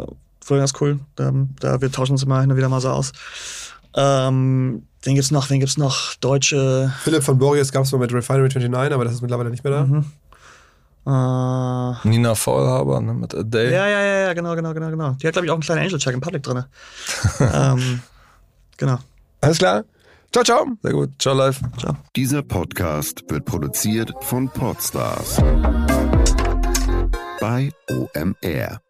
ganz 0.50 0.74
cool. 0.82 1.00
Da, 1.16 1.32
da, 1.62 1.82
wir 1.82 1.92
tauschen 1.92 2.12
uns 2.12 2.24
immer 2.24 2.42
hin 2.42 2.52
und 2.52 2.58
wieder 2.58 2.68
mal 2.68 2.82
so 2.82 2.90
aus. 2.90 3.14
Ähm, 3.96 4.86
wen 5.02 5.16
gibt's 5.16 5.32
noch? 5.32 5.50
Wen 5.50 5.62
gibt's 5.62 5.78
noch? 5.78 6.16
Deutsche. 6.16 6.94
Philipp 7.04 7.24
von 7.24 7.38
Borges 7.38 7.72
gab 7.72 7.86
es 7.86 7.92
mal 7.94 8.00
mit 8.00 8.14
Refinery 8.14 8.50
29, 8.50 8.94
aber 8.94 9.06
das 9.06 9.14
ist 9.14 9.22
mittlerweile 9.22 9.50
nicht 9.50 9.64
mehr 9.64 9.74
da. 9.74 9.86
Mhm. 9.86 10.06
Äh, 11.06 12.08
Nina 12.10 12.36
Faulhaber 12.36 13.00
ne, 13.00 13.14
mit 13.14 13.34
A 13.34 13.44
Day. 13.44 13.72
Ja, 13.72 13.88
ja, 13.88 14.02
ja, 14.02 14.18
ja, 14.28 14.34
genau, 14.34 14.56
genau, 14.56 14.74
genau, 14.74 14.90
genau. 14.90 15.12
Die 15.12 15.26
hat, 15.26 15.34
glaube 15.34 15.46
ich, 15.46 15.52
auch 15.52 15.56
einen 15.56 15.64
kleinen 15.64 15.84
Angel-Check 15.84 16.14
im 16.14 16.20
Public 16.20 16.44
drin. 16.44 16.66
ähm, 17.40 18.02
genau. 18.76 18.98
Alles 19.40 19.58
klar. 19.58 19.86
Ciao, 20.32 20.44
ciao. 20.44 20.68
Sehr 20.82 20.94
gut. 20.94 21.10
Ciao, 21.20 21.36
live. 21.36 21.60
Ciao. 21.80 21.96
Dieser 22.16 22.44
Podcast 22.44 23.24
wird 23.30 23.46
produziert 23.46 24.12
von 24.22 24.50
Podstars 24.50 25.38
bei 27.40 27.72
OMR. 27.90 28.87